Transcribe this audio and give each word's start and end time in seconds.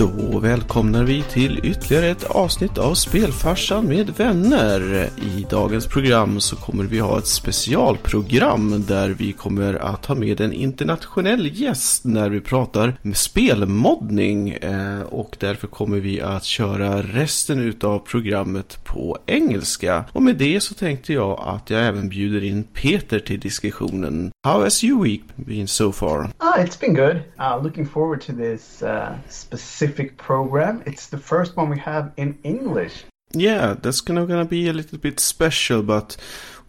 Då 0.00 0.38
välkomnar 0.38 1.04
vi 1.04 1.22
till 1.22 1.60
ytterligare 1.62 2.06
ett 2.06 2.24
avsnitt 2.24 2.78
av 2.78 2.94
Spelfarsan 2.94 3.86
med 3.86 4.10
vänner. 4.10 5.08
I 5.16 5.46
dagens 5.50 5.86
program 5.86 6.40
så 6.40 6.56
kommer 6.56 6.84
vi 6.84 6.98
ha 6.98 7.18
ett 7.18 7.26
specialprogram 7.26 8.84
där 8.88 9.08
vi 9.08 9.32
kommer 9.32 9.74
att 9.74 10.06
ha 10.06 10.14
med 10.14 10.40
en 10.40 10.52
internationell 10.52 11.60
gäst 11.60 12.04
när 12.04 12.30
vi 12.30 12.40
pratar 12.40 12.98
med 13.02 13.16
spelmoddning. 13.16 14.50
Eh, 14.50 15.00
och 15.00 15.36
därför 15.40 15.66
kommer 15.66 16.00
vi 16.00 16.20
att 16.20 16.44
köra 16.44 17.02
resten 17.02 17.60
utav 17.60 17.98
programmet 17.98 18.84
på 18.84 19.18
engelska. 19.26 20.04
Och 20.12 20.22
med 20.22 20.36
det 20.36 20.60
så 20.60 20.74
tänkte 20.74 21.12
jag 21.12 21.40
att 21.46 21.70
jag 21.70 21.86
även 21.86 22.08
bjuder 22.08 22.44
in 22.44 22.64
Peter 22.64 23.18
till 23.18 23.40
diskussionen. 23.40 24.30
How 24.44 24.62
has 24.62 24.84
your 24.84 25.04
week 25.04 25.22
been 25.36 25.68
so 25.68 25.92
far? 25.92 26.30
Ah, 26.38 26.58
it's 26.58 26.80
been 26.80 26.94
good. 26.94 27.16
Uh, 27.40 27.62
looking 27.62 27.86
forward 27.86 28.20
to 28.20 28.32
this 28.32 28.82
uh, 28.82 29.08
specific 29.28 29.89
program. 29.90 30.82
It's 30.86 31.06
the 31.08 31.18
first 31.18 31.56
one 31.56 31.68
we 31.70 31.78
have 31.78 32.12
in 32.16 32.38
English. 32.42 33.04
Yeah, 33.32 33.76
that's 33.80 34.00
gonna, 34.00 34.26
gonna 34.26 34.44
be 34.44 34.68
a 34.68 34.72
little 34.72 34.98
bit 34.98 35.20
special, 35.20 35.82
but 35.82 36.16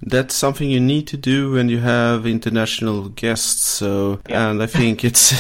that's 0.04 0.36
something 0.36 0.70
you 0.70 0.80
need 0.80 1.08
to 1.08 1.18
do 1.18 1.52
when 1.54 1.70
you 1.70 1.80
have 1.80 2.26
international 2.26 3.10
guests. 3.10 3.62
So, 3.62 4.20
Yeah. 4.30 4.50
and 4.52 4.62
I 4.62 4.68
think 4.68 5.04
it's 5.04 5.34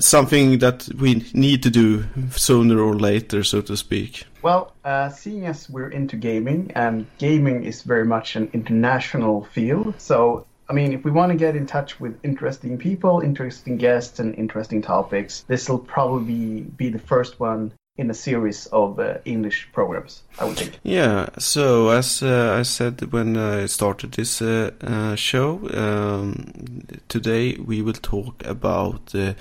something 0.00 0.58
that 0.58 0.88
we 0.98 1.24
need 1.34 1.62
to 1.62 1.70
do 1.70 2.04
sooner 2.30 2.78
or 2.80 2.94
later, 2.94 3.42
so 3.44 3.60
to 3.62 3.76
speak. 3.76 4.24
Well, 4.42 4.72
uh, 4.84 5.10
seeing 5.10 5.46
as 5.46 5.68
we're 5.68 5.90
into 5.90 6.16
gaming, 6.16 6.72
and 6.74 7.06
gaming 7.18 7.64
is 7.64 7.82
very 7.82 8.04
much 8.04 8.36
an 8.36 8.48
international 8.52 9.44
field, 9.52 9.94
so 9.98 10.46
I 10.70 10.72
mean, 10.72 10.92
if 10.92 11.04
we 11.04 11.10
want 11.10 11.32
to 11.32 11.36
get 11.36 11.56
in 11.56 11.66
touch 11.66 11.98
with 11.98 12.16
interesting 12.22 12.78
people, 12.78 13.20
interesting 13.20 13.76
guests, 13.76 14.20
and 14.20 14.36
interesting 14.36 14.80
topics, 14.80 15.44
this 15.48 15.68
will 15.68 15.80
probably 15.80 16.60
be 16.60 16.90
the 16.90 16.98
first 17.00 17.40
one 17.40 17.72
in 17.96 18.08
a 18.08 18.14
series 18.14 18.66
of 18.66 19.00
uh, 19.00 19.18
English 19.24 19.68
programs, 19.72 20.22
I 20.38 20.44
would 20.44 20.56
think. 20.56 20.78
Yeah, 20.84 21.28
so 21.38 21.88
as 21.88 22.22
uh, 22.22 22.56
I 22.56 22.62
said 22.62 23.12
when 23.12 23.36
I 23.36 23.66
started 23.66 24.12
this 24.12 24.40
uh, 24.40 24.70
uh, 24.80 25.16
show, 25.16 25.58
um, 25.74 26.84
today 27.08 27.56
we 27.56 27.82
will 27.82 27.92
talk 27.94 28.46
about 28.46 29.12
uh, 29.12 29.34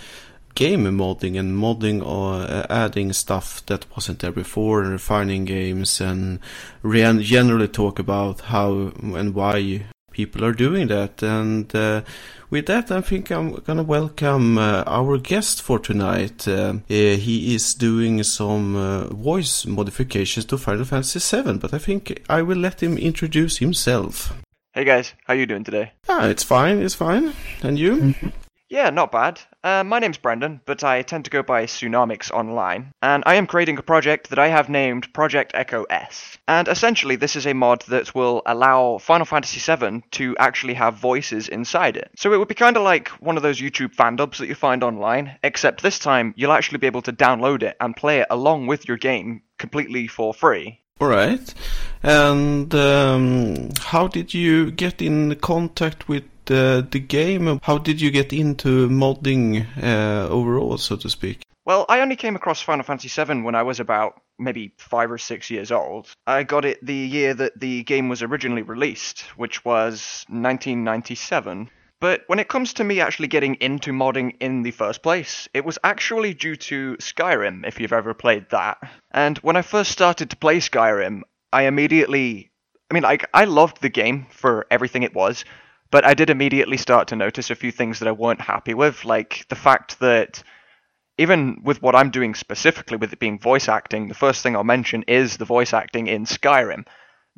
game 0.55 0.85
modding 0.85 1.39
and 1.39 1.55
modding 1.55 2.03
or 2.03 2.41
uh, 2.41 2.65
adding 2.71 3.13
stuff 3.13 3.63
that 3.67 3.85
wasn't 3.95 4.17
there 4.17 4.31
before 4.31 4.81
and 4.81 4.91
refining 4.91 5.45
games 5.45 6.01
and 6.01 6.39
re- 6.81 7.21
generally 7.21 7.67
talk 7.67 7.99
about 7.99 8.41
how 8.41 8.91
and 9.13 9.35
why 9.35 9.85
people 10.11 10.43
are 10.43 10.53
doing 10.53 10.87
that. 10.87 11.21
And 11.23 11.73
uh, 11.75 12.01
with 12.49 12.65
that, 12.67 12.91
I 12.91 13.01
think 13.01 13.31
I'm 13.31 13.53
gonna 13.55 13.83
welcome 13.83 14.57
uh, 14.57 14.83
our 14.87 15.17
guest 15.17 15.61
for 15.61 15.79
tonight. 15.79 16.47
Uh, 16.47 16.51
uh, 16.51 16.73
he 16.87 17.53
is 17.55 17.73
doing 17.73 18.23
some 18.23 18.75
uh, 18.75 19.07
voice 19.07 19.65
modifications 19.65 20.45
to 20.45 20.57
Final 20.57 20.85
Fantasy 20.85 21.19
VII, 21.19 21.57
but 21.57 21.73
I 21.73 21.77
think 21.77 22.23
I 22.29 22.41
will 22.41 22.57
let 22.57 22.81
him 22.81 22.97
introduce 22.97 23.57
himself. 23.57 24.33
Hey 24.73 24.83
guys, 24.83 25.13
how 25.25 25.33
are 25.33 25.37
you 25.37 25.45
doing 25.45 25.63
today? 25.63 25.93
Ah, 26.07 26.27
it's 26.27 26.43
fine, 26.43 26.81
it's 26.81 26.95
fine. 26.95 27.33
And 27.63 27.77
you? 27.77 28.15
Yeah, 28.69 28.91
not 28.91 29.11
bad. 29.11 29.41
Uh, 29.63 29.83
my 29.83 29.97
name's 29.97 30.19
Brendan, 30.19 30.61
but 30.65 30.83
I 30.83 31.01
tend 31.01 31.25
to 31.25 31.31
go 31.31 31.41
by 31.41 31.65
Tsunamix 31.65 32.29
online, 32.29 32.91
and 33.01 33.23
I 33.25 33.33
am 33.35 33.47
creating 33.47 33.79
a 33.79 33.83
project 33.83 34.29
that 34.29 34.37
I 34.37 34.47
have 34.49 34.69
named 34.69 35.11
Project 35.11 35.53
Echo 35.55 35.85
S. 35.89 36.37
And 36.47 36.67
essentially, 36.67 37.15
this 37.15 37.35
is 37.35 37.47
a 37.47 37.53
mod 37.53 37.81
that 37.87 38.13
will 38.13 38.43
allow 38.45 38.99
Final 38.99 39.25
Fantasy 39.25 39.59
VII 39.59 40.03
to 40.11 40.37
actually 40.37 40.75
have 40.75 40.93
voices 40.93 41.47
inside 41.47 41.97
it. 41.97 42.11
So 42.15 42.31
it 42.31 42.37
would 42.37 42.47
be 42.47 42.53
kind 42.53 42.77
of 42.77 42.83
like 42.83 43.07
one 43.19 43.37
of 43.37 43.43
those 43.43 43.59
YouTube 43.59 43.95
fan 43.95 44.17
dubs 44.17 44.37
that 44.37 44.47
you 44.47 44.55
find 44.55 44.83
online, 44.83 45.39
except 45.43 45.81
this 45.81 45.97
time 45.97 46.35
you'll 46.37 46.51
actually 46.51 46.77
be 46.77 46.87
able 46.87 47.01
to 47.01 47.13
download 47.13 47.63
it 47.63 47.75
and 47.81 47.95
play 47.95 48.19
it 48.19 48.27
along 48.29 48.67
with 48.67 48.87
your 48.87 48.97
game 48.97 49.41
completely 49.57 50.05
for 50.05 50.31
free. 50.31 50.79
All 51.01 51.07
right. 51.07 51.53
And 52.03 52.73
um, 52.75 53.69
how 53.81 54.07
did 54.07 54.33
you 54.33 54.69
get 54.69 55.01
in 55.01 55.35
contact 55.35 56.07
with 56.07 56.23
uh, 56.51 56.81
the 56.89 56.99
game? 56.99 57.59
How 57.63 57.77
did 57.77 58.01
you 58.01 58.11
get 58.11 58.33
into 58.33 58.89
modding 58.89 59.65
uh, 59.81 60.27
overall, 60.29 60.77
so 60.77 60.95
to 60.97 61.09
speak? 61.09 61.41
Well, 61.65 61.85
I 61.87 62.01
only 62.01 62.15
came 62.15 62.35
across 62.35 62.61
Final 62.61 62.83
Fantasy 62.83 63.09
VII 63.09 63.41
when 63.41 63.53
I 63.53 63.63
was 63.63 63.79
about 63.79 64.21
maybe 64.39 64.73
five 64.77 65.11
or 65.11 65.17
six 65.17 65.51
years 65.51 65.71
old. 65.71 66.09
I 66.25 66.43
got 66.43 66.65
it 66.65 66.83
the 66.83 66.95
year 66.95 67.33
that 67.35 67.59
the 67.59 67.83
game 67.83 68.09
was 68.09 68.23
originally 68.23 68.63
released, 68.63 69.21
which 69.37 69.63
was 69.63 70.25
1997. 70.29 71.69
But 72.01 72.23
when 72.27 72.39
it 72.39 72.47
comes 72.47 72.73
to 72.73 72.83
me 72.83 73.01
actually 73.01 73.27
getting 73.27 73.55
into 73.55 73.91
modding 73.91 74.35
in 74.39 74.63
the 74.63 74.71
first 74.71 75.03
place, 75.03 75.49
it 75.53 75.65
was 75.65 75.77
actually 75.83 76.33
due 76.33 76.55
to 76.55 76.95
Skyrim, 76.97 77.67
if 77.67 77.79
you've 77.79 77.93
ever 77.93 78.13
played 78.13 78.49
that. 78.51 78.77
And 79.11 79.37
when 79.39 79.57
I 79.57 79.61
first 79.61 79.91
started 79.91 80.29
to 80.29 80.37
play 80.37 80.59
Skyrim, 80.59 81.21
I 81.51 81.63
immediately. 81.63 82.51
I 82.89 82.93
mean, 82.93 83.03
like, 83.03 83.29
I 83.33 83.45
loved 83.45 83.81
the 83.81 83.89
game 83.89 84.25
for 84.31 84.65
everything 84.71 85.03
it 85.03 85.13
was, 85.13 85.45
but 85.91 86.05
I 86.05 86.13
did 86.13 86.29
immediately 86.29 86.77
start 86.77 87.07
to 87.09 87.15
notice 87.15 87.49
a 87.49 87.55
few 87.55 87.71
things 87.71 87.99
that 87.99 88.07
I 88.07 88.11
weren't 88.13 88.41
happy 88.41 88.73
with, 88.73 89.05
like 89.05 89.45
the 89.49 89.55
fact 89.55 89.99
that 89.99 90.43
even 91.17 91.61
with 91.63 91.81
what 91.81 91.95
I'm 91.95 92.11
doing 92.11 92.33
specifically 92.35 92.97
with 92.97 93.11
it 93.11 93.19
being 93.19 93.39
voice 93.39 93.67
acting, 93.67 94.07
the 94.07 94.13
first 94.13 94.41
thing 94.41 94.55
I'll 94.55 94.63
mention 94.63 95.03
is 95.07 95.37
the 95.37 95.45
voice 95.45 95.73
acting 95.73 96.07
in 96.07 96.25
Skyrim. 96.25 96.85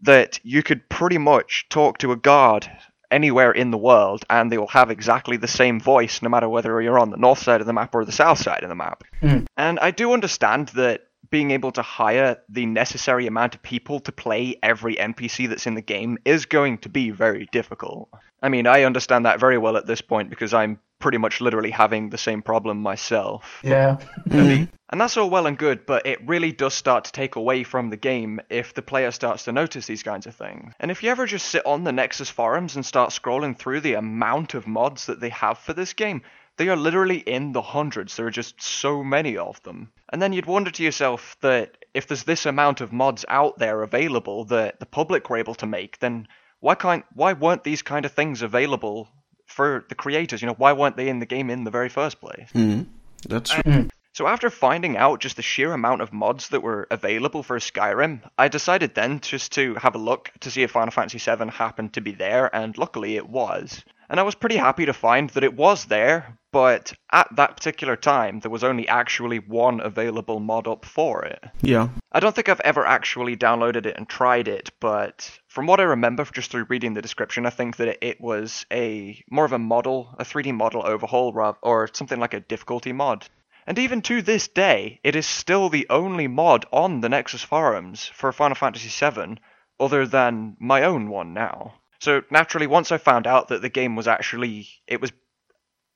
That 0.03 0.39
you 0.44 0.63
could 0.63 0.89
pretty 0.89 1.17
much 1.17 1.67
talk 1.69 2.00
to 2.00 2.12
a 2.12 2.16
guard 2.16 2.69
anywhere 3.12 3.51
in 3.51 3.72
the 3.72 3.78
world 3.78 4.23
and 4.29 4.51
they 4.51 4.57
will 4.57 4.68
have 4.68 4.89
exactly 4.89 5.38
the 5.38 5.47
same 5.47 5.79
voice 5.79 6.22
no 6.22 6.29
matter 6.29 6.47
whether 6.47 6.81
you're 6.81 6.97
on 6.97 7.12
the 7.12 7.18
north 7.18 7.39
side 7.39 7.62
of 7.62 7.68
the 7.68 7.73
map 7.73 7.94
or 7.94 8.06
the 8.06 8.12
south 8.12 8.39
side 8.39 8.63
of 8.63 8.69
the 8.69 8.75
map. 8.75 9.03
Mm. 9.22 9.45
And 9.57 9.79
I 9.79 9.91
do 9.91 10.13
understand 10.13 10.69
that 10.69 11.01
being 11.31 11.52
able 11.52 11.72
to 11.72 11.81
hire 11.81 12.38
the 12.50 12.66
necessary 12.66 13.25
amount 13.25 13.56
of 13.56 13.64
people 13.64 14.00
to 14.02 14.12
play 14.12 14.59
every 14.62 14.96
NPC 14.97 15.50
that's 15.50 15.66
in 15.66 15.74
the 15.74 15.81
game 15.81 16.18
is 16.25 16.46
going 16.46 16.78
to 16.80 16.90
be 16.90 17.09
very 17.09 17.47
difficult. 17.52 18.09
I 18.44 18.50
mean, 18.50 18.68
I 18.68 18.84
understand 18.84 19.25
that 19.25 19.40
very 19.40 19.58
well 19.58 19.78
at 19.78 19.88
this 19.88 20.02
point 20.02 20.30
because 20.30 20.53
I'm 20.53 20.80
pretty 21.00 21.18
much 21.18 21.42
literally 21.42 21.72
having 21.72 22.09
the 22.09 22.18
same 22.18 22.42
problem 22.42 22.81
myself. 22.81 23.59
Yeah. 23.64 23.97
Mm-hmm. 24.28 24.66
And 24.92 25.00
that's 25.00 25.16
all 25.16 25.30
well 25.30 25.47
and 25.47 25.58
good, 25.58 25.86
but 25.86 26.06
it 26.06 26.28
really 26.28 26.52
does 26.52 26.74
start 26.74 27.06
to 27.06 27.12
take 27.14 27.38
away 27.38 27.63
from 27.63 27.90
the 27.90 27.98
game 27.98 28.42
if 28.50 28.74
the 28.74 28.81
player 28.81 29.12
starts 29.12 29.46
to 29.46 29.53
notice 29.53 29.88
these 29.88 30.03
kinds 30.03 30.25
of 30.25 30.36
things. 30.36 30.74
And 30.81 30.92
if 30.92 31.02
you 31.02 31.09
ever 31.09 31.25
just 31.25 31.48
sit 31.48 31.66
on 31.66 31.86
the 31.86 31.94
Nexus 31.94 32.30
forums 32.30 32.75
and 32.75 32.86
start 32.86 33.12
scrolling 33.12 33.58
through 33.58 33.80
the 33.80 33.94
amount 33.94 34.53
of 34.53 34.68
mods 34.68 35.06
that 35.06 35.22
they 35.22 35.30
have 35.30 35.58
for 35.59 35.72
this 35.72 35.94
game, 35.94 36.24
they 36.61 36.69
are 36.69 36.77
literally 36.77 37.17
in 37.17 37.53
the 37.53 37.61
hundreds. 37.63 38.16
There 38.16 38.27
are 38.27 38.29
just 38.29 38.61
so 38.61 39.03
many 39.03 39.35
of 39.35 39.63
them. 39.63 39.91
And 40.09 40.22
then 40.22 40.31
you'd 40.31 40.45
wonder 40.45 40.69
to 40.69 40.83
yourself 40.83 41.35
that 41.41 41.75
if 41.95 42.05
there's 42.05 42.23
this 42.23 42.45
amount 42.45 42.81
of 42.81 42.94
mods 42.94 43.25
out 43.27 43.57
there 43.57 43.81
available 43.81 44.45
that 44.45 44.79
the 44.79 44.85
public 44.85 45.27
were 45.27 45.38
able 45.38 45.55
to 45.55 45.66
make, 45.66 45.97
then 45.97 46.27
why 46.59 46.75
can't 46.75 47.03
why 47.16 47.33
weren't 47.33 47.63
these 47.63 47.81
kind 47.81 48.05
of 48.05 48.11
things 48.11 48.44
available 48.44 49.09
for 49.47 49.85
the 49.89 49.95
creators? 49.95 50.44
You 50.44 50.50
know, 50.50 50.53
why 50.55 50.73
weren't 50.73 50.97
they 50.97 51.09
in 51.09 51.17
the 51.17 51.25
game 51.25 51.50
in 51.50 51.63
the 51.63 51.71
very 51.71 51.89
first 51.89 52.21
place? 52.21 52.50
Mhm. 52.53 52.85
That's 53.27 53.50
true. 53.50 53.88
So 54.13 54.27
after 54.27 54.51
finding 54.51 54.97
out 54.97 55.19
just 55.19 55.38
the 55.38 55.41
sheer 55.41 55.73
amount 55.73 56.01
of 56.01 56.13
mods 56.13 56.50
that 56.50 56.61
were 56.61 56.85
available 56.91 57.41
for 57.41 57.57
Skyrim, 57.57 58.21
I 58.38 58.50
decided 58.50 58.94
then 58.94 59.19
just 59.21 59.53
to 59.53 59.73
have 59.75 59.95
a 59.95 59.97
look 59.97 60.29
to 60.41 60.51
see 60.51 60.61
if 60.61 60.69
Final 60.69 60.91
Fantasy 60.91 61.17
VII 61.17 61.50
happened 61.50 61.94
to 61.94 62.01
be 62.01 62.11
there, 62.11 62.55
and 62.55 62.77
luckily 62.77 63.16
it 63.16 63.27
was. 63.27 63.83
And 64.11 64.19
I 64.19 64.23
was 64.23 64.35
pretty 64.35 64.57
happy 64.57 64.85
to 64.85 64.94
find 64.94 65.29
that 65.29 65.44
it 65.45 65.55
was 65.55 65.85
there, 65.85 66.38
but 66.51 66.91
at 67.13 67.33
that 67.38 67.55
particular 67.55 67.95
time 67.95 68.41
there 68.41 68.51
was 68.51 68.61
only 68.61 68.85
actually 68.85 69.39
one 69.39 69.79
available 69.79 70.41
mod 70.41 70.67
up 70.67 70.83
for 70.83 71.23
it. 71.23 71.41
Yeah. 71.61 71.88
I 72.11 72.19
don't 72.19 72.35
think 72.35 72.50
I've 72.50 72.59
ever 72.59 72.85
actually 72.85 73.38
downloaded 73.38 73.85
it 73.85 73.95
and 73.95 74.09
tried 74.09 74.50
it, 74.50 74.69
but 74.81 75.39
from 75.47 75.66
what 75.66 75.79
I 75.79 75.83
remember 75.83 76.25
just 76.25 76.51
through 76.51 76.66
reading 76.66 76.94
the 76.94 77.01
description, 77.01 77.45
I 77.45 77.51
think 77.51 77.77
that 77.77 78.05
it, 78.05 78.19
was 78.19 78.66
a 78.69 79.23
more 79.31 79.45
of 79.45 79.53
a 79.53 79.59
model, 79.59 80.13
a 80.19 80.25
3D 80.25 80.53
model 80.53 80.85
overhaul, 80.85 81.55
or 81.61 81.89
something 81.94 82.19
like 82.19 82.33
a 82.33 82.41
difficulty 82.41 82.91
mod. 82.91 83.29
And 83.65 83.80
even 83.80 84.01
to 84.01 84.21
this 84.21 84.50
day, 84.50 85.00
it 85.06 85.15
is 85.15 85.25
still 85.25 85.69
the 85.69 85.88
only 85.89 86.27
mod 86.27 86.65
on 86.74 87.00
the 87.00 87.07
Nexus 87.07 87.44
forums 87.44 88.12
for 88.13 88.33
Final 88.33 88.56
Fantasy 88.56 88.89
VII, 88.89 89.38
other 89.80 90.06
than 90.06 90.57
my 90.59 90.83
own 90.83 91.07
one 91.07 91.33
now. 91.33 91.75
So 92.01 92.24
naturally, 92.31 92.65
once 92.65 92.92
I 92.92 92.98
found 92.98 93.27
out 93.27 93.50
that 93.50 93.62
the 93.62 93.69
game 93.69 93.95
was 93.95 94.07
actually 94.07 94.68
it 94.88 95.00
was 95.00 95.12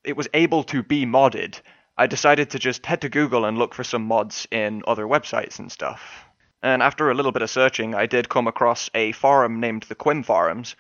it 0.04 0.16
was 0.16 0.28
able 0.36 0.64
to 0.66 0.84
be 0.84 1.04
modded, 1.04 1.60
I 1.98 2.06
decided 2.06 2.52
to 2.52 2.60
just 2.60 2.86
head 2.86 3.02
to 3.02 3.10
Google 3.10 3.44
and 3.44 3.58
look 3.58 3.74
for 3.74 3.84
some 3.84 4.06
mods 4.06 4.48
in 4.52 4.84
other 4.86 5.06
websites 5.06 5.58
and 5.58 5.72
stuff. 5.72 6.26
And 6.62 6.84
after 6.84 7.10
a 7.10 7.16
little 7.16 7.32
bit 7.32 7.42
of 7.42 7.50
searching, 7.50 7.96
I 7.96 8.06
did 8.06 8.30
come 8.30 8.46
across 8.46 8.88
a 8.94 9.14
forum 9.14 9.60
named 9.60 9.84
the 9.84 9.96
Qhimm 9.96 10.24
Forums, 10.24 10.76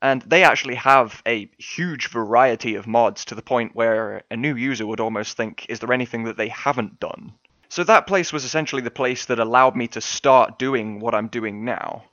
and 0.00 0.22
they 0.22 0.44
actually 0.44 0.76
have 0.76 1.22
a 1.26 1.50
huge 1.58 2.08
variety 2.08 2.74
of 2.76 2.86
mods 2.86 3.26
to 3.26 3.34
the 3.34 3.42
point 3.42 3.76
where 3.76 4.22
a 4.30 4.36
new 4.36 4.56
user 4.56 4.86
would 4.86 5.00
almost 5.00 5.36
think, 5.36 5.66
is 5.68 5.80
there 5.80 5.92
anything 5.92 6.24
that 6.24 6.38
they 6.38 6.48
haven't 6.48 6.98
done? 6.98 7.34
So 7.68 7.84
that 7.84 8.06
place 8.06 8.32
was 8.32 8.46
essentially 8.46 8.82
the 8.82 8.90
place 8.90 9.26
that 9.26 9.38
allowed 9.38 9.76
me 9.76 9.88
to 9.88 10.00
start 10.00 10.58
doing 10.58 11.00
what 11.00 11.14
I'm 11.14 11.28
doing 11.28 11.66
now. 11.66 12.04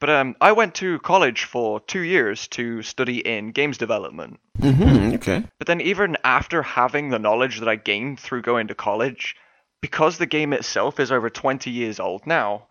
But 0.00 0.10
um, 0.10 0.34
I 0.40 0.52
went 0.52 0.74
to 0.76 0.98
college 1.00 1.44
for 1.44 1.78
two 1.80 2.00
years 2.00 2.48
to 2.48 2.82
study 2.82 3.18
in 3.18 3.52
games 3.52 3.76
development. 3.76 4.40
Mm-hmm. 4.58 5.14
Okay. 5.16 5.44
But 5.58 5.66
then, 5.66 5.82
even 5.82 6.16
after 6.24 6.62
having 6.62 7.10
the 7.10 7.18
knowledge 7.18 7.60
that 7.60 7.68
I 7.68 7.76
gained 7.76 8.18
through 8.18 8.42
going 8.42 8.68
to 8.68 8.74
college, 8.74 9.36
because 9.82 10.16
the 10.16 10.26
game 10.26 10.52
itself 10.52 10.98
is 10.98 11.12
over 11.12 11.28
20 11.28 11.70
years 11.70 12.00
old 12.00 12.26
now, 12.26 12.66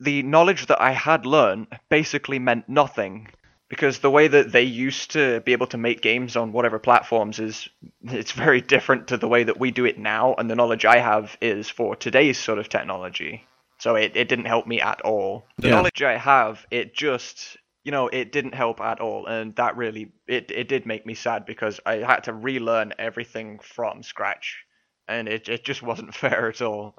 the 0.00 0.22
knowledge 0.22 0.66
that 0.66 0.80
I 0.80 0.92
had 0.92 1.24
learned 1.24 1.66
basically 1.88 2.38
meant 2.38 2.68
nothing 2.68 3.28
because 3.68 4.00
the 4.00 4.10
way 4.10 4.28
that 4.28 4.52
they 4.52 4.62
used 4.62 5.12
to 5.12 5.40
be 5.40 5.52
able 5.52 5.66
to 5.68 5.78
make 5.78 6.02
games 6.02 6.36
on 6.36 6.52
whatever 6.52 6.78
platforms 6.78 7.38
is 7.38 7.68
it's 8.02 8.32
very 8.32 8.60
different 8.60 9.08
to 9.08 9.16
the 9.16 9.28
way 9.28 9.44
that 9.44 9.58
we 9.58 9.70
do 9.70 9.84
it 9.84 9.98
now 9.98 10.34
and 10.34 10.50
the 10.50 10.54
knowledge 10.54 10.84
I 10.84 10.98
have 10.98 11.36
is 11.40 11.70
for 11.70 11.96
today's 11.96 12.38
sort 12.38 12.58
of 12.58 12.68
technology. 12.68 13.46
So 13.84 13.96
it, 13.96 14.16
it 14.16 14.28
didn't 14.28 14.46
help 14.46 14.66
me 14.66 14.80
at 14.80 15.02
all. 15.02 15.44
The 15.58 15.68
Yeah. 15.68 15.74
knowledge 15.74 16.02
I 16.02 16.16
have, 16.16 16.64
it 16.70 16.94
just 16.94 17.58
you 17.82 17.92
know, 17.92 18.08
it 18.08 18.32
didn't 18.32 18.54
help 18.54 18.80
at 18.80 18.98
all 18.98 19.26
and 19.26 19.54
that 19.56 19.76
really 19.76 20.10
it, 20.26 20.50
it 20.50 20.68
did 20.68 20.86
make 20.86 21.04
me 21.04 21.12
sad 21.12 21.44
because 21.44 21.80
I 21.84 21.96
had 21.96 22.24
to 22.24 22.32
relearn 22.32 22.94
everything 22.98 23.58
from 23.58 24.02
scratch. 24.02 24.64
And 25.06 25.28
it 25.28 25.50
it 25.50 25.64
just 25.66 25.82
wasn't 25.82 26.14
fair 26.22 26.48
at 26.48 26.62
all. 26.62 26.96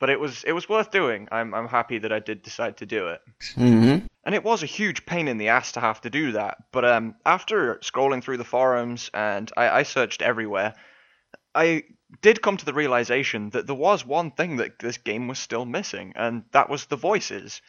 But 0.00 0.08
it 0.08 0.18
was 0.18 0.42
it 0.44 0.52
was 0.52 0.70
worth 0.70 0.90
doing. 0.90 1.28
I'm 1.30 1.52
I'm 1.52 1.68
happy 1.68 1.98
that 1.98 2.12
I 2.12 2.20
did 2.20 2.40
decide 2.42 2.78
to 2.78 2.86
do 2.86 3.08
it. 3.08 3.20
Mm-hmm. 3.56 4.06
And 4.24 4.34
it 4.34 4.42
was 4.42 4.62
a 4.62 4.72
huge 4.78 5.04
pain 5.04 5.28
in 5.28 5.36
the 5.36 5.48
ass 5.48 5.72
to 5.72 5.80
have 5.80 6.00
to 6.00 6.08
do 6.08 6.32
that. 6.32 6.56
But 6.72 6.86
um, 6.86 7.14
after 7.26 7.76
scrolling 7.82 8.22
through 8.22 8.38
the 8.38 8.52
forums 8.56 9.10
and 9.12 9.52
I, 9.54 9.80
I 9.80 9.82
searched 9.82 10.22
everywhere, 10.22 10.72
I 11.54 11.82
did 12.22 12.42
come 12.42 12.56
to 12.56 12.64
the 12.64 12.74
realization 12.74 13.50
that 13.50 13.66
there 13.66 13.74
was 13.74 14.04
one 14.04 14.30
thing 14.30 14.56
that 14.56 14.78
this 14.78 14.98
game 14.98 15.28
was 15.28 15.38
still 15.38 15.64
missing, 15.64 16.12
and 16.16 16.44
that 16.52 16.68
was 16.68 16.86
the 16.86 16.96
voices. 16.96 17.60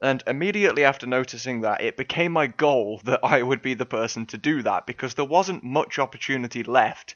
And 0.00 0.22
immediately 0.26 0.84
after 0.84 1.06
noticing 1.06 1.60
that, 1.60 1.80
it 1.80 1.96
became 1.96 2.32
my 2.32 2.48
goal 2.48 3.00
that 3.04 3.20
I 3.22 3.42
would 3.42 3.62
be 3.62 3.74
the 3.74 3.86
person 3.86 4.26
to 4.26 4.38
do 4.38 4.62
that 4.62 4.86
because 4.86 5.14
there 5.14 5.24
wasn't 5.24 5.62
much 5.62 5.98
opportunity 5.98 6.62
left 6.62 7.14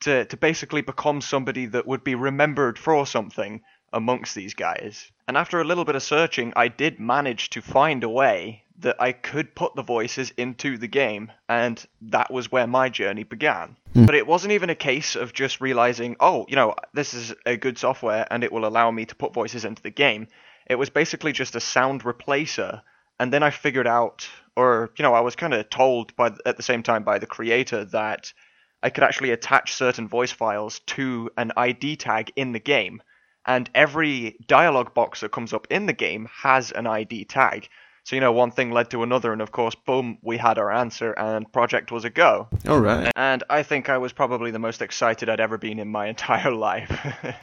to, 0.00 0.24
to 0.26 0.36
basically 0.36 0.82
become 0.82 1.20
somebody 1.20 1.66
that 1.66 1.86
would 1.86 2.04
be 2.04 2.14
remembered 2.14 2.78
for 2.78 3.06
something 3.06 3.62
amongst 3.92 4.34
these 4.34 4.54
guys. 4.54 5.10
And 5.30 5.36
after 5.36 5.60
a 5.60 5.64
little 5.64 5.84
bit 5.84 5.94
of 5.94 6.02
searching, 6.02 6.52
I 6.56 6.66
did 6.66 6.98
manage 6.98 7.50
to 7.50 7.62
find 7.62 8.02
a 8.02 8.08
way 8.08 8.64
that 8.80 8.96
I 9.00 9.12
could 9.12 9.54
put 9.54 9.76
the 9.76 9.82
voices 9.84 10.32
into 10.36 10.76
the 10.76 10.88
game, 10.88 11.30
and 11.48 11.86
that 12.02 12.32
was 12.32 12.50
where 12.50 12.66
my 12.66 12.88
journey 12.88 13.22
began. 13.22 13.76
Hmm. 13.94 14.06
But 14.06 14.16
it 14.16 14.26
wasn't 14.26 14.54
even 14.54 14.70
a 14.70 14.74
case 14.74 15.14
of 15.14 15.32
just 15.32 15.60
realizing, 15.60 16.16
oh, 16.18 16.46
you 16.48 16.56
know, 16.56 16.74
this 16.94 17.14
is 17.14 17.32
a 17.46 17.56
good 17.56 17.78
software 17.78 18.26
and 18.28 18.42
it 18.42 18.50
will 18.50 18.66
allow 18.66 18.90
me 18.90 19.04
to 19.04 19.14
put 19.14 19.32
voices 19.32 19.64
into 19.64 19.82
the 19.82 19.90
game. 19.90 20.26
It 20.66 20.74
was 20.74 20.90
basically 20.90 21.30
just 21.30 21.54
a 21.54 21.60
sound 21.60 22.02
replacer, 22.02 22.82
and 23.20 23.32
then 23.32 23.44
I 23.44 23.50
figured 23.50 23.86
out, 23.86 24.28
or, 24.56 24.90
you 24.98 25.04
know, 25.04 25.14
I 25.14 25.20
was 25.20 25.36
kind 25.36 25.54
of 25.54 25.70
told 25.70 26.16
by 26.16 26.32
at 26.44 26.56
the 26.56 26.64
same 26.64 26.82
time 26.82 27.04
by 27.04 27.20
the 27.20 27.26
creator 27.26 27.84
that 27.84 28.32
I 28.82 28.90
could 28.90 29.04
actually 29.04 29.30
attach 29.30 29.74
certain 29.74 30.08
voice 30.08 30.32
files 30.32 30.80
to 30.86 31.30
an 31.36 31.52
ID 31.56 31.94
tag 31.94 32.32
in 32.34 32.50
the 32.50 32.58
game, 32.58 33.00
and 33.46 33.70
every 33.74 34.36
dialog 34.46 34.94
box 34.94 35.20
that 35.20 35.32
comes 35.32 35.52
up 35.52 35.66
in 35.70 35.86
the 35.86 35.92
game 35.92 36.28
has 36.42 36.72
an 36.72 36.86
ID 36.86 37.24
tag. 37.24 37.68
So 38.04 38.16
you 38.16 38.20
know, 38.20 38.32
one 38.32 38.50
thing 38.50 38.70
led 38.70 38.90
to 38.90 39.02
another, 39.02 39.32
and 39.32 39.42
of 39.42 39.52
course, 39.52 39.74
boom, 39.74 40.18
we 40.22 40.38
had 40.38 40.58
our 40.58 40.72
answer, 40.72 41.12
and 41.12 41.50
project 41.52 41.92
was 41.92 42.04
a 42.04 42.10
go. 42.10 42.48
All 42.66 42.80
right. 42.80 43.12
And 43.14 43.44
I 43.50 43.62
think 43.62 43.88
I 43.88 43.98
was 43.98 44.12
probably 44.12 44.50
the 44.50 44.58
most 44.58 44.82
excited 44.82 45.28
I'd 45.28 45.38
ever 45.38 45.58
been 45.58 45.78
in 45.78 45.88
my 45.88 46.06
entire 46.14 46.50
life. 46.50 46.90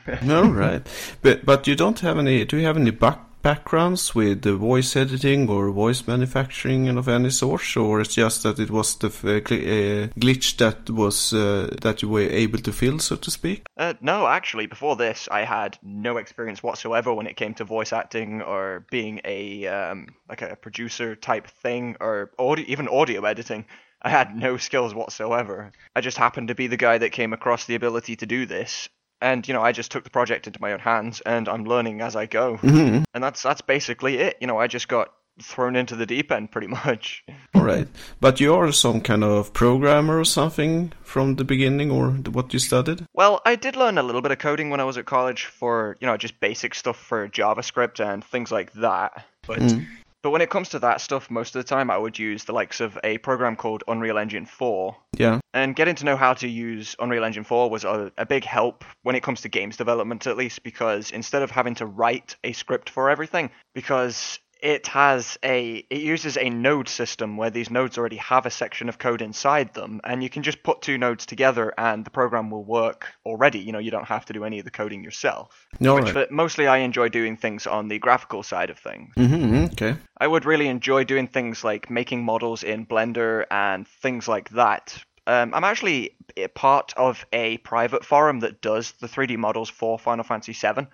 All 0.29 0.49
right. 0.49 0.85
But 1.21 1.45
but 1.45 1.67
you 1.67 1.75
don't 1.75 1.99
have 1.99 2.17
any. 2.17 2.43
Do 2.43 2.57
you 2.57 2.65
have 2.65 2.77
any 2.77 2.91
back 2.91 3.26
backgrounds 3.41 4.13
with 4.13 4.41
the 4.41 4.55
voice 4.55 4.95
editing 4.95 5.49
or 5.49 5.71
voice 5.71 6.07
manufacturing 6.07 6.87
of 6.97 7.07
any 7.07 7.29
sort, 7.29 7.77
or 7.77 8.01
it's 8.01 8.15
just 8.15 8.43
that 8.43 8.59
it 8.59 8.69
was 8.69 8.95
the 8.95 9.07
uh, 9.07 9.29
uh, 9.29 10.07
glitch 10.19 10.57
that 10.57 10.89
was 10.89 11.33
uh, 11.33 11.75
that 11.81 12.01
you 12.01 12.09
were 12.09 12.21
able 12.21 12.59
to 12.59 12.71
fill, 12.71 12.99
so 12.99 13.15
to 13.15 13.31
speak? 13.31 13.65
Uh, 13.77 13.93
no, 14.01 14.27
actually, 14.27 14.67
before 14.67 14.95
this, 14.95 15.27
I 15.31 15.41
had 15.41 15.77
no 15.81 16.17
experience 16.17 16.61
whatsoever 16.63 17.13
when 17.13 17.27
it 17.27 17.37
came 17.37 17.53
to 17.55 17.63
voice 17.63 17.93
acting 17.93 18.41
or 18.41 18.85
being 18.91 19.21
a 19.25 19.67
um, 19.67 20.07
like 20.29 20.41
a 20.41 20.55
producer 20.55 21.15
type 21.15 21.47
thing 21.47 21.95
or 21.99 22.31
audio, 22.37 22.65
even 22.67 22.87
audio 22.87 23.23
editing. 23.25 23.65
I 24.01 24.09
had 24.09 24.35
no 24.35 24.57
skills 24.57 24.93
whatsoever. 24.93 25.71
I 25.95 26.01
just 26.01 26.17
happened 26.17 26.49
to 26.49 26.55
be 26.55 26.67
the 26.67 26.77
guy 26.77 26.99
that 26.99 27.11
came 27.11 27.33
across 27.33 27.65
the 27.65 27.75
ability 27.75 28.17
to 28.17 28.25
do 28.25 28.45
this, 28.45 28.89
and 29.21 29.47
you 29.47 29.53
know, 29.53 29.61
I 29.61 29.71
just 29.71 29.91
took 29.91 30.03
the 30.03 30.09
project 30.09 30.47
into 30.47 30.61
my 30.61 30.73
own 30.73 30.79
hands, 30.79 31.21
and 31.25 31.47
I'm 31.49 31.65
learning 31.65 32.01
as 32.01 32.15
I 32.15 32.25
go. 32.25 32.57
hmm 32.57 33.03
And 33.13 33.23
that's 33.23 33.41
that's 33.43 33.61
basically 33.61 34.17
it. 34.17 34.37
You 34.41 34.47
know, 34.47 34.57
I 34.57 34.67
just 34.67 34.87
got 34.87 35.09
thrown 35.39 35.75
into 35.75 35.95
the 35.95 36.05
deep 36.07 36.31
end 36.31 36.51
pretty 36.51 36.67
much. 36.85 37.23
All 37.53 37.63
right. 37.63 37.87
But 38.19 38.39
you 38.39 38.55
are 38.55 38.71
some 38.71 39.01
kind 39.01 39.23
of 39.23 39.53
programmer 39.53 40.19
or 40.19 40.25
something 40.25 40.93
from 41.03 41.35
the 41.35 41.43
beginning, 41.43 41.91
or 41.91 42.09
what 42.31 42.53
you 42.53 42.59
studied? 42.59 43.05
Well, 43.13 43.41
I 43.45 43.55
did 43.55 43.75
learn 43.75 43.97
a 43.97 44.03
little 44.03 44.21
bit 44.21 44.31
of 44.31 44.39
coding 44.39 44.69
when 44.71 44.79
I 44.79 44.83
was 44.83 44.97
at 44.97 45.05
college 45.05 45.45
for, 45.45 45.95
you 46.01 46.07
know, 46.07 46.17
just 46.17 46.39
basic 46.39 46.73
stuff 46.75 46.97
for 46.97 47.29
JavaScript 47.29 47.99
and 48.03 48.23
things 48.23 48.51
like 48.51 48.71
that. 48.73 49.25
But 49.45 49.59
Mm. 49.59 49.85
But 50.27 50.31
when 50.31 50.41
it 50.41 50.49
comes 50.49 50.67
to 50.67 50.79
that 50.79 50.99
stuff, 50.99 51.31
most 51.31 51.55
of 51.55 51.63
the 51.63 51.69
time 51.69 51.89
I 51.89 51.97
would 51.97 52.19
use 52.19 52.43
the 52.43 52.51
likes 52.51 52.81
of 52.81 52.99
a 53.01 53.17
program 53.19 53.55
called 53.55 53.85
Unreal 53.87 54.17
Engine 54.17 54.45
4. 54.45 54.93
Yeah. 55.17 55.39
And 55.53 55.73
getting 55.73 55.95
to 55.95 56.03
know 56.03 56.17
how 56.17 56.33
to 56.33 56.49
use 56.49 56.97
Unreal 56.99 57.23
Engine 57.23 57.45
4 57.45 57.69
was 57.69 57.85
a, 57.85 58.11
a 58.17 58.25
big 58.25 58.43
help 58.43 58.83
when 59.03 59.15
it 59.15 59.23
comes 59.23 59.39
to 59.39 59.47
games 59.47 59.77
development, 59.77 60.27
at 60.27 60.35
least, 60.35 60.63
because 60.63 61.11
instead 61.11 61.43
of 61.43 61.51
having 61.51 61.75
to 61.75 61.85
write 61.85 62.35
a 62.43 62.51
script 62.51 62.89
for 62.89 63.09
everything, 63.09 63.51
because 63.73 64.39
it 64.61 64.87
has 64.87 65.37
a 65.43 65.77
it 65.89 66.01
uses 66.01 66.37
a 66.37 66.49
node 66.49 66.89
system 66.89 67.37
where 67.37 67.49
these 67.49 67.69
nodes 67.69 67.97
already 67.97 68.17
have 68.17 68.45
a 68.45 68.49
section 68.49 68.89
of 68.89 68.97
code 68.97 69.21
inside 69.21 69.73
them 69.73 70.01
and 70.03 70.23
you 70.23 70.29
can 70.29 70.43
just 70.43 70.63
put 70.63 70.81
two 70.81 70.97
nodes 70.97 71.25
together 71.25 71.73
and 71.77 72.03
the 72.05 72.09
program 72.09 72.49
will 72.49 72.63
work 72.63 73.07
already 73.25 73.59
you 73.59 73.71
know 73.71 73.79
you 73.79 73.91
don't 73.91 74.07
have 74.07 74.25
to 74.25 74.33
do 74.33 74.43
any 74.43 74.59
of 74.59 74.65
the 74.65 74.71
coding 74.71 75.03
yourself 75.03 75.67
All 75.85 75.95
Which- 75.95 76.05
right. 76.05 76.13
but 76.13 76.31
mostly 76.31 76.67
i 76.67 76.77
enjoy 76.77 77.09
doing 77.09 77.37
things 77.37 77.67
on 77.67 77.87
the 77.87 77.99
graphical 77.99 78.43
side 78.43 78.69
of 78.69 78.79
things 78.79 79.13
mm-hmm, 79.15 79.65
Okay. 79.73 79.95
I 80.19 80.27
would 80.27 80.45
really 80.45 80.67
enjoy 80.67 81.03
doing 81.03 81.27
things 81.27 81.63
like 81.63 81.89
making 81.91 82.23
models 82.23 82.63
in 82.63 82.85
Blender 82.87 83.45
and 83.51 83.87
things 83.87 84.27
like 84.27 84.49
that. 84.51 84.97
Um, 85.27 85.53
I'm 85.53 85.63
actually 85.63 86.15
part 86.55 86.93
of 86.97 87.25
a 87.31 87.57
private 87.57 88.03
forum 88.03 88.39
that 88.39 88.61
does 88.61 88.93
the 88.93 89.07
3D 89.07 89.37
models 89.37 89.69
for 89.69 89.99
Final 89.99 90.23
Fantasy 90.23 90.53
VII, 90.53 90.87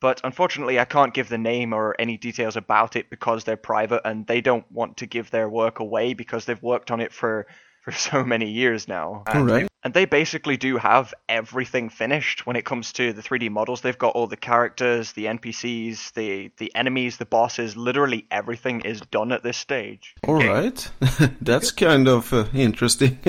but 0.00 0.20
unfortunately 0.24 0.80
I 0.80 0.84
can't 0.84 1.14
give 1.14 1.28
the 1.28 1.38
name 1.38 1.72
or 1.72 1.94
any 1.98 2.16
details 2.16 2.56
about 2.56 2.96
it 2.96 3.10
because 3.10 3.44
they're 3.44 3.56
private 3.56 4.02
and 4.04 4.26
they 4.26 4.40
don't 4.40 4.70
want 4.72 4.96
to 4.98 5.06
give 5.06 5.30
their 5.30 5.48
work 5.48 5.78
away 5.78 6.14
because 6.14 6.44
they've 6.44 6.62
worked 6.62 6.90
on 6.90 7.00
it 7.00 7.12
for 7.12 7.46
for 7.82 7.92
so 8.08 8.24
many 8.24 8.50
years 8.50 8.88
now. 8.88 9.22
All 9.26 9.44
right. 9.44 9.69
And 9.82 9.94
they 9.94 10.04
basically 10.04 10.58
do 10.58 10.76
have 10.76 11.14
everything 11.28 11.88
finished 11.88 12.46
when 12.46 12.54
it 12.56 12.66
comes 12.66 12.92
to 12.92 13.14
the 13.14 13.22
3D 13.22 13.50
models. 13.50 13.80
They've 13.80 13.96
got 13.96 14.14
all 14.14 14.26
the 14.26 14.36
characters, 14.36 15.12
the 15.12 15.24
NPCs, 15.24 16.12
the 16.12 16.50
the 16.58 16.70
enemies, 16.74 17.16
the 17.16 17.24
bosses. 17.24 17.76
Literally 17.76 18.26
everything 18.30 18.82
is 18.82 19.00
done 19.10 19.32
at 19.32 19.42
this 19.42 19.56
stage. 19.56 20.14
All 20.28 20.34
right. 20.34 20.86
That's 21.40 21.70
kind 21.70 22.08
of 22.08 22.32
uh, 22.32 22.44
interesting. 22.54 23.18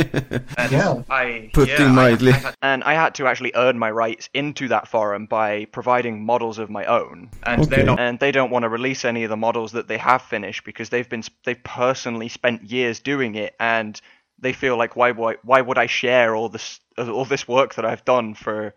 Yeah. 0.72 1.03
I 1.10 1.50
Putting 1.53 1.93
mildly. 1.96 2.34
and 2.62 2.84
I 2.84 2.93
had 2.93 3.15
to 3.15 3.27
actually 3.27 3.51
earn 3.55 3.77
my 3.77 3.91
rights 3.91 4.29
into 4.34 4.67
that 4.70 4.88
forum 4.88 5.25
by 5.25 5.65
providing 5.65 6.25
models 6.25 6.60
of 6.60 6.70
my 6.70 6.86
own. 6.86 7.29
And 7.43 7.62
Okay. 7.62 7.75
they 7.77 7.84
don't. 7.84 8.00
And 8.00 8.20
they 8.20 8.31
don't 8.31 8.51
want 8.51 8.63
to 8.63 8.70
release 8.70 9.03
any 9.05 9.24
of 9.24 9.29
the 9.29 9.38
models 9.38 9.72
that 9.74 9.88
they 9.88 9.98
have 9.98 10.22
finished 10.22 10.63
because 10.63 10.89
they've 10.89 11.08
been 11.10 11.24
they've 11.46 11.63
personally 11.63 12.29
spent 12.29 12.63
years 12.63 13.00
doing 13.00 13.36
it 13.36 13.55
and 13.60 14.00
they 14.41 14.53
feel 14.53 14.77
like 14.77 14.95
why 14.95 15.12
why, 15.12 15.36
why 15.43 15.62
would 15.62 15.77
I 15.77 15.86
share 15.88 16.36
all 16.36 16.50
this 16.50 16.79
all 16.98 17.25
this 17.25 17.48
work 17.48 17.75
that 17.75 17.86
I've 17.86 18.05
done 18.05 18.33
for 18.33 18.74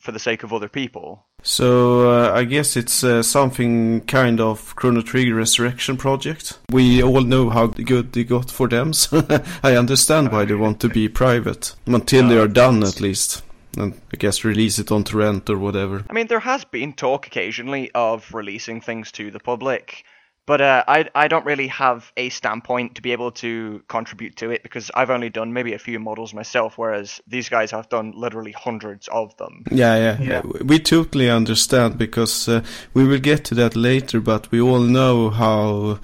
for 0.00 0.12
the 0.12 0.18
sake 0.18 0.42
of 0.42 0.52
other 0.52 0.68
people? 0.68 1.26
So 1.42 2.10
uh, 2.10 2.32
I 2.32 2.44
guess 2.44 2.76
it's 2.76 3.04
uh, 3.04 3.22
something 3.22 4.00
kind 4.02 4.40
of 4.40 4.74
Chrono 4.74 5.02
Trigger 5.02 5.36
Resurrection 5.36 5.96
project. 5.96 6.58
We 6.70 7.02
all 7.02 7.20
know 7.20 7.50
how 7.50 7.68
good 7.68 8.12
they 8.12 8.24
got 8.24 8.50
for 8.50 8.68
them, 8.68 8.92
so 8.92 9.24
I 9.62 9.76
understand 9.76 10.32
why 10.32 10.44
they 10.44 10.54
want 10.54 10.80
to 10.80 10.88
be 10.88 11.08
private 11.08 11.74
until 11.86 12.28
they 12.28 12.38
are 12.38 12.48
done 12.48 12.82
at 12.82 13.00
least. 13.00 13.42
And 13.76 14.00
I 14.12 14.16
guess 14.16 14.42
release 14.42 14.78
it 14.78 14.90
on 14.90 15.04
torrent 15.04 15.50
or 15.50 15.58
whatever. 15.58 16.02
I 16.08 16.14
mean, 16.14 16.28
there 16.28 16.40
has 16.40 16.64
been 16.64 16.94
talk 16.94 17.26
occasionally 17.26 17.90
of 17.94 18.32
releasing 18.32 18.80
things 18.80 19.12
to 19.12 19.30
the 19.30 19.38
public, 19.38 20.04
but 20.46 20.60
uh, 20.60 20.84
I 20.86 21.08
I 21.14 21.28
don't 21.28 21.44
really 21.44 21.66
have 21.68 22.12
a 22.16 22.28
standpoint 22.28 22.94
to 22.94 23.02
be 23.02 23.12
able 23.12 23.32
to 23.32 23.82
contribute 23.88 24.36
to 24.36 24.50
it 24.50 24.62
because 24.62 24.90
I've 24.94 25.10
only 25.10 25.28
done 25.30 25.52
maybe 25.52 25.74
a 25.74 25.78
few 25.78 25.98
models 25.98 26.32
myself, 26.32 26.78
whereas 26.78 27.20
these 27.26 27.48
guys 27.48 27.70
have 27.72 27.88
done 27.88 28.12
literally 28.16 28.52
hundreds 28.52 29.08
of 29.08 29.36
them. 29.36 29.64
Yeah, 29.70 29.96
yeah, 29.96 30.20
Yeah. 30.20 30.38
Uh, 30.38 30.64
We 30.64 30.78
totally 30.78 31.28
understand 31.30 31.98
because 31.98 32.48
uh, 32.48 32.60
we 32.94 33.04
will 33.06 33.20
get 33.20 33.44
to 33.44 33.54
that 33.56 33.76
later, 33.76 34.20
but 34.20 34.50
we 34.52 34.60
all 34.60 34.80
know 34.80 35.30
how 35.30 35.98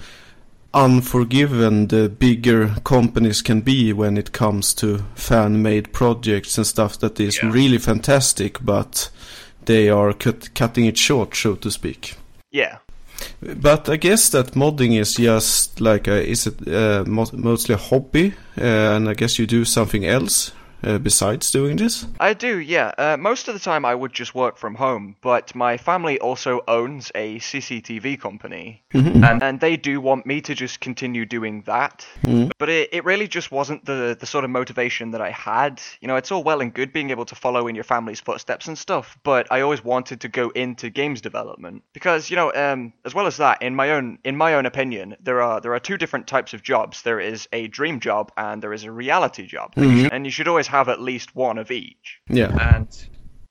unforgiven 0.73 1.87
the 1.87 2.09
bigger 2.09 2.69
companies 2.83 3.41
can 3.41 3.61
be 3.61 3.93
when 3.93 4.17
it 4.17 4.31
comes 4.31 4.73
to 4.73 4.97
fan-made 5.15 5.93
projects 5.93 6.57
and 6.57 6.65
stuff 6.67 6.97
that 6.99 7.19
is 7.19 7.37
Yeah. 7.37 7.51
really 7.51 7.77
fantastic, 7.77 8.57
but 8.65 9.09
they 9.65 9.89
are 9.89 10.13
cut, 10.13 10.53
cutting 10.55 10.85
it 10.85 10.97
short, 10.97 11.35
so 11.35 11.55
to 11.55 11.69
speak. 11.71 12.15
Yeah. 12.51 12.77
But 13.41 13.89
I 13.89 13.97
guess 13.97 14.29
that 14.29 14.55
modding 14.55 14.99
is 14.99 15.15
just 15.15 15.81
like 15.81 16.07
a, 16.07 16.25
is 16.25 16.47
it 16.47 16.67
uh, 16.67 17.03
mo- 17.05 17.25
mostly 17.33 17.75
a 17.75 17.77
hobby, 17.77 18.33
uh, 18.57 18.95
and 18.95 19.09
I 19.09 19.13
guess 19.13 19.39
you 19.39 19.47
do 19.47 19.65
something 19.65 20.05
else 20.05 20.51
uh, 20.83 20.97
besides 20.97 21.51
doing 21.51 21.77
this? 21.77 22.05
I 22.19 22.33
do, 22.33 22.59
yeah. 22.59 22.91
Uh, 22.97 23.17
most 23.17 23.47
of 23.47 23.53
the 23.53 23.59
time 23.59 23.85
I 23.85 23.95
would 23.95 24.13
just 24.13 24.35
work 24.35 24.57
from 24.57 24.75
home, 24.75 25.15
but 25.21 25.53
my 25.55 25.77
family 25.77 26.19
also 26.19 26.61
owns 26.67 27.11
a 27.15 27.39
CCTV 27.39 28.19
company, 28.19 28.81
Mm-hmm. 28.93 29.23
and, 29.23 29.41
and 29.41 29.59
they 29.59 29.75
do 29.75 29.99
want 29.99 30.25
me 30.25 30.39
to 30.41 30.53
just 30.53 30.79
continue 30.79 31.25
doing 31.25 31.63
that. 31.65 32.05
But 32.59 32.69
it, 32.69 32.89
it 32.93 33.03
really 33.05 33.27
just 33.27 33.51
wasn't 33.51 33.85
the, 33.85 34.15
the 34.19 34.25
sort 34.27 34.43
of 34.43 34.51
motivation 34.51 35.11
that 35.11 35.21
I 35.21 35.31
had. 35.31 35.81
You 35.99 36.07
know, 36.07 36.15
it's 36.15 36.31
all 36.31 36.43
well 36.43 36.61
and 36.61 36.71
good 36.71 36.93
being 36.93 37.09
able 37.09 37.25
to 37.25 37.35
follow 37.35 37.67
in 37.67 37.73
your 37.75 37.83
family's 37.83 38.19
footsteps 38.19 38.67
and 38.67 38.77
stuff, 38.77 39.17
but 39.23 39.47
I 39.51 39.61
always 39.61 39.83
wanted 39.83 40.21
to 40.21 40.27
go 40.27 40.49
into 40.49 40.89
games 40.91 41.21
development 41.21 41.83
because, 41.93 42.29
you 42.29 42.35
know, 42.35 42.53
um, 42.53 42.93
as 43.03 43.15
well 43.15 43.25
as 43.25 43.37
that, 43.37 43.61
in 43.63 43.75
my 43.75 43.91
own 43.91 44.19
in 44.23 44.37
my 44.37 44.53
own 44.53 44.65
opinion, 44.65 45.15
there 45.19 45.41
are 45.41 45.59
there 45.59 45.73
are 45.73 45.79
two 45.79 45.97
different 45.97 46.27
types 46.27 46.53
of 46.53 46.61
jobs. 46.61 47.01
There 47.01 47.19
is 47.19 47.47
a 47.51 47.67
dream 47.67 47.99
job 47.99 48.31
and 48.37 48.61
there 48.61 48.73
is 48.73 48.83
a 48.83 48.91
reality 48.91 49.47
job, 49.47 49.73
and 49.75 50.25
you 50.25 50.31
should 50.31 50.47
always 50.47 50.67
have 50.73 50.89
at 50.89 50.99
least 50.99 51.35
one 51.35 51.59
of 51.59 51.69
each. 51.71 52.19
Yeah. 52.27 52.75
and 52.75 52.89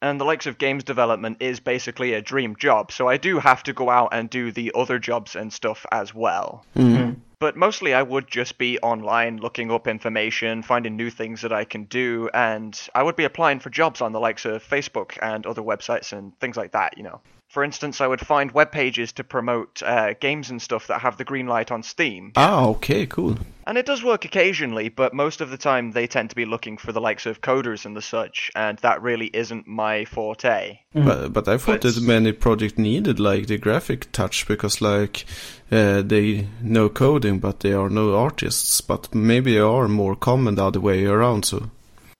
and 0.02 0.20
the 0.20 0.24
likes 0.24 0.46
of 0.46 0.58
games 0.58 0.82
development 0.82 1.36
is 1.38 1.60
basically 1.60 2.12
a 2.12 2.20
dream 2.20 2.56
job 2.56 2.90
so 2.90 3.08
i 3.08 3.16
do 3.16 3.38
have 3.38 3.62
to 3.62 3.72
go 3.72 3.88
out 3.88 4.08
and 4.12 4.28
do 4.28 4.50
the 4.50 4.72
other 4.74 4.98
jobs 4.98 5.36
and 5.36 5.52
stuff 5.52 5.86
as 5.92 6.12
well 6.12 6.64
hmm. 6.74 6.96
Hmm. 6.96 7.10
But 7.42 7.56
mostly 7.56 7.92
i 7.92 8.02
would 8.02 8.28
just 8.28 8.56
be 8.56 8.78
online 8.80 9.36
looking 9.38 9.70
up 9.72 9.88
information 9.88 10.62
finding 10.62 10.94
new 10.96 11.10
things 11.10 11.42
that 11.42 11.52
i 11.52 11.64
can 11.64 11.84
do 11.84 12.30
and 12.32 12.88
i 12.94 13.02
would 13.02 13.16
be 13.16 13.24
applying 13.24 13.58
for 13.60 13.68
jobs 13.70 14.00
on 14.00 14.12
the 14.12 14.20
likes 14.20 14.44
of 14.44 14.62
facebook 14.62 15.18
and 15.20 15.44
other 15.46 15.62
websites 15.62 16.12
and 16.16 16.38
things 16.38 16.56
like 16.56 16.70
that 16.72 16.96
you 16.96 17.02
know 17.02 17.20
for 17.48 17.64
instance 17.64 18.00
i 18.00 18.06
would 18.06 18.24
find 18.32 18.52
web 18.52 18.70
pages 18.70 19.12
to 19.12 19.24
promote 19.24 19.82
uh, 19.82 20.14
games 20.20 20.50
and 20.50 20.62
stuff 20.62 20.86
that 20.86 21.00
have 21.00 21.16
the 21.16 21.24
green 21.24 21.46
light 21.48 21.70
on 21.72 21.82
steam 21.82 22.30
Ah, 22.36 22.66
okay, 22.66 23.06
cool. 23.06 23.36
and 23.66 23.76
it 23.76 23.86
does 23.86 24.02
work 24.02 24.24
occasionally, 24.24 24.88
but 24.88 25.12
most 25.14 25.40
of 25.40 25.50
the 25.50 25.58
time 25.58 25.90
they 25.92 26.06
tend 26.06 26.30
to 26.30 26.36
be 26.36 26.44
looking 26.46 26.78
for 26.78 26.92
the 26.92 27.00
likes 27.08 27.26
of 27.26 27.40
coders 27.42 27.84
and 27.86 27.94
the 27.96 28.02
such, 28.02 28.50
and 28.56 28.78
that 28.78 29.02
really 29.02 29.30
isn't 29.42 29.66
my 29.66 30.04
forte. 30.04 30.78
But 30.94 31.32
but 31.36 31.46
I 31.46 31.58
thought 31.58 31.82
But- 31.82 31.94
that 31.94 32.02
many 32.02 32.32
projects 32.32 32.78
needed 32.78 33.20
like 33.20 33.46
the 33.46 33.58
graphic 33.58 34.10
touch 34.12 34.48
because 34.48 34.80
like 34.80 35.24
uh, 35.72 36.02
they 36.02 36.46
know 36.60 36.88
coding 36.88 37.38
but 37.38 37.60
they 37.60 37.72
are 37.72 37.88
no 37.88 38.14
artists. 38.14 38.80
But 38.80 39.14
maybe 39.14 39.54
they 39.54 39.60
are 39.60 39.88
more 39.88 40.14
common 40.14 40.54
the 40.54 40.66
other 40.66 40.80
way 40.80 41.06
around. 41.06 41.44
So 41.44 41.70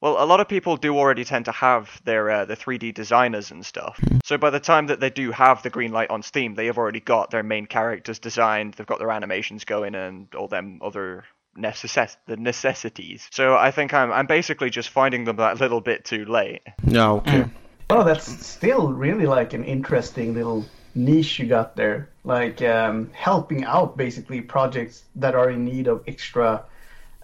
Well, 0.00 0.22
a 0.22 0.26
lot 0.26 0.40
of 0.40 0.48
people 0.48 0.76
do 0.76 0.96
already 0.96 1.24
tend 1.24 1.44
to 1.44 1.52
have 1.52 2.00
their 2.04 2.30
uh, 2.30 2.44
the 2.46 2.56
3D 2.56 2.94
designers 2.94 3.50
and 3.50 3.64
stuff. 3.64 4.00
So 4.24 4.38
by 4.38 4.50
the 4.50 4.60
time 4.60 4.86
that 4.86 5.00
they 5.00 5.10
do 5.10 5.30
have 5.32 5.62
the 5.62 5.70
green 5.70 5.92
light 5.92 6.10
on 6.10 6.22
Steam, 6.22 6.54
they 6.54 6.66
have 6.66 6.78
already 6.78 7.00
got 7.00 7.30
their 7.30 7.42
main 7.42 7.66
characters 7.66 8.18
designed, 8.18 8.74
they've 8.74 8.86
got 8.86 8.98
their 8.98 9.12
animations 9.12 9.64
going, 9.64 9.94
and 9.94 10.34
all 10.34 10.48
them 10.48 10.80
other 10.82 11.24
necess- 11.56 12.16
the 12.26 12.36
necessities. 12.36 13.28
So 13.30 13.56
I 13.56 13.70
think 13.70 13.92
I'm 13.92 14.10
I'm 14.12 14.26
basically 14.26 14.70
just 14.70 14.88
finding 14.88 15.24
them 15.24 15.36
that 15.36 15.60
little 15.60 15.80
bit 15.80 16.04
too 16.04 16.24
late. 16.24 16.62
No, 16.82 17.18
okay. 17.18 17.44
Oh, 17.90 18.04
that's 18.04 18.46
still 18.46 18.92
really 18.92 19.26
like 19.26 19.52
an 19.52 19.64
interesting 19.64 20.32
little 20.32 20.64
niche 20.94 21.38
you 21.38 21.46
got 21.46 21.76
there. 21.76 22.08
Like 22.24 22.62
um, 22.62 23.10
helping 23.12 23.64
out 23.64 23.96
basically 23.96 24.40
projects 24.40 25.04
that 25.16 25.34
are 25.34 25.50
in 25.50 25.64
need 25.64 25.88
of 25.88 26.02
extra 26.06 26.64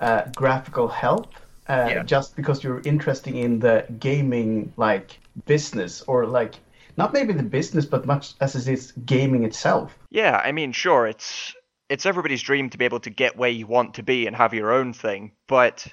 uh, 0.01 0.23
graphical 0.35 0.89
help. 0.89 1.35
Uh, 1.69 1.87
Yeah. 1.91 2.03
Just 2.03 2.35
because 2.35 2.65
you're 2.65 2.81
interested 2.85 3.35
in 3.35 3.61
the 3.61 3.85
gaming 4.01 4.73
like 4.77 5.19
business 5.47 6.03
or 6.03 6.27
like 6.27 6.55
not 6.97 7.13
maybe 7.13 7.33
the 7.33 7.43
business, 7.43 7.87
but 7.87 8.07
much 8.07 8.35
as 8.41 8.57
it 8.57 8.73
is 8.73 8.93
gaming 9.07 9.45
itself. 9.45 9.97
Yeah, 10.11 10.41
I 10.45 10.53
mean, 10.53 10.73
sure, 10.73 11.07
it's 11.07 11.55
it's 11.89 12.07
everybody's 12.07 12.43
dream 12.43 12.71
to 12.71 12.79
be 12.79 12.85
able 12.85 13.01
to 13.01 13.11
get 13.11 13.37
where 13.37 13.51
you 13.51 13.67
want 13.67 13.95
to 13.95 14.03
be 14.03 14.27
and 14.27 14.37
have 14.37 14.53
your 14.53 14.73
own 14.73 14.93
thing, 14.93 15.33
but 15.47 15.87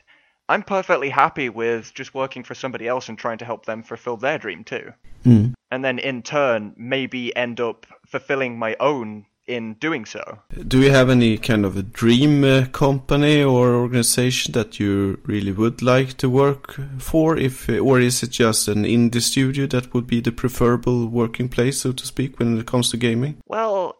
I'm 0.47 0.63
perfectly 0.63 1.09
happy 1.09 1.49
with 1.49 1.93
just 1.93 2.13
working 2.13 2.43
for 2.43 2.55
somebody 2.55 2.87
else 2.87 3.09
and 3.09 3.17
trying 3.17 3.39
to 3.39 3.45
help 3.45 3.65
them 3.65 3.83
fulfill 3.83 4.17
their 4.17 4.37
dream 4.37 4.63
too. 4.63 4.93
Mm. 5.25 5.53
And 5.71 5.83
then 5.83 5.99
in 5.99 6.21
turn, 6.21 6.73
maybe 6.77 7.35
end 7.35 7.59
up 7.59 7.85
fulfilling 8.05 8.59
my 8.59 8.75
own 8.79 9.25
in 9.47 9.75
doing 9.75 10.05
so. 10.05 10.39
Do 10.67 10.81
you 10.81 10.91
have 10.91 11.09
any 11.09 11.37
kind 11.37 11.65
of 11.65 11.77
a 11.77 11.83
dream 11.83 12.43
uh, 12.43 12.65
company 12.71 13.43
or 13.43 13.75
organization 13.75 14.53
that 14.53 14.79
you 14.79 15.19
really 15.25 15.51
would 15.51 15.81
like 15.81 16.17
to 16.17 16.29
work 16.29 16.79
for? 16.97 17.37
If 17.37 17.69
or 17.69 17.99
is 17.99 18.23
it 18.23 18.31
just 18.31 18.67
an 18.67 18.83
indie 18.83 19.21
studio 19.21 19.67
that 19.67 19.93
would 19.93 20.07
be 20.07 20.21
the 20.21 20.31
preferable 20.31 21.07
working 21.07 21.49
place, 21.49 21.81
so 21.81 21.91
to 21.91 22.05
speak, 22.05 22.39
when 22.39 22.57
it 22.57 22.65
comes 22.65 22.89
to 22.91 22.97
gaming? 22.97 23.37
Well, 23.47 23.97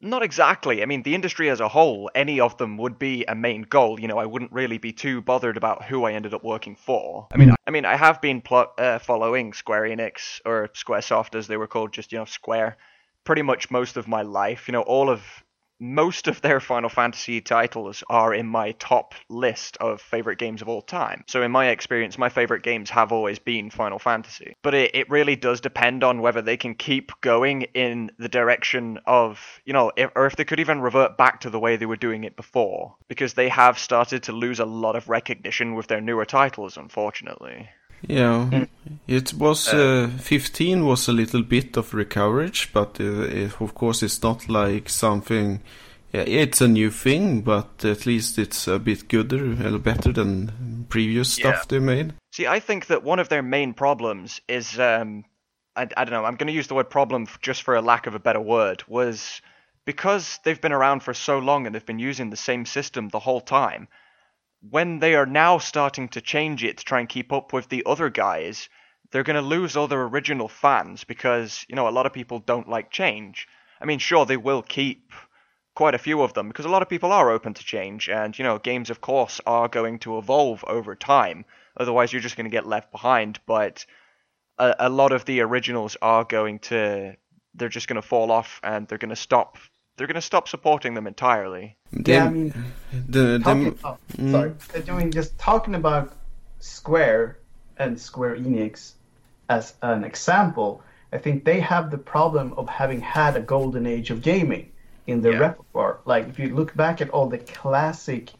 not 0.00 0.22
exactly. 0.22 0.82
I 0.82 0.86
mean, 0.86 1.02
the 1.02 1.14
industry 1.14 1.50
as 1.50 1.60
a 1.60 1.68
whole, 1.68 2.10
any 2.14 2.40
of 2.40 2.56
them 2.56 2.76
would 2.78 2.98
be 2.98 3.24
a 3.26 3.34
main 3.34 3.62
goal. 3.62 3.98
You 3.98 4.08
know, 4.08 4.18
I 4.18 4.26
wouldn't 4.26 4.52
really 4.52 4.78
be 4.78 4.92
too 4.92 5.20
bothered 5.20 5.56
about 5.56 5.84
who 5.84 6.04
I 6.04 6.12
ended 6.12 6.34
up 6.34 6.44
working 6.44 6.76
for. 6.76 7.26
I 7.32 7.36
mean, 7.36 7.54
I 7.66 7.70
mean, 7.70 7.84
I 7.84 7.96
have 7.96 8.20
been 8.20 8.40
pl- 8.40 8.72
uh, 8.78 8.98
following 9.00 9.52
Square 9.52 9.82
Enix 9.82 10.40
or 10.44 10.68
SquareSoft 10.68 11.34
as 11.34 11.46
they 11.46 11.56
were 11.56 11.66
called, 11.66 11.92
just 11.92 12.12
you 12.12 12.18
know, 12.18 12.24
Square, 12.24 12.78
pretty 13.24 13.42
much 13.42 13.70
most 13.70 13.96
of 13.96 14.06
my 14.06 14.22
life. 14.22 14.68
You 14.68 14.72
know, 14.72 14.82
all 14.82 15.10
of 15.10 15.22
most 15.80 16.28
of 16.28 16.40
their 16.40 16.60
Final 16.60 16.88
Fantasy 16.88 17.40
titles 17.40 18.02
are 18.08 18.34
in 18.34 18.46
my 18.46 18.72
top 18.72 19.14
list 19.28 19.76
of 19.78 20.00
favorite 20.00 20.38
games 20.38 20.62
of 20.62 20.68
all 20.68 20.82
time. 20.82 21.24
So 21.26 21.42
in 21.42 21.50
my 21.50 21.68
experience, 21.68 22.18
my 22.18 22.28
favorite 22.28 22.62
games 22.62 22.90
have 22.90 23.12
always 23.12 23.38
been 23.38 23.70
Final 23.70 23.98
Fantasy. 23.98 24.56
But 24.62 24.74
it, 24.74 24.94
it 24.94 25.10
really 25.10 25.36
does 25.36 25.60
depend 25.60 26.04
on 26.04 26.20
whether 26.20 26.42
they 26.42 26.56
can 26.56 26.74
keep 26.74 27.12
going 27.20 27.62
in 27.74 28.10
the 28.18 28.28
direction 28.28 28.98
of, 29.06 29.40
you 29.64 29.72
know, 29.72 29.92
if, 29.96 30.10
or 30.16 30.26
if 30.26 30.36
they 30.36 30.44
could 30.44 30.60
even 30.60 30.80
revert 30.80 31.16
back 31.16 31.40
to 31.40 31.50
the 31.50 31.60
way 31.60 31.76
they 31.76 31.86
were 31.86 31.96
doing 31.96 32.24
it 32.24 32.36
before. 32.36 32.96
Because 33.08 33.34
they 33.34 33.48
have 33.48 33.78
started 33.78 34.24
to 34.24 34.32
lose 34.32 34.60
a 34.60 34.64
lot 34.64 34.96
of 34.96 35.08
recognition 35.08 35.74
with 35.74 35.86
their 35.86 36.00
newer 36.00 36.24
titles, 36.24 36.76
unfortunately. 36.76 37.68
Yeah, 38.06 38.64
it 39.06 39.34
was 39.34 39.68
uh, 39.68 40.08
15 40.20 40.86
was 40.86 41.08
a 41.08 41.12
little 41.12 41.42
bit 41.42 41.76
of 41.76 41.92
recovery, 41.94 42.52
but 42.72 43.00
it, 43.00 43.60
of 43.60 43.74
course 43.74 44.02
it's 44.02 44.22
not 44.22 44.48
like 44.48 44.88
something. 44.88 45.60
Yeah, 46.12 46.22
it's 46.22 46.60
a 46.60 46.68
new 46.68 46.90
thing, 46.90 47.42
but 47.42 47.84
at 47.84 48.06
least 48.06 48.38
it's 48.38 48.66
a 48.66 48.78
bit 48.78 49.08
gooder, 49.08 49.44
a 49.44 49.48
little 49.48 49.78
better 49.78 50.12
than 50.12 50.86
previous 50.88 51.32
stuff 51.34 51.54
Yeah. 51.54 51.64
they 51.68 51.78
made. 51.80 52.14
See, 52.32 52.46
I 52.46 52.60
think 52.60 52.86
that 52.86 53.02
one 53.02 53.18
of 53.18 53.28
their 53.28 53.42
main 53.42 53.74
problems 53.74 54.40
is, 54.48 54.78
um, 54.78 55.24
I, 55.76 55.82
I 55.96 56.04
don't 56.04 56.12
know, 56.12 56.24
I'm 56.24 56.36
going 56.36 56.46
to 56.46 56.52
use 56.54 56.68
the 56.68 56.74
word 56.74 56.88
problem 56.88 57.26
just 57.42 57.62
for 57.62 57.74
a 57.74 57.82
lack 57.82 58.06
of 58.06 58.14
a 58.14 58.18
better 58.18 58.40
word, 58.40 58.84
was 58.88 59.42
because 59.84 60.38
they've 60.44 60.60
been 60.60 60.72
around 60.72 61.02
for 61.02 61.12
so 61.12 61.38
long 61.38 61.66
and 61.66 61.74
they've 61.74 61.84
been 61.84 61.98
using 61.98 62.30
the 62.30 62.36
same 62.36 62.64
system 62.64 63.08
the 63.08 63.18
whole 63.18 63.40
time, 63.40 63.88
when 64.60 64.98
they 64.98 65.14
are 65.14 65.26
now 65.26 65.58
starting 65.58 66.08
to 66.10 66.20
change 66.20 66.64
it 66.64 66.78
to 66.78 66.84
try 66.84 67.00
and 67.00 67.08
keep 67.08 67.32
up 67.32 67.52
with 67.52 67.68
the 67.68 67.84
other 67.86 68.10
guys, 68.10 68.68
they're 69.10 69.22
going 69.22 69.36
to 69.36 69.42
lose 69.42 69.76
all 69.76 69.88
their 69.88 70.02
original 70.02 70.48
fans 70.48 71.04
because, 71.04 71.64
you 71.68 71.76
know, 71.76 71.88
a 71.88 71.90
lot 71.90 72.06
of 72.06 72.12
people 72.12 72.40
don't 72.40 72.68
like 72.68 72.90
change. 72.90 73.46
I 73.80 73.86
mean, 73.86 73.98
sure, 73.98 74.26
they 74.26 74.36
will 74.36 74.62
keep 74.62 75.12
quite 75.74 75.94
a 75.94 75.98
few 75.98 76.22
of 76.22 76.34
them 76.34 76.48
because 76.48 76.64
a 76.64 76.70
lot 76.70 76.82
of 76.82 76.88
people 76.88 77.12
are 77.12 77.30
open 77.30 77.54
to 77.54 77.64
change 77.64 78.08
and, 78.08 78.36
you 78.36 78.42
know, 78.42 78.58
games, 78.58 78.90
of 78.90 79.00
course, 79.00 79.40
are 79.46 79.68
going 79.68 80.00
to 80.00 80.18
evolve 80.18 80.64
over 80.66 80.94
time. 80.96 81.44
Otherwise, 81.76 82.12
you're 82.12 82.20
just 82.20 82.36
going 82.36 82.46
to 82.46 82.50
get 82.50 82.66
left 82.66 82.90
behind. 82.90 83.38
But 83.46 83.86
a, 84.58 84.74
a 84.80 84.88
lot 84.88 85.12
of 85.12 85.24
the 85.24 85.40
originals 85.40 85.96
are 86.02 86.24
going 86.24 86.58
to, 86.58 87.16
they're 87.54 87.68
just 87.68 87.86
going 87.86 88.00
to 88.00 88.06
fall 88.06 88.32
off 88.32 88.60
and 88.64 88.88
they're 88.88 88.98
going 88.98 89.10
to 89.10 89.16
stop. 89.16 89.56
They're 89.98 90.06
going 90.06 90.14
to 90.14 90.20
stop 90.22 90.46
supporting 90.46 90.94
them 90.94 91.08
entirely. 91.08 91.76
Yeah, 92.06 92.26
I 92.26 92.30
mean, 92.30 92.54
the, 93.08 93.18
the, 93.18 93.38
talking, 93.40 93.78
oh, 93.82 93.98
sorry. 94.30 94.52
I 94.88 94.92
mean, 94.92 95.10
just 95.10 95.36
talking 95.38 95.74
about 95.74 96.14
Square 96.60 97.38
and 97.78 98.00
Square 98.00 98.36
Enix 98.36 98.92
as 99.48 99.74
an 99.82 100.04
example, 100.04 100.82
I 101.12 101.18
think 101.18 101.44
they 101.44 101.58
have 101.58 101.90
the 101.90 101.98
problem 101.98 102.54
of 102.56 102.68
having 102.68 103.00
had 103.00 103.36
a 103.36 103.40
golden 103.40 103.86
age 103.86 104.10
of 104.10 104.22
gaming 104.22 104.70
in 105.08 105.20
their 105.20 105.32
Yeah. 105.32 105.38
repertoire. 105.40 105.98
Like, 106.04 106.28
if 106.28 106.38
you 106.38 106.54
look 106.54 106.76
back 106.76 107.00
at 107.00 107.10
all 107.10 107.26
the 107.28 107.38
classic 107.38 108.30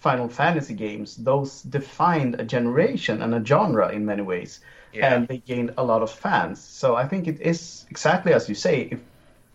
Final 0.00 0.28
Fantasy 0.28 0.74
games, 0.74 1.16
those 1.16 1.62
defined 1.62 2.40
a 2.40 2.44
generation 2.44 3.22
and 3.22 3.34
a 3.34 3.44
genre 3.44 3.88
in 3.90 4.04
many 4.04 4.22
ways. 4.22 4.60
Yeah. 4.92 5.14
And 5.14 5.28
they 5.28 5.38
gained 5.38 5.74
a 5.76 5.84
lot 5.84 6.02
of 6.02 6.10
fans. 6.10 6.60
So 6.60 6.96
I 6.96 7.06
think 7.06 7.28
it 7.28 7.40
is 7.40 7.86
exactly 7.88 8.32
as 8.32 8.48
you 8.48 8.54
say. 8.56 8.88
If 8.90 9.00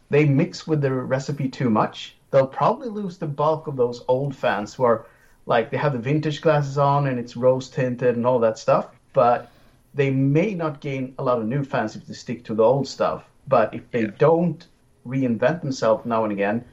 they 0.09 0.25
mix 0.25 0.67
with 0.67 0.81
the 0.81 0.93
recipe 0.93 1.49
too 1.49 1.69
much, 1.69 2.17
they'll 2.31 2.47
probably 2.47 2.89
lose 2.89 3.17
the 3.17 3.27
bulk 3.27 3.67
of 3.67 3.75
those 3.75 4.03
old 4.07 4.35
fans 4.35 4.73
who 4.73 4.83
are 4.83 5.07
like 5.45 5.71
they 5.71 5.77
have 5.77 5.93
the 5.93 5.99
vintage 5.99 6.41
glasses 6.41 6.77
on 6.77 7.07
and 7.07 7.19
it's 7.19 7.35
rose 7.37 7.69
tinted 7.69 8.15
and 8.15 8.25
all 8.25 8.39
that 8.39 8.57
stuff. 8.59 8.89
But 9.13 9.51
they 9.93 10.11
may 10.11 10.53
not 10.53 10.81
gain 10.81 11.15
a 11.17 11.23
lot 11.23 11.39
of 11.39 11.47
new 11.47 11.63
fans 11.63 11.95
if 11.95 12.05
they 12.05 12.13
stick 12.13 12.43
to 12.45 12.55
the 12.55 12.63
old 12.63 12.87
stuff. 12.87 13.29
But 13.47 13.73
if 13.73 13.89
they 13.91 14.05
Yeah. 14.05 14.11
don't 14.17 14.65
reinvent 15.05 15.61
themselves 15.61 16.05
now 16.05 16.23
and 16.23 16.31
again, 16.31 16.65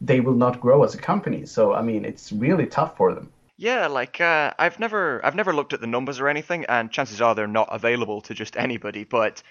they 0.00 0.20
will 0.20 0.34
not 0.34 0.60
grow 0.60 0.82
as 0.84 0.94
a 0.94 0.98
company. 0.98 1.46
So 1.46 1.72
I 1.74 1.82
mean, 1.82 2.04
it's 2.04 2.32
really 2.32 2.66
tough 2.66 2.96
for 2.96 3.14
them. 3.14 3.32
Yeah, 3.56 3.86
like 3.86 4.20
uh, 4.20 4.52
I've 4.58 4.78
never 4.80 5.24
I've 5.24 5.34
never 5.34 5.54
looked 5.54 5.72
at 5.72 5.80
the 5.80 5.86
numbers 5.86 6.20
or 6.20 6.28
anything, 6.28 6.64
and 6.66 6.90
chances 6.90 7.20
are 7.20 7.34
they're 7.34 7.46
not 7.46 7.68
available 7.70 8.20
to 8.22 8.34
just 8.34 8.56
anybody. 8.56 9.04
But 9.04 9.42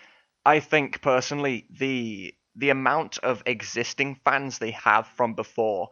I 0.45 0.59
think 0.59 1.01
personally 1.01 1.67
the 1.71 2.35
the 2.55 2.69
amount 2.69 3.17
of 3.19 3.43
existing 3.45 4.15
fans 4.23 4.57
they 4.57 4.71
have 4.71 5.07
from 5.07 5.33
before 5.33 5.89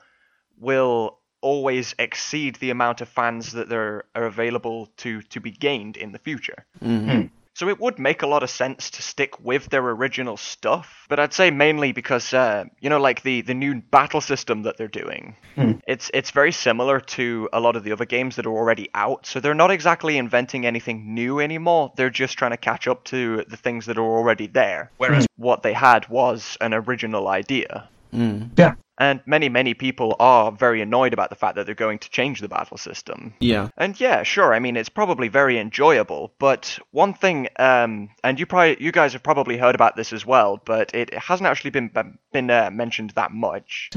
will 0.57 1.19
always 1.41 1.95
exceed 1.99 2.55
the 2.55 2.69
amount 2.69 3.01
of 3.01 3.07
fans 3.07 3.53
that 3.53 3.69
there 3.69 4.03
are 4.13 4.25
available 4.25 4.87
to 4.97 5.21
to 5.21 5.39
be 5.39 5.51
gained 5.51 5.95
in 5.97 6.11
the 6.11 6.19
future. 6.19 6.65
Mm-hmm. 6.83 7.09
Hmm. 7.09 7.27
So 7.55 7.67
it 7.67 7.79
would 7.79 7.99
make 7.99 8.21
a 8.21 8.27
lot 8.27 8.43
of 8.43 8.49
sense 8.49 8.89
to 8.91 9.01
stick 9.01 9.39
with 9.39 9.69
their 9.69 9.81
original 9.81 10.37
stuff, 10.37 11.05
but 11.09 11.19
I'd 11.19 11.33
say 11.33 11.51
mainly 11.51 11.91
because 11.91 12.33
uh, 12.33 12.65
you 12.79 12.89
know, 12.89 12.99
like 12.99 13.23
the 13.23 13.41
the 13.41 13.53
new 13.53 13.81
battle 13.81 14.21
system 14.21 14.63
that 14.63 14.77
they're 14.77 14.87
doing, 14.87 15.35
hmm. 15.55 15.73
it's 15.87 16.09
it's 16.13 16.31
very 16.31 16.51
similar 16.51 16.99
to 17.01 17.49
a 17.51 17.59
lot 17.59 17.75
of 17.75 17.83
the 17.83 17.91
other 17.91 18.05
games 18.05 18.35
that 18.37 18.45
are 18.45 18.55
already 18.55 18.89
out. 18.93 19.25
So 19.25 19.39
they're 19.39 19.53
not 19.53 19.71
exactly 19.71 20.17
inventing 20.17 20.65
anything 20.65 21.13
new 21.13 21.39
anymore. 21.39 21.91
They're 21.95 22.09
just 22.09 22.37
trying 22.37 22.51
to 22.51 22.57
catch 22.57 22.87
up 22.87 23.03
to 23.05 23.43
the 23.47 23.57
things 23.57 23.85
that 23.87 23.97
are 23.97 24.17
already 24.17 24.47
there. 24.47 24.91
Whereas 24.97 25.25
hmm. 25.25 25.43
what 25.43 25.63
they 25.63 25.73
had 25.73 26.07
was 26.07 26.57
an 26.61 26.73
original 26.73 27.27
idea. 27.27 27.89
Hmm. 28.11 28.43
Yeah. 28.57 28.75
And 28.99 29.21
many, 29.25 29.47
many 29.47 29.73
people 29.73 30.15
are 30.19 30.51
very 30.51 30.81
annoyed 30.81 31.13
about 31.13 31.29
the 31.29 31.35
fact 31.35 31.55
that 31.55 31.65
they're 31.65 31.73
going 31.73 31.99
to 31.99 32.09
change 32.09 32.41
the 32.41 32.49
battle 32.49 32.77
system. 32.77 33.33
Yeah. 33.39 33.69
And 33.77 33.97
yeah, 33.99 34.23
sure. 34.23 34.53
I 34.53 34.59
mean, 34.59 34.75
it's 34.75 34.89
probably 34.89 35.29
very 35.29 35.57
enjoyable. 35.57 36.33
But 36.37 36.77
one 36.91 37.13
thing, 37.13 37.47
um, 37.57 38.09
and 38.25 38.37
you 38.37 38.45
probably, 38.45 38.77
you 38.83 38.91
guys 38.91 39.13
have 39.13 39.23
probably 39.23 39.57
heard 39.57 39.73
about 39.73 39.95
this 39.95 40.11
as 40.11 40.25
well, 40.25 40.61
but 40.65 40.93
it 40.93 41.13
hasn't 41.13 41.47
actually 41.47 41.71
been 41.71 41.89
been 42.33 42.51
uh, 42.51 42.69
mentioned 42.71 43.11
that 43.11 43.31
much. 43.31 43.89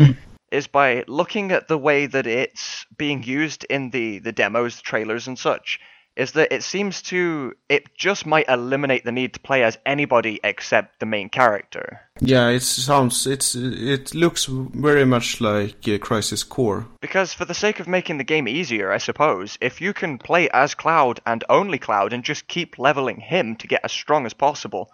Is 0.52 0.66
by 0.66 1.02
looking 1.08 1.50
at 1.50 1.66
the 1.66 1.78
way 1.78 2.04
that 2.04 2.26
it's 2.26 2.84
being 2.96 3.22
used 3.22 3.64
in 3.64 3.90
the 3.90 4.18
the 4.18 4.32
demos, 4.32 4.82
trailers, 4.82 5.26
and 5.26 5.38
such. 5.38 5.80
Is 6.14 6.32
that 6.32 6.52
it 6.52 6.62
seems 6.62 7.02
to 7.02 7.54
it 7.68 7.94
just 7.96 8.26
might 8.26 8.48
eliminate 8.48 9.04
the 9.04 9.12
need 9.12 9.34
to 9.34 9.40
play 9.40 9.62
as 9.62 9.78
anybody 9.86 10.40
except 10.44 11.00
the 11.00 11.06
main 11.06 11.28
character. 11.30 12.00
Yeah, 12.20 12.48
it 12.48 12.62
sounds 12.62 13.26
it's 13.26 13.54
it 13.54 14.14
looks 14.14 14.44
very 14.46 15.06
much 15.06 15.40
like 15.40 15.88
uh, 15.88 15.98
Crisis 15.98 16.44
Core. 16.44 16.86
Because 17.00 17.32
for 17.32 17.46
the 17.46 17.54
sake 17.54 17.80
of 17.80 17.88
making 17.88 18.18
the 18.18 18.24
game 18.24 18.46
easier, 18.46 18.92
I 18.92 18.98
suppose, 18.98 19.56
if 19.60 19.80
you 19.80 19.94
can 19.94 20.18
play 20.18 20.48
as 20.50 20.74
Cloud 20.74 21.20
and 21.24 21.44
only 21.48 21.78
Cloud 21.78 22.12
and 22.12 22.22
just 22.22 22.46
keep 22.46 22.78
leveling 22.78 23.20
him 23.20 23.56
to 23.56 23.66
get 23.66 23.84
as 23.84 23.92
strong 23.92 24.26
as 24.26 24.34
possible, 24.34 24.90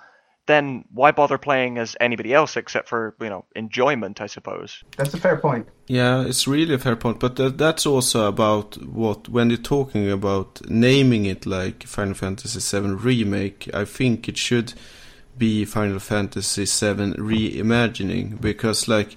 then 0.49 0.85
why 0.93 1.13
bother 1.13 1.39
playing 1.39 1.79
as 1.79 1.97
anybody 2.01 2.35
else 2.35 2.57
except 2.57 2.89
for, 2.89 3.15
you 3.21 3.29
know, 3.29 3.45
enjoyment, 3.55 4.21
I 4.21 4.27
suppose. 4.27 4.83
That's 4.97 5.15
a 5.15 5.19
fair 5.19 5.37
point. 5.37 5.69
Yeah, 5.87 6.25
it's 6.25 6.49
really 6.49 6.75
a 6.75 6.79
fair 6.79 6.97
point, 6.97 7.21
but 7.21 7.37
that, 7.37 7.59
that's 7.59 7.87
also 7.87 8.27
about 8.27 8.83
what 8.85 9.29
when 9.29 9.51
you're 9.51 9.59
talking 9.59 10.11
about 10.11 10.61
naming 10.69 11.27
it 11.27 11.47
like 11.47 11.85
Final 11.85 12.15
Fantasy 12.15 12.59
VII 12.59 12.95
Remake. 12.95 13.71
I 13.73 13.85
think 13.85 14.29
it 14.29 14.37
should 14.37 14.75
be 15.37 15.65
Final 15.65 16.01
Fantasy 16.01 16.65
VII 16.65 17.15
Reimagining 17.15 18.41
because, 18.41 18.89
like 18.89 19.17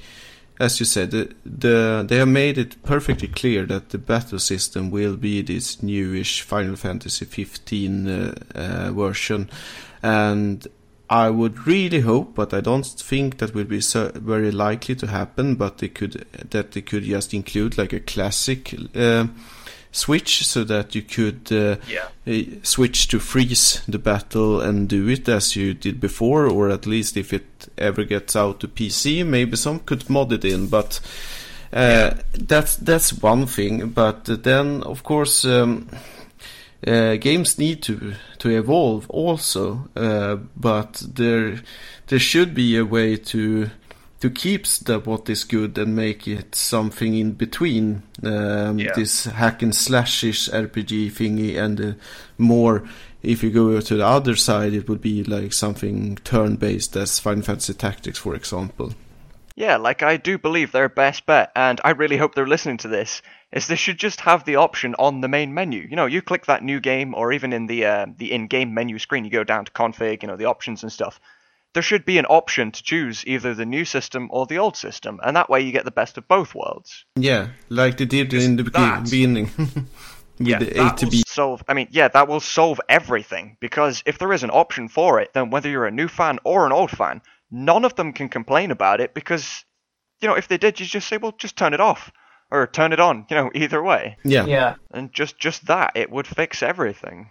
as 0.59 0.79
you 0.79 0.85
said, 0.85 1.11
the, 1.11 1.33
the 1.43 2.05
they 2.07 2.17
have 2.17 2.27
made 2.27 2.57
it 2.57 2.83
perfectly 2.83 3.27
clear 3.27 3.65
that 3.65 3.89
the 3.89 3.97
battle 3.97 4.37
system 4.39 4.91
will 4.91 5.17
be 5.17 5.41
this 5.41 5.81
newish 5.81 6.41
Final 6.41 6.75
Fantasy 6.75 7.25
15 7.25 8.07
uh, 8.07 8.33
uh, 8.53 8.91
version, 8.91 9.49
and 10.03 10.67
I 11.11 11.29
would 11.29 11.67
really 11.67 11.99
hope, 11.99 12.35
but 12.35 12.53
I 12.53 12.61
don't 12.61 12.85
think 12.85 13.37
that 13.39 13.53
will 13.53 13.65
be 13.65 13.81
so 13.81 14.11
very 14.15 14.49
likely 14.49 14.95
to 14.95 15.07
happen. 15.07 15.55
But 15.55 15.79
they 15.79 15.89
could 15.89 16.25
that 16.51 16.71
they 16.71 16.81
could 16.81 17.03
just 17.03 17.33
include 17.33 17.77
like 17.77 17.91
a 17.91 17.99
classic 17.99 18.73
uh, 18.95 19.27
switch, 19.91 20.45
so 20.47 20.63
that 20.63 20.95
you 20.95 21.01
could 21.01 21.51
uh, 21.51 21.75
Yeah. 21.87 22.07
uh, 22.25 22.55
switch 22.63 23.09
to 23.09 23.19
freeze 23.19 23.81
the 23.89 23.99
battle 23.99 24.61
and 24.61 24.87
do 24.87 25.09
it 25.09 25.27
as 25.27 25.53
you 25.55 25.73
did 25.73 25.99
before, 25.99 26.47
or 26.47 26.69
at 26.69 26.85
least 26.87 27.17
if 27.17 27.33
it 27.33 27.67
ever 27.77 28.05
gets 28.05 28.35
out 28.37 28.61
to 28.61 28.69
PC, 28.69 29.25
maybe 29.25 29.57
some 29.57 29.79
could 29.79 30.09
mod 30.09 30.31
it 30.31 30.45
in. 30.45 30.67
But 30.67 31.01
uh, 31.73 32.11
that's 32.31 32.77
that's 32.77 33.21
one 33.21 33.47
thing. 33.47 33.89
But 33.89 34.43
then, 34.43 34.81
of 34.83 35.03
course. 35.03 35.43
Um, 35.43 35.89
uh, 36.87 37.15
games 37.17 37.57
need 37.57 37.81
to 37.83 38.13
to 38.39 38.49
evolve 38.49 39.09
also, 39.09 39.87
uh, 39.95 40.37
but 40.55 41.03
there 41.15 41.61
there 42.07 42.19
should 42.19 42.53
be 42.53 42.77
a 42.77 42.85
way 42.85 43.15
to 43.17 43.69
to 44.19 44.29
keep 44.29 44.65
the, 44.85 44.99
what 44.99 45.29
is 45.29 45.43
good 45.43 45.77
and 45.77 45.95
make 45.95 46.27
it 46.27 46.53
something 46.55 47.15
in 47.17 47.31
between 47.31 48.03
um, 48.23 48.77
Yeah. 48.79 48.93
this 48.95 49.25
hack 49.25 49.63
and 49.63 49.73
slashish 49.73 50.47
RPG 50.53 51.11
thingy 51.11 51.57
and 51.57 51.81
uh, 51.81 51.93
more. 52.37 52.83
If 53.23 53.43
you 53.43 53.51
go 53.51 53.79
to 53.81 53.95
the 53.97 54.05
other 54.05 54.35
side, 54.35 54.73
it 54.73 54.87
would 54.89 55.01
be 55.01 55.23
like 55.23 55.53
something 55.53 56.17
turn-based, 56.23 56.95
as 56.95 57.19
Final 57.19 57.43
Fantasy 57.43 57.73
Tactics, 57.73 58.17
for 58.19 58.33
example. 58.35 58.93
Yeah, 59.55 59.77
like 59.77 60.01
I 60.01 60.17
do 60.17 60.37
believe 60.39 60.71
their 60.71 60.89
best 60.89 61.25
bet, 61.25 61.51
and 61.55 61.79
I 61.83 61.91
really 61.91 62.17
hope 62.17 62.33
they're 62.33 62.47
listening 62.47 62.77
to 62.77 62.87
this, 62.87 63.21
is 63.51 63.67
they 63.67 63.75
should 63.75 63.97
just 63.97 64.21
have 64.21 64.45
the 64.45 64.55
option 64.55 64.95
on 64.97 65.21
the 65.21 65.27
main 65.27 65.53
menu. 65.53 65.85
You 65.89 65.95
know, 65.95 66.05
you 66.05 66.21
click 66.21 66.45
that 66.45 66.63
new 66.63 66.79
game, 66.79 67.13
or 67.13 67.33
even 67.33 67.53
in 67.53 67.67
the 67.67 67.85
uh, 67.85 68.05
the 68.17 68.31
in-game 68.31 68.73
menu 68.73 68.97
screen, 68.99 69.25
you 69.25 69.31
go 69.31 69.43
down 69.43 69.65
to 69.65 69.71
config, 69.71 70.21
you 70.21 70.27
know, 70.27 70.37
the 70.37 70.45
options 70.45 70.83
and 70.83 70.91
stuff. 70.91 71.19
There 71.73 71.83
should 71.83 72.03
be 72.03 72.17
an 72.17 72.25
option 72.25 72.71
to 72.71 72.83
choose 72.83 73.25
either 73.25 73.53
the 73.53 73.65
new 73.65 73.85
system 73.85 74.27
or 74.31 74.45
the 74.45 74.57
old 74.57 74.75
system, 74.75 75.19
and 75.23 75.35
that 75.35 75.49
way 75.49 75.61
you 75.61 75.71
get 75.71 75.85
the 75.85 75.91
best 75.91 76.17
of 76.17 76.27
both 76.27 76.53
worlds. 76.53 77.05
Yeah, 77.15 77.49
like 77.69 77.97
they 77.97 78.05
did 78.05 78.33
in 78.33 78.57
the 78.57 78.63
that- 78.63 79.03
beginning 79.03 79.49
A 80.39 80.59
that 80.59 80.97
to 80.97 81.05
will 81.05 81.11
B. 81.11 81.23
Solve, 81.27 81.63
I 81.67 81.73
mean, 81.73 81.87
yeah, 81.91 82.07
that 82.07 82.27
will 82.27 82.39
solve 82.39 82.81
everything 82.89 83.57
because 83.59 84.01
if 84.05 84.17
there 84.17 84.33
is 84.33 84.43
an 84.43 84.49
option 84.49 84.87
for 84.87 85.19
it, 85.19 85.33
then 85.33 85.51
whether 85.51 85.69
you're 85.69 85.85
a 85.85 85.91
new 85.91 86.07
fan 86.07 86.39
or 86.43 86.65
an 86.65 86.71
old 86.71 86.89
fan, 86.89 87.21
none 87.51 87.85
of 87.85 87.95
them 87.95 88.11
can 88.11 88.27
complain 88.27 88.71
about 88.71 89.01
it 89.01 89.13
because, 89.13 89.63
you 90.19 90.27
know, 90.27 90.33
if 90.33 90.47
they 90.47 90.57
did, 90.57 90.79
you 90.79 90.85
just 90.87 91.07
say, 91.07 91.17
well, 91.17 91.33
just 91.37 91.55
turn 91.55 91.75
it 91.75 91.79
off 91.79 92.11
or 92.51 92.67
turn 92.67 92.93
it 92.93 92.99
on, 92.99 93.25
you 93.29 93.35
know, 93.37 93.49
either 93.55 93.81
way. 93.81 94.17
Yeah. 94.23 94.45
Yeah. 94.45 94.75
And 94.91 95.11
just 95.13 95.39
just 95.39 95.65
that, 95.67 95.93
it 95.95 96.11
would 96.11 96.27
fix 96.27 96.61
everything. 96.63 97.29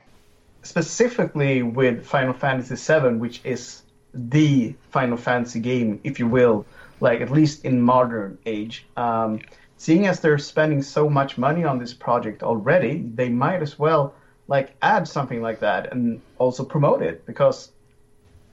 specifically 0.63 1.63
with 1.63 2.07
Final 2.07 2.33
Fantasy 2.35 2.75
VII, 2.77 3.15
which 3.17 3.41
is 3.45 3.83
the 4.15 4.75
Final 4.91 5.17
Fantasy 5.17 5.61
game, 5.61 6.01
if 6.05 6.19
you 6.19 6.27
will, 6.27 6.67
like 7.01 7.21
at 7.21 7.31
least 7.31 7.65
in 7.65 7.81
modern 7.81 8.39
age. 8.47 8.87
Um, 8.97 9.41
seeing 9.77 10.07
as 10.07 10.21
they're 10.21 10.39
spending 10.39 10.83
so 10.83 11.09
much 11.09 11.39
money 11.39 11.65
on 11.65 11.79
this 11.79 11.95
project 11.95 12.43
already, 12.43 13.03
they 13.15 13.29
might 13.29 13.63
as 13.63 13.79
well 13.79 14.15
like 14.49 14.75
add 14.83 15.07
something 15.07 15.41
like 15.41 15.61
that 15.61 15.93
and 15.93 16.21
also 16.39 16.65
promote 16.65 17.03
it 17.03 17.25
because 17.25 17.71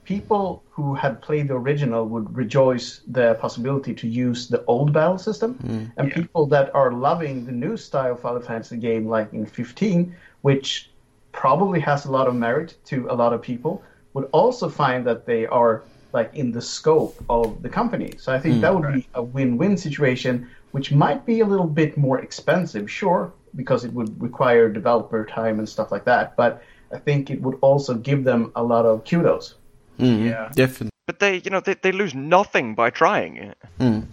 people 0.08 0.62
who 0.70 0.94
had 0.94 1.20
played 1.20 1.48
the 1.48 1.54
original 1.54 2.06
would 2.06 2.34
rejoice 2.34 3.02
the 3.08 3.34
possibility 3.34 3.92
to 3.92 4.08
use 4.08 4.48
the 4.48 4.64
old 4.64 4.90
battle 4.90 5.18
system, 5.18 5.52
hmm. 5.56 5.84
and 5.98 6.10
people 6.10 6.46
that 6.46 6.74
are 6.74 6.92
loving 6.92 7.44
the 7.44 7.52
new 7.52 7.76
style 7.76 8.16
Final 8.16 8.40
Fantasy 8.40 8.78
game, 8.78 9.06
like 9.06 9.30
in 9.34 9.44
15, 9.44 10.16
which 10.40 10.88
probably 11.32 11.78
has 11.78 12.06
a 12.06 12.10
lot 12.10 12.26
of 12.26 12.34
merit 12.34 12.74
to 12.86 13.06
a 13.10 13.14
lot 13.22 13.34
of 13.34 13.42
people, 13.42 13.82
would 14.14 14.26
also 14.32 14.66
find 14.70 15.06
that 15.06 15.26
they 15.26 15.44
are 15.44 15.82
like 16.14 16.30
in 16.34 16.52
the 16.52 16.62
scope 16.62 17.22
of 17.28 17.60
the 17.60 17.68
company. 17.68 18.10
So 18.16 18.32
I 18.32 18.40
think 18.40 18.54
hmm. 18.54 18.60
that 18.62 18.74
would 18.74 18.94
be 18.94 19.06
a 19.12 19.22
win-win 19.22 19.76
situation, 19.76 20.48
which 20.70 20.90
might 20.90 21.26
be 21.26 21.40
a 21.40 21.46
little 21.46 21.72
bit 21.82 21.98
more 21.98 22.18
expensive, 22.20 22.90
sure, 22.90 23.30
because 23.54 23.84
it 23.84 23.92
would 23.92 24.10
require 24.22 24.70
developer 24.70 25.26
time 25.26 25.58
and 25.58 25.68
stuff 25.68 25.92
like 25.92 26.06
that. 26.06 26.34
But 26.34 26.62
I 26.90 26.98
think 26.98 27.30
it 27.30 27.42
would 27.42 27.58
also 27.60 27.92
give 27.92 28.24
them 28.24 28.52
a 28.56 28.62
lot 28.62 28.86
of 28.86 29.04
kudos. 29.04 29.57
Yeah. 29.98 30.50
Definitely. 30.54 30.90
But 31.06 31.20
they, 31.20 31.36
you 31.36 31.50
know, 31.50 31.60
they, 31.60 31.74
they 31.74 31.92
lose 31.92 32.14
nothing 32.14 32.74
by 32.74 32.90
trying 32.90 33.36
it. 33.36 33.56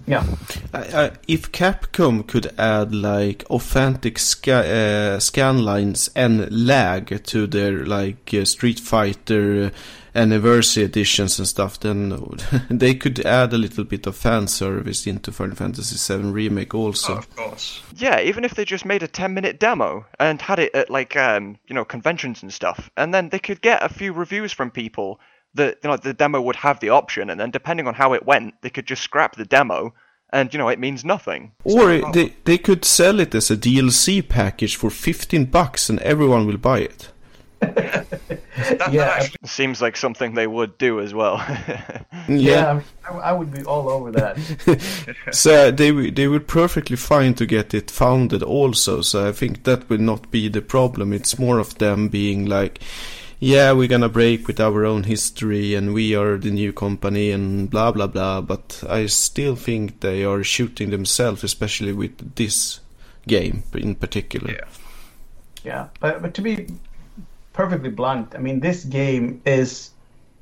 Yeah. 0.07 0.25
I, 0.73 0.79
I, 0.79 1.11
if 1.27 1.51
Capcom 1.51 2.25
could 2.27 2.53
add 2.57 2.93
like 2.93 3.43
authentic 3.49 4.19
sca- 4.19 5.15
uh, 5.15 5.19
scan 5.19 5.63
lines 5.63 6.09
and 6.15 6.49
lag 6.51 7.23
to 7.25 7.47
their 7.47 7.85
like 7.85 8.33
uh, 8.33 8.45
Street 8.45 8.79
Fighter 8.79 9.65
uh, 9.65 9.69
anniversary 10.17 10.83
editions 10.83 11.39
and 11.39 11.47
stuff, 11.47 11.79
then 11.79 12.15
they 12.69 12.93
could 12.93 13.25
add 13.25 13.51
a 13.51 13.57
little 13.57 13.83
bit 13.83 14.05
of 14.05 14.15
fan 14.15 14.47
service 14.47 15.07
into 15.07 15.31
Final 15.31 15.55
Fantasy 15.55 16.13
VII 16.13 16.29
Remake 16.29 16.75
also. 16.75 17.15
Oh, 17.15 17.17
of 17.17 17.35
course. 17.35 17.81
Yeah, 17.95 18.21
even 18.21 18.45
if 18.45 18.55
they 18.55 18.63
just 18.63 18.85
made 18.85 19.03
a 19.03 19.07
10 19.07 19.33
minute 19.33 19.59
demo 19.59 20.05
and 20.19 20.41
had 20.41 20.59
it 20.59 20.73
at 20.75 20.89
like 20.89 21.15
um, 21.15 21.57
you 21.67 21.73
know, 21.73 21.83
conventions 21.83 22.43
and 22.43 22.53
stuff, 22.53 22.89
and 22.95 23.13
then 23.13 23.29
they 23.29 23.39
could 23.39 23.61
get 23.61 23.83
a 23.83 23.89
few 23.89 24.13
reviews 24.13 24.51
from 24.51 24.69
people 24.69 25.19
that 25.55 25.79
you 25.83 25.89
know 25.89 25.97
the 25.97 26.13
demo 26.13 26.39
would 26.41 26.57
have 26.57 26.79
the 26.79 26.89
option 26.89 27.29
and 27.29 27.39
then 27.39 27.51
depending 27.51 27.87
on 27.87 27.93
how 27.93 28.13
it 28.13 28.25
went, 28.25 28.61
they 28.61 28.69
could 28.69 28.85
just 28.85 29.03
scrap 29.03 29.35
the 29.35 29.45
demo 29.45 29.93
and 30.35 30.53
you 30.53 30.57
know, 30.57 30.69
it 30.69 30.79
means 30.79 31.05
nothing. 31.05 31.51
Or 31.63 32.11
they 32.11 32.33
they 32.43 32.57
could 32.57 32.83
sell 32.83 33.19
it 33.19 33.33
as 33.33 33.49
a 33.49 33.57
DLC 33.57 34.27
package 34.27 34.75
for 34.75 34.89
15 34.89 35.45
bucks 35.45 35.89
and 35.89 35.99
everyone 35.99 36.45
will 36.45 36.57
buy 36.57 36.79
it. 36.79 37.11
That, 38.55 38.79
that 38.79 38.93
Yeah, 38.93 39.17
actually, 39.19 39.47
Seems 39.47 39.81
like 39.81 39.97
something 39.97 40.33
they 40.33 40.47
would 40.47 40.77
do 40.77 40.99
as 40.99 41.13
well. 41.13 41.37
Yeah, 42.27 42.71
I, 42.71 42.73
mean, 42.73 42.83
I, 43.07 43.29
I 43.29 43.31
would 43.33 43.51
be 43.51 43.63
all 43.63 43.87
over 43.87 44.11
that. 44.11 44.37
So 45.31 45.67
uh, 45.67 45.71
they 45.71 46.09
they 46.09 46.27
would 46.27 46.47
perfectly 46.47 46.95
fine 46.95 47.33
to 47.35 47.45
get 47.45 47.73
it 47.73 47.91
founded 47.91 48.41
also. 48.41 49.01
So 49.01 49.27
I 49.29 49.31
think 49.31 49.63
that 49.63 49.89
will 49.89 50.01
not 50.01 50.31
be 50.31 50.49
the 50.49 50.61
problem. 50.61 51.13
It's 51.13 51.37
more 51.37 51.59
of 51.59 51.77
them 51.77 52.07
being 52.09 52.45
like, 52.45 52.79
yeah, 53.39 53.71
we're 53.71 53.87
gonna 53.87 54.09
break 54.09 54.47
with 54.47 54.59
our 54.59 54.85
own 54.85 55.03
history 55.03 55.75
and 55.75 55.93
we 55.93 56.15
are 56.15 56.37
the 56.37 56.51
new 56.51 56.73
company 56.73 57.31
and 57.31 57.69
blah 57.69 57.91
blah 57.91 58.07
blah. 58.07 58.41
But 58.41 58.83
I 58.89 59.07
still 59.07 59.55
think 59.55 59.99
they 59.99 60.23
are 60.23 60.43
shooting 60.43 60.89
themselves, 60.89 61.43
especially 61.43 61.93
with 61.93 62.35
this 62.35 62.79
game 63.27 63.63
in 63.73 63.95
particular. 63.95 64.53
Yeah. 64.53 64.67
Yeah, 65.65 65.87
but 65.99 66.21
but 66.21 66.35
to 66.35 66.41
be 66.41 66.67
perfectly 67.53 67.89
blunt, 67.89 68.35
I 68.35 68.37
mean 68.37 68.59
this 68.59 68.85
game 68.85 69.41
is 69.45 69.89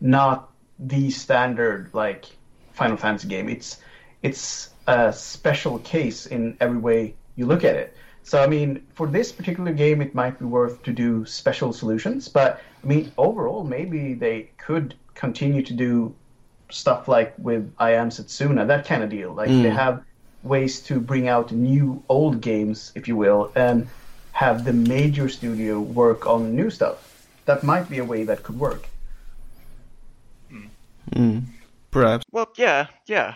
not 0.02 0.52
the 0.78 1.10
standard 1.12 1.90
like 1.94 2.26
Final 2.74 2.98
Fantasy 2.98 3.30
game. 3.30 3.48
It's 3.48 3.78
it's 4.22 4.70
a 4.86 5.14
special 5.14 5.80
case 5.80 6.26
in 6.26 6.58
every 6.60 6.78
way 6.78 7.16
you 7.38 7.46
look 7.46 7.64
at 7.64 7.76
it. 7.76 7.96
So 8.24 8.42
I 8.42 8.48
mean, 8.48 8.86
for 8.94 9.08
this 9.08 9.32
particular 9.32 9.74
game, 9.74 10.02
it 10.02 10.16
might 10.16 10.40
be 10.40 10.46
worth 10.46 10.82
to 10.84 10.94
do 10.94 11.26
special 11.26 11.74
solutions. 11.74 12.28
But 12.28 12.62
I 12.84 12.88
mean, 12.88 13.12
overall, 13.18 13.64
maybe 13.64 14.14
they 14.14 14.50
could 14.58 14.96
continue 15.14 15.62
to 15.64 15.74
do 15.74 16.16
stuff 16.70 17.08
like 17.08 17.34
with 17.38 17.72
I 17.78 17.92
Am 17.92 18.10
Setsuna, 18.10 18.66
that 18.68 18.86
kind 18.86 19.04
of 19.04 19.10
deal. 19.10 19.34
Like 19.34 19.50
they 19.50 19.70
have 19.70 20.04
ways 20.44 20.82
to 20.82 21.00
bring 21.00 21.28
out 21.28 21.52
new 21.52 22.04
old 22.10 22.42
games, 22.42 22.92
if 22.96 23.08
you 23.08 23.16
will, 23.16 23.52
and 23.56 23.88
have 24.32 24.66
the 24.66 24.74
major 24.74 25.30
studio 25.30 25.80
work 25.80 26.26
on 26.26 26.56
new 26.56 26.70
stuff. 26.70 27.28
That 27.46 27.64
might 27.64 27.90
be 27.90 28.00
a 28.00 28.06
way 28.06 28.24
that 28.24 28.44
could 28.44 28.58
work. 28.58 28.88
Mm. 31.12 31.44
Perhaps. 31.92 32.26
Well, 32.32 32.50
yeah, 32.58 32.88
yeah. 33.06 33.36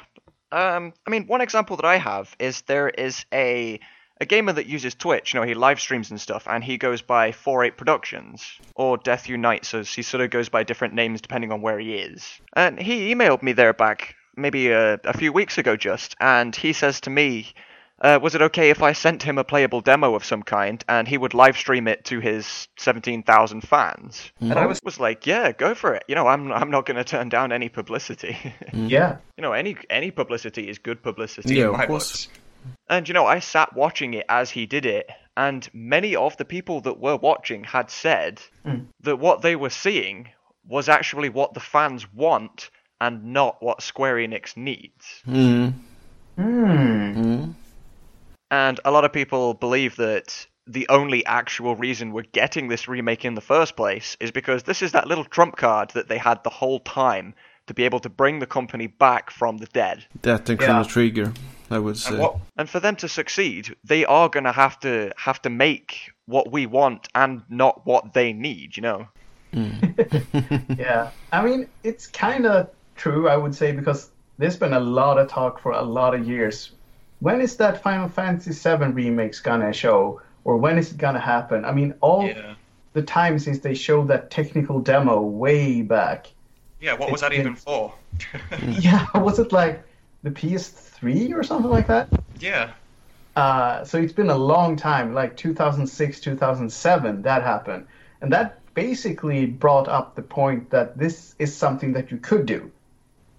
Um, 0.51 0.93
I 1.05 1.09
mean, 1.09 1.27
one 1.27 1.41
example 1.41 1.75
that 1.75 1.85
I 1.85 1.97
have 1.97 2.35
is 2.39 2.61
there 2.61 2.89
is 2.89 3.25
a 3.33 3.79
a 4.19 4.25
gamer 4.25 4.53
that 4.53 4.65
uses 4.65 4.95
Twitch. 4.95 5.33
You 5.33 5.39
know, 5.39 5.45
he 5.45 5.53
live 5.53 5.79
streams 5.79 6.09
and 6.09 6.19
stuff, 6.19 6.47
and 6.47 6.63
he 6.63 6.77
goes 6.77 7.01
by 7.01 7.31
48 7.31 7.77
Productions 7.77 8.59
or 8.75 8.97
Death 8.97 9.29
Unites, 9.29 9.69
So 9.69 9.83
he 9.83 10.01
sort 10.01 10.21
of 10.21 10.29
goes 10.29 10.49
by 10.49 10.63
different 10.63 10.93
names 10.93 11.21
depending 11.21 11.51
on 11.51 11.61
where 11.61 11.79
he 11.79 11.95
is. 11.95 12.39
And 12.53 12.79
he 12.79 13.13
emailed 13.13 13.43
me 13.43 13.53
there 13.53 13.73
back 13.73 14.15
maybe 14.35 14.69
a, 14.69 14.99
a 15.03 15.17
few 15.17 15.33
weeks 15.33 15.57
ago 15.57 15.75
just, 15.75 16.15
and 16.19 16.55
he 16.55 16.73
says 16.73 17.01
to 17.01 17.09
me. 17.09 17.53
Uh, 17.99 18.19
was 18.21 18.35
it 18.35 18.43
okay 18.43 18.69
if 18.69 18.83
I 18.83 18.93
sent 18.93 19.23
him 19.23 19.39
a 19.39 19.43
playable 19.43 19.81
demo 19.81 20.13
of 20.13 20.23
some 20.23 20.43
kind 20.43 20.85
and 20.87 21.07
he 21.07 21.17
would 21.17 21.33
live 21.33 21.57
stream 21.57 21.87
it 21.87 22.05
to 22.05 22.19
his 22.19 22.67
17,000 22.77 23.61
fans? 23.61 24.31
And 24.39 24.53
I 24.53 24.67
was, 24.67 24.79
was 24.83 24.99
like, 24.99 25.25
yeah, 25.25 25.51
go 25.51 25.73
for 25.73 25.95
it. 25.95 26.03
You 26.07 26.13
know, 26.13 26.27
I'm 26.27 26.51
I'm 26.51 26.69
not 26.69 26.85
going 26.85 26.97
to 26.97 27.03
turn 27.03 27.29
down 27.29 27.51
any 27.51 27.69
publicity. 27.69 28.37
Yeah, 28.71 29.17
you 29.35 29.41
know, 29.41 29.53
any 29.53 29.77
any 29.89 30.11
publicity 30.11 30.69
is 30.69 30.77
good 30.77 31.01
publicity. 31.01 31.55
Yeah, 31.55 31.69
of 31.69 31.87
course. 31.87 32.27
books. 32.27 32.27
And 32.89 33.07
you 33.07 33.13
know, 33.13 33.25
I 33.25 33.39
sat 33.39 33.75
watching 33.75 34.13
it 34.13 34.25
as 34.29 34.49
he 34.51 34.65
did 34.65 34.85
it, 34.85 35.09
and 35.35 35.67
many 35.73 36.15
of 36.15 36.37
the 36.37 36.45
people 36.45 36.81
that 36.81 36.99
were 36.99 37.17
watching 37.17 37.63
had 37.63 37.91
said 37.91 38.41
that 39.01 39.17
what 39.17 39.41
they 39.41 39.55
were 39.55 39.69
seeing 39.69 40.29
was 40.67 40.89
actually 40.89 41.29
what 41.29 41.53
the 41.53 41.59
fans 41.59 42.11
want 42.13 42.69
and 42.99 43.33
not 43.33 43.61
what 43.61 43.81
Square 43.81 44.15
Enix 44.15 44.57
needs. 44.57 45.21
Mm. 45.27 45.73
Hmm. 46.35 46.43
Mm. 46.43 47.53
And 48.49 48.79
a 48.85 48.91
lot 48.91 49.05
of 49.05 49.13
people 49.13 49.53
believe 49.53 49.95
that 49.97 50.47
the 50.65 50.87
only 50.89 51.25
actual 51.25 51.75
reason 51.75 52.11
we're 52.11 52.23
getting 52.23 52.67
this 52.67 52.87
remake 52.87 53.25
in 53.25 53.35
the 53.35 53.41
first 53.41 53.75
place 53.75 54.17
is 54.19 54.31
because 54.31 54.63
this 54.63 54.81
is 54.81 54.91
that 54.91 55.07
little 55.07 55.23
trump 55.23 55.55
card 55.55 55.89
that 55.91 56.09
they 56.09 56.17
had 56.17 56.43
the 56.43 56.49
whole 56.49 56.79
time 56.79 57.33
to 57.67 57.73
be 57.73 57.83
able 57.83 57.99
to 57.99 58.09
bring 58.09 58.39
the 58.39 58.45
company 58.45 58.87
back 58.87 59.29
from 59.31 59.57
the 59.57 59.65
dead. 59.67 60.05
That 60.21 60.49
and 60.49 60.59
Chrono 60.59 60.81
Yeah. 60.81 60.87
Trigger, 60.87 61.33
I 61.69 61.79
would 61.79 61.97
say. 61.97 62.11
And 62.11 62.19
what 62.19 62.37
And 62.57 62.69
for 62.69 62.79
them 62.79 62.95
to 62.97 63.07
succeed, 63.07 63.75
they 63.83 64.05
are 64.05 64.29
going 64.29 64.45
to 64.45 64.51
have 64.51 64.79
to 64.81 65.11
have 65.17 65.41
to 65.43 65.49
make 65.49 66.11
what 66.25 66.51
we 66.51 66.65
want 66.65 67.07
and 67.15 67.41
not 67.49 67.85
what 67.85 68.13
they 68.13 68.33
need, 68.33 68.77
you 68.77 68.83
know. 68.83 69.07
Mm. 69.53 70.77
yeah. 70.77 71.09
I 71.31 71.41
mean, 71.43 71.67
it's 71.83 72.07
kind 72.07 72.45
of 72.45 72.69
true, 72.95 73.29
I 73.29 73.37
would 73.37 73.55
say, 73.55 73.71
because 73.71 74.09
there's 74.37 74.57
been 74.57 74.73
a 74.73 74.79
lot 74.79 75.17
of 75.17 75.29
talk 75.29 75.59
for 75.59 75.71
a 75.71 75.81
lot 75.81 76.13
of 76.13 76.27
years. 76.27 76.71
When 77.19 77.41
is 77.41 77.57
that 77.57 77.81
Final 77.81 78.07
Fantasy 78.09 78.51
VII 78.51 78.87
remake's 78.87 79.39
gonna 79.39 79.73
show, 79.73 80.21
or 80.43 80.57
when 80.57 80.77
is 80.77 80.91
it 80.91 80.97
gonna 80.97 81.19
happen? 81.19 81.65
I 81.65 81.71
mean, 81.71 81.93
all 82.01 82.27
Yeah. 82.27 82.53
the 82.93 83.01
time 83.01 83.39
since 83.39 83.59
they 83.59 83.73
showed 83.73 84.07
that 84.09 84.29
technical 84.29 84.79
demo 84.79 85.21
way 85.21 85.81
back. 85.81 86.27
Yeah, 86.79 86.93
what 86.93 87.11
was 87.11 87.21
that 87.21 87.31
It's 87.31 87.39
even 87.39 87.55
for? 87.55 87.93
Yeah, 88.67 89.07
was 89.15 89.39
it 89.39 89.51
like 89.51 89.81
the 90.27 90.39
PS3 90.41 91.33
or 91.33 91.43
something 91.43 91.71
like 91.71 91.87
that? 91.87 92.09
yeah. 92.39 92.71
Uh, 93.35 93.83
so 93.83 93.99
it's 93.99 94.13
been 94.13 94.31
a 94.31 94.37
long 94.37 94.75
time, 94.75 95.13
like 95.13 95.37
2006, 95.37 96.19
2007, 96.21 97.21
that 97.21 97.43
happened. 97.43 97.85
And 98.21 98.33
that 98.33 98.59
basically 98.73 99.45
brought 99.45 99.87
up 99.87 100.15
the 100.15 100.23
point 100.23 100.71
that 100.71 100.97
this 100.97 101.35
is 101.37 101.55
something 101.55 101.93
that 101.93 102.09
you 102.09 102.17
could 102.17 102.47
do. 102.47 102.71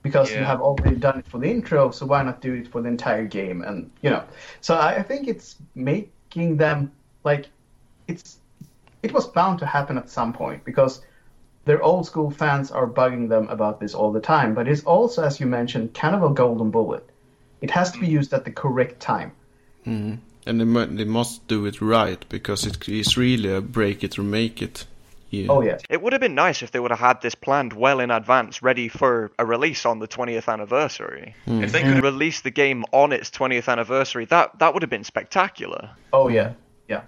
Because 0.04 0.30
you 0.30 0.44
have 0.44 0.60
already 0.60 0.94
done 0.96 1.18
it 1.18 1.26
for 1.26 1.38
the 1.38 1.50
intro, 1.50 1.90
so 1.90 2.06
why 2.06 2.22
not 2.22 2.40
do 2.40 2.54
it 2.54 2.68
for 2.68 2.80
the 2.80 2.88
entire 2.88 3.26
game? 3.26 3.62
And, 3.62 3.90
you 4.00 4.10
know, 4.10 4.22
so 4.60 4.76
I, 4.76 4.98
I 4.98 5.02
think 5.02 5.26
it's 5.26 5.56
making 5.74 6.56
them, 6.56 6.92
like, 7.24 7.48
it's, 8.06 8.38
it 9.02 9.12
was 9.12 9.26
bound 9.26 9.58
to 9.58 9.66
happen 9.66 9.98
at 9.98 10.08
some 10.08 10.32
point 10.32 10.64
because 10.64 11.02
their 11.68 11.82
old 11.82 12.06
school 12.06 12.30
fans 12.30 12.70
are 12.70 12.86
bugging 12.86 13.28
them 13.28 13.46
about 13.48 13.78
this 13.78 13.94
all 13.94 14.10
the 14.10 14.20
time. 14.20 14.54
But 14.54 14.66
it's 14.66 14.82
also, 14.84 15.22
as 15.22 15.38
you 15.38 15.46
mentioned, 15.46 15.92
kind 15.92 16.16
of 16.16 16.22
a 16.22 16.30
golden 16.30 16.70
bullet. 16.70 17.06
It 17.60 17.70
has 17.70 17.92
to 17.92 18.00
be 18.00 18.06
used 18.06 18.32
at 18.32 18.46
the 18.46 18.50
correct 18.50 19.00
time. 19.00 19.32
And 19.84 20.20
they, 20.46 20.84
they 20.86 21.04
must 21.04 21.46
do 21.46 21.66
it 21.66 21.82
right 21.82 22.24
because 22.30 22.66
it 22.66 22.88
is 22.88 23.18
really 23.18 23.52
a 23.52 23.60
break 23.60 24.02
it 24.02 24.18
or 24.18 24.22
make 24.22 24.62
it. 24.62 24.86
Yeah. 25.28 25.48
Oh, 25.50 25.60
yeah. 25.60 25.76
It 25.90 26.00
would 26.00 26.14
have 26.14 26.22
been 26.22 26.34
nice 26.34 26.62
if 26.62 26.70
they 26.70 26.80
would 26.80 26.90
have 26.90 27.00
had 27.00 27.20
this 27.20 27.34
planned 27.34 27.74
well 27.74 28.00
in 28.00 28.10
advance, 28.10 28.62
ready 28.62 28.88
for 28.88 29.30
a 29.38 29.44
release 29.44 29.84
on 29.84 29.98
the 29.98 30.08
20th 30.08 30.50
anniversary. 30.50 31.34
If 31.46 31.72
they 31.72 31.82
And 31.82 31.96
could 31.96 32.02
release 32.02 32.40
the 32.40 32.50
game 32.50 32.86
on 32.92 33.12
its 33.12 33.28
20th 33.28 33.68
anniversary. 33.68 34.24
That 34.24 34.58
that 34.60 34.72
would 34.72 34.82
have 34.82 34.90
been 34.90 35.04
spectacular. 35.04 35.90
Oh, 36.14 36.28
yeah. 36.28 36.52
Yeah. 36.88 37.02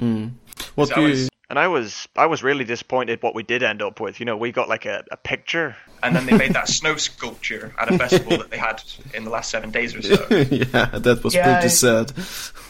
Mm. 0.00 0.32
What 0.76 0.94
do 0.94 1.08
you? 1.08 1.28
It's- 1.56 1.62
And 1.64 1.64
I 1.64 1.68
was 1.68 2.08
I 2.16 2.26
was 2.26 2.42
really 2.42 2.64
disappointed 2.64 3.22
what 3.22 3.34
we 3.34 3.42
did 3.42 3.62
end 3.62 3.80
up 3.82 4.00
with. 4.00 4.20
You 4.20 4.26
know, 4.26 4.36
we 4.36 4.52
got 4.52 4.68
like 4.68 4.84
a, 4.86 5.04
a 5.10 5.16
picture. 5.16 5.74
and 6.02 6.14
then 6.14 6.26
they 6.26 6.36
made 6.36 6.52
that 6.54 6.68
snow 6.68 6.96
sculpture 6.96 7.72
at 7.78 7.90
a 7.92 7.98
festival 8.04 8.36
that 8.38 8.50
they 8.50 8.58
had 8.58 8.82
in 9.14 9.24
the 9.24 9.30
last 9.30 9.50
seven 9.50 9.70
days 9.70 9.94
or 9.94 10.02
so. 10.02 10.26
yeah, 10.30 10.86
that 10.98 11.20
was 11.24 11.34
Yeah, 11.34 11.44
pretty 11.54 11.66
I- 11.66 11.68
sad. 11.68 12.12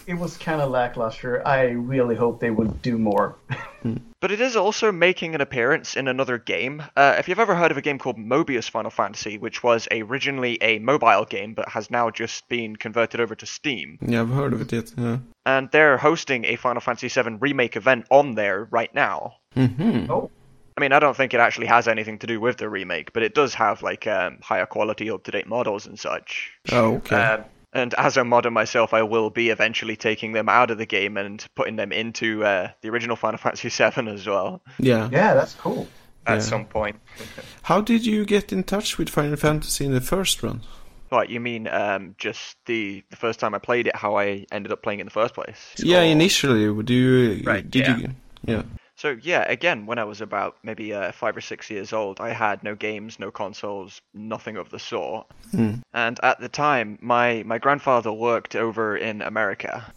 It 0.07 0.15
was 0.15 0.37
kind 0.37 0.61
of 0.61 0.71
lackluster. 0.71 1.43
I 1.47 1.63
really 1.71 2.15
hope 2.15 2.39
they 2.41 2.51
would 2.51 2.81
do 2.83 2.97
more. 2.99 3.35
Hmm. 3.83 3.97
But 4.27 4.33
it 4.33 4.41
is 4.41 4.57
also 4.57 4.91
making 4.91 5.37
an 5.37 5.41
appearance 5.41 5.95
in 5.95 6.09
another 6.09 6.37
game. 6.37 6.83
Uh, 6.97 7.15
if 7.17 7.29
you've 7.29 7.39
ever 7.39 7.55
heard 7.55 7.71
of 7.71 7.77
a 7.77 7.81
game 7.81 7.97
called 7.97 8.19
Mobius 8.19 8.69
Final 8.69 8.91
Fantasy, 8.91 9.39
which 9.39 9.63
was 9.63 9.87
originally 9.93 10.59
a 10.61 10.81
mobile 10.81 11.25
game 11.25 11.55
but 11.55 11.69
has 11.69 11.93
now 11.93 12.11
just 12.11 12.49
been 12.49 12.75
converted 12.75 13.21
over 13.21 13.37
to 13.37 13.47
Steam, 13.47 14.01
Yeah, 14.05 14.23
I've 14.23 14.31
heard 14.31 14.53
of 14.53 14.61
it 14.61 14.73
yet. 14.73 14.93
Yeah. 14.99 15.19
and 15.45 15.71
they're 15.71 15.97
hosting 15.97 16.45
a 16.45 16.57
Final 16.57 16.81
Fantasy 16.81 17.07
VII 17.07 17.37
remake 17.39 17.77
event 17.77 18.07
on 18.11 18.35
there 18.35 18.65
right 18.73 18.93
now. 18.93 19.35
hmm 19.55 20.07
oh, 20.11 20.29
I 20.77 20.81
mean, 20.81 20.91
I 20.91 20.99
don't 20.99 21.17
think 21.17 21.33
it 21.33 21.39
actually 21.39 21.69
has 21.69 21.87
anything 21.87 22.19
to 22.19 22.27
do 22.27 22.41
with 22.41 22.57
the 22.57 22.69
remake, 22.69 23.13
but 23.13 23.23
it 23.23 23.33
does 23.33 23.55
have 23.55 23.85
like 23.85 24.09
um, 24.09 24.41
higher 24.43 24.67
quality, 24.67 25.09
up 25.09 25.23
to 25.23 25.31
date 25.31 25.47
models 25.47 25.87
and 25.87 25.97
such. 26.01 26.51
Oh, 26.73 26.97
okay. 26.97 27.15
Um, 27.15 27.45
And 27.73 27.93
as 27.95 28.17
a 28.17 28.25
modder 28.25 28.51
myself, 28.51 28.95
I 28.95 29.03
will 29.03 29.29
be 29.31 29.51
eventually 29.51 29.97
taking 29.97 30.33
them 30.33 30.49
out 30.49 30.71
of 30.71 30.79
the 30.79 30.87
game 30.87 31.17
and 31.17 31.45
putting 31.55 31.77
them 31.77 31.93
into 31.93 32.45
uh, 32.45 32.71
the 32.81 32.89
original 32.89 33.17
Final 33.17 33.39
Fantasy 33.39 33.69
VII 33.69 34.09
as 34.09 34.27
well. 34.27 34.63
yeah. 34.79 35.09
yeah, 35.13 35.35
that's 35.35 35.55
cool. 35.55 35.87
at 36.27 36.35
Yeah. 36.37 36.41
some 36.41 36.65
point. 36.65 36.97
How 37.63 37.81
did 37.81 38.07
you 38.07 38.25
get 38.25 38.53
in 38.53 38.63
touch 38.65 38.97
with 38.99 39.09
Final 39.11 39.37
Fantasy 39.37 39.85
in 39.85 39.93
the 39.93 40.01
first 40.01 40.43
run? 40.43 40.63
What 41.11 41.29
you 41.31 41.39
mean? 41.39 41.69
Um, 41.69 42.15
just 42.19 42.57
the 42.67 43.05
the 43.11 43.17
first 43.17 43.39
time 43.41 43.55
I 43.55 43.59
played 43.59 43.87
it, 43.87 43.95
how 43.95 44.17
I 44.19 44.45
ended 44.51 44.73
up 44.73 44.83
playing 44.83 44.99
it 44.99 45.03
in 45.03 45.07
the 45.07 45.13
first 45.13 45.35
place. 45.35 45.73
Yeah, 45.79 45.99
Oh. 45.99 46.03
initially, 46.03 46.83
do 46.83 46.95
you? 46.95 47.43
Right, 47.45 47.69
Did 47.71 47.87
yeah. 47.87 47.97
you? 47.99 48.09
Yeah. 48.45 48.63
So 48.97 49.17
yeah, 49.23 49.45
again, 49.51 49.85
when 49.85 49.99
I 49.99 50.05
was 50.05 50.23
about 50.23 50.57
maybe 50.63 50.95
uh, 50.95 51.13
five 51.13 51.37
or 51.37 51.43
six 51.43 51.71
years 51.71 51.93
old, 51.93 52.19
I 52.21 52.31
had 52.31 52.65
no 52.65 52.75
games, 52.75 53.19
no 53.19 53.31
consoles, 53.31 54.01
nothing 54.15 54.57
of 54.57 54.71
the 54.71 54.79
sort. 54.79 55.27
Mm. 55.53 55.83
And 55.93 56.19
at 56.23 56.41
the 56.41 56.49
time, 56.49 56.99
my 57.03 57.43
my 57.45 57.59
grandfather 57.59 58.11
worked 58.11 58.57
over 58.57 58.97
in 58.97 59.21
America. 59.23 59.93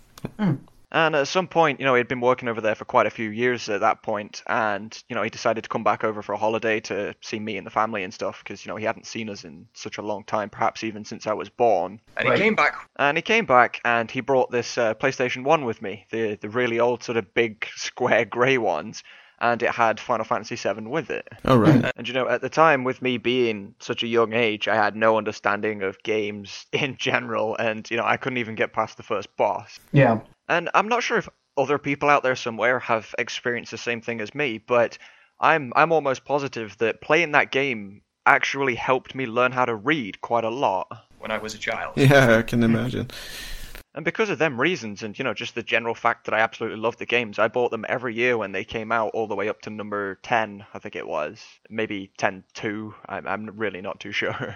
And 0.91 1.15
at 1.15 1.27
some 1.27 1.47
point, 1.47 1.79
you 1.79 1.85
know, 1.85 1.93
he'd 1.95 2.07
been 2.07 2.21
working 2.21 2.49
over 2.49 2.61
there 2.61 2.75
for 2.75 2.85
quite 2.85 3.05
a 3.05 3.11
few 3.11 3.29
years 3.29 3.69
at 3.69 3.81
that 3.81 4.01
point, 4.01 4.41
and 4.47 5.01
you 5.07 5.15
know, 5.15 5.21
he 5.21 5.29
decided 5.29 5.63
to 5.63 5.69
come 5.69 5.83
back 5.83 6.03
over 6.03 6.21
for 6.21 6.33
a 6.33 6.37
holiday 6.37 6.79
to 6.81 7.13
see 7.21 7.39
me 7.39 7.57
and 7.57 7.65
the 7.67 7.71
family 7.71 8.03
and 8.03 8.13
stuff, 8.13 8.43
because 8.43 8.65
you 8.65 8.71
know 8.71 8.75
he 8.75 8.85
hadn't 8.85 9.05
seen 9.05 9.29
us 9.29 9.43
in 9.43 9.67
such 9.73 9.99
a 9.99 10.01
long 10.01 10.23
time, 10.23 10.49
perhaps 10.49 10.83
even 10.83 11.05
since 11.05 11.27
I 11.27 11.33
was 11.33 11.49
born. 11.49 12.01
And 12.17 12.27
Right. 12.27 12.37
he 12.37 12.43
came 12.43 12.55
back. 12.55 12.89
And 12.95 13.17
he 13.17 13.21
came 13.21 13.45
back 13.45 13.81
and 13.85 14.09
he 14.09 14.21
brought 14.21 14.51
this 14.51 14.77
uh, 14.77 14.95
PlayStation 14.95 15.43
1 15.43 15.63
with 15.63 15.81
me, 15.81 16.05
the, 16.11 16.35
the 16.35 16.49
really 16.49 16.79
old 16.79 17.03
sort 17.03 17.17
of 17.17 17.33
big 17.33 17.67
square 17.75 18.25
grey 18.25 18.57
ones, 18.57 19.03
and 19.41 19.63
it 19.63 19.71
had 19.71 19.99
Final 19.99 20.25
Fantasy 20.25 20.55
VII 20.55 20.87
with 20.87 21.09
it. 21.09 21.27
All 21.45 21.57
right. 21.57 21.91
And 21.95 22.07
you 22.07 22.13
know, 22.13 22.27
at 22.27 22.41
the 22.41 22.49
time, 22.49 22.83
with 22.83 23.01
me 23.01 23.17
being 23.17 23.75
such 23.79 24.03
a 24.03 24.07
young 24.07 24.33
age, 24.33 24.67
I 24.67 24.75
had 24.75 24.95
no 24.95 25.17
understanding 25.17 25.83
of 25.83 26.01
games 26.03 26.65
in 26.73 26.97
general, 26.97 27.55
and 27.57 27.89
you 27.89 27.97
know, 27.97 28.05
I 28.05 28.17
couldn't 28.17 28.37
even 28.37 28.55
get 28.55 28.73
past 28.73 28.97
the 28.97 29.03
first 29.03 29.35
boss. 29.37 29.79
Yeah. 29.91 30.21
And 30.47 30.69
I'm 30.73 30.87
not 30.87 31.03
sure 31.03 31.17
if 31.17 31.29
other 31.57 31.77
people 31.77 32.09
out 32.09 32.23
there 32.23 32.35
somewhere 32.35 32.79
have 32.79 33.13
experienced 33.17 33.71
the 33.71 33.77
same 33.77 34.01
thing 34.01 34.21
as 34.21 34.33
me, 34.33 34.57
but 34.57 34.97
I'm 35.39 35.71
I'm 35.75 35.91
almost 35.91 36.25
positive 36.25 36.77
that 36.79 37.01
playing 37.01 37.31
that 37.33 37.51
game 37.51 38.01
actually 38.25 38.75
helped 38.75 39.15
me 39.15 39.25
learn 39.25 39.51
how 39.51 39.65
to 39.65 39.75
read 39.75 40.21
quite 40.21 40.43
a 40.43 40.49
lot. 40.49 40.87
when 41.19 41.31
I 41.31 41.37
was 41.37 41.53
a 41.53 41.57
child. 41.57 41.93
yeah, 41.97 42.37
I 42.37 42.41
can 42.43 42.63
imagine. 42.63 43.09
And 43.95 44.05
because 44.05 44.29
of 44.29 44.37
them 44.37 44.61
reasons, 44.61 45.01
and 45.03 45.17
you 45.17 45.23
know, 45.23 45.33
just 45.33 45.55
the 45.55 45.63
general 45.63 45.95
fact 45.95 46.25
that 46.25 46.33
I 46.33 46.39
absolutely 46.39 46.79
love 46.79 46.97
the 46.97 47.05
games, 47.05 47.39
I 47.39 47.47
bought 47.47 47.71
them 47.71 47.85
every 47.89 48.13
year 48.13 48.37
when 48.37 48.51
they 48.51 48.63
came 48.63 48.91
out, 48.91 49.11
all 49.13 49.27
the 49.27 49.35
way 49.35 49.49
up 49.49 49.61
to 49.61 49.69
number 49.69 50.19
ten, 50.21 50.65
I 50.73 50.79
think 50.79 50.95
it 50.95 51.07
was, 51.07 51.43
maybe 51.69 52.11
10-2. 52.19 52.93
I'm, 53.07 53.27
I'm 53.27 53.45
really 53.57 53.81
not 53.81 53.99
too 53.99 54.11
sure. 54.13 54.55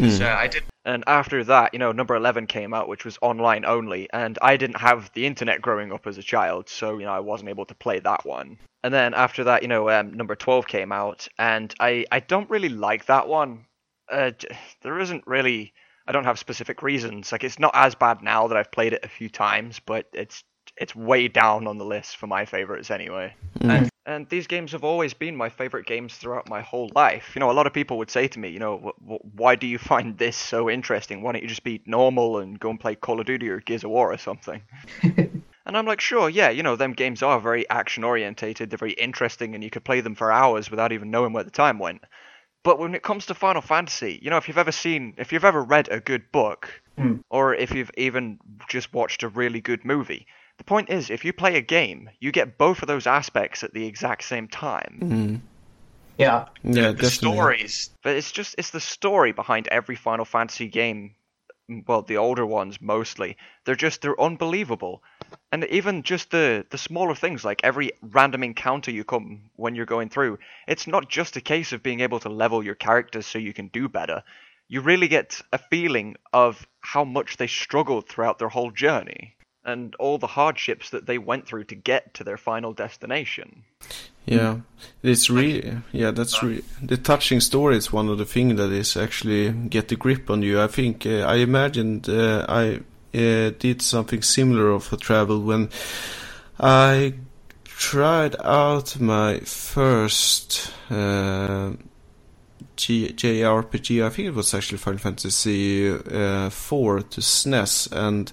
So 0.00 0.26
I 0.26 0.48
did. 0.48 0.64
And 0.84 1.04
after 1.06 1.44
that, 1.44 1.72
you 1.72 1.78
know, 1.78 1.92
number 1.92 2.14
11 2.16 2.46
came 2.46 2.74
out, 2.74 2.88
which 2.88 3.04
was 3.04 3.16
online 3.22 3.64
only, 3.64 4.08
and 4.12 4.38
I 4.42 4.56
didn't 4.56 4.80
have 4.80 5.10
the 5.14 5.24
internet 5.24 5.62
growing 5.62 5.92
up 5.92 6.06
as 6.06 6.18
a 6.18 6.22
child, 6.22 6.68
so, 6.68 6.98
you 6.98 7.06
know, 7.06 7.12
I 7.12 7.20
wasn't 7.20 7.50
able 7.50 7.64
to 7.66 7.74
play 7.74 8.00
that 8.00 8.26
one. 8.26 8.58
And 8.82 8.92
then 8.92 9.14
after 9.14 9.44
that, 9.44 9.62
you 9.62 9.68
know, 9.68 9.88
um, 9.88 10.12
number 10.12 10.34
12 10.34 10.66
came 10.66 10.92
out, 10.92 11.26
and 11.38 11.72
I, 11.80 12.04
I 12.12 12.20
don't 12.20 12.50
really 12.50 12.68
like 12.68 13.06
that 13.06 13.28
one. 13.28 13.66
Uh, 14.10 14.32
there 14.82 14.98
isn't 14.98 15.26
really, 15.26 15.72
I 16.06 16.12
don't 16.12 16.24
have 16.24 16.38
specific 16.38 16.82
reasons. 16.82 17.32
Like, 17.32 17.44
it's 17.44 17.58
not 17.58 17.72
as 17.74 17.94
bad 17.94 18.22
now 18.22 18.48
that 18.48 18.56
I've 18.56 18.70
played 18.70 18.92
it 18.92 19.04
a 19.04 19.08
few 19.08 19.28
times, 19.28 19.80
but 19.84 20.06
it's 20.12 20.44
it's 20.76 20.94
way 20.94 21.28
down 21.28 21.66
on 21.66 21.78
the 21.78 21.84
list 21.84 22.16
for 22.16 22.26
my 22.26 22.44
favorites 22.44 22.90
anyway. 22.90 23.34
Mm. 23.60 23.70
And, 23.70 23.90
and 24.06 24.28
these 24.28 24.46
games 24.48 24.72
have 24.72 24.82
always 24.82 25.14
been 25.14 25.36
my 25.36 25.48
favorite 25.48 25.86
games 25.86 26.16
throughout 26.16 26.48
my 26.48 26.62
whole 26.62 26.90
life. 26.96 27.32
You 27.36 27.40
know, 27.40 27.50
a 27.50 27.52
lot 27.52 27.66
of 27.68 27.72
people 27.72 27.98
would 27.98 28.10
say 28.10 28.26
to 28.26 28.38
me, 28.38 28.48
you 28.48 28.58
know, 28.58 28.78
"Wh- 28.78 29.04
wh- 29.04 29.34
why 29.36 29.54
do 29.54 29.66
you 29.66 29.78
find 29.92 30.18
this 30.18 30.36
so 30.36 30.68
interesting? 30.68 31.22
Why 31.22 31.32
don't 31.32 31.42
you 31.42 31.48
just 31.48 31.64
be 31.64 31.82
normal 31.86 32.38
and 32.38 32.58
go 32.58 32.70
and 32.70 32.80
play 32.80 32.96
Call 32.96 33.20
of 33.20 33.26
Duty 33.26 33.48
or 33.48 33.60
Gears 33.60 33.84
of 33.84 33.90
War 33.90 34.12
or 34.12 34.18
something? 34.18 34.62
And 35.66 35.78
I'm 35.78 35.86
like, 35.86 36.00
sure, 36.00 36.28
yeah, 36.28 36.50
you 36.50 36.62
know, 36.62 36.76
them 36.76 36.92
games 36.92 37.22
are 37.22 37.40
very 37.40 37.68
action 37.70 38.04
orientated, 38.04 38.68
they're 38.68 38.76
very 38.76 38.92
interesting, 38.92 39.54
and 39.54 39.64
you 39.64 39.70
could 39.70 39.84
play 39.84 40.02
them 40.02 40.14
for 40.14 40.30
hours 40.30 40.70
without 40.70 40.92
even 40.92 41.10
knowing 41.10 41.32
where 41.32 41.42
the 41.44 41.50
time 41.50 41.78
went. 41.78 42.04
But 42.64 42.78
when 42.78 42.94
it 42.94 43.02
comes 43.02 43.26
to 43.26 43.34
Final 43.34 43.62
Fantasy, 43.62 44.18
you 44.22 44.30
know, 44.30 44.38
if 44.38 44.48
you've 44.48 44.58
ever 44.58 44.72
seen, 44.72 45.14
if 45.18 45.32
you've 45.32 45.44
ever 45.44 45.62
read 45.62 45.88
a 45.90 46.00
good 46.00 46.32
book, 46.32 46.80
Hmm. 46.96 47.16
or 47.30 47.54
if 47.54 47.72
you've 47.72 47.90
even 47.96 48.38
just 48.68 48.92
watched 48.92 49.22
a 49.22 49.28
really 49.28 49.60
good 49.60 49.84
movie, 49.84 50.26
the 50.58 50.64
point 50.64 50.88
is, 50.88 51.10
if 51.10 51.24
you 51.24 51.32
play 51.32 51.56
a 51.56 51.60
game, 51.60 52.08
you 52.20 52.32
get 52.32 52.58
both 52.58 52.80
of 52.82 52.88
those 52.88 53.06
aspects 53.06 53.62
at 53.62 53.74
the 53.74 53.86
exact 53.86 54.24
same 54.24 54.48
time. 54.48 54.98
Mm. 55.02 55.40
Yeah, 56.16 56.46
Yeah, 56.62 56.92
the 56.92 57.02
definitely. 57.02 57.36
stories. 57.36 57.90
But 58.02 58.16
it's 58.16 58.32
just 58.32 58.54
it's 58.56 58.70
the 58.70 58.80
story 58.80 59.32
behind 59.32 59.68
every 59.68 59.96
Final 59.96 60.24
Fantasy 60.24 60.68
game. 60.68 61.16
Well, 61.86 62.02
the 62.02 62.18
older 62.18 62.46
ones 62.46 62.80
mostly. 62.80 63.36
They're 63.64 63.74
just 63.74 64.00
they're 64.00 64.20
unbelievable. 64.20 65.02
And 65.52 65.64
even 65.64 66.02
just 66.02 66.30
the 66.30 66.66
the 66.70 66.78
smaller 66.78 67.14
things 67.14 67.44
like 67.44 67.60
every 67.62 67.92
random 68.02 68.42
encounter 68.42 68.90
you 68.90 69.04
come 69.04 69.50
when 69.56 69.74
you're 69.74 69.86
going 69.86 70.08
through, 70.08 70.38
it's 70.66 70.86
not 70.86 71.08
just 71.08 71.36
a 71.36 71.40
case 71.40 71.72
of 71.72 71.82
being 71.82 72.00
able 72.00 72.20
to 72.20 72.28
level 72.28 72.64
your 72.64 72.74
characters 72.74 73.26
so 73.26 73.38
you 73.38 73.52
can 73.52 73.68
do 73.68 73.88
better. 73.88 74.22
You 74.68 74.80
really 74.80 75.08
get 75.08 75.40
a 75.52 75.58
feeling 75.58 76.16
of 76.32 76.66
how 76.80 77.04
much 77.04 77.36
they 77.36 77.46
struggled 77.46 78.08
throughout 78.08 78.38
their 78.38 78.48
whole 78.48 78.70
journey 78.70 79.36
and 79.64 79.94
all 79.96 80.18
the 80.18 80.26
hardships 80.26 80.90
that 80.90 81.06
they 81.06 81.18
went 81.18 81.46
through 81.46 81.64
to 81.64 81.74
get 81.74 82.14
to 82.14 82.24
their 82.24 82.36
final 82.36 82.72
destination. 82.72 83.64
Yeah, 84.26 84.60
it's 85.02 85.28
really 85.28 85.76
yeah. 85.92 86.10
That's 86.10 86.42
really 86.42 86.64
the 86.82 86.96
touching 86.96 87.40
story 87.40 87.76
is 87.76 87.92
one 87.92 88.08
of 88.08 88.18
the 88.18 88.24
things 88.24 88.56
that 88.56 88.72
is 88.72 88.96
actually 88.96 89.52
get 89.52 89.88
the 89.88 89.96
grip 89.96 90.30
on 90.30 90.42
you. 90.42 90.60
I 90.60 90.66
think 90.66 91.04
uh, 91.04 91.20
I 91.20 91.36
imagined 91.36 92.08
uh, 92.08 92.46
I 92.48 92.80
did 93.14 93.82
something 93.82 94.22
similar 94.22 94.70
of 94.70 94.92
a 94.92 94.96
travel 94.96 95.40
when 95.40 95.70
I 96.58 97.14
tried 97.64 98.36
out 98.40 99.00
my 99.00 99.38
first 99.40 100.72
uh, 100.90 101.72
JRPG. 102.76 104.04
I 104.04 104.10
think 104.10 104.28
it 104.28 104.34
was 104.34 104.54
actually 104.54 104.78
Final 104.78 104.98
Fantasy 104.98 105.90
uh, 105.90 106.50
4 106.50 107.00
to 107.02 107.20
SNES 107.20 107.92
and 107.92 108.32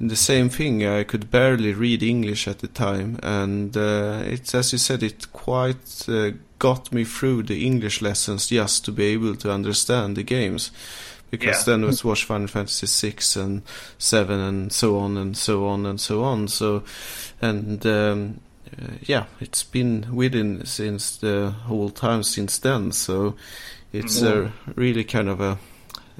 the 0.00 0.16
same 0.16 0.48
thing. 0.48 0.86
I 0.86 1.04
could 1.04 1.30
barely 1.30 1.72
read 1.72 2.02
English 2.02 2.48
at 2.48 2.58
the 2.58 2.68
time, 2.68 3.18
and 3.22 3.76
uh, 3.76 4.22
it's 4.24 4.54
as 4.54 4.72
you 4.72 4.78
said, 4.78 5.02
it 5.02 5.32
quite 5.32 6.08
uh, 6.08 6.32
got 6.58 6.92
me 6.92 7.04
through 7.04 7.44
the 7.44 7.64
English 7.64 8.02
lessons 8.02 8.48
just 8.48 8.84
to 8.84 8.92
be 8.92 9.04
able 9.06 9.36
to 9.36 9.52
understand 9.52 10.16
the 10.16 10.22
games. 10.22 10.70
Because 11.32 11.66
Yeah. 11.66 11.72
then 11.72 11.84
it 11.84 11.86
was 11.86 12.04
watch 12.04 12.24
Final 12.26 12.46
Fantasy 12.46 12.86
six 12.86 13.36
and 13.36 13.62
seven 13.98 14.38
and 14.38 14.72
so 14.72 14.98
on 14.98 15.16
and 15.16 15.34
so 15.36 15.66
on 15.66 15.86
and 15.86 15.98
so 15.98 16.22
on. 16.22 16.46
So, 16.46 16.84
and 17.40 17.84
um, 17.86 18.40
uh, 18.70 18.92
yeah, 19.00 19.24
it's 19.40 19.64
been 19.64 20.06
within 20.12 20.64
since 20.66 21.16
the 21.16 21.54
whole 21.66 21.88
time 21.88 22.22
since 22.22 22.58
then. 22.58 22.92
So, 22.92 23.34
it's 23.92 24.22
a 24.22 24.52
really 24.76 25.04
kind 25.04 25.28
of 25.28 25.40
a 25.40 25.58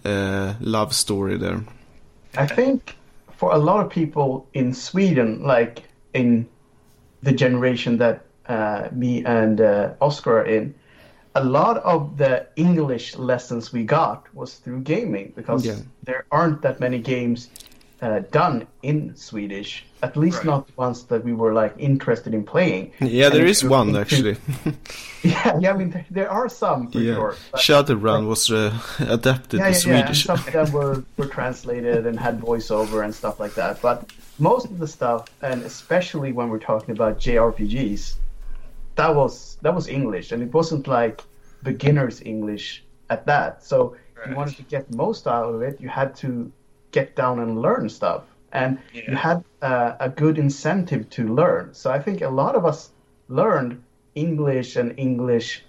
uh, 0.05 0.55
love 0.61 0.95
story 0.95 1.37
there. 1.37 1.63
I 2.37 2.47
think 2.47 2.97
for 3.37 3.53
a 3.53 3.59
lot 3.59 3.85
of 3.85 3.91
people 3.91 4.47
in 4.55 4.73
Sweden, 4.73 5.43
like 5.43 5.83
in 6.15 6.49
the 7.23 7.33
generation 7.33 7.99
that 7.99 8.25
uh, 8.47 8.89
me 8.93 9.25
and 9.25 9.61
uh, 9.61 9.93
Oscar 10.01 10.39
are 10.39 10.47
in, 10.47 10.75
a 11.35 11.43
lot 11.45 11.77
of 11.79 12.17
the 12.19 12.47
English 12.57 13.17
lessons 13.17 13.73
we 13.73 13.85
got 13.85 14.27
was 14.35 14.55
through 14.55 14.81
gaming 14.81 15.33
because 15.37 15.65
Yeah. 15.67 15.77
there 16.05 16.25
aren't 16.31 16.63
that 16.63 16.79
many 16.81 16.99
games 16.99 17.49
uh, 18.03 18.19
done 18.33 18.67
in 18.83 19.15
Swedish. 19.15 19.85
At 20.03 20.17
least 20.17 20.39
Right. 20.39 20.47
not 20.47 20.67
ones 20.77 21.05
that 21.05 21.23
we 21.25 21.33
were 21.33 21.53
like 21.53 21.73
interested 21.79 22.35
in 22.35 22.43
playing. 22.43 22.91
Yeah, 23.01 23.29
there 23.29 23.43
And 23.43 23.49
is 23.51 23.59
if 23.59 23.63
you 23.65 23.71
one 23.71 23.93
think 23.93 23.97
to- 23.97 24.01
actually. 24.03 24.37
Yeah, 25.23 25.59
yeah. 25.61 25.71
I 25.73 25.77
mean, 25.77 25.91
there, 25.91 26.07
there 26.11 26.31
are 26.31 26.49
some 26.49 26.91
for 26.91 26.99
yeah, 26.99 27.15
sure. 27.15 27.35
but- 27.53 27.61
Shadowrun 27.61 28.27
was 28.27 28.51
uh, 28.51 28.77
adapted 28.99 29.61
yeah, 29.61 29.71
to 29.71 29.89
yeah, 29.89 29.95
yeah. 29.95 30.07
And 30.09 30.17
Swedish. 30.17 30.25
some 30.25 30.39
of 30.41 30.53
them 30.53 30.73
were, 30.73 31.05
were 31.17 31.27
translated 31.39 32.05
and 32.09 32.19
had 32.19 32.41
voiceover 32.41 33.05
and 33.05 33.15
stuff 33.15 33.39
like 33.39 33.55
that. 33.55 33.81
But 33.81 34.11
most 34.41 34.67
of 34.67 34.79
the 34.81 34.89
stuff, 34.89 35.27
and 35.41 35.63
especially 35.63 36.33
when 36.33 36.49
we're 36.51 36.59
talking 36.73 36.91
about 36.99 37.21
JRPGs, 37.21 38.15
that 39.03 39.15
was 39.17 39.59
that 39.63 39.75
was 39.75 39.89
English, 39.89 40.31
and 40.33 40.41
it 40.43 40.53
wasn't 40.55 40.87
like 40.87 41.25
beginners 41.63 42.23
English 42.35 42.85
at 43.11 43.27
that. 43.27 43.65
So 43.65 43.97
if 44.17 44.29
you 44.29 44.37
wanted 44.37 44.57
to 44.57 44.63
get 44.75 44.95
most 44.95 45.27
out 45.27 45.49
of 45.55 45.61
it, 45.63 45.81
you 45.81 45.89
had 45.89 46.15
to 46.23 46.31
get 46.93 47.17
down 47.17 47.41
and 47.41 47.61
learn 47.61 47.89
stuff, 47.89 48.23
and 48.53 48.79
you 48.93 49.17
had 49.17 49.39
uh, 49.61 49.93
a 49.99 50.09
good 50.09 50.39
incentive 50.39 51.11
to 51.17 51.23
learn. 51.41 51.75
So 51.75 51.91
I 51.91 51.99
think 51.99 52.23
a 52.23 52.35
lot 52.43 52.55
of 52.55 52.65
us 52.65 52.91
learned 53.29 53.83
English 54.15 54.77
and 54.77 54.95
English 54.97 55.65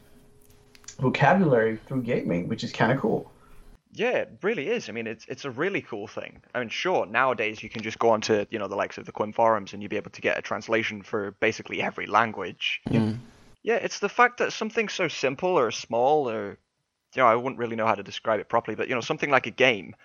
vocabulary 1.00 1.80
through 1.86 2.04
gaming, 2.04 2.48
which 2.48 2.64
is 2.64 2.72
kind 2.72 2.92
of 2.92 3.00
cool. 3.00 3.32
Yeah, 3.96 4.18
it 4.18 4.40
really 4.42 4.70
is. 4.70 4.90
I 4.90 4.92
mean, 4.92 5.06
it's 5.06 5.26
it's 5.28 5.46
a 5.46 5.52
really 5.52 5.82
cool 5.82 6.08
thing. 6.08 6.42
I 6.54 6.60
mean, 6.60 6.70
sure, 6.70 7.06
nowadays 7.06 7.62
you 7.62 7.70
can 7.70 7.84
just 7.84 8.00
go 8.00 8.10
onto 8.10 8.46
you 8.50 8.58
know 8.58 8.68
the 8.68 8.76
likes 8.76 8.98
of 8.98 9.06
the 9.06 9.12
Qhimm 9.12 9.34
forums 9.34 9.74
and 9.74 9.82
you'll 9.82 9.90
be 9.90 9.98
able 9.98 10.12
to 10.12 10.22
get 10.22 10.38
a 10.38 10.42
translation 10.42 11.04
for 11.04 11.32
basically 11.40 11.82
every 11.82 12.08
language. 12.08 12.82
Mm. 12.90 13.20
Yeah, 13.62 13.76
it's 13.76 14.00
the 14.00 14.10
fact 14.10 14.40
that 14.40 14.52
something 14.52 14.90
so 14.90 15.08
simple 15.08 15.58
or 15.60 15.70
small 15.72 16.30
or 16.30 16.58
you 17.16 17.22
know 17.22 17.28
I 17.28 17.36
wouldn't 17.36 17.60
really 17.60 17.76
know 17.76 17.86
how 17.86 17.96
to 17.96 18.04
describe 18.04 18.40
it 18.40 18.50
properly, 18.50 18.76
but 18.76 18.90
you 18.90 18.96
know 18.96 19.02
something 19.02 19.30
like 19.30 19.46
a 19.46 19.52
game 19.52 19.96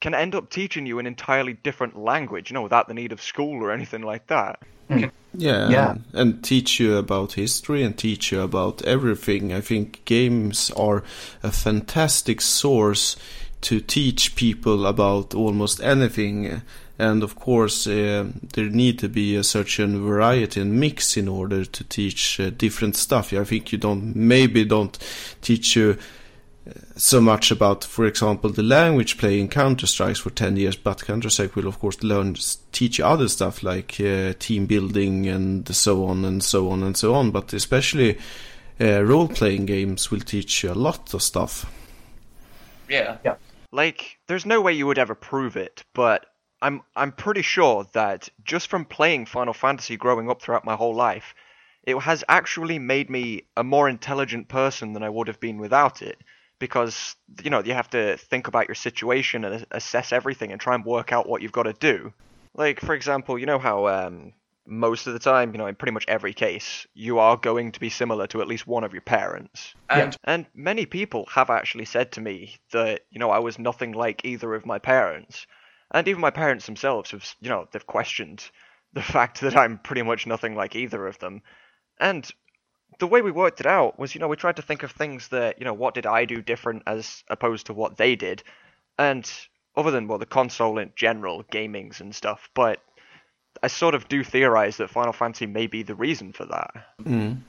can 0.00 0.14
end 0.14 0.34
up 0.34 0.50
teaching 0.50 0.86
you 0.86 0.98
an 0.98 1.06
entirely 1.06 1.54
different 1.54 1.98
language, 1.98 2.50
you 2.50 2.54
know, 2.54 2.62
without 2.62 2.88
the 2.88 2.94
need 2.94 3.12
of 3.12 3.22
school 3.22 3.62
or 3.62 3.70
anything 3.70 4.02
like 4.02 4.26
that. 4.26 4.60
Yeah, 4.88 5.68
Yeah. 5.68 5.90
And, 5.90 6.04
and 6.14 6.44
teach 6.44 6.80
you 6.80 6.96
about 6.96 7.32
history 7.32 7.82
and 7.82 7.96
teach 7.96 8.32
you 8.32 8.40
about 8.40 8.82
everything. 8.82 9.52
I 9.52 9.60
think 9.60 10.04
games 10.04 10.70
are 10.76 11.02
a 11.42 11.50
fantastic 11.50 12.40
source 12.40 13.16
to 13.62 13.80
teach 13.80 14.36
people 14.36 14.86
about 14.86 15.34
almost 15.34 15.80
anything. 15.82 16.62
And 16.98 17.22
of 17.22 17.36
course, 17.36 17.86
uh, 17.86 18.30
there 18.54 18.70
need 18.70 18.98
to 19.00 19.08
be 19.08 19.36
a 19.36 19.44
certain 19.44 20.06
variety 20.06 20.60
and 20.60 20.80
mix 20.80 21.16
in 21.16 21.28
order 21.28 21.64
to 21.64 21.84
teach 21.84 22.40
uh, 22.40 22.50
different 22.50 22.96
stuff. 22.96 23.32
I 23.32 23.44
think 23.44 23.72
you 23.72 23.78
don't, 23.78 24.16
maybe 24.16 24.64
don't 24.64 24.96
teach 25.42 25.76
you 25.76 25.98
uh, 25.98 26.02
so 26.96 27.20
much 27.20 27.50
about, 27.50 27.84
for 27.84 28.06
example, 28.06 28.50
the 28.50 28.62
language 28.62 29.18
playing 29.18 29.48
Counter 29.48 29.86
Strikes 29.86 30.18
for 30.18 30.30
10 30.30 30.56
years, 30.56 30.76
but 30.76 31.04
Counter 31.04 31.28
Strike 31.30 31.54
will, 31.54 31.68
of 31.68 31.78
course, 31.78 32.02
learn, 32.02 32.36
teach 32.72 32.98
you 32.98 33.04
other 33.04 33.28
stuff 33.28 33.62
like 33.62 34.00
uh, 34.00 34.32
team 34.38 34.66
building 34.66 35.26
and 35.26 35.74
so 35.74 36.04
on 36.06 36.24
and 36.24 36.42
so 36.42 36.70
on 36.70 36.82
and 36.82 36.96
so 36.96 37.14
on. 37.14 37.30
But 37.30 37.52
especially 37.52 38.18
uh, 38.80 39.02
role 39.02 39.28
playing 39.28 39.66
games 39.66 40.10
will 40.10 40.20
teach 40.20 40.64
you 40.64 40.72
a 40.72 40.74
lot 40.74 41.12
of 41.12 41.22
stuff. 41.22 41.70
Yeah. 42.88 43.18
Yeah. 43.24 43.36
Like, 43.72 44.18
there's 44.26 44.46
no 44.46 44.60
way 44.60 44.72
you 44.72 44.86
would 44.86 44.98
ever 44.98 45.14
prove 45.14 45.56
it, 45.56 45.84
but 45.92 46.26
I'm 46.62 46.82
I'm 46.94 47.12
pretty 47.12 47.42
sure 47.42 47.86
that 47.92 48.28
just 48.42 48.68
from 48.68 48.86
playing 48.86 49.26
Final 49.26 49.52
Fantasy 49.52 49.96
growing 49.96 50.30
up 50.30 50.40
throughout 50.40 50.64
my 50.64 50.74
whole 50.74 50.94
life, 50.94 51.34
it 51.82 51.98
has 51.98 52.24
actually 52.28 52.78
made 52.78 53.10
me 53.10 53.42
a 53.56 53.62
more 53.62 53.88
intelligent 53.88 54.48
person 54.48 54.92
than 54.92 55.02
I 55.02 55.10
would 55.10 55.28
have 55.28 55.40
been 55.40 55.58
without 55.58 56.00
it. 56.00 56.18
Because 56.58 57.16
you 57.42 57.50
know 57.50 57.62
you 57.62 57.74
have 57.74 57.90
to 57.90 58.16
think 58.16 58.48
about 58.48 58.68
your 58.68 58.74
situation 58.74 59.44
and 59.44 59.66
assess 59.70 60.12
everything 60.12 60.52
and 60.52 60.60
try 60.60 60.74
and 60.74 60.84
work 60.84 61.12
out 61.12 61.28
what 61.28 61.42
you've 61.42 61.52
got 61.52 61.64
to 61.64 61.74
do. 61.74 62.12
Like 62.54 62.80
for 62.80 62.94
example, 62.94 63.38
you 63.38 63.46
know 63.46 63.58
how 63.58 63.86
um, 63.88 64.32
most 64.66 65.06
of 65.06 65.12
the 65.12 65.18
time, 65.18 65.52
you 65.52 65.58
know, 65.58 65.66
in 65.66 65.74
pretty 65.74 65.92
much 65.92 66.04
every 66.08 66.32
case, 66.32 66.86
you 66.94 67.18
are 67.18 67.36
going 67.36 67.72
to 67.72 67.80
be 67.80 67.90
similar 67.90 68.26
to 68.28 68.40
at 68.40 68.48
least 68.48 68.66
one 68.66 68.84
of 68.84 68.92
your 68.92 69.02
parents. 69.02 69.74
And 69.88 70.16
And 70.24 70.46
many 70.54 70.86
people 70.86 71.26
have 71.32 71.50
actually 71.50 71.84
said 71.84 72.12
to 72.12 72.20
me 72.20 72.56
that, 72.72 73.02
you 73.10 73.18
know, 73.18 73.30
I 73.30 73.38
was 73.38 73.58
nothing 73.58 73.92
like 73.92 74.24
either 74.24 74.54
of 74.54 74.66
my 74.66 74.78
parents. 74.78 75.46
And 75.92 76.08
even 76.08 76.20
my 76.20 76.30
parents 76.30 76.66
themselves 76.66 77.12
have, 77.12 77.34
you 77.40 77.48
know, 77.48 77.68
they've 77.70 77.86
questioned 77.86 78.44
the 78.92 79.02
fact 79.14 79.40
that 79.40 79.56
I'm 79.56 79.78
pretty 79.78 80.02
much 80.02 80.26
nothing 80.26 80.54
like 80.54 80.74
either 80.74 81.06
of 81.06 81.18
them. 81.18 81.42
And 81.98 82.28
the 82.98 83.06
way 83.06 83.20
we 83.20 83.30
worked 83.30 83.60
it 83.60 83.66
out 83.66 83.98
was, 83.98 84.14
you 84.14 84.20
know, 84.20 84.28
we 84.28 84.36
tried 84.36 84.56
to 84.56 84.62
think 84.62 84.82
of 84.82 84.90
things 84.90 85.28
that, 85.28 85.58
you 85.58 85.64
know, 85.64 85.74
what 85.74 85.94
did 85.94 86.06
I 86.06 86.24
do 86.24 86.40
different 86.40 86.82
as 86.86 87.24
opposed 87.28 87.66
to 87.66 87.74
what 87.74 87.96
they 87.96 88.16
did. 88.16 88.42
And 88.98 89.30
other 89.76 89.90
than, 89.90 90.08
well, 90.08 90.18
the 90.18 90.26
console 90.26 90.78
in 90.78 90.92
general, 90.96 91.44
gamings 91.44 92.00
and 92.00 92.14
stuff, 92.14 92.48
but 92.54 92.80
I 93.62 93.68
sort 93.68 93.94
of 93.94 94.08
do 94.08 94.24
theorize 94.24 94.78
that 94.78 94.90
Final 94.90 95.12
Fantasy 95.12 95.46
may 95.46 95.66
be 95.66 95.82
the 95.82 95.94
reason 95.94 96.32
for 96.32 96.46
that. 96.46 96.70
Mm. 97.02 97.42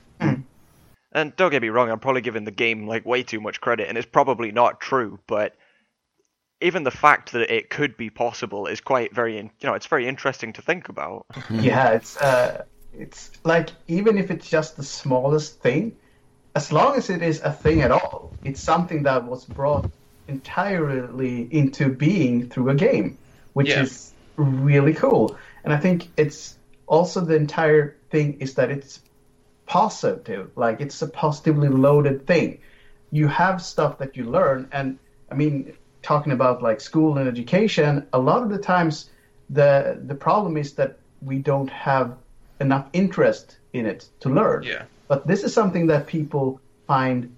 And 1.14 1.36
don't 1.36 1.52
get 1.52 1.62
me 1.62 1.70
wrong, 1.70 1.90
I'm 1.90 2.00
probably 2.00 2.22
giving 2.22 2.44
the 2.44 2.52
game 2.52 2.86
like 2.86 3.06
way 3.06 3.24
too 3.24 3.40
much 3.40 3.62
credit, 3.62 3.88
and 3.88 3.98
it's 3.98 4.06
probably 4.06 4.52
not 4.52 4.82
true, 4.82 5.20
but 5.28 5.56
even 6.60 6.84
the 6.84 6.92
fact 6.92 7.32
that 7.32 7.54
it 7.54 7.70
could 7.70 7.96
be 7.98 8.10
possible 8.10 8.68
is 8.68 8.82
quite 8.82 9.16
very, 9.16 9.38
in- 9.38 9.52
you 9.60 9.68
know, 9.68 9.74
it's 9.74 9.86
very 9.86 10.08
interesting 10.08 10.54
to 10.54 10.62
think 10.62 10.90
about. 10.90 11.26
Yeah, 11.50 11.92
it's 11.92 12.18
uh, 12.18 12.66
it's 13.00 13.32
like 13.46 13.72
even 13.88 14.18
if 14.18 14.32
it's 14.32 14.50
just 14.50 14.78
the 14.78 14.84
smallest 14.84 15.62
thing, 15.62 15.98
as 16.56 16.72
long 16.72 16.96
as 16.98 17.10
it 17.10 17.22
is 17.22 17.42
a 17.42 17.52
thing 17.54 17.82
at 17.82 17.92
all, 17.92 18.38
it's 18.44 18.62
something 18.62 19.04
that 19.04 19.26
was 19.26 19.46
brought 19.46 19.92
entirely 20.28 21.44
into 21.54 21.94
being 21.96 22.50
through 22.50 22.70
a 22.70 22.76
game, 22.76 23.20
which 23.54 23.70
Yeah. 23.70 23.82
is 23.84 24.14
really 24.38 24.94
cool. 24.94 25.38
And 25.64 25.74
I 25.74 25.78
think 25.80 26.14
it's 26.18 26.58
also 26.88 27.22
the 27.22 27.36
entire 27.36 28.02
thing 28.12 28.40
is 28.42 28.56
that 28.56 28.72
it's 28.72 29.02
positive, 29.66 30.52
like 30.56 30.82
it's 30.82 31.02
a 31.02 31.08
positively 31.08 31.70
loaded 31.70 32.26
thing. 32.28 32.62
You 33.12 33.28
have 33.28 33.62
stuff 33.62 33.98
that 34.00 34.16
you 34.18 34.26
learn, 34.26 34.70
and 34.72 35.00
I 35.32 35.36
mean, 35.36 35.78
talking 36.02 36.32
about 36.32 36.62
like 36.64 36.82
school 36.82 37.18
and 37.18 37.28
education, 37.28 38.08
a 38.14 38.20
lot 38.20 38.44
of 38.44 38.50
the 38.50 38.60
times 38.60 39.12
the 39.50 40.02
the 40.06 40.16
problem 40.16 40.58
is 40.58 40.76
that 40.76 41.02
we 41.22 41.40
don't 41.40 41.70
have 41.70 42.18
enough 42.60 42.88
interest 42.94 43.58
in 43.74 43.86
it 43.86 44.08
to 44.22 44.30
learn. 44.30 44.64
Yeah. 44.64 44.84
But 45.08 45.28
this 45.28 45.44
is 45.44 45.54
something 45.54 45.88
that 45.88 46.08
people 46.08 46.60
find 46.88 47.36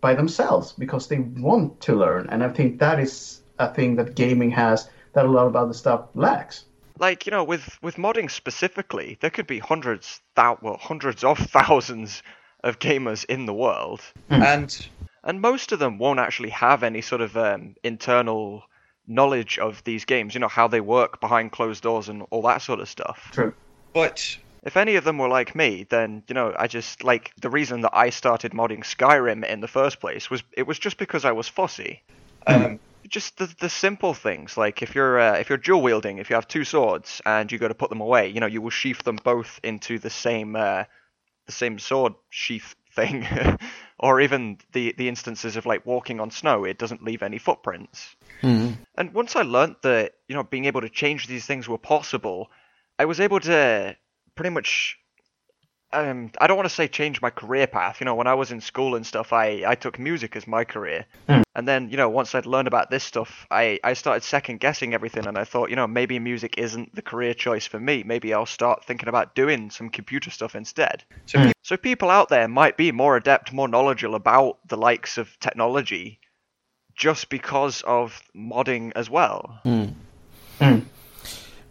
by 0.00 0.14
themselves 0.14 0.72
because 0.72 1.06
they 1.08 1.18
want 1.18 1.80
to 1.82 1.94
learn, 1.94 2.26
and 2.30 2.42
I 2.42 2.48
think 2.48 2.78
that 2.80 2.98
is 2.98 3.42
a 3.58 3.72
thing 3.72 3.96
that 3.96 4.14
gaming 4.16 4.50
has 4.50 4.88
that 5.12 5.24
a 5.26 5.28
lot 5.30 5.46
of 5.46 5.54
other 5.54 5.74
stuff 5.74 6.06
lacks. 6.14 6.64
like 6.98 7.26
you 7.26 7.30
know 7.30 7.44
with 7.44 7.78
with 7.82 7.96
modding 7.96 8.30
specifically 8.30 9.16
there 9.20 9.30
could 9.30 9.46
be 9.46 9.58
hundreds 9.58 10.20
thou- 10.34 10.58
well 10.62 10.76
hundreds 10.80 11.22
of 11.24 11.38
thousands 11.56 12.22
of 12.64 12.78
gamers 12.78 13.24
in 13.26 13.46
the 13.46 13.54
world 13.54 14.00
And 14.30 14.86
and 15.24 15.40
most 15.40 15.72
of 15.72 15.78
them 15.78 15.98
won't 15.98 16.18
actually 16.20 16.50
have 16.50 16.82
any 16.82 17.00
sort 17.00 17.20
of 17.20 17.36
um, 17.36 17.74
internal 17.84 18.64
knowledge 19.06 19.58
of 19.58 19.82
these 19.84 20.04
games 20.04 20.34
you 20.34 20.40
know 20.40 20.48
how 20.48 20.66
they 20.68 20.80
work 20.80 21.20
behind 21.20 21.52
closed 21.52 21.82
doors 21.82 22.08
and 22.08 22.24
all 22.30 22.42
that 22.42 22.62
sort 22.62 22.80
of 22.80 22.88
stuff 22.88 23.30
True. 23.32 23.54
but 23.92 24.36
if 24.64 24.76
any 24.76 24.96
of 24.96 25.04
them 25.04 25.18
were 25.18 25.28
like 25.28 25.54
me 25.54 25.86
then 25.90 26.22
you 26.28 26.34
know 26.34 26.54
i 26.58 26.66
just 26.66 27.04
like 27.04 27.32
the 27.40 27.50
reason 27.50 27.80
that 27.80 27.90
i 27.94 28.10
started 28.10 28.52
modding 28.52 28.84
skyrim 28.84 29.44
in 29.44 29.60
the 29.60 29.68
first 29.68 30.00
place 30.00 30.30
was 30.30 30.42
it 30.52 30.66
was 30.66 30.78
just 30.78 30.98
because 30.98 31.24
i 31.24 31.32
was 31.32 31.48
fussy. 31.48 32.02
Um, 32.46 32.80
just 33.08 33.36
the, 33.36 33.54
the 33.60 33.68
simple 33.68 34.14
things 34.14 34.56
like 34.56 34.82
if 34.82 34.94
you're 34.94 35.20
uh, 35.20 35.38
if 35.38 35.48
you're 35.48 35.58
dual 35.58 35.82
wielding 35.82 36.18
if 36.18 36.30
you 36.30 36.34
have 36.34 36.48
two 36.48 36.64
swords 36.64 37.20
and 37.24 37.52
you 37.52 37.58
go 37.58 37.68
to 37.68 37.74
put 37.74 37.90
them 37.90 38.00
away 38.00 38.28
you 38.28 38.40
know 38.40 38.46
you 38.46 38.60
will 38.60 38.70
sheath 38.70 39.02
them 39.04 39.18
both 39.22 39.60
into 39.62 39.98
the 39.98 40.10
same 40.10 40.56
uh, 40.56 40.84
the 41.46 41.52
same 41.52 41.78
sword 41.78 42.14
sheath 42.30 42.74
thing. 42.94 43.26
Or 43.98 44.20
even 44.20 44.58
the 44.72 44.94
the 44.98 45.08
instances 45.08 45.56
of 45.56 45.64
like 45.64 45.86
walking 45.86 46.20
on 46.20 46.30
snow 46.30 46.64
it 46.64 46.78
doesn't 46.78 47.04
leave 47.04 47.22
any 47.22 47.38
footprints. 47.38 48.16
Mm. 48.42 48.76
and 48.96 49.14
once 49.14 49.36
i 49.36 49.42
learnt 49.42 49.82
that 49.82 50.14
you 50.26 50.34
know 50.34 50.42
being 50.42 50.64
able 50.64 50.80
to 50.80 50.88
change 50.88 51.28
these 51.28 51.46
things 51.46 51.68
were 51.68 51.78
possible 51.78 52.50
i 52.98 53.04
was 53.04 53.20
able 53.20 53.38
to 53.38 53.96
pretty 54.34 54.50
much 54.50 54.98
um, 55.92 56.30
I 56.40 56.46
don't 56.46 56.56
want 56.56 56.68
to 56.68 56.74
say 56.74 56.88
change 56.88 57.20
my 57.20 57.30
career 57.30 57.66
path. 57.66 58.00
You 58.00 58.06
know, 58.06 58.14
when 58.14 58.26
I 58.26 58.34
was 58.34 58.50
in 58.50 58.60
school 58.60 58.94
and 58.94 59.06
stuff, 59.06 59.32
I, 59.32 59.62
I 59.66 59.74
took 59.74 59.98
music 59.98 60.36
as 60.36 60.46
my 60.46 60.64
career. 60.64 61.04
Hmm. 61.28 61.42
And 61.54 61.68
then, 61.68 61.90
you 61.90 61.98
know, 61.98 62.08
once 62.08 62.34
I'd 62.34 62.46
learned 62.46 62.66
about 62.66 62.90
this 62.90 63.04
stuff, 63.04 63.46
I, 63.50 63.78
I 63.84 63.92
started 63.92 64.22
second 64.22 64.60
guessing 64.60 64.94
everything 64.94 65.26
and 65.26 65.36
I 65.36 65.44
thought, 65.44 65.68
you 65.68 65.76
know, 65.76 65.86
maybe 65.86 66.18
music 66.18 66.54
isn't 66.56 66.94
the 66.94 67.02
career 67.02 67.34
choice 67.34 67.66
for 67.66 67.78
me. 67.78 68.02
Maybe 68.04 68.32
I'll 68.32 68.46
start 68.46 68.84
thinking 68.84 69.08
about 69.08 69.34
doing 69.34 69.70
some 69.70 69.90
computer 69.90 70.30
stuff 70.30 70.54
instead. 70.54 71.04
so 71.26 71.38
pe- 71.38 71.52
So 71.62 71.76
people 71.76 72.08
out 72.08 72.30
there 72.30 72.48
might 72.48 72.78
be 72.78 72.90
more 72.90 73.16
adept, 73.16 73.52
more 73.52 73.68
knowledgeable 73.68 74.14
about 74.14 74.66
the 74.66 74.78
likes 74.78 75.18
of 75.18 75.38
technology 75.40 76.20
just 76.94 77.28
because 77.28 77.82
of 77.82 78.22
modding 78.34 78.92
as 78.96 79.10
well. 79.10 79.60
Hmm. 79.62 79.86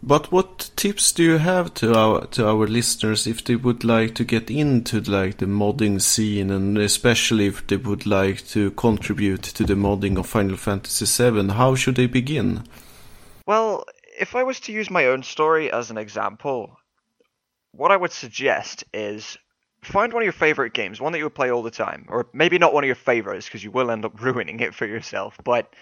But 0.04 0.32
what 0.32 0.72
tips 0.74 1.12
do 1.12 1.22
you 1.22 1.38
have 1.38 1.74
to 1.74 1.94
our 1.94 2.26
to 2.26 2.48
our 2.48 2.66
listeners 2.66 3.24
if 3.28 3.44
they 3.44 3.54
would 3.54 3.84
like 3.84 4.16
to 4.16 4.24
get 4.24 4.50
into 4.50 5.00
like 5.00 5.38
the 5.38 5.46
modding 5.46 6.02
scene 6.02 6.50
and 6.50 6.76
especially 6.76 7.46
if 7.46 7.64
they 7.68 7.76
would 7.76 8.04
like 8.04 8.44
to 8.48 8.72
contribute 8.72 9.44
to 9.44 9.62
the 9.62 9.74
modding 9.74 10.18
of 10.18 10.26
Final 10.26 10.56
Fantasy 10.56 11.06
VII? 11.06 11.52
How 11.52 11.76
should 11.76 11.94
they 11.94 12.06
begin? 12.06 12.64
Well, 13.46 13.84
if 14.18 14.34
I 14.34 14.42
was 14.42 14.58
to 14.60 14.72
use 14.72 14.90
my 14.90 15.06
own 15.06 15.22
story 15.22 15.70
as 15.70 15.92
an 15.92 15.98
example, 15.98 16.76
what 17.70 17.92
I 17.92 17.96
would 17.96 18.12
suggest 18.12 18.82
is 18.92 19.38
find 19.82 20.12
one 20.12 20.22
of 20.22 20.26
your 20.26 20.32
favorite 20.32 20.74
games, 20.74 21.00
one 21.00 21.12
that 21.12 21.18
you 21.18 21.24
would 21.24 21.34
play 21.34 21.52
all 21.52 21.62
the 21.62 21.70
time, 21.70 22.06
or 22.08 22.26
maybe 22.32 22.58
not 22.58 22.74
one 22.74 22.82
of 22.82 22.88
your 22.88 22.96
favorites 22.96 23.46
because 23.46 23.62
you 23.62 23.70
will 23.70 23.90
end 23.90 24.04
up 24.04 24.20
ruining 24.20 24.58
it 24.58 24.74
for 24.74 24.86
yourself, 24.86 25.38
but 25.44 25.72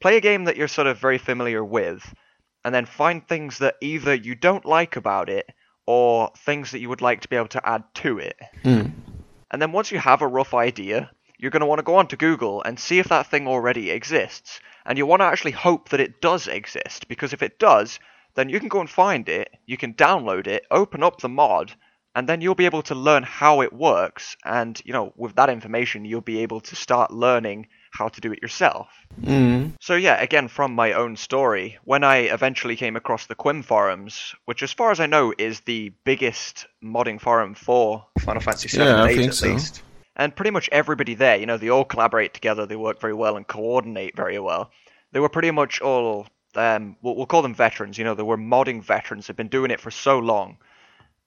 play 0.00 0.18
a 0.18 0.20
game 0.20 0.44
that 0.44 0.58
you're 0.58 0.68
sort 0.68 0.86
of 0.86 0.98
very 0.98 1.16
familiar 1.16 1.64
with, 1.64 2.14
and 2.64 2.74
then 2.74 2.86
find 2.86 3.26
things 3.26 3.58
that 3.58 3.76
either 3.80 4.14
you 4.14 4.34
don't 4.34 4.64
like 4.64 4.96
about 4.96 5.28
it 5.28 5.50
or 5.86 6.30
things 6.38 6.70
that 6.70 6.80
you 6.80 6.88
would 6.88 7.02
like 7.02 7.20
to 7.20 7.28
be 7.28 7.36
able 7.36 7.48
to 7.48 7.68
add 7.68 7.84
to 7.94 8.18
it. 8.18 8.36
Mm. 8.62 8.92
And 9.50 9.62
then 9.62 9.72
once 9.72 9.92
you 9.92 9.98
have 9.98 10.22
a 10.22 10.26
rough 10.26 10.54
idea, 10.54 11.10
you're 11.38 11.50
going 11.50 11.60
to 11.60 11.66
want 11.66 11.78
to 11.78 11.84
go 11.84 11.96
onto 11.96 12.16
Google 12.16 12.62
and 12.62 12.80
see 12.80 12.98
if 12.98 13.08
that 13.08 13.26
thing 13.26 13.46
already 13.46 13.90
exists. 13.90 14.60
And 14.86 14.98
you 14.98 15.06
want 15.06 15.20
to 15.20 15.26
actually 15.26 15.52
hope 15.52 15.90
that 15.90 16.00
it 16.00 16.20
does 16.20 16.46
exist, 16.48 17.08
because 17.08 17.32
if 17.32 17.42
it 17.42 17.58
does, 17.58 17.98
then 18.34 18.48
you 18.48 18.58
can 18.60 18.68
go 18.68 18.80
and 18.80 18.90
find 18.90 19.28
it, 19.28 19.50
you 19.66 19.76
can 19.76 19.94
download 19.94 20.46
it, 20.46 20.64
open 20.70 21.02
up 21.02 21.20
the 21.20 21.28
mod, 21.28 21.72
and 22.14 22.28
then 22.28 22.40
you'll 22.40 22.54
be 22.54 22.66
able 22.66 22.82
to 22.82 22.94
learn 22.94 23.22
how 23.22 23.60
it 23.60 23.72
works. 23.72 24.36
And, 24.44 24.80
you 24.84 24.92
know, 24.92 25.12
with 25.16 25.36
that 25.36 25.50
information, 25.50 26.04
you'll 26.04 26.20
be 26.20 26.40
able 26.40 26.60
to 26.62 26.76
start 26.76 27.10
learning 27.10 27.68
how 27.94 28.08
to 28.08 28.20
do 28.20 28.32
it 28.32 28.42
yourself. 28.42 28.88
Mm. 29.22 29.72
So 29.80 29.94
yeah, 29.94 30.20
again 30.20 30.48
from 30.48 30.74
my 30.74 30.92
own 30.92 31.16
story, 31.16 31.78
when 31.84 32.02
I 32.04 32.16
eventually 32.18 32.76
came 32.76 32.96
across 32.96 33.26
the 33.26 33.34
Qhimm 33.36 33.64
forums, 33.64 34.34
which 34.44 34.62
as 34.62 34.72
far 34.72 34.90
as 34.90 35.00
I 35.00 35.06
know 35.06 35.32
is 35.38 35.60
the 35.60 35.92
biggest 36.04 36.66
modding 36.82 37.20
forum 37.20 37.54
for 37.54 38.04
Final 38.20 38.42
Fantasy 38.42 38.68
VII 38.68 38.84
Yeah, 38.84 38.96
I 38.96 39.00
and 39.02 39.10
8 39.10 39.16
think 39.16 39.28
at 39.28 39.34
so. 39.34 39.46
least. 39.48 39.82
and 40.16 40.34
pretty 40.36 40.50
much 40.50 40.68
everybody 40.72 41.14
there, 41.14 41.36
you 41.36 41.46
know, 41.46 41.56
they 41.56 41.68
all 41.70 41.84
collaborate 41.84 42.34
together, 42.34 42.66
they 42.66 42.76
work 42.76 43.00
very 43.00 43.14
well 43.14 43.36
and 43.36 43.46
coordinate 43.46 44.16
very 44.16 44.38
well. 44.38 44.70
They 45.12 45.20
were 45.20 45.28
pretty 45.28 45.52
much 45.52 45.80
all, 45.80 46.26
um, 46.56 46.96
we'll, 47.00 47.14
we'll 47.16 47.26
call 47.26 47.42
them 47.42 47.54
veterans, 47.54 47.96
you 47.98 48.04
know, 48.04 48.14
they 48.14 48.24
were 48.24 48.36
modding 48.36 48.82
veterans, 48.82 49.26
they've 49.28 49.36
been 49.36 49.48
doing 49.48 49.70
it 49.70 49.80
for 49.80 49.92
so 49.92 50.18
long. 50.18 50.58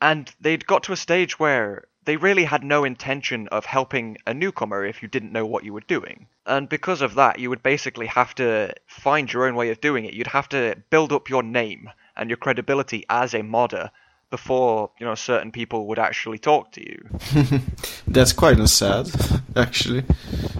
And 0.02 0.30
they'd 0.42 0.66
got 0.68 0.84
to 0.84 0.92
a 0.94 0.98
stage 0.98 1.40
where 1.40 1.86
they 2.08 2.16
really 2.16 2.46
had 2.46 2.64
no 2.64 2.86
intention 2.86 3.50
of 3.50 3.66
helping 3.66 4.18
a 4.26 4.34
newcomer 4.34 4.86
if 4.86 5.02
you 5.02 5.10
didn't 5.10 5.34
know 5.34 5.46
what 5.46 5.66
you 5.66 5.74
were 5.74 5.82
doing. 5.82 6.26
And 6.46 6.70
because 6.70 7.02
of 7.02 7.16
that, 7.16 7.38
you 7.38 7.50
would 7.50 7.62
basically 7.62 8.08
have 8.08 8.34
to 8.36 8.74
find 8.88 9.32
your 9.32 9.46
own 9.46 9.56
way 9.56 9.72
of 9.72 9.82
doing 9.82 10.06
it. 10.06 10.14
You'd 10.14 10.28
have 10.28 10.48
to 10.50 10.82
build 10.90 11.12
up 11.12 11.30
your 11.30 11.44
name 11.44 11.90
and 12.16 12.30
your 12.30 12.38
credibility 12.38 13.04
as 13.10 13.34
a 13.34 13.44
modder 13.44 13.92
before, 14.30 14.90
you 14.98 15.06
know, 15.06 15.16
certain 15.16 15.52
people 15.52 15.88
would 15.88 16.00
actually 16.00 16.38
talk 16.38 16.72
to 16.72 16.82
you. 16.82 17.60
That's 18.08 18.32
quite 18.32 18.66
sad, 18.70 19.12
actually. 19.58 20.06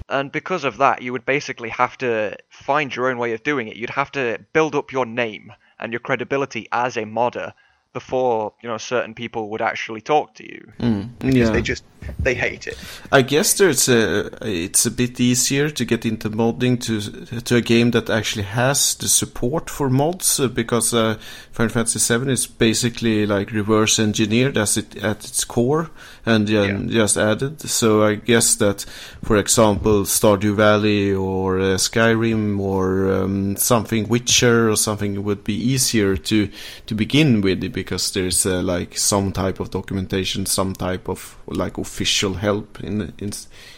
And 0.10 0.34
because 0.34 0.66
of 0.66 0.76
that, 0.80 1.02
you 1.02 1.14
would 1.14 1.26
basically 1.26 1.70
have 1.70 1.98
to 2.00 2.36
find 2.50 2.94
your 2.94 3.10
own 3.10 3.18
way 3.18 3.32
of 3.32 3.44
doing 3.44 3.70
it. 3.70 3.78
You'd 3.78 3.92
have 3.92 4.12
to 4.12 4.46
build 4.52 4.76
up 4.76 4.92
your 4.92 5.06
name 5.06 5.54
and 5.80 5.94
your 5.94 6.02
credibility 6.02 6.68
as 6.74 6.98
a 6.98 7.06
modder 7.06 7.54
before, 7.94 8.54
you 8.62 8.70
know, 8.70 8.78
certain 8.78 9.14
people 9.14 9.50
would 9.50 9.62
actually 9.62 10.02
talk 10.02 10.34
to 10.36 10.44
you. 10.44 10.72
Mm. 10.80 11.10
Because 11.20 11.36
Yeah. 11.36 11.50
they 11.52 11.62
just 11.62 11.84
they 12.20 12.36
hate 12.36 12.68
it. 12.68 12.78
I 13.12 13.22
guess 13.22 13.54
there's 13.56 13.90
a 13.90 14.30
it's 14.42 14.86
a 14.86 14.92
bit 14.92 15.20
easier 15.20 15.70
to 15.70 15.86
get 15.86 16.06
into 16.06 16.30
modding 16.30 16.80
to 16.82 17.42
to 17.42 17.56
a 17.56 17.62
game 17.62 17.92
that 17.92 18.10
actually 18.10 18.44
has 18.46 18.96
the 18.96 19.08
support 19.08 19.70
for 19.70 19.90
mods 19.90 20.40
uh, 20.40 20.48
because 20.48 20.94
uh, 20.94 21.16
Final 21.52 21.74
Fantasy 21.74 22.00
VII 22.18 22.32
is 22.32 22.48
basically 22.48 23.26
like 23.26 23.52
reverse 23.52 24.00
engineered 24.00 24.58
as 24.58 24.78
it 24.78 24.96
at 25.04 25.26
its 25.26 25.44
core 25.44 25.90
and 26.28 26.50
Yeah. 26.50 26.78
just 26.88 27.18
added. 27.18 27.62
So 27.62 28.04
I 28.04 28.16
guess 28.16 28.56
that, 28.56 28.86
for 29.24 29.38
example, 29.38 30.04
Stardew 30.04 30.56
Valley 30.56 31.14
or 31.14 31.60
uh, 31.60 31.78
Skyrim 31.78 32.60
or 32.60 33.12
um, 33.12 33.56
something 33.56 34.08
Witcher 34.10 34.70
or 34.70 34.76
something 34.76 35.24
would 35.24 35.44
be 35.44 35.56
easier 35.56 36.18
to 36.18 36.50
to 36.86 36.96
begin 36.96 37.42
with 37.42 37.74
because 37.74 38.12
there's 38.12 38.46
uh, 38.46 38.62
like 38.62 38.98
some 38.98 39.32
type 39.32 39.60
of 39.60 39.70
documentation, 39.72 40.46
some 40.46 40.74
type 40.74 41.10
of 41.10 41.38
like 41.48 41.78
official 41.78 42.34
help 42.36 42.80
in 42.84 43.14
in 43.18 43.32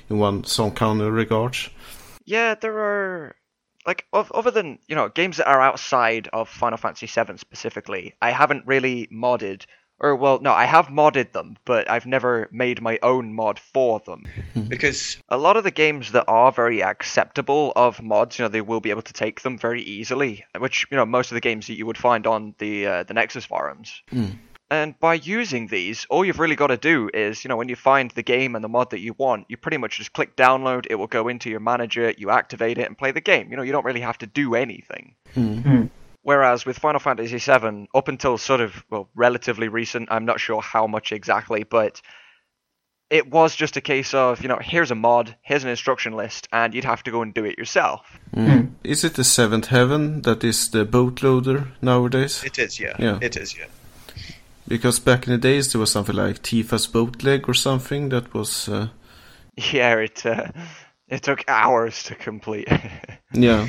in 0.10 0.20
one 0.20 0.44
some 0.44 0.72
kind 0.72 1.02
of 1.02 1.14
regards. 1.14 1.70
Yeah, 2.26 2.56
there 2.56 2.78
are 2.78 3.36
like 3.86 4.06
other 4.14 4.52
than 4.52 4.78
you 4.88 4.96
know 4.96 5.10
games 5.10 5.38
that 5.38 5.48
are 5.48 5.62
outside 5.62 6.28
of 6.34 6.50
Final 6.50 6.78
Fantasy 6.78 7.08
VII 7.08 7.38
specifically, 7.38 8.14
I 8.22 8.32
haven't 8.32 8.68
really 8.68 9.08
modded. 9.12 9.66
Or 10.00 10.16
well, 10.16 10.40
no, 10.40 10.52
I 10.52 10.66
have 10.66 10.88
modded 10.88 11.34
them, 11.34 11.58
but 11.66 11.90
I've 11.90 12.06
never 12.06 12.48
made 12.52 12.82
my 12.82 13.00
own 13.04 13.34
mod 13.34 13.60
for 13.60 14.00
them. 14.00 14.24
Hmm. 14.54 14.62
Because 14.62 15.18
A 15.30 15.38
lot 15.38 15.58
of 15.58 15.64
the 15.64 15.72
games 15.72 16.14
that 16.14 16.26
are 16.28 16.52
very 16.52 16.82
acceptable 16.82 17.74
of 17.76 18.02
mods, 18.02 18.40
you 18.40 18.46
know, 18.46 18.50
they 18.50 18.62
will 18.62 18.80
be 18.80 18.92
able 18.92 19.02
to 19.02 19.14
take 19.14 19.42
them 19.42 19.58
very 19.58 19.82
easily, 19.82 20.46
which 20.58 20.88
you 20.90 20.98
know 20.98 21.06
most 21.06 21.32
of 21.32 21.36
the 21.36 21.42
games 21.42 21.68
that 21.68 21.78
you 21.78 21.86
would 21.86 21.98
find 21.98 22.26
on 22.26 22.56
the 22.60 22.88
uh, 22.88 23.04
the 23.04 23.14
Nexus 23.14 23.46
forums. 23.46 24.02
Hmm. 24.10 24.26
And 24.72 25.00
by 25.00 25.16
using 25.16 25.68
these, 25.68 26.06
all 26.12 26.24
you've 26.24 26.38
really 26.38 26.56
got 26.56 26.68
to 26.68 26.78
do 26.78 27.10
is, 27.12 27.44
you 27.44 27.50
know, 27.50 27.58
when 27.58 27.70
you 27.70 27.76
find 27.76 28.12
the 28.12 28.22
game 28.22 28.54
and 28.54 28.64
the 28.64 28.70
mod 28.70 28.92
that 28.92 29.00
you 29.00 29.16
want, 29.18 29.48
you 29.50 29.58
pretty 29.58 29.78
much 29.78 29.98
just 29.98 30.14
click 30.14 30.36
download. 30.36 30.86
It 30.90 30.96
will 30.96 31.08
go 31.08 31.28
into 31.28 31.50
your 31.50 31.60
manager, 31.60 32.14
you 32.18 32.30
activate 32.30 32.78
it, 32.78 32.86
and 32.86 32.96
play 32.96 33.12
the 33.12 33.22
game. 33.22 33.50
You 33.50 33.58
know, 33.58 33.64
you 33.64 33.72
don't 33.72 33.86
really 33.86 34.02
have 34.02 34.20
to 34.20 34.28
do 34.28 34.54
anything. 34.54 35.16
Hmm. 35.34 35.88
Whereas 36.22 36.66
with 36.66 36.78
Final 36.80 37.00
Fantasy 37.00 37.38
VII, 37.38 37.88
up 37.96 38.08
until 38.08 38.38
sort 38.38 38.62
of 38.62 38.84
well, 38.90 39.10
relatively 39.16 39.68
recent, 39.70 40.10
I'm 40.12 40.26
not 40.26 40.40
sure 40.40 40.62
how 40.62 40.86
much 40.86 41.12
exactly, 41.12 41.64
but 41.64 42.02
it 43.10 43.32
was 43.32 43.56
just 43.56 43.78
a 43.78 43.82
case 43.82 44.14
of, 44.14 44.42
you 44.42 44.50
know, 44.50 44.60
here's 44.62 44.92
a 44.92 44.96
mod, 44.96 45.36
here's 45.42 45.64
an 45.64 45.70
instruction 45.70 46.14
list, 46.14 46.48
and 46.52 46.74
you'd 46.74 46.84
have 46.86 47.02
to 47.04 47.12
go 47.12 47.22
and 47.22 47.34
do 47.34 47.46
it 47.46 47.58
yourself. 47.58 48.20
Is 48.84 49.04
it 49.04 49.16
the 49.16 49.24
Seventh 49.24 49.68
Heaven 49.68 50.22
that 50.22 50.44
is 50.44 50.70
the 50.70 50.86
bootloader 50.86 51.68
nowadays? 51.82 52.44
it 52.44 52.60
is, 52.60 52.80
yeah. 52.80 52.96
Yeah. 53.00 53.18
It 53.22 53.36
is, 53.36 53.58
yeah. 53.58 53.66
Because 54.68 55.00
back 55.00 55.26
in 55.26 55.32
the 55.34 55.40
days 55.40 55.72
there 55.72 55.80
was 55.80 55.92
something 55.92 56.16
like 56.16 56.44
Tifa's 56.44 56.86
bootleg 56.86 57.50
or 57.50 57.56
something 57.56 58.10
that 58.10 58.34
was. 58.34 58.70
Uh, 58.70 58.90
Yeah, 59.74 59.96
it 59.96 60.26
uh, 60.26 60.52
it 61.10 61.24
took 61.24 61.44
hours 61.48 62.04
to 62.04 62.16
complete. 62.16 62.70
yeah. 63.34 63.68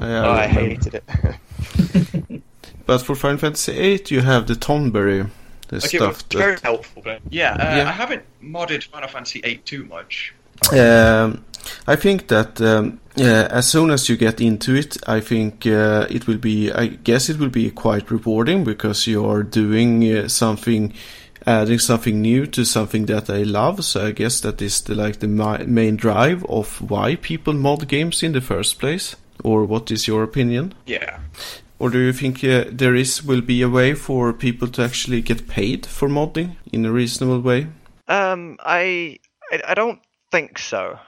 I, 0.00 0.04
Oh, 0.06 0.30
I 0.32 0.46
remember. 0.46 0.60
hated 0.60 0.94
it. 0.94 2.42
But 2.86 2.98
for 3.00 3.14
Final 3.14 3.38
Fantasy 3.38 3.72
VIII, 3.72 4.04
you 4.08 4.20
have 4.20 4.46
the 4.46 4.52
Tonberry, 4.54 5.30
the 5.68 5.76
Okay, 5.76 5.98
well, 5.98 6.12
stuff 6.12 6.24
very 6.38 6.58
helpful. 6.62 7.00
But 7.02 7.20
yeah, 7.30 7.52
uh, 7.54 7.76
Yeah. 7.76 7.88
I 7.88 7.92
haven't 7.92 8.22
modded 8.42 8.84
Final 8.84 9.08
Fantasy 9.08 9.40
VIII 9.40 9.56
too 9.64 9.84
much. 9.86 10.34
Um, 10.70 11.44
I 11.86 11.96
think 11.96 12.28
that 12.28 12.60
um, 12.60 13.00
uh, 13.18 13.22
as 13.50 13.66
soon 13.68 13.90
as 13.90 14.08
you 14.10 14.16
get 14.18 14.38
into 14.40 14.74
it, 14.74 14.98
I 15.06 15.20
think 15.20 15.66
uh, 15.66 16.06
it 16.10 16.26
will 16.26 16.36
be. 16.36 16.70
I 16.72 16.86
guess 16.88 17.30
it 17.30 17.38
will 17.38 17.48
be 17.48 17.70
quite 17.70 18.10
rewarding 18.10 18.64
because 18.64 19.06
you 19.06 19.24
are 19.26 19.42
doing 19.42 20.04
uh, 20.04 20.28
something, 20.28 20.92
adding 21.46 21.78
something 21.78 22.20
new 22.20 22.46
to 22.48 22.64
something 22.66 23.06
that 23.06 23.30
I 23.30 23.44
love. 23.44 23.82
So 23.82 24.06
I 24.08 24.10
guess 24.12 24.40
that 24.40 24.60
is 24.60 24.82
the, 24.82 24.94
like 24.94 25.20
the 25.20 25.26
mi- 25.28 25.64
main 25.66 25.96
drive 25.96 26.44
of 26.50 26.82
why 26.82 27.16
people 27.16 27.54
mod 27.54 27.88
games 27.88 28.22
in 28.22 28.32
the 28.32 28.42
first 28.42 28.78
place. 28.78 29.16
Or 29.42 29.64
what 29.64 29.90
is 29.90 30.06
your 30.06 30.22
opinion? 30.22 30.74
Yeah. 30.86 31.20
Or 31.78 31.90
do 31.90 31.98
you 31.98 32.12
think 32.12 32.44
uh, 32.44 32.64
there 32.70 32.94
is 32.94 33.22
will 33.24 33.42
be 33.42 33.60
a 33.62 33.68
way 33.68 33.94
for 33.94 34.32
people 34.32 34.68
to 34.68 34.82
actually 34.82 35.20
get 35.22 35.48
paid 35.48 35.86
for 35.86 36.08
modding 36.08 36.56
in 36.72 36.86
a 36.86 36.92
reasonable 36.92 37.40
way? 37.40 37.66
Um, 38.08 38.56
I, 38.60 39.18
I, 39.50 39.60
I 39.68 39.74
don't 39.74 40.00
think 40.30 40.58
so. 40.58 40.98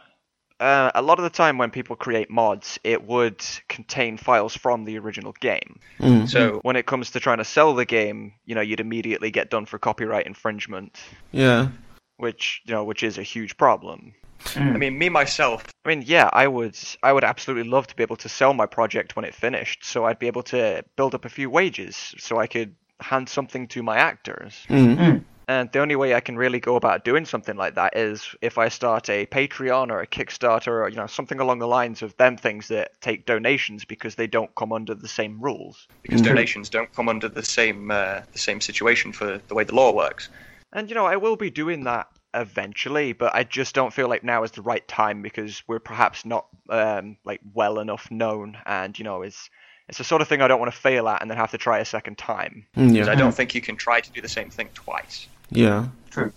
Uh, 0.59 0.91
a 0.95 1.03
lot 1.03 1.19
of 1.19 1.23
the 1.23 1.31
time 1.31 1.59
when 1.59 1.71
people 1.71 1.97
create 1.97 2.31
mods, 2.31 2.79
it 2.83 3.07
would 3.07 3.45
contain 3.69 4.17
files 4.17 4.57
from 4.57 4.85
the 4.85 4.99
original 4.99 5.33
game. 5.41 5.79
Mm. 6.01 6.29
So 6.29 6.61
When 6.63 6.77
it 6.77 6.87
comes 6.87 7.11
to 7.11 7.21
trying 7.21 7.39
to 7.39 7.45
sell 7.45 7.75
the 7.75 7.85
game, 7.85 8.33
you 8.47 8.55
know, 8.55 8.63
you'd 8.63 8.81
immediately 8.81 9.31
get 9.31 9.51
done 9.51 9.67
for 9.67 9.79
copyright 9.79 10.27
infringement, 10.27 10.99
Yeah. 11.31 11.69
which 12.17 12.63
you 12.65 12.73
know, 12.75 12.85
which 12.85 13.03
is 13.03 13.19
a 13.19 13.23
huge 13.23 13.59
problem. 13.59 14.15
I 14.55 14.77
mean, 14.77 14.99
me 14.99 15.09
myself, 15.09 15.65
I 15.85 15.89
mean, 15.89 16.03
yeah, 16.07 16.29
I 16.33 16.47
would, 16.47 16.77
I 17.03 17.13
would 17.13 17.25
absolutely 17.25 17.71
love 17.71 17.87
to 17.89 17.97
be 17.97 18.03
able 18.03 18.17
to 18.17 18.29
sell 18.29 18.53
my 18.55 18.67
project 18.67 19.17
when 19.17 19.25
it 19.25 19.35
finished, 19.35 19.85
so 19.85 20.05
I'd 20.05 20.19
be 20.19 20.27
able 20.27 20.43
to 20.45 20.85
build 20.97 21.15
up 21.15 21.25
a 21.25 21.29
few 21.29 21.49
wages, 21.49 22.15
so 22.19 22.39
I 22.39 22.47
could 22.47 22.75
hand 23.01 23.29
something 23.29 23.69
to 23.69 23.83
my 23.83 23.97
actors. 23.97 24.67
Mm-hmm. 24.69 25.19
And 25.49 25.71
the 25.71 25.79
only 25.79 25.95
way 25.95 26.13
I 26.13 26.21
can 26.21 26.37
really 26.37 26.59
go 26.59 26.75
about 26.75 27.05
doing 27.05 27.25
something 27.25 27.57
like 27.57 27.77
that 27.77 27.97
is 27.97 28.35
if 28.43 28.59
I 28.59 28.69
start 28.69 29.09
a 29.09 29.27
Patreon 29.27 29.91
or 29.91 30.01
a 30.01 30.07
Kickstarter 30.07 30.83
or 30.83 30.89
you 30.89 30.97
know 30.97 31.07
something 31.07 31.39
along 31.39 31.61
the 31.61 31.69
lines 31.69 32.03
of 32.03 32.17
them 32.17 32.37
things 32.37 32.67
that 32.69 33.01
take 33.01 33.27
donations 33.27 33.85
because 33.85 34.17
they 34.17 34.27
don't 34.27 34.53
come 34.57 34.73
under 34.73 34.95
the 34.95 35.07
same 35.07 35.41
rules. 35.41 35.87
because 36.03 36.21
donations 36.21 36.69
don't 36.69 36.93
come 36.93 37.09
under 37.09 37.29
the 37.29 37.45
same 37.45 37.93
uh, 37.93 38.23
the 38.33 38.39
same 38.39 38.61
situation 38.61 39.13
for 39.13 39.41
the 39.47 39.55
way 39.55 39.63
the 39.63 39.75
law 39.75 39.93
works. 39.93 40.31
And 40.73 40.89
you 40.89 40.97
know, 40.97 41.07
I 41.07 41.15
will 41.15 41.37
be 41.37 41.51
doing 41.51 41.85
that 41.85 42.09
eventually, 42.37 43.13
but 43.13 43.35
I 43.35 43.43
just 43.43 43.75
don't 43.75 43.93
feel 43.93 44.09
like 44.09 44.23
now 44.23 44.45
is 44.45 44.53
the 44.53 44.63
right 44.63 44.87
time 44.87 45.23
because 45.23 45.63
we're 45.67 45.81
perhaps 45.81 46.25
not 46.25 46.47
um, 46.69 47.17
like 47.25 47.41
well 47.55 47.81
enough 47.81 48.11
known, 48.11 48.59
and 48.67 48.97
you 48.99 49.05
know, 49.05 49.23
it's 49.23 49.51
it's 49.89 49.99
the 49.99 50.05
sort 50.05 50.23
of 50.23 50.29
thing 50.29 50.43
I 50.43 50.49
don't 50.49 50.61
want 50.61 50.73
to 50.73 50.79
fail 50.79 51.09
at 51.09 51.23
and 51.23 51.31
then 51.31 51.39
have 51.39 51.51
to 51.53 51.59
try 51.59 51.79
a 51.79 51.85
second 51.85 52.19
time. 52.19 52.67
Yeah. 52.77 53.11
I 53.11 53.15
don't 53.15 53.33
think 53.33 53.55
you 53.55 53.61
can 53.61 53.77
try 53.77 54.01
to 54.01 54.11
do 54.11 54.21
the 54.21 54.29
same 54.29 54.51
thing 54.51 54.69
twice. 54.75 55.29
Yeah. 55.51 55.89
True. 56.11 56.33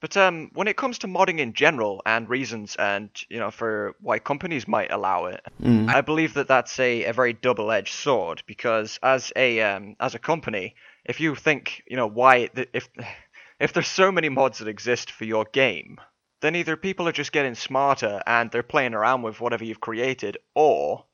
But 0.00 0.16
um, 0.16 0.50
when 0.54 0.68
it 0.68 0.76
comes 0.76 0.98
to 1.00 1.06
modding 1.06 1.38
in 1.38 1.52
general 1.52 2.00
and 2.06 2.28
reasons, 2.28 2.76
and 2.76 3.10
you 3.28 3.38
know, 3.38 3.50
for 3.50 3.94
why 4.00 4.18
companies 4.18 4.66
might 4.66 4.90
allow 4.90 5.26
it, 5.26 5.40
Mm. 5.62 5.92
I 5.94 6.00
believe 6.00 6.34
that 6.34 6.48
that's 6.48 6.78
a, 6.80 7.04
a 7.04 7.12
very 7.12 7.34
double-edged 7.34 7.92
sword 7.92 8.42
because 8.46 8.98
as 9.02 9.30
a 9.36 9.60
um, 9.60 9.94
as 10.00 10.14
a 10.14 10.18
company, 10.18 10.74
if 11.04 11.20
you 11.20 11.34
think 11.34 11.82
you 11.86 11.96
know 11.96 12.06
why 12.06 12.46
th- 12.46 12.70
if 12.72 12.88
if 13.60 13.72
there's 13.72 13.86
so 13.86 14.10
many 14.10 14.28
mods 14.28 14.58
that 14.58 14.68
exist 14.68 15.12
for 15.12 15.24
your 15.24 15.44
game, 15.52 16.00
then 16.40 16.56
either 16.56 16.76
people 16.76 17.06
are 17.06 17.12
just 17.12 17.32
getting 17.32 17.54
smarter 17.54 18.22
and 18.26 18.50
they're 18.50 18.62
playing 18.62 18.94
around 18.94 19.22
with 19.22 19.40
whatever 19.40 19.64
you've 19.64 19.80
created, 19.80 20.38
or 20.54 21.04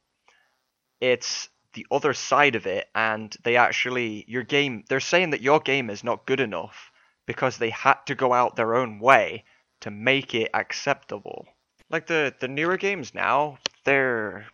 it's 1.01 1.49
the 1.74 1.86
other 1.90 2.14
side 2.14 2.55
of 2.55 2.66
it 2.66 2.88
and 2.94 3.36
they 3.44 3.57
actually 3.57 4.24
your 4.26 4.42
game 4.42 4.82
they're 4.88 4.99
saying 4.99 5.28
that 5.28 5.42
your 5.42 5.61
game 5.61 5.90
is 5.90 6.03
not 6.03 6.24
good 6.24 6.40
enough 6.40 6.90
because 7.26 7.59
they 7.59 7.68
had 7.68 7.99
to 8.07 8.14
go 8.14 8.32
out 8.32 8.57
their 8.57 8.74
own 8.74 8.99
way 8.99 9.44
to 9.80 9.90
make 9.90 10.34
it 10.34 10.49
acceptable. 10.55 11.47
Like 11.90 12.07
the 12.07 12.34
the 12.40 12.49
newer 12.49 12.78
games 12.78 13.12
now, 13.14 13.59
they're 13.84 14.47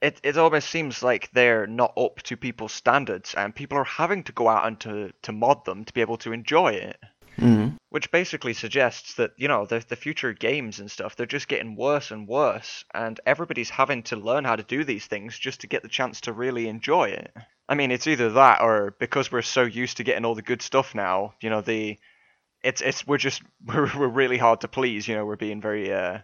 it 0.00 0.20
it 0.22 0.36
almost 0.36 0.70
seems 0.70 1.02
like 1.02 1.30
they're 1.32 1.66
not 1.66 1.92
up 1.96 2.22
to 2.22 2.36
people's 2.36 2.72
standards 2.72 3.34
and 3.34 3.54
people 3.54 3.78
are 3.78 3.84
having 3.84 4.22
to 4.24 4.32
go 4.32 4.48
out 4.48 4.66
and 4.66 4.78
to, 4.80 5.12
to 5.22 5.32
mod 5.32 5.64
them 5.64 5.84
to 5.84 5.92
be 5.92 6.00
able 6.00 6.18
to 6.18 6.32
enjoy 6.32 6.68
it. 6.68 6.98
Mm-hmm. 7.38 7.76
Which 7.90 8.10
basically 8.10 8.52
suggests 8.52 9.14
that, 9.14 9.30
you 9.36 9.46
know, 9.46 9.64
the 9.64 9.84
the 9.88 9.96
future 9.96 10.32
games 10.32 10.80
and 10.80 10.90
stuff, 10.90 11.14
they're 11.14 11.26
just 11.26 11.48
getting 11.48 11.76
worse 11.76 12.10
and 12.10 12.26
worse 12.26 12.84
and 12.92 13.20
everybody's 13.26 13.70
having 13.70 14.02
to 14.04 14.16
learn 14.16 14.44
how 14.44 14.56
to 14.56 14.62
do 14.62 14.84
these 14.84 15.06
things 15.06 15.38
just 15.38 15.60
to 15.60 15.68
get 15.68 15.82
the 15.82 15.88
chance 15.88 16.20
to 16.22 16.32
really 16.32 16.68
enjoy 16.68 17.10
it. 17.10 17.32
I 17.68 17.74
mean, 17.74 17.90
it's 17.90 18.06
either 18.06 18.30
that 18.32 18.60
or 18.60 18.96
because 18.98 19.30
we're 19.30 19.42
so 19.42 19.62
used 19.62 19.98
to 19.98 20.04
getting 20.04 20.24
all 20.24 20.34
the 20.34 20.42
good 20.42 20.62
stuff 20.62 20.94
now, 20.94 21.34
you 21.40 21.50
know, 21.50 21.60
the 21.60 21.98
it's 22.62 22.80
it's 22.80 23.06
we're 23.06 23.18
just 23.18 23.42
we're 23.64 23.90
we're 23.96 24.08
really 24.08 24.38
hard 24.38 24.60
to 24.62 24.68
please, 24.68 25.06
you 25.06 25.14
know, 25.14 25.24
we're 25.24 25.36
being 25.36 25.60
very 25.60 25.92
uh 25.92 26.18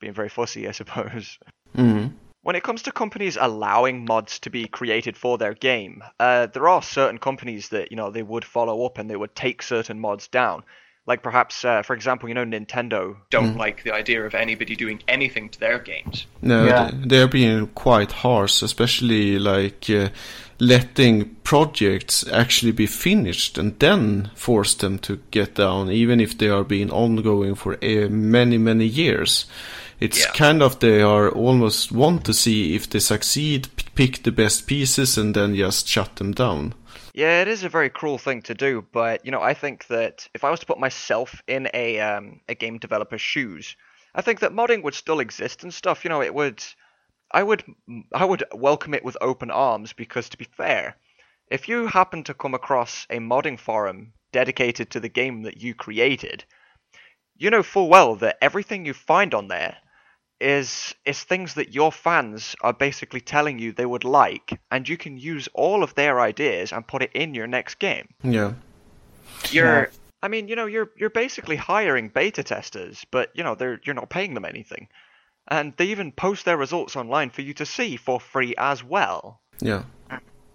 being 0.00 0.14
very 0.14 0.28
fussy, 0.28 0.68
I 0.68 0.72
suppose. 0.72 1.38
Mm. 1.76 2.12
When 2.44 2.56
it 2.56 2.62
comes 2.62 2.82
to 2.82 2.92
companies 2.92 3.38
allowing 3.40 4.04
mods 4.04 4.38
to 4.40 4.50
be 4.50 4.66
created 4.66 5.16
for 5.16 5.38
their 5.38 5.54
game, 5.54 6.04
uh, 6.20 6.46
there 6.48 6.68
are 6.68 6.82
certain 6.82 7.16
companies 7.18 7.70
that 7.70 7.90
you 7.90 7.96
know 7.96 8.10
they 8.10 8.22
would 8.22 8.44
follow 8.44 8.84
up 8.84 8.98
and 8.98 9.08
they 9.08 9.16
would 9.16 9.34
take 9.34 9.62
certain 9.62 9.98
mods 9.98 10.28
down. 10.28 10.62
Like 11.06 11.22
perhaps, 11.22 11.64
uh, 11.64 11.82
for 11.82 11.94
example, 11.94 12.28
you 12.28 12.34
know 12.34 12.44
Nintendo. 12.44 13.16
Don't 13.30 13.56
like 13.56 13.82
the 13.82 13.92
idea 13.92 14.26
of 14.26 14.34
anybody 14.34 14.76
doing 14.76 15.02
anything 15.08 15.48
to 15.50 15.60
their 15.60 15.78
games. 15.78 16.26
No, 16.42 16.66
Yeah. 16.66 16.90
they're 16.92 17.28
being 17.28 17.68
quite 17.68 18.12
harsh, 18.12 18.62
especially 18.62 19.38
like 19.38 19.88
uh, 19.88 20.10
letting 20.58 21.36
projects 21.44 22.26
actually 22.28 22.72
be 22.72 22.86
finished 22.86 23.58
and 23.58 23.78
then 23.78 24.30
force 24.34 24.74
them 24.74 24.98
to 24.98 25.18
get 25.30 25.54
down, 25.54 25.90
even 25.90 26.20
if 26.20 26.36
they 26.36 26.48
are 26.50 26.64
being 26.64 26.90
ongoing 26.90 27.54
for 27.54 27.72
uh, 27.82 28.08
many, 28.10 28.58
many 28.58 28.86
years. 28.86 29.46
It's 30.00 30.20
Yeah. 30.20 30.32
kind 30.32 30.62
of 30.62 30.78
they 30.80 31.02
are 31.02 31.30
almost 31.30 31.92
want 31.92 32.24
to 32.24 32.34
see 32.34 32.74
if 32.74 32.88
they 32.88 33.00
succeed, 33.00 33.68
p- 33.76 33.86
pick 33.94 34.22
the 34.22 34.32
best 34.32 34.66
pieces, 34.66 35.16
and 35.18 35.34
then 35.34 35.54
just 35.54 35.88
shut 35.88 36.16
them 36.16 36.32
down. 36.32 36.74
Yeah, 37.14 37.42
it 37.42 37.48
is 37.48 37.62
a 37.62 37.68
very 37.68 37.90
cruel 37.90 38.18
thing 38.18 38.42
to 38.42 38.54
do, 38.54 38.84
but 38.92 39.24
you 39.24 39.30
know, 39.30 39.40
I 39.40 39.54
think 39.54 39.86
that 39.86 40.28
if 40.34 40.42
I 40.42 40.50
was 40.50 40.60
to 40.60 40.66
put 40.66 40.80
myself 40.80 41.40
in 41.46 41.68
a 41.72 42.00
um, 42.00 42.40
a 42.48 42.54
game 42.54 42.78
developer's 42.78 43.20
shoes, 43.20 43.76
I 44.14 44.22
think 44.22 44.40
that 44.40 44.52
modding 44.52 44.82
would 44.82 44.94
still 44.94 45.20
exist 45.20 45.62
and 45.62 45.72
stuff. 45.72 46.04
You 46.04 46.10
know, 46.10 46.22
it 46.22 46.34
would, 46.34 46.62
I 47.30 47.42
would, 47.42 47.62
I 48.12 48.24
would 48.24 48.42
welcome 48.52 48.94
it 48.94 49.04
with 49.04 49.16
open 49.20 49.50
arms 49.50 49.92
because, 49.92 50.28
to 50.30 50.36
be 50.36 50.48
fair, 50.56 50.96
if 51.50 51.68
you 51.68 51.86
happen 51.86 52.24
to 52.24 52.34
come 52.34 52.54
across 52.54 53.06
a 53.10 53.18
modding 53.18 53.58
forum 53.60 54.12
dedicated 54.32 54.90
to 54.90 55.00
the 55.00 55.08
game 55.08 55.42
that 55.42 55.58
you 55.58 55.74
created, 55.74 56.44
you 57.36 57.50
know 57.50 57.62
full 57.62 57.88
well 57.88 58.16
that 58.16 58.38
everything 58.40 58.84
you 58.86 58.94
find 58.94 59.34
on 59.34 59.48
there 59.48 59.76
is 60.44 60.94
is 61.04 61.24
things 61.24 61.54
that 61.54 61.74
your 61.74 61.90
fans 61.92 62.54
are 62.60 62.74
basically 62.74 63.20
telling 63.20 63.58
you 63.58 63.72
they 63.72 63.86
would 63.86 64.04
like, 64.04 64.60
and 64.70 64.88
you 64.88 64.96
can 64.96 65.16
use 65.18 65.48
all 65.54 65.82
of 65.82 65.94
their 65.94 66.20
ideas 66.20 66.72
and 66.72 66.86
put 66.86 67.02
it 67.02 67.10
in 67.14 67.34
your 67.34 67.46
next 67.48 67.78
game. 67.80 68.06
Yeah. 68.22 68.52
You're 69.50 69.90
I 70.22 70.28
mean, 70.28 70.48
you 70.48 70.56
know, 70.56 70.66
you're 70.66 70.90
you're 70.96 71.10
basically 71.10 71.56
hiring 71.56 72.08
beta 72.10 72.42
testers, 72.42 73.04
but 73.10 73.30
you 73.34 73.44
know, 73.44 73.54
they're 73.56 73.80
you're 73.84 73.94
not 73.94 74.10
paying 74.10 74.34
them 74.34 74.44
anything. 74.44 74.88
and 75.48 75.74
they 75.76 75.86
even 75.86 76.12
post 76.12 76.44
their 76.44 76.56
results 76.56 76.96
online 76.96 77.30
for 77.30 77.42
you 77.42 77.54
to 77.54 77.66
see 77.66 77.96
for 77.96 78.20
free 78.20 78.54
as 78.58 78.82
well. 78.82 79.40
Yeah. 79.60 79.84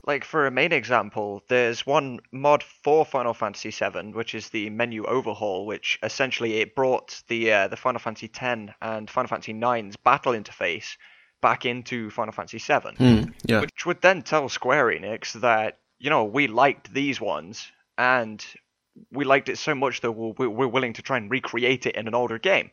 Like 0.10 0.26
for 0.26 0.48
a 0.48 0.52
main 0.52 0.72
example, 0.72 1.44
there's 1.50 1.86
one 1.86 2.20
mod 2.32 2.64
for 2.64 3.06
Final 3.06 3.36
Fantasy 3.36 3.70
VII, 3.70 4.14
which 4.14 4.34
is 4.34 4.50
the 4.50 4.72
menu 4.72 5.06
overhaul, 5.06 5.68
which 5.68 6.00
essentially 6.02 6.62
it 6.62 6.74
brought 6.74 7.22
the 7.28 7.54
uh, 7.54 7.68
the 7.68 7.78
Final 7.78 8.00
Fantasy 8.00 8.26
X 8.34 8.74
and 8.82 9.08
Final 9.08 9.28
Fantasy 9.28 9.52
IX's 9.52 9.98
battle 9.98 10.34
interface 10.34 10.98
back 11.44 11.64
into 11.64 12.10
Final 12.10 12.32
Fantasy 12.32 12.58
VII, 12.58 12.96
Mm, 12.98 13.34
yeah. 13.46 13.62
which 13.62 13.86
would 13.86 14.02
then 14.02 14.24
tell 14.24 14.50
Square 14.50 14.88
Enix 14.88 15.34
that 15.42 15.78
you 16.00 16.10
know 16.10 16.24
we 16.26 16.48
liked 16.48 16.92
these 16.92 17.22
ones 17.22 17.72
and 17.96 18.44
we 19.12 19.26
liked 19.26 19.48
it 19.48 19.60
so 19.60 19.76
much 19.76 20.02
that 20.02 20.14
we're, 20.14 20.50
we're 20.50 20.68
willing 20.68 20.94
to 20.94 21.04
try 21.04 21.18
and 21.18 21.30
recreate 21.30 21.86
it 21.86 21.96
in 21.96 22.08
an 22.08 22.16
older 22.16 22.40
game. 22.40 22.72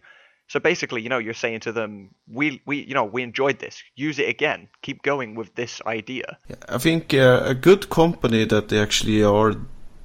So 0.48 0.60
basically, 0.60 1.02
you 1.02 1.08
know, 1.08 1.18
you're 1.18 1.34
saying 1.34 1.60
to 1.60 1.72
them, 1.72 2.10
we 2.32 2.62
we 2.66 2.84
you 2.84 2.94
know 2.94 3.04
we 3.04 3.22
enjoyed 3.22 3.58
this, 3.58 3.82
use 3.96 4.18
it 4.18 4.28
again, 4.28 4.68
keep 4.82 5.02
going 5.02 5.34
with 5.34 5.54
this 5.54 5.80
idea. 5.86 6.38
I 6.68 6.78
think 6.78 7.12
uh, 7.12 7.42
a 7.44 7.54
good 7.54 7.90
company 7.90 8.44
that 8.44 8.68
they 8.68 8.78
actually 8.78 9.24
are 9.24 9.56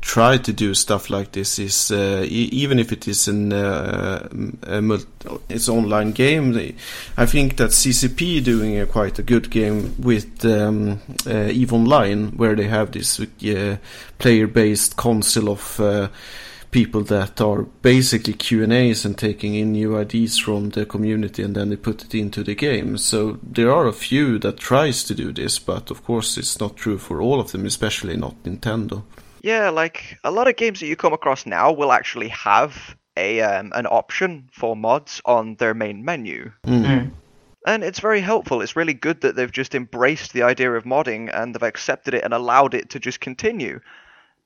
try 0.01 0.35
to 0.37 0.51
do 0.51 0.73
stuff 0.73 1.09
like 1.09 1.31
this 1.31 1.59
is 1.59 1.91
uh, 1.91 2.25
e- 2.25 2.49
even 2.51 2.79
if 2.79 2.91
it 2.91 3.07
is 3.07 3.27
an 3.27 3.53
uh, 3.53 4.27
a 4.63 4.81
mul- 4.81 5.05
it's 5.47 5.69
online 5.69 6.11
game. 6.11 6.53
They, 6.53 6.75
I 7.17 7.25
think 7.25 7.57
that 7.57 7.69
CCP 7.69 8.43
doing 8.43 8.79
a 8.79 8.85
quite 8.85 9.19
a 9.19 9.23
good 9.23 9.49
game 9.49 9.95
with 9.99 10.43
um, 10.43 10.99
uh, 11.27 11.49
Eve 11.51 11.73
Online, 11.73 12.31
where 12.31 12.55
they 12.55 12.67
have 12.67 12.91
this 12.91 13.19
uh, 13.19 13.77
player-based 14.17 14.97
console 14.97 15.49
of. 15.49 16.09
People 16.71 17.01
that 17.03 17.41
are 17.41 17.63
basically 17.81 18.33
Q 18.33 18.63
and 18.63 18.73
A's 18.73 19.05
and 19.05 19.17
taking 19.17 19.55
in 19.55 19.73
new 19.73 19.97
ideas 19.97 20.37
from 20.37 20.69
the 20.69 20.85
community 20.85 21.43
and 21.43 21.53
then 21.55 21.69
they 21.69 21.75
put 21.75 22.03
it 22.03 22.15
into 22.15 22.43
the 22.43 22.55
game. 22.55 22.97
So 22.97 23.39
there 23.43 23.71
are 23.71 23.87
a 23.87 23.93
few 23.93 24.39
that 24.39 24.57
tries 24.57 25.03
to 25.03 25.13
do 25.13 25.33
this, 25.33 25.59
but 25.59 25.91
of 25.91 26.03
course 26.03 26.37
it's 26.37 26.59
not 26.59 26.77
true 26.77 26.97
for 26.97 27.21
all 27.21 27.39
of 27.39 27.51
them, 27.51 27.65
especially 27.65 28.15
not 28.15 28.43
Nintendo. 28.43 29.03
Yeah, 29.41 29.69
like 29.69 30.17
a 30.23 30.31
lot 30.31 30.47
of 30.47 30.55
games 30.55 30.79
that 30.79 30.87
you 30.87 30.95
come 30.95 31.13
across 31.13 31.45
now 31.45 31.71
will 31.71 31.91
actually 31.91 32.29
have 32.29 32.95
a 33.17 33.41
um, 33.41 33.71
an 33.75 33.85
option 33.87 34.49
for 34.53 34.75
mods 34.75 35.21
on 35.25 35.55
their 35.55 35.73
main 35.73 36.05
menu. 36.05 36.51
Mm. 36.65 37.11
And 37.67 37.83
it's 37.83 37.99
very 37.99 38.21
helpful. 38.21 38.61
It's 38.61 38.75
really 38.75 38.93
good 38.93 39.21
that 39.21 39.35
they've 39.35 39.51
just 39.51 39.75
embraced 39.75 40.33
the 40.33 40.43
idea 40.43 40.71
of 40.73 40.83
modding 40.83 41.29
and 41.31 41.53
they've 41.53 41.61
accepted 41.61 42.13
it 42.15 42.23
and 42.23 42.33
allowed 42.33 42.73
it 42.73 42.89
to 42.91 42.99
just 42.99 43.19
continue. 43.19 43.79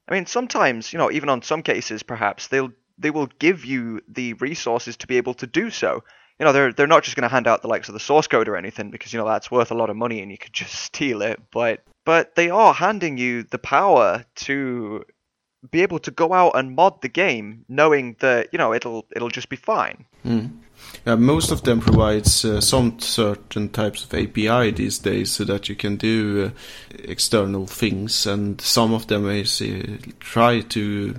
I 0.07 0.13
mean, 0.13 0.25
sometimes, 0.25 0.93
you 0.93 0.99
know, 0.99 1.11
even 1.11 1.29
on 1.29 1.41
some 1.41 1.63
cases, 1.63 2.03
perhaps 2.03 2.47
they'll 2.47 2.71
they 2.97 3.11
will 3.11 3.27
give 3.39 3.65
you 3.65 4.01
the 4.07 4.33
resources 4.33 4.95
to 4.97 5.07
be 5.07 5.17
able 5.17 5.33
to 5.35 5.47
do 5.47 5.69
so. 5.69 6.03
You 6.39 6.45
know, 6.45 6.53
they're 6.53 6.73
they're 6.73 6.87
not 6.87 7.03
just 7.03 7.15
going 7.15 7.27
to 7.27 7.33
hand 7.33 7.47
out 7.47 7.61
the 7.61 7.67
likes 7.67 7.89
of 7.89 7.93
the 7.93 7.99
source 7.99 8.27
code 8.27 8.47
or 8.47 8.57
anything 8.57 8.91
because 8.91 9.13
you 9.13 9.19
know 9.19 9.27
that's 9.27 9.51
worth 9.51 9.71
a 9.71 9.75
lot 9.75 9.89
of 9.89 9.95
money 9.95 10.21
and 10.21 10.31
you 10.31 10.37
could 10.37 10.53
just 10.63 10.75
steal 10.75 11.21
it. 11.21 11.41
But 11.51 11.83
but 12.05 12.35
they 12.35 12.49
are 12.49 12.73
handing 12.73 13.17
you 13.17 13.43
the 13.43 13.57
power 13.59 14.25
to 14.35 15.05
be 15.71 15.81
able 15.81 15.99
to 15.99 16.11
go 16.11 16.33
out 16.33 16.51
and 16.55 16.75
mod 16.75 17.01
the 17.01 17.09
game, 17.09 17.65
knowing 17.67 18.15
that 18.19 18.49
you 18.51 18.57
know 18.57 18.73
it'll 18.73 19.05
it'll 19.15 19.29
just 19.29 19.49
be 19.49 19.55
fine. 19.55 20.05
Mm. 20.25 20.59
Yeah, 21.05 21.15
most 21.15 21.51
of 21.51 21.61
them 21.63 21.81
provides 21.81 22.43
uh, 22.43 22.61
some 22.61 22.99
certain 22.99 23.69
types 23.69 24.03
of 24.03 24.13
API 24.13 24.71
these 24.71 24.97
days, 24.97 25.31
so 25.31 25.43
that 25.45 25.69
you 25.69 25.75
can 25.75 25.97
do 25.97 26.51
uh, 26.51 26.97
external 27.03 27.67
things, 27.67 28.25
and 28.25 28.59
some 28.59 28.93
of 28.93 29.07
them 29.07 29.29
is 29.29 29.61
uh, 29.61 29.97
try 30.19 30.61
to 30.61 31.15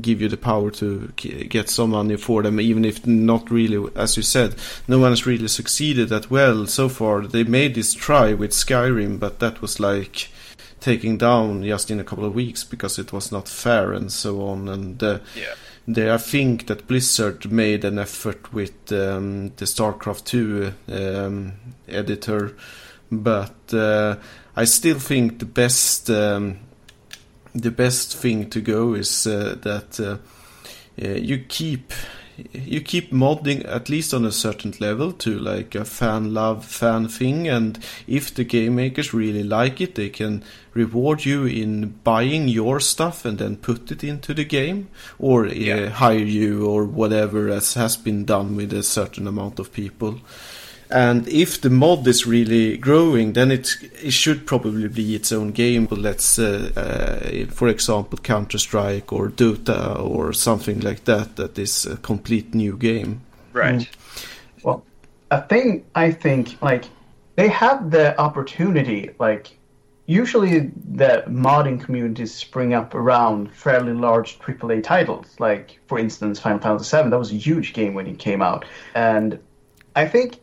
give 0.00 0.20
you 0.20 0.28
the 0.28 0.36
power 0.36 0.70
to 0.70 1.08
get 1.16 1.68
some 1.68 1.90
money 1.90 2.16
for 2.16 2.42
them, 2.42 2.60
even 2.60 2.84
if 2.84 3.06
not 3.06 3.50
really, 3.50 3.90
as 3.96 4.16
you 4.16 4.22
said, 4.22 4.54
no 4.86 4.98
one 4.98 5.10
has 5.10 5.26
really 5.26 5.48
succeeded 5.48 6.08
that 6.10 6.30
well 6.30 6.66
so 6.66 6.88
far. 6.88 7.26
They 7.26 7.44
made 7.44 7.74
this 7.74 7.94
try 7.94 8.34
with 8.34 8.50
Skyrim, 8.52 9.18
but 9.18 9.40
that 9.40 9.60
was 9.60 9.80
like 9.80 10.28
taking 10.80 11.18
down 11.18 11.64
just 11.64 11.90
in 11.90 11.98
a 11.98 12.04
couple 12.04 12.24
of 12.24 12.34
weeks 12.34 12.64
because 12.64 12.98
it 12.98 13.12
was 13.12 13.32
not 13.32 13.48
fair 13.48 13.92
and 13.92 14.12
so 14.12 14.42
on. 14.46 14.68
And 14.68 15.02
uh, 15.02 15.18
Yeah. 15.34 15.54
I 15.96 16.18
think 16.18 16.66
that 16.66 16.86
Blizzard 16.86 17.50
made 17.50 17.82
an 17.84 17.98
effort 17.98 18.52
with 18.52 18.92
um, 18.92 19.52
the 19.56 19.64
StarCraft 19.64 20.24
2 20.24 20.74
um, 20.92 21.52
editor, 21.88 22.54
but 23.10 23.72
uh, 23.72 24.16
I 24.54 24.64
still 24.66 24.98
think 24.98 25.38
the 25.38 25.46
best 25.46 26.10
um, 26.10 26.58
the 27.54 27.70
best 27.70 28.16
thing 28.16 28.50
to 28.50 28.60
go 28.60 28.92
is 28.92 29.26
uh, 29.26 29.56
that 29.62 29.98
uh, 29.98 30.18
uh, 31.02 31.14
you 31.14 31.38
keep 31.38 31.92
you 32.52 32.80
keep 32.80 33.10
modding 33.10 33.66
at 33.66 33.88
least 33.88 34.14
on 34.14 34.24
a 34.24 34.32
certain 34.32 34.72
level 34.80 35.12
to 35.12 35.38
like 35.38 35.74
a 35.74 35.84
fan 35.84 36.32
love 36.32 36.64
fan 36.64 37.08
thing 37.08 37.48
and 37.48 37.78
if 38.06 38.32
the 38.34 38.44
game 38.44 38.76
makers 38.76 39.12
really 39.12 39.42
like 39.42 39.80
it 39.80 39.94
they 39.96 40.08
can 40.08 40.42
reward 40.74 41.24
you 41.24 41.44
in 41.44 41.88
buying 42.04 42.46
your 42.46 42.78
stuff 42.78 43.24
and 43.24 43.38
then 43.38 43.56
put 43.56 43.90
it 43.90 44.04
into 44.04 44.32
the 44.32 44.44
game 44.44 44.88
or 45.18 45.46
uh, 45.46 45.90
hire 45.90 46.18
you 46.18 46.66
or 46.66 46.84
whatever 46.84 47.48
as 47.48 47.74
has 47.74 47.96
been 47.96 48.24
done 48.24 48.54
with 48.54 48.72
a 48.72 48.82
certain 48.82 49.26
amount 49.26 49.58
of 49.58 49.72
people 49.72 50.20
and 50.90 51.28
if 51.28 51.60
the 51.60 51.70
mod 51.70 52.06
is 52.06 52.26
really 52.26 52.76
growing, 52.78 53.34
then 53.34 53.50
it 53.50 53.76
it 54.02 54.12
should 54.12 54.46
probably 54.46 54.88
be 54.88 55.14
its 55.14 55.32
own 55.32 55.52
game. 55.52 55.86
But 55.86 55.98
let's, 55.98 56.38
uh, 56.38 56.70
uh, 56.76 57.46
for 57.52 57.68
example, 57.68 58.18
Counter 58.18 58.58
Strike 58.58 59.12
or 59.12 59.28
Dota 59.28 60.00
or 60.00 60.32
something 60.32 60.80
like 60.80 61.04
that. 61.04 61.36
That 61.36 61.58
is 61.58 61.86
a 61.86 61.96
complete 61.96 62.54
new 62.54 62.76
game. 62.76 63.20
Right. 63.52 63.88
Well, 64.62 64.84
a 65.30 65.42
thing 65.42 65.84
I 65.94 66.10
think 66.10 66.56
like 66.62 66.84
they 67.36 67.48
have 67.48 67.90
the 67.90 68.18
opportunity 68.18 69.10
like 69.18 69.58
usually 70.06 70.72
the 70.94 71.22
modding 71.28 71.78
communities 71.78 72.34
spring 72.34 72.72
up 72.72 72.94
around 72.94 73.52
fairly 73.54 73.92
large 73.92 74.38
AAA 74.38 74.82
titles. 74.82 75.36
Like 75.38 75.78
for 75.86 75.98
instance, 75.98 76.40
Final 76.40 76.60
Fantasy 76.60 76.96
VII 76.96 77.10
that 77.10 77.18
was 77.18 77.30
a 77.30 77.36
huge 77.36 77.74
game 77.74 77.92
when 77.92 78.06
it 78.06 78.18
came 78.18 78.40
out, 78.40 78.64
and 78.94 79.38
I 79.94 80.06
think 80.06 80.34
if 80.34 80.38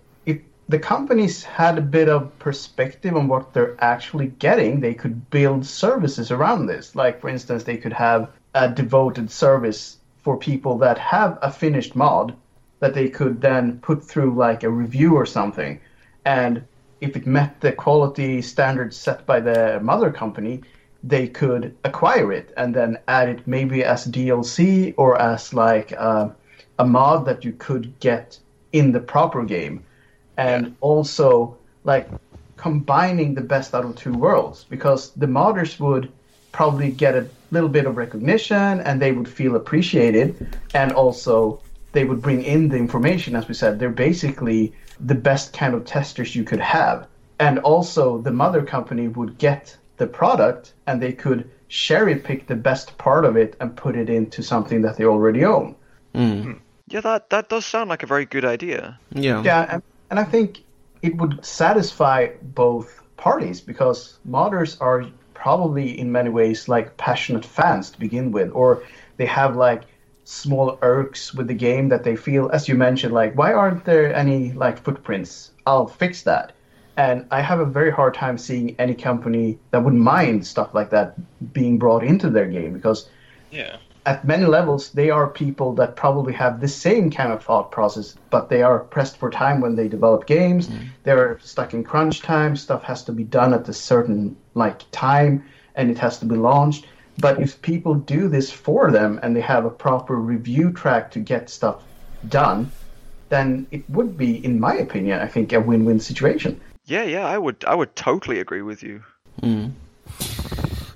the 0.67 0.79
companies 0.79 1.43
had 1.43 1.77
a 1.77 1.81
bit 1.81 2.09
of 2.09 2.37
perspective 2.39 3.15
on 3.15 3.27
what 3.27 3.53
they're 3.53 3.75
actually 3.79 4.27
getting, 4.39 4.79
they 4.79 4.95
could 4.95 5.29
build 5.29 5.65
services 5.65 6.31
around 6.31 6.65
this. 6.65 6.95
Like 6.95 7.21
for 7.21 7.29
instance, 7.29 7.63
they 7.63 7.77
could 7.77 7.93
have 7.93 8.31
a 8.55 8.69
devoted 8.69 9.29
service 9.29 9.97
for 10.23 10.37
people 10.37 10.77
that 10.79 10.97
have 10.97 11.37
a 11.41 11.51
finished 11.51 11.95
mod 11.95 12.35
that 12.79 12.95
they 12.95 13.09
could 13.09 13.41
then 13.41 13.79
put 13.79 14.03
through 14.03 14.33
like 14.33 14.63
a 14.63 14.69
review 14.69 15.15
or 15.15 15.25
something. 15.25 15.79
And 16.25 16.63
if 16.99 17.15
it 17.15 17.27
met 17.27 17.61
the 17.61 17.71
quality 17.71 18.41
standards 18.41 18.97
set 18.97 19.25
by 19.27 19.39
the 19.39 19.79
mother 19.83 20.11
company, 20.11 20.63
they 21.03 21.27
could 21.27 21.75
acquire 21.83 22.31
it 22.31 22.51
and 22.57 22.73
then 22.73 22.97
add 23.07 23.29
it 23.29 23.45
maybe 23.45 23.83
as 23.83 24.07
DLC 24.07 24.95
or 24.97 25.21
as 25.21 25.53
like 25.53 25.93
uh, 25.95 26.29
a 26.79 26.85
mod 26.85 27.25
that 27.25 27.45
you 27.45 27.53
could 27.53 27.99
get 27.99 28.39
in 28.71 28.91
the 28.91 28.99
proper 28.99 29.43
game. 29.43 29.83
And 30.37 30.75
also 30.81 31.57
like 31.83 32.09
combining 32.57 33.35
the 33.35 33.41
best 33.41 33.73
out 33.73 33.85
of 33.85 33.95
two 33.95 34.13
worlds 34.13 34.65
because 34.69 35.11
the 35.11 35.25
modders 35.25 35.79
would 35.79 36.11
probably 36.51 36.89
get 36.89 37.15
a 37.15 37.27
little 37.51 37.69
bit 37.69 37.85
of 37.85 37.97
recognition 37.97 38.79
and 38.81 39.01
they 39.01 39.11
would 39.11 39.27
feel 39.27 39.55
appreciated. 39.55 40.57
And 40.73 40.91
also 40.91 41.61
they 41.91 42.05
would 42.05 42.21
bring 42.21 42.43
in 42.43 42.69
the 42.69 42.77
information 42.77 43.35
as 43.35 43.47
we 43.47 43.53
said. 43.53 43.79
They're 43.79 43.89
basically 43.89 44.73
the 44.99 45.15
best 45.15 45.53
kind 45.53 45.73
of 45.73 45.85
testers 45.85 46.35
you 46.35 46.43
could 46.43 46.59
have. 46.59 47.07
And 47.39 47.59
also 47.59 48.19
the 48.19 48.31
mother 48.31 48.63
company 48.63 49.07
would 49.09 49.37
get 49.37 49.75
the 49.97 50.07
product 50.07 50.73
and 50.87 51.01
they 51.01 51.11
could 51.11 51.49
cherry 51.67 52.15
pick 52.15 52.47
the 52.47 52.55
best 52.55 52.97
part 52.97 53.25
of 53.25 53.35
it 53.35 53.55
and 53.59 53.75
put 53.75 53.95
it 53.95 54.09
into 54.09 54.41
something 54.41 54.81
that 54.81 54.97
they 54.97 55.05
already 55.05 55.43
own. 55.43 55.75
Mm. 56.13 56.43
Hmm. 56.43 56.53
Yeah, 56.87 57.01
that 57.01 57.29
that 57.31 57.49
does 57.49 57.65
sound 57.65 57.89
like 57.89 58.03
a 58.03 58.05
very 58.05 58.25
good 58.25 58.45
idea. 58.45 58.99
Yeah. 59.11 59.41
yeah, 59.43 59.79
and, 60.17 60.25
I 60.25 60.29
think 60.29 60.63
it 61.01 61.17
would 61.17 61.45
satisfy 61.45 62.29
both 62.41 63.01
parties 63.17 63.59
because 63.59 64.19
modders 64.27 64.77
are 64.79 65.05
probably 65.33 65.99
in 65.99 66.11
many 66.11 66.29
ways 66.29 66.69
like 66.69 66.95
passionate 66.95 67.45
fans 67.45 67.91
to 67.91 67.99
begin 67.99 68.31
with, 68.31 68.49
or 68.53 68.81
they 69.17 69.25
have 69.25 69.57
like 69.57 69.83
small 70.23 70.77
irks 70.81 71.33
with 71.33 71.47
the 71.47 71.53
game 71.53 71.89
that 71.89 72.03
they 72.03 72.15
feel, 72.15 72.49
as 72.51 72.69
you 72.69 72.75
mentioned, 72.75 73.13
like 73.13 73.35
why 73.35 73.51
aren't 73.51 73.83
there 73.83 74.15
any 74.15 74.53
like 74.53 74.81
footprints? 74.81 75.51
I'll 75.65 75.87
fix 75.87 76.23
that. 76.23 76.53
And 76.97 77.25
I 77.29 77.41
have 77.41 77.59
a 77.59 77.65
very 77.65 77.91
hard 77.91 78.13
time 78.13 78.37
seeing 78.37 78.73
any 78.79 78.95
company 78.95 79.59
that 79.71 79.83
would 79.83 79.93
mind 79.93 80.47
stuff 80.47 80.73
like 80.73 80.91
that 80.91 81.13
being 81.51 81.77
brought 81.77 82.03
into 82.05 82.29
their 82.29 82.47
game 82.47 82.73
because 82.73 83.09
Yeah. 83.51 83.77
At 84.05 84.25
many 84.25 84.45
levels, 84.45 84.91
they 84.91 85.09
are 85.09 85.27
people 85.27 85.73
that 85.75 85.95
probably 85.95 86.33
have 86.33 86.61
the 86.61 86.67
same 86.67 87.09
kind 87.09 87.31
of 87.31 87.43
thought 87.43 87.71
process, 87.71 88.15
but 88.29 88.49
they 88.49 88.61
are 88.61 88.79
pressed 88.79 89.17
for 89.17 89.31
time 89.31 89.61
when 89.61 89.75
they 89.75 89.87
develop 89.87 90.27
games. 90.27 90.69
They're 91.03 91.39
stuck 91.41 91.73
in 91.73 91.83
crunch 91.83 92.21
time. 92.21 92.55
Stuff 92.55 92.83
has 92.83 93.03
to 93.05 93.11
be 93.11 93.23
done 93.23 93.53
at 93.53 93.67
a 93.67 93.73
certain 93.73 94.35
like 94.53 94.89
time, 94.91 95.43
and 95.75 95.89
it 95.89 95.97
has 95.97 96.19
to 96.19 96.25
be 96.25 96.35
launched. 96.35 96.85
But 97.17 97.41
if 97.41 97.61
people 97.61 97.95
do 97.95 98.27
this 98.27 98.51
for 98.51 98.91
them 98.91 99.19
and 99.23 99.35
they 99.35 99.41
have 99.41 99.65
a 99.65 99.69
proper 99.69 100.15
review 100.15 100.71
track 100.71 101.11
to 101.11 101.19
get 101.19 101.49
stuff 101.49 101.81
done, 102.27 102.71
then 103.29 103.65
it 103.71 103.89
would 103.89 104.17
be, 104.17 104.43
in 104.43 104.59
my 104.59 104.75
opinion, 104.75 105.19
I 105.19 105.27
think 105.27 105.53
a 105.53 105.59
win-win 105.59 105.99
situation. 105.99 106.59
Yeah, 106.85 107.03
yeah, 107.03 107.25
I 107.25 107.37
would, 107.37 107.63
I 107.65 107.73
would 107.73 107.95
totally 107.95 108.39
agree 108.39 108.61
with 108.61 108.83
you. 108.83 109.03
Mm. 109.41 109.71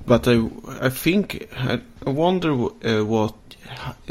But 0.05 0.27
I, 0.27 0.49
I 0.81 0.89
think 0.89 1.49
I, 1.55 1.81
I 2.09 2.11
wonder 2.11 2.51
uh, 2.53 3.05
what. 3.05 3.35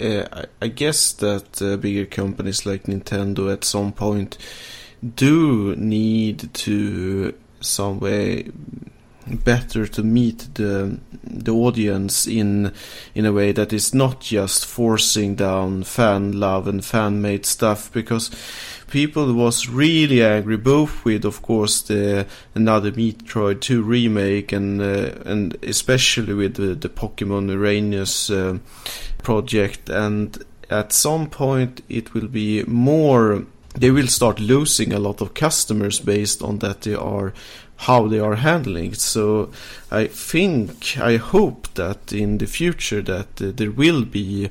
Uh, 0.01 0.45
I 0.63 0.69
guess 0.69 1.13
that 1.15 1.61
uh, 1.61 1.77
bigger 1.79 2.07
companies 2.07 2.65
like 2.65 2.85
Nintendo 2.85 3.53
at 3.53 3.65
some 3.65 3.93
point 3.93 4.39
do 5.17 5.75
need 5.75 6.55
to 6.55 7.35
some 7.61 7.99
way 7.99 8.53
better 9.37 9.87
to 9.87 10.03
meet 10.03 10.55
the 10.55 10.99
the 11.23 11.53
audience 11.53 12.27
in 12.27 12.73
in 13.15 13.27
a 13.27 13.33
way 13.33 13.53
that 13.53 13.73
is 13.73 13.95
not 13.95 14.21
just 14.21 14.67
forcing 14.67 15.35
down 15.35 15.83
fan 15.83 16.39
love 16.39 16.67
and 16.67 16.85
fan 16.85 17.21
made 17.21 17.45
stuff 17.45 17.93
because 17.93 18.31
people 18.91 19.33
was 19.35 19.69
really 19.69 20.23
angry 20.23 20.57
both 20.57 21.05
with 21.05 21.25
of 21.25 21.43
course 21.43 21.83
the 21.83 22.27
another 22.55 22.91
Metroid 22.93 23.61
2 23.61 23.83
remake 23.83 24.53
and 24.53 24.81
uh, 24.81 25.13
and 25.25 25.57
especially 25.63 26.35
with 26.35 26.55
the, 26.55 26.75
the 26.75 26.89
Pokemon 26.89 27.51
Uranus 27.51 28.31
uh, 28.31 28.59
project. 29.23 29.89
And 29.89 30.43
at 30.71 30.93
some 30.93 31.29
point 31.29 31.83
it 31.89 32.15
will 32.15 32.29
be 32.29 32.65
more 32.65 33.45
they 33.75 33.91
will 33.91 34.09
start 34.09 34.41
losing 34.41 34.93
a 34.93 34.99
lot 34.99 35.21
of 35.21 35.35
customers 35.35 36.01
based 36.01 36.43
on 36.43 36.59
that 36.59 36.81
they 36.81 36.95
are 36.95 37.33
how 37.79 38.09
they 38.09 38.19
are 38.19 38.37
handling 38.37 38.93
it. 38.93 39.01
So 39.01 39.51
I 39.91 40.09
think, 40.09 40.99
I 40.99 41.17
hope 41.17 41.69
that 41.75 42.13
in 42.13 42.39
the 42.39 42.47
future 42.47 43.03
that 43.03 43.41
uh, 43.41 43.53
there 43.55 43.71
will 43.71 44.05
be 44.05 44.51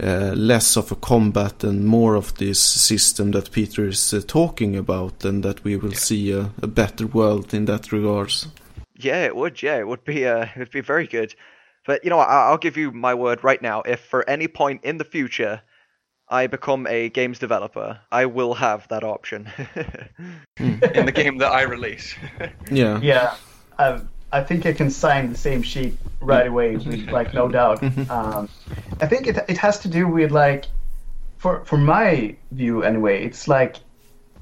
uh, 0.00 0.32
less 0.36 0.76
of 0.76 0.92
a 0.92 0.96
combat 0.96 1.64
and 1.64 1.84
more 1.84 2.14
of 2.14 2.36
this 2.38 2.60
system 2.60 3.32
that 3.32 3.50
Peter 3.50 3.88
is 3.88 4.14
uh, 4.14 4.20
talking 4.26 4.76
about, 4.76 5.24
and 5.24 5.42
that 5.42 5.64
we 5.64 5.76
will 5.76 5.92
yeah. 5.92 5.98
see 5.98 6.32
a, 6.32 6.50
a, 6.62 6.68
better 6.68 7.04
world 7.06 7.52
in 7.52 7.64
that 7.64 7.90
regards. 7.90 8.46
Yeah, 8.94 9.24
it 9.24 9.34
would. 9.34 9.60
Yeah, 9.60 9.78
it 9.78 9.88
would 9.88 10.04
be. 10.04 10.24
Uh, 10.24 10.46
it 10.54 10.58
would 10.58 10.70
be 10.70 10.82
very 10.82 11.08
good. 11.08 11.34
But 11.84 12.04
you 12.04 12.10
know, 12.10 12.20
I- 12.20 12.48
I'll 12.48 12.58
give 12.58 12.76
you 12.76 12.92
my 12.92 13.12
word 13.12 13.42
right 13.42 13.60
now. 13.60 13.82
If 13.82 13.98
for 14.00 14.28
any 14.30 14.46
point 14.46 14.84
in 14.84 14.98
the 14.98 15.04
future 15.04 15.62
I 16.30 16.46
become 16.46 16.86
a 16.86 17.08
games 17.08 17.38
developer, 17.38 18.00
I 18.12 18.26
will 18.26 18.54
have 18.54 18.86
that 18.88 19.04
option. 19.04 19.50
in 20.58 21.06
the 21.06 21.12
game 21.12 21.38
that 21.38 21.52
I 21.52 21.62
release. 21.62 22.14
yeah. 22.70 23.00
Yeah. 23.00 23.34
Um, 23.78 24.08
I 24.30 24.42
think 24.42 24.66
I 24.66 24.72
can 24.72 24.90
sign 24.90 25.30
the 25.32 25.38
same 25.38 25.62
sheet 25.62 25.96
right 26.20 26.46
away, 26.46 26.76
with, 26.76 27.08
like 27.10 27.32
no 27.32 27.48
doubt. 27.48 27.82
Um, 28.10 28.48
I 29.00 29.06
think 29.06 29.26
it 29.26 29.38
it 29.48 29.56
has 29.56 29.78
to 29.80 29.88
do 29.88 30.06
with 30.06 30.30
like, 30.30 30.66
for 31.38 31.64
for 31.64 31.78
my 31.78 32.36
view 32.52 32.82
anyway, 32.82 33.24
it's 33.24 33.48
like 33.48 33.76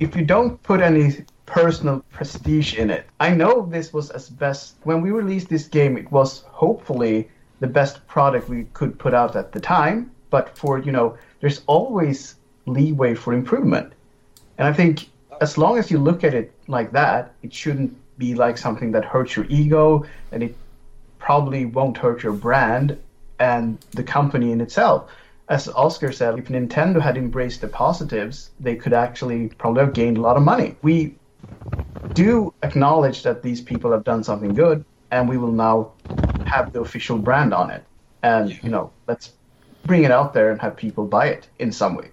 if 0.01 0.17
you 0.17 0.25
don't 0.25 0.61
put 0.63 0.81
any 0.81 1.25
personal 1.47 2.05
prestige 2.11 2.75
in 2.75 2.91
it. 2.91 3.07
I 3.21 3.31
know 3.31 3.67
this 3.67 3.93
was 3.93 4.11
as 4.11 4.29
best 4.29 4.75
when 4.83 5.01
we 5.01 5.11
released 5.11 5.49
this 5.49 5.69
game. 5.69 5.97
It 5.97 6.11
was 6.11 6.43
hopefully 6.49 7.29
the 7.61 7.69
best 7.69 8.07
product 8.07 8.49
we 8.49 8.65
could 8.75 8.99
put 8.99 9.15
out 9.15 9.37
at 9.37 9.53
the 9.53 9.61
time. 9.61 10.11
But 10.31 10.59
for 10.59 10.79
you 10.81 10.93
know 10.93 11.17
there's 11.41 11.63
always 11.67 12.37
leeway 12.67 13.15
for 13.15 13.33
improvement. 13.33 13.93
And 14.59 14.67
I 14.67 14.73
think 14.73 15.09
as 15.41 15.59
long 15.59 15.79
as 15.79 15.91
you 15.91 15.99
look 15.99 16.25
at 16.25 16.35
it 16.35 16.53
like 16.67 16.93
that, 16.93 17.33
it 17.43 17.53
shouldn't 17.53 17.97
be 18.19 18.35
like 18.35 18.57
something 18.57 18.93
that 18.93 19.05
hurts 19.05 19.37
your 19.37 19.47
ego, 19.49 20.05
and 20.33 20.43
it 20.43 20.57
probably 21.19 21.67
won't 21.67 21.97
hurt 21.99 22.23
your 22.23 22.33
brand 22.33 22.99
and 23.39 23.79
the 23.93 24.03
company 24.03 24.53
in 24.53 24.61
itself. 24.61 25.11
As 25.49 25.69
Oscar 25.69 26.11
said, 26.11 26.39
if 26.39 26.47
Nintendo 26.47 27.01
had 27.01 27.17
embraced 27.17 27.61
the 27.61 27.69
positives, 27.69 28.51
they 28.59 28.75
could 28.75 28.93
actually 28.93 29.49
probably 29.59 29.85
have 29.85 29.93
gained 29.93 30.17
a 30.17 30.21
lot 30.21 30.37
of 30.37 30.43
money. 30.43 30.77
We 30.83 31.15
do 32.15 32.53
acknowledge 32.63 33.23
that 33.23 33.43
these 33.43 33.61
people 33.61 33.93
have 33.93 34.03
done 34.03 34.25
something 34.25 34.55
good, 34.55 34.85
and 35.11 35.29
we 35.29 35.37
will 35.37 35.53
now 35.53 35.93
have 36.47 36.73
the 36.73 36.81
official 36.81 37.19
brand 37.19 37.53
on 37.55 37.71
it. 37.71 37.85
And 38.23 38.61
you 38.63 38.71
know, 38.71 38.91
let's 39.07 39.33
bring 39.87 40.05
it 40.05 40.11
out 40.11 40.35
there 40.35 40.51
and 40.51 40.61
have 40.61 40.77
people 40.77 41.07
buy 41.07 41.29
it 41.29 41.49
in 41.59 41.73
some 41.73 41.97
way. 41.97 42.11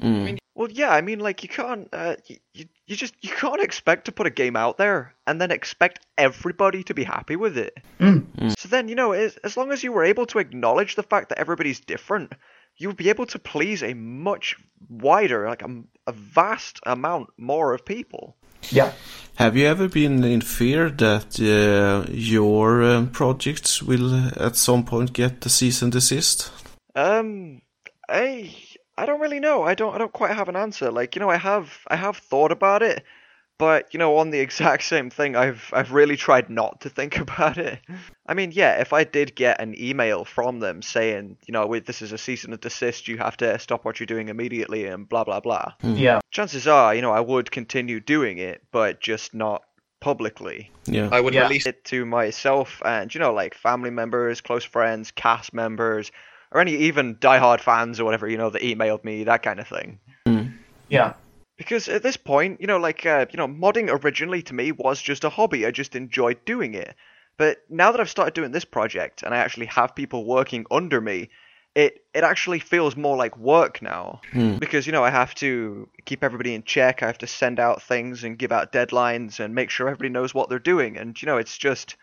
Mm. 0.00 0.04
I 0.04 0.24
mean, 0.24 0.38
well, 0.54 0.70
yeah, 0.70 0.90
I 0.90 1.00
mean, 1.00 1.20
like 1.20 1.42
you 1.42 1.48
can't, 1.48 1.88
uh, 1.92 2.16
you, 2.26 2.66
you 2.86 2.96
just 2.96 3.14
you 3.20 3.30
can't 3.30 3.62
expect 3.62 4.06
to 4.06 4.12
put 4.12 4.26
a 4.26 4.30
game 4.30 4.56
out 4.56 4.78
there 4.78 5.14
and 5.26 5.40
then 5.40 5.50
expect 5.50 6.00
everybody 6.16 6.82
to 6.84 6.94
be 6.94 7.04
happy 7.04 7.36
with 7.36 7.58
it. 7.58 7.76
Mm. 8.00 8.24
Mm. 8.38 8.58
So 8.58 8.68
then, 8.68 8.88
you 8.88 8.94
know, 8.94 9.12
as, 9.12 9.36
as 9.38 9.56
long 9.56 9.72
as 9.72 9.82
you 9.82 9.92
were 9.92 10.04
able 10.04 10.26
to 10.26 10.38
acknowledge 10.38 10.94
the 10.94 11.02
fact 11.02 11.28
that 11.28 11.38
everybody's 11.38 11.80
different, 11.80 12.32
you 12.76 12.88
would 12.88 12.96
be 12.96 13.10
able 13.10 13.26
to 13.26 13.38
please 13.38 13.82
a 13.82 13.94
much 13.94 14.56
wider, 14.88 15.48
like 15.48 15.62
a, 15.62 15.82
a 16.06 16.12
vast 16.12 16.80
amount 16.86 17.28
more 17.36 17.74
of 17.74 17.84
people. 17.84 18.36
Yeah. 18.70 18.92
Have 19.36 19.56
you 19.56 19.66
ever 19.66 19.88
been 19.88 20.24
in 20.24 20.40
fear 20.40 20.90
that 20.90 21.38
uh, 21.38 22.10
your 22.10 22.82
um, 22.82 23.10
projects 23.10 23.82
will 23.82 24.30
at 24.36 24.56
some 24.56 24.84
point 24.84 25.12
get 25.12 25.42
the 25.42 25.50
cease 25.50 25.82
and 25.82 25.92
desist? 25.92 26.50
Um, 26.96 27.60
I 28.08 28.52
I 28.96 29.06
don't 29.06 29.20
really 29.20 29.40
know. 29.40 29.62
I 29.62 29.74
don't 29.74 29.94
I 29.94 29.98
don't 29.98 30.12
quite 30.12 30.34
have 30.34 30.48
an 30.48 30.56
answer. 30.56 30.90
Like 30.90 31.14
you 31.14 31.20
know, 31.20 31.30
I 31.30 31.36
have 31.36 31.70
I 31.86 31.96
have 31.96 32.16
thought 32.16 32.50
about 32.50 32.82
it, 32.82 33.04
but 33.58 33.92
you 33.92 33.98
know, 33.98 34.16
on 34.16 34.30
the 34.30 34.40
exact 34.46 34.84
same 34.84 35.10
thing, 35.10 35.36
I've 35.36 35.70
I've 35.72 35.92
really 35.92 36.16
tried 36.16 36.48
not 36.48 36.80
to 36.80 36.88
think 36.88 37.18
about 37.18 37.58
it. 37.58 37.80
I 38.26 38.34
mean, 38.34 38.50
yeah, 38.52 38.80
if 38.80 38.94
I 38.94 39.04
did 39.04 39.36
get 39.36 39.60
an 39.60 39.74
email 39.78 40.24
from 40.24 40.60
them 40.60 40.80
saying, 40.80 41.36
you 41.46 41.52
know, 41.52 41.78
this 41.78 42.00
is 42.00 42.12
a 42.12 42.18
cease 42.18 42.44
and 42.44 42.58
desist, 42.58 43.08
you 43.08 43.18
have 43.18 43.36
to 43.38 43.58
stop 43.58 43.84
what 43.84 44.00
you're 44.00 44.06
doing 44.06 44.28
immediately, 44.28 44.86
and 44.86 45.06
blah 45.06 45.24
blah 45.24 45.40
blah. 45.40 45.74
Mm. 45.82 45.98
Yeah. 45.98 46.20
Chances 46.30 46.66
are, 46.66 46.94
you 46.94 47.02
know, 47.02 47.12
I 47.12 47.20
would 47.20 47.50
continue 47.50 48.00
doing 48.00 48.38
it, 48.38 48.62
but 48.72 49.00
just 49.00 49.34
not 49.34 49.62
publicly. 50.00 50.70
Yeah. 50.86 51.08
I 51.12 51.20
would 51.20 51.34
yeah. 51.34 51.42
release 51.42 51.66
it 51.66 51.84
to 51.86 52.06
myself 52.06 52.80
and 52.84 53.12
you 53.14 53.18
know, 53.18 53.34
like 53.34 53.54
family 53.54 53.90
members, 53.90 54.40
close 54.40 54.64
friends, 54.64 55.10
cast 55.10 55.52
members 55.52 56.10
or 56.56 56.60
any 56.60 56.74
even 56.74 57.16
diehard 57.16 57.60
fans 57.60 58.00
or 58.00 58.06
whatever 58.06 58.26
you 58.26 58.38
know 58.38 58.48
that 58.48 58.62
emailed 58.62 59.04
me 59.04 59.24
that 59.24 59.42
kind 59.42 59.60
of 59.60 59.68
thing. 59.68 59.98
Mm. 60.26 60.54
Yeah. 60.88 61.12
Because 61.58 61.86
at 61.86 62.02
this 62.02 62.16
point, 62.16 62.62
you 62.62 62.66
know, 62.66 62.78
like 62.78 63.04
uh, 63.04 63.26
you 63.30 63.36
know, 63.36 63.46
modding 63.46 63.90
originally 63.90 64.40
to 64.42 64.54
me 64.54 64.72
was 64.72 65.02
just 65.02 65.24
a 65.24 65.28
hobby. 65.28 65.66
I 65.66 65.70
just 65.70 65.94
enjoyed 65.94 66.42
doing 66.46 66.72
it. 66.72 66.94
But 67.36 67.58
now 67.68 67.92
that 67.92 68.00
I've 68.00 68.08
started 68.08 68.32
doing 68.32 68.52
this 68.52 68.64
project 68.64 69.22
and 69.22 69.34
I 69.34 69.38
actually 69.38 69.66
have 69.66 69.94
people 69.94 70.24
working 70.24 70.64
under 70.70 70.98
me, 70.98 71.28
it 71.74 72.02
it 72.14 72.24
actually 72.24 72.60
feels 72.60 72.96
more 72.96 73.18
like 73.18 73.36
work 73.36 73.82
now. 73.82 74.22
Mm. 74.32 74.58
Because 74.58 74.86
you 74.86 74.92
know, 74.92 75.04
I 75.04 75.10
have 75.10 75.34
to 75.36 75.90
keep 76.06 76.24
everybody 76.24 76.54
in 76.54 76.62
check. 76.62 77.02
I 77.02 77.06
have 77.06 77.18
to 77.18 77.26
send 77.26 77.60
out 77.60 77.82
things 77.82 78.24
and 78.24 78.38
give 78.38 78.50
out 78.50 78.72
deadlines 78.72 79.40
and 79.40 79.54
make 79.54 79.68
sure 79.68 79.88
everybody 79.88 80.08
knows 80.08 80.32
what 80.32 80.48
they're 80.48 80.58
doing. 80.58 80.96
And 80.96 81.20
you 81.20 81.26
know, 81.26 81.36
it's 81.36 81.58
just 81.58 81.96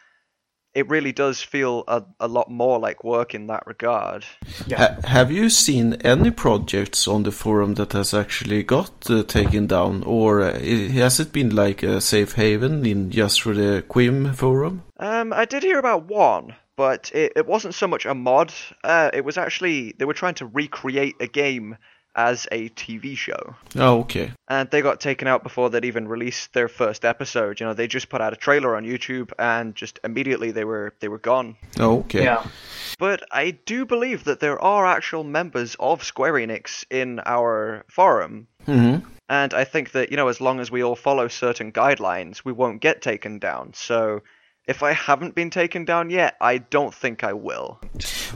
it 0.76 0.90
really 0.90 1.12
does 1.12 1.42
feel 1.42 1.84
a, 1.88 2.04
a 2.20 2.28
lot 2.28 2.50
more 2.50 2.80
like 2.80 3.04
work 3.04 3.36
in 3.36 3.48
that 3.48 3.66
regard. 3.68 4.26
Yeah. 4.68 4.78
Ha- 4.78 5.08
have 5.08 5.32
you 5.32 5.50
seen 5.50 5.94
any 6.02 6.32
projects 6.32 7.08
on 7.08 7.24
the 7.24 7.32
forum 7.32 7.76
that 7.76 7.94
has 7.94 8.14
actually 8.14 8.64
got 8.64 9.10
uh, 9.10 9.24
taken 9.24 9.68
down, 9.68 10.04
or 10.04 10.42
uh, 10.42 10.60
has 10.60 11.20
it 11.20 11.32
been 11.32 11.56
like 11.56 11.84
a 11.84 12.02
safe 12.02 12.34
haven 12.34 12.86
in 12.86 13.12
just 13.12 13.42
for 13.42 13.54
the 13.54 13.84
Qhimm 13.88 14.36
forum? 14.36 14.84
Um, 14.98 15.34
I 15.34 15.46
did 15.46 15.64
hear 15.64 15.80
about 15.80 16.06
one, 16.06 16.56
but 16.76 17.12
it, 17.14 17.34
it 17.36 17.46
wasn't 17.46 17.76
so 17.76 17.88
much 17.88 18.06
a 18.06 18.16
mod. 18.16 18.54
Uh, 18.84 19.12
it 19.14 19.24
was 19.24 19.38
actually 19.38 19.94
they 19.98 20.06
were 20.06 20.14
trying 20.14 20.36
to 20.36 20.46
recreate 20.46 21.16
a 21.20 21.28
game 21.28 21.78
as 22.16 22.48
a 22.52 22.70
TV 22.70 23.18
show. 23.18 23.56
Oh, 23.76 24.00
okay. 24.02 24.32
And 24.48 24.70
they 24.70 24.82
got 24.82 25.00
taken 25.00 25.28
out 25.28 25.44
before 25.44 25.70
they'd 25.70 25.86
even 25.86 26.08
released 26.08 26.54
their 26.54 26.68
first 26.68 27.06
episode. 27.06 27.60
You 27.60 27.66
know, 27.66 27.74
they 27.74 27.88
just 27.88 28.10
put 28.10 28.22
out 28.22 28.34
a 28.34 28.38
trailer 28.38 28.76
on 28.76 28.84
YouTube 28.84 29.32
and 29.40 29.76
just 29.76 30.00
immediately 30.04 30.52
they 30.52 30.66
were 30.66 30.94
they 31.00 31.08
were 31.08 31.20
gone. 31.20 31.56
Oh, 31.80 32.00
okay. 32.00 32.24
Yeah. 32.24 32.46
But 33.00 33.24
I 33.32 33.52
do 33.52 33.86
believe 33.86 34.26
that 34.26 34.40
there 34.40 34.62
are 34.62 34.86
actual 34.86 35.24
members 35.24 35.76
of 35.80 36.04
Square 36.04 36.34
Enix 36.34 36.86
in 36.90 37.20
our 37.26 37.86
forum. 37.90 38.48
Mm-hmm. 38.68 39.08
And 39.30 39.54
I 39.54 39.64
think 39.64 39.92
that, 39.92 40.12
you 40.12 40.18
know, 40.18 40.28
as 40.28 40.42
long 40.42 40.60
as 40.60 40.70
we 40.70 40.84
all 40.84 40.96
follow 40.96 41.28
certain 41.28 41.72
guidelines, 41.72 42.44
we 42.46 42.52
won't 42.52 42.82
get 42.82 43.02
taken 43.02 43.40
down. 43.40 43.74
So 43.74 44.22
if 44.68 44.82
I 44.82 44.94
haven't 44.94 45.36
been 45.36 45.50
taken 45.50 45.86
down 45.86 46.10
yet, 46.10 46.36
I 46.40 46.60
don't 46.60 46.94
think 46.94 47.24
I 47.24 47.34
will. 47.34 47.80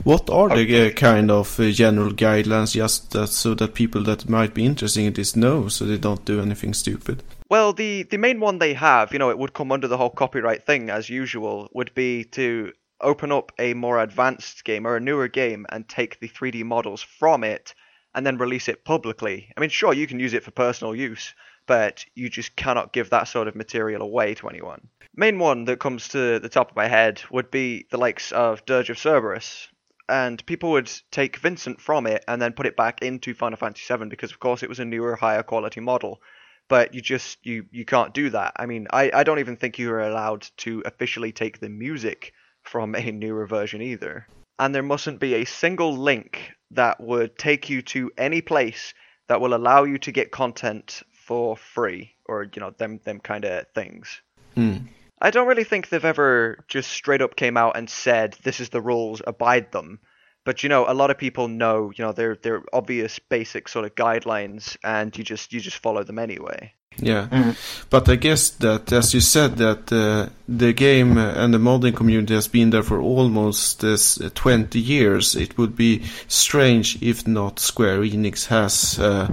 What 0.04 0.28
are 0.28 0.48
the 0.48 0.88
uh, 0.88 0.90
kind 0.90 1.30
of 1.30 1.58
uh, 1.58 1.70
general 1.70 2.12
guidelines, 2.12 2.74
just 2.74 3.12
that, 3.12 3.28
so 3.28 3.54
that 3.54 3.74
people 3.74 4.02
that 4.04 4.28
might 4.28 4.54
be 4.54 4.66
interested 4.66 5.04
in 5.04 5.12
this 5.12 5.34
know, 5.34 5.68
so 5.68 5.84
they 5.84 5.98
don't 5.98 6.24
do 6.24 6.40
anything 6.40 6.74
stupid? 6.74 7.22
Well, 7.48 7.72
the 7.72 8.02
the 8.02 8.18
main 8.18 8.40
one 8.40 8.58
they 8.58 8.74
have, 8.74 9.12
you 9.12 9.18
know, 9.18 9.30
it 9.30 9.38
would 9.38 9.54
come 9.54 9.72
under 9.72 9.88
the 9.88 9.96
whole 9.96 10.10
copyright 10.10 10.66
thing 10.66 10.90
as 10.90 11.08
usual, 11.08 11.68
would 11.72 11.94
be 11.94 12.24
to 12.24 12.72
open 13.00 13.32
up 13.32 13.52
a 13.58 13.74
more 13.74 14.00
advanced 14.00 14.64
game 14.64 14.86
or 14.86 14.96
a 14.96 15.00
newer 15.00 15.28
game 15.28 15.64
and 15.70 15.88
take 15.88 16.18
the 16.20 16.28
3D 16.28 16.64
models 16.64 17.00
from 17.02 17.44
it 17.44 17.74
and 18.14 18.26
then 18.26 18.38
release 18.38 18.68
it 18.68 18.84
publicly. 18.84 19.52
I 19.56 19.60
mean, 19.60 19.70
sure, 19.70 19.94
you 19.94 20.06
can 20.06 20.20
use 20.20 20.34
it 20.34 20.42
for 20.42 20.50
personal 20.50 20.94
use, 20.94 21.34
but 21.68 22.04
you 22.14 22.28
just 22.30 22.56
cannot 22.56 22.92
give 22.92 23.10
that 23.10 23.28
sort 23.28 23.46
of 23.46 23.54
material 23.54 24.02
away 24.02 24.34
to 24.34 24.48
anyone. 24.48 24.88
Main 25.14 25.38
one 25.38 25.66
that 25.66 25.78
comes 25.78 26.08
to 26.08 26.40
the 26.40 26.48
top 26.48 26.70
of 26.70 26.76
my 26.76 26.88
head 26.88 27.22
would 27.30 27.50
be 27.50 27.86
the 27.90 27.98
likes 27.98 28.32
of 28.32 28.64
Dirge 28.64 28.90
of 28.90 28.98
Cerberus. 28.98 29.68
and 30.08 30.44
people 30.46 30.70
would 30.70 30.90
take 31.10 31.36
Vincent 31.36 31.80
from 31.82 32.06
it 32.06 32.24
and 32.26 32.40
then 32.40 32.54
put 32.54 32.66
it 32.66 32.76
back 32.76 33.02
into 33.02 33.34
Final 33.34 33.58
Fantasy 33.58 33.94
VII 33.94 34.06
because, 34.06 34.32
of 34.32 34.40
course, 34.40 34.62
it 34.62 34.68
was 34.68 34.80
a 34.80 34.84
newer, 34.84 35.14
higher 35.16 35.42
quality 35.42 35.80
model. 35.80 36.22
But 36.68 36.94
you 36.94 37.02
just 37.02 37.38
you 37.44 37.66
you 37.70 37.84
can't 37.84 38.14
do 38.14 38.30
that. 38.30 38.52
I 38.56 38.64
mean, 38.66 38.86
I, 38.90 39.10
I 39.12 39.22
don't 39.22 39.38
even 39.38 39.56
think 39.56 39.78
you 39.78 39.90
are 39.92 40.00
allowed 40.00 40.48
to 40.58 40.82
officially 40.86 41.32
take 41.32 41.60
the 41.60 41.68
music 41.68 42.32
from 42.62 42.94
a 42.94 43.12
newer 43.12 43.46
version 43.46 43.82
either. 43.82 44.26
And 44.58 44.74
there 44.74 44.82
mustn't 44.82 45.20
be 45.20 45.34
a 45.34 45.44
single 45.44 45.96
link 45.96 46.52
that 46.70 47.00
would 47.00 47.36
take 47.38 47.68
you 47.68 47.82
to 47.82 48.10
any 48.16 48.40
place 48.40 48.94
that 49.28 49.40
will 49.40 49.54
allow 49.54 49.84
you 49.84 49.98
to 49.98 50.12
get 50.12 50.30
content 50.30 51.02
for 51.28 51.58
free 51.58 52.14
or 52.24 52.44
you 52.54 52.60
know 52.60 52.70
them 52.70 52.98
them 53.04 53.20
kind 53.20 53.44
of 53.44 53.66
things. 53.74 54.22
Mm. 54.56 54.88
I 55.20 55.30
don't 55.30 55.46
really 55.46 55.64
think 55.64 55.88
they've 55.88 56.12
ever 56.14 56.64
just 56.68 56.90
straight 56.90 57.20
up 57.20 57.36
came 57.36 57.58
out 57.58 57.76
and 57.76 57.90
said 57.90 58.36
this 58.44 58.60
is 58.60 58.70
the 58.70 58.80
rules, 58.80 59.20
abide 59.26 59.70
them. 59.72 60.00
But 60.44 60.62
you 60.62 60.70
know, 60.70 60.86
a 60.88 60.94
lot 60.94 61.10
of 61.10 61.18
people 61.18 61.46
know, 61.48 61.92
you 61.94 62.02
know, 62.02 62.12
they're 62.12 62.36
they're 62.36 62.64
obvious 62.72 63.18
basic 63.18 63.68
sort 63.68 63.84
of 63.84 63.94
guidelines 63.94 64.78
and 64.82 65.16
you 65.18 65.22
just 65.22 65.52
you 65.52 65.60
just 65.60 65.76
follow 65.78 66.02
them 66.02 66.18
anyway. 66.18 66.72
Yeah, 67.00 67.54
but 67.90 68.08
I 68.08 68.16
guess 68.16 68.50
that, 68.58 68.92
as 68.92 69.14
you 69.14 69.20
said, 69.20 69.56
that 69.58 69.92
uh, 69.92 70.30
the 70.48 70.72
game 70.72 71.16
and 71.16 71.54
the 71.54 71.58
modding 71.58 71.94
community 71.94 72.34
has 72.34 72.48
been 72.48 72.70
there 72.70 72.82
for 72.82 73.00
almost 73.00 73.80
this 73.80 74.20
uh, 74.20 74.30
20 74.34 74.80
years. 74.80 75.36
It 75.36 75.56
would 75.58 75.76
be 75.76 76.02
strange 76.26 77.00
if 77.00 77.24
not 77.24 77.60
Square 77.60 78.00
Enix 78.00 78.46
has 78.46 78.98
uh, 78.98 79.28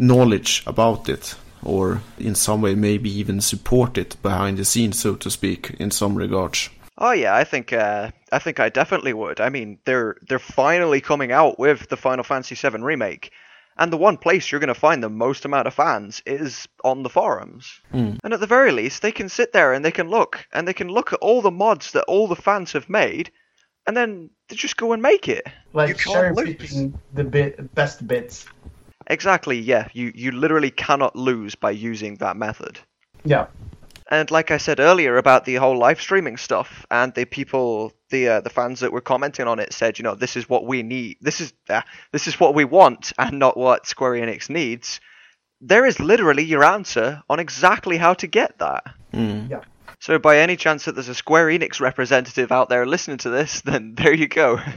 knowledge 0.00 0.62
about 0.66 1.08
it, 1.08 1.34
or 1.62 2.00
in 2.18 2.34
some 2.34 2.62
way 2.62 2.74
maybe 2.74 3.10
even 3.10 3.40
support 3.40 3.98
it 3.98 4.16
behind 4.22 4.56
the 4.58 4.64
scenes, 4.64 4.98
so 4.98 5.14
to 5.14 5.30
speak, 5.30 5.76
in 5.78 5.90
some 5.90 6.16
regards. 6.16 6.70
Oh 6.98 7.12
yeah, 7.12 7.34
I 7.34 7.44
think 7.44 7.72
uh, 7.72 8.10
I 8.32 8.38
think 8.38 8.60
I 8.60 8.68
definitely 8.68 9.12
would. 9.12 9.40
I 9.40 9.48
mean, 9.48 9.78
they're 9.84 10.16
they're 10.28 10.38
finally 10.38 11.00
coming 11.00 11.32
out 11.32 11.58
with 11.58 11.88
the 11.88 11.96
Final 11.96 12.24
Fantasy 12.24 12.54
VII 12.54 12.82
remake, 12.82 13.30
and 13.78 13.92
the 13.92 13.96
one 13.96 14.18
place 14.18 14.50
you're 14.50 14.60
going 14.60 14.74
to 14.74 14.74
find 14.74 15.02
the 15.02 15.08
most 15.08 15.44
amount 15.44 15.66
of 15.66 15.74
fans 15.74 16.22
is 16.26 16.68
on 16.84 17.02
the 17.02 17.08
forums. 17.08 17.80
Mm. 17.94 18.18
And 18.22 18.34
at 18.34 18.40
the 18.40 18.46
very 18.46 18.72
least, 18.72 19.00
they 19.00 19.12
can 19.12 19.28
sit 19.30 19.52
there 19.52 19.72
and 19.72 19.82
they 19.82 19.92
can 19.92 20.10
look 20.10 20.46
and 20.52 20.68
they 20.68 20.74
can 20.74 20.88
look 20.88 21.12
at 21.12 21.20
all 21.20 21.40
the 21.40 21.50
mods 21.50 21.92
that 21.92 22.04
all 22.04 22.28
the 22.28 22.36
fans 22.36 22.72
have 22.72 22.90
made, 22.90 23.30
and 23.86 23.96
then 23.96 24.30
they 24.48 24.56
just 24.56 24.76
go 24.76 24.92
and 24.92 25.02
make 25.02 25.26
it. 25.28 25.46
Like 25.72 25.88
You 25.88 25.94
can't 25.94 26.14
cherry 26.14 26.34
lose. 26.34 26.56
picking 26.56 26.98
the 27.14 27.24
bit, 27.24 27.74
best 27.74 28.06
bits. 28.06 28.46
Exactly. 29.10 29.58
Yeah, 29.58 29.88
you 29.92 30.12
you 30.14 30.30
literally 30.30 30.70
cannot 30.70 31.16
lose 31.16 31.56
by 31.56 31.72
using 31.72 32.14
that 32.16 32.36
method. 32.36 32.78
Yeah. 33.24 33.48
And 34.08 34.30
like 34.30 34.50
I 34.50 34.56
said 34.56 34.80
earlier 34.80 35.16
about 35.16 35.44
the 35.44 35.56
whole 35.56 35.76
live 35.76 36.00
streaming 36.00 36.36
stuff, 36.36 36.86
and 36.90 37.12
the 37.14 37.24
people, 37.24 37.92
the 38.10 38.28
uh, 38.28 38.40
the 38.40 38.50
fans 38.50 38.80
that 38.80 38.92
were 38.92 39.00
commenting 39.00 39.48
on 39.48 39.58
it 39.58 39.72
said, 39.72 39.98
you 39.98 40.04
know, 40.04 40.14
this 40.14 40.36
is 40.36 40.48
what 40.48 40.64
we 40.64 40.84
need, 40.84 41.16
this 41.20 41.40
is 41.40 41.52
uh, 41.68 41.82
this 42.12 42.28
is 42.28 42.38
what 42.38 42.54
we 42.54 42.64
want, 42.64 43.12
and 43.18 43.38
not 43.40 43.56
what 43.56 43.86
Square 43.86 44.12
Enix 44.12 44.48
needs. 44.48 45.00
There 45.60 45.84
is 45.84 45.98
literally 45.98 46.44
your 46.44 46.64
answer 46.64 47.22
on 47.28 47.40
exactly 47.40 47.96
how 47.98 48.14
to 48.14 48.26
get 48.28 48.58
that. 48.58 48.84
Mm. 49.12 49.50
Yeah. 49.50 49.64
So, 49.98 50.18
by 50.20 50.38
any 50.38 50.56
chance 50.56 50.84
that 50.84 50.94
there's 50.94 51.08
a 51.08 51.14
Square 51.14 51.48
Enix 51.48 51.80
representative 51.80 52.52
out 52.52 52.68
there 52.68 52.86
listening 52.86 53.18
to 53.18 53.30
this, 53.30 53.60
then 53.62 53.96
there 53.96 54.14
you 54.14 54.28
go. 54.28 54.60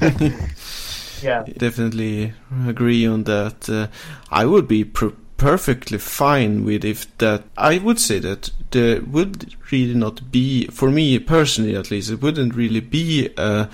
Yeah. 1.22 1.44
Definitely 1.56 2.32
agree 2.66 3.06
on 3.06 3.24
that. 3.24 3.68
Uh, 3.68 3.88
I 4.30 4.46
would 4.46 4.68
be 4.68 4.84
perfectly 4.84 5.98
fine 5.98 6.64
with 6.64 6.84
if 6.84 7.16
that. 7.18 7.44
I 7.56 7.78
would 7.78 7.98
say 7.98 8.18
that 8.20 8.50
there 8.70 9.00
would 9.02 9.54
really 9.70 9.94
not 9.94 10.30
be, 10.30 10.66
for 10.66 10.90
me 10.90 11.18
personally 11.18 11.74
at 11.74 11.90
least, 11.90 12.10
it 12.10 12.22
wouldn't 12.22 12.54
really 12.54 12.80
be 12.80 13.30
a, 13.36 13.68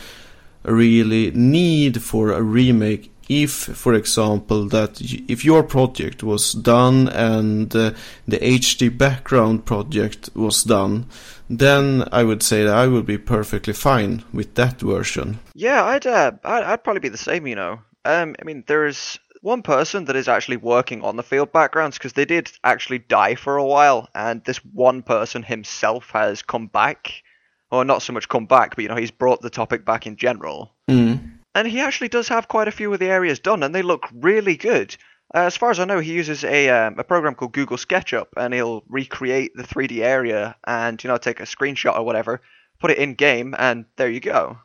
a 0.64 0.74
really 0.74 1.30
need 1.32 2.02
for 2.02 2.32
a 2.32 2.42
remake 2.42 3.10
if, 3.28 3.50
for 3.50 3.94
example, 3.94 4.66
that 4.66 5.00
if 5.00 5.44
your 5.44 5.62
project 5.62 6.22
was 6.22 6.52
done 6.52 7.08
and 7.08 7.74
uh, 7.74 7.92
the 8.26 8.38
HD 8.38 8.96
background 8.96 9.64
project 9.64 10.30
was 10.34 10.62
done, 10.62 11.06
then 11.48 12.04
I 12.12 12.24
would 12.24 12.42
say 12.42 12.64
that 12.64 12.74
I 12.74 12.86
would 12.86 13.06
be 13.06 13.18
perfectly 13.18 13.72
fine 13.72 14.24
with 14.32 14.54
that 14.54 14.80
version. 14.80 15.38
Yeah, 15.54 15.84
I'd, 15.84 16.06
uh, 16.06 16.32
I'd 16.44 16.64
I'd 16.64 16.84
probably 16.84 17.00
be 17.00 17.08
the 17.08 17.18
same. 17.18 17.46
You 17.46 17.54
know, 17.56 17.80
um, 18.04 18.34
I 18.40 18.44
mean, 18.44 18.64
there's 18.66 19.18
one 19.42 19.62
person 19.62 20.06
that 20.06 20.16
is 20.16 20.28
actually 20.28 20.56
working 20.56 21.02
on 21.02 21.16
the 21.16 21.22
field 21.22 21.52
backgrounds 21.52 21.98
because 21.98 22.14
they 22.14 22.24
did 22.24 22.50
actually 22.64 22.98
die 22.98 23.34
for 23.36 23.56
a 23.56 23.64
while, 23.64 24.08
and 24.14 24.42
this 24.44 24.58
one 24.64 25.02
person 25.02 25.42
himself 25.42 26.10
has 26.10 26.42
come 26.42 26.66
back, 26.66 27.22
or 27.70 27.84
not 27.84 28.02
so 28.02 28.12
much 28.12 28.28
come 28.28 28.46
back, 28.46 28.74
but 28.74 28.82
you 28.82 28.88
know, 28.88 28.96
he's 28.96 29.10
brought 29.12 29.42
the 29.42 29.50
topic 29.50 29.84
back 29.84 30.06
in 30.06 30.16
general, 30.16 30.72
Mm. 30.88 31.38
and 31.54 31.68
he 31.68 31.80
actually 31.80 32.08
does 32.08 32.28
have 32.28 32.48
quite 32.48 32.68
a 32.68 32.72
few 32.72 32.92
of 32.92 32.98
the 32.98 33.06
areas 33.10 33.38
done, 33.38 33.62
and 33.62 33.74
they 33.74 33.82
look 33.82 34.08
really 34.12 34.56
good. 34.56 34.96
Uh, 35.34 35.40
as 35.40 35.56
far 35.56 35.70
as 35.70 35.78
I 35.80 35.84
know, 35.84 35.98
he 35.98 36.12
uses 36.12 36.44
a 36.44 36.68
um, 36.70 36.98
a 36.98 37.04
program 37.04 37.34
called 37.34 37.52
Google 37.52 37.76
SketchUp, 37.76 38.26
and 38.36 38.54
he'll 38.54 38.84
recreate 38.88 39.56
the 39.56 39.64
3D 39.64 39.98
area 40.00 40.56
and 40.66 41.02
you 41.02 41.08
know 41.08 41.18
take 41.18 41.40
a 41.40 41.44
screenshot 41.44 41.98
or 41.98 42.04
whatever, 42.04 42.40
put 42.78 42.90
it 42.90 42.98
in 42.98 43.14
game, 43.14 43.54
and 43.58 43.84
there 43.96 44.08
you 44.08 44.20
go. 44.20 44.58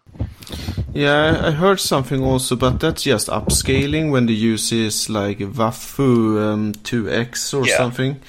Yeah, 0.94 1.40
I 1.42 1.48
I 1.48 1.52
heard 1.52 1.80
something 1.80 2.22
also, 2.24 2.56
but 2.56 2.80
that's 2.80 3.04
just 3.04 3.28
upscaling 3.30 4.12
when 4.12 4.26
the 4.28 4.34
use 4.34 4.72
is 4.72 5.10
like 5.10 5.40
Waifu 5.40 6.38
um, 6.38 6.74
2x 6.84 7.54
or 7.54 7.66
Yeah. 7.66 7.78
something. 7.78 8.20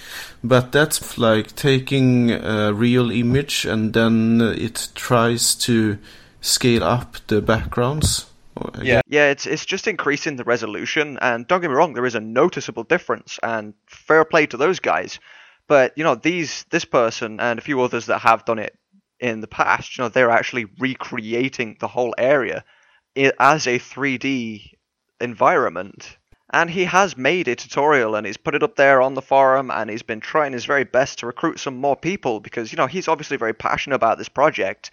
But 0.45 0.72
that's 0.72 1.18
like 1.18 1.55
taking 1.57 2.30
a 2.30 2.72
real 2.72 3.11
image 3.11 3.64
and 3.66 3.93
then 3.93 4.41
it 4.41 4.89
tries 4.95 5.55
to 5.66 5.99
scale 6.41 6.85
up 6.85 7.16
the 7.26 7.41
backgrounds. 7.41 8.26
Or- 8.62 8.70
I 8.80 8.82
Yeah. 8.82 9.00
Yeah, 9.06 9.30
it's 9.30 9.46
it's 9.46 9.66
just 9.66 9.86
increasing 9.88 10.36
the 10.36 10.44
resolution, 10.44 11.18
and 11.20 11.46
don't 11.46 11.60
get 11.60 11.70
me 11.70 11.76
wrong, 11.76 11.94
there 11.94 12.06
is 12.06 12.14
a 12.14 12.20
noticeable 12.20 12.84
difference, 12.84 13.38
and 13.42 13.74
fair 13.86 14.24
play 14.24 14.46
to 14.46 14.56
those 14.56 14.80
guys. 14.80 15.18
But 15.68 15.92
you 15.96 16.04
know, 16.04 16.14
these 16.14 16.64
this 16.70 16.84
person 16.84 17.40
and 17.40 17.58
a 17.58 17.62
few 17.62 17.80
others 17.82 18.06
that 18.06 18.20
have 18.20 18.44
done 18.44 18.58
it 18.58 18.76
in 19.20 19.40
the 19.40 19.46
past, 19.46 19.96
you 19.96 20.02
know, 20.04 20.08
they're 20.08 20.30
actually 20.30 20.66
recreating 20.78 21.76
the 21.80 21.88
whole 21.88 22.14
area 22.18 22.64
as 23.38 23.66
a 23.66 23.78
3D 23.78 24.72
environment. 25.20 26.16
And 26.54 26.68
he 26.68 26.84
has 26.84 27.16
made 27.16 27.48
a 27.48 27.54
tutorial 27.56 28.14
and 28.14 28.26
he's 28.26 28.36
put 28.36 28.54
it 28.54 28.62
up 28.62 28.76
there 28.76 29.00
on 29.00 29.14
the 29.14 29.22
forum 29.22 29.70
and 29.70 29.88
he's 29.88 30.02
been 30.02 30.20
trying 30.20 30.52
his 30.52 30.66
very 30.66 30.84
best 30.84 31.20
to 31.20 31.26
recruit 31.26 31.58
some 31.58 31.76
more 31.76 31.96
people 31.96 32.40
because, 32.40 32.72
you 32.72 32.76
know, 32.76 32.86
he's 32.86 33.08
obviously 33.08 33.38
very 33.38 33.54
passionate 33.54 33.96
about 33.96 34.18
this 34.18 34.28
project. 34.28 34.90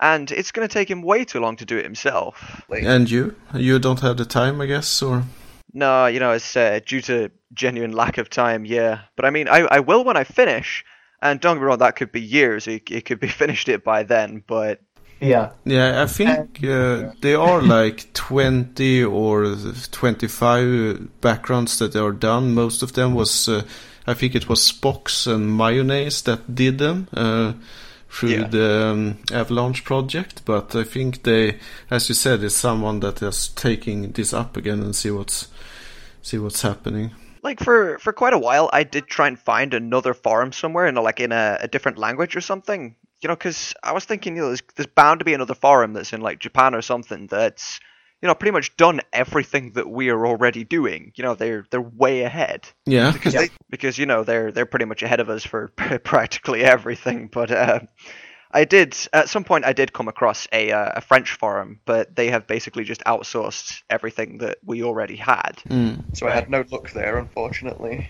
And 0.00 0.30
it's 0.30 0.50
going 0.50 0.66
to 0.66 0.72
take 0.72 0.90
him 0.90 1.02
way 1.02 1.24
too 1.24 1.40
long 1.40 1.56
to 1.56 1.64
do 1.64 1.78
it 1.78 1.84
himself. 1.84 2.62
And 2.68 3.10
you? 3.10 3.36
You 3.54 3.78
don't 3.78 4.00
have 4.00 4.16
the 4.16 4.24
time, 4.24 4.60
I 4.60 4.66
guess, 4.66 5.02
or? 5.02 5.24
No, 5.72 6.06
you 6.06 6.20
know, 6.20 6.32
it's 6.32 6.56
uh, 6.56 6.80
due 6.84 7.00
to 7.02 7.30
genuine 7.52 7.92
lack 7.92 8.18
of 8.18 8.30
time, 8.30 8.64
yeah. 8.64 9.02
But 9.16 9.24
I 9.24 9.30
mean, 9.30 9.48
I, 9.48 9.60
I 9.60 9.80
will 9.80 10.04
when 10.04 10.16
I 10.16 10.24
finish. 10.24 10.84
And 11.22 11.40
don't 11.40 11.56
get 11.56 11.60
me 11.60 11.66
wrong, 11.66 11.78
that 11.78 11.96
could 11.96 12.12
be 12.12 12.20
years. 12.20 12.66
It, 12.66 12.90
it 12.90 13.04
could 13.06 13.20
be 13.20 13.28
finished 13.42 13.68
it 13.68 13.82
by 13.82 14.02
then. 14.02 14.42
But 14.46 14.80
Yeah. 15.20 15.50
Yeah, 15.64 16.02
I 16.02 16.06
think 16.06 16.62
uh, 16.64 17.12
there 17.20 17.40
are 17.40 17.62
like 17.62 18.12
20 18.12 19.04
or 19.04 19.56
25 19.90 21.20
backgrounds 21.20 21.78
that 21.78 21.96
are 21.96 22.12
done. 22.12 22.54
Most 22.54 22.82
of 22.82 22.92
them 22.92 23.14
was, 23.14 23.48
uh, 23.48 23.62
I 24.06 24.14
think 24.14 24.34
it 24.34 24.48
was 24.48 24.60
Spox 24.60 25.26
and 25.26 25.56
Mayonnaise 25.56 26.22
that 26.22 26.54
did 26.54 26.78
them 26.78 27.08
uh, 27.14 27.54
through 28.14 28.30
Yeah. 28.30 28.48
the 28.48 28.86
um, 28.86 29.18
Avalanche 29.32 29.82
project. 29.84 30.42
But 30.44 30.74
I 30.76 30.84
think 30.84 31.22
they, 31.22 31.58
as 31.90 32.08
you 32.08 32.14
said, 32.14 32.42
is 32.42 32.54
someone 32.56 33.00
that 33.00 33.22
is 33.22 33.48
taking 33.48 34.12
this 34.12 34.32
up 34.32 34.56
again 34.56 34.80
and 34.82 34.94
see 34.94 35.10
what's 35.10 35.48
see 36.22 36.38
what's 36.38 36.62
happening. 36.62 37.10
like 37.42 37.60
for 37.64 37.98
for 37.98 38.12
quite 38.12 38.32
a 38.34 38.38
while, 38.38 38.70
I 38.72 38.84
did 38.84 39.06
try 39.06 39.26
and 39.28 39.38
find 39.38 39.74
another 39.74 40.14
forum 40.14 40.52
somewhere, 40.52 40.86
in 40.86 40.96
a, 40.96 41.02
like 41.02 41.20
in 41.20 41.32
a, 41.32 41.58
a 41.60 41.68
different 41.68 41.98
language 41.98 42.36
or 42.36 42.40
something. 42.40 42.94
You 43.20 43.28
know, 43.28 43.36
because 43.36 43.74
I 43.82 43.92
was 43.92 44.04
thinking, 44.04 44.36
you 44.36 44.42
know, 44.42 44.48
there's, 44.48 44.62
there's 44.76 44.86
bound 44.94 45.18
to 45.20 45.24
be 45.24 45.34
another 45.34 45.54
forum 45.54 45.92
that's 45.94 46.12
in 46.12 46.20
like 46.20 46.38
Japan 46.40 46.74
or 46.74 46.82
something 46.82 47.26
that's 47.26 47.80
you 48.24 48.28
know 48.28 48.34
pretty 48.34 48.52
much 48.52 48.74
done 48.78 49.02
everything 49.12 49.72
that 49.72 49.86
we 49.86 50.08
are 50.08 50.26
already 50.26 50.64
doing. 50.64 51.12
You 51.14 51.24
know, 51.24 51.34
they're 51.34 51.66
they're 51.70 51.82
way 51.82 52.22
ahead. 52.22 52.66
Yeah, 52.86 53.12
because 53.12 53.34
Yeah. 53.34 53.40
they 53.42 53.50
because 53.68 53.98
you 53.98 54.06
know 54.06 54.24
they're 54.24 54.50
they're 54.50 54.64
pretty 54.64 54.86
much 54.86 55.02
ahead 55.02 55.20
of 55.20 55.28
us 55.28 55.44
for 55.44 55.68
practically 56.04 56.64
everything. 56.64 57.28
But 57.30 57.50
uh, 57.50 57.80
I 58.50 58.64
did 58.64 58.96
at 59.12 59.28
some 59.28 59.44
point 59.44 59.66
I 59.66 59.74
did 59.74 59.92
come 59.92 60.08
across 60.08 60.48
a 60.52 60.72
uh, 60.72 60.92
a 60.96 61.00
French 61.02 61.32
forum, 61.32 61.80
but 61.84 62.16
they 62.16 62.30
have 62.30 62.46
basically 62.46 62.84
just 62.84 63.04
outsourced 63.04 63.82
everything 63.90 64.38
that 64.38 64.56
we 64.64 64.82
already 64.82 65.16
had. 65.16 65.60
Mm. 65.68 66.16
so 66.16 66.26
I 66.26 66.30
had 66.30 66.48
no 66.48 66.64
luck 66.70 66.92
there, 66.92 67.18
unfortunately. 67.18 68.08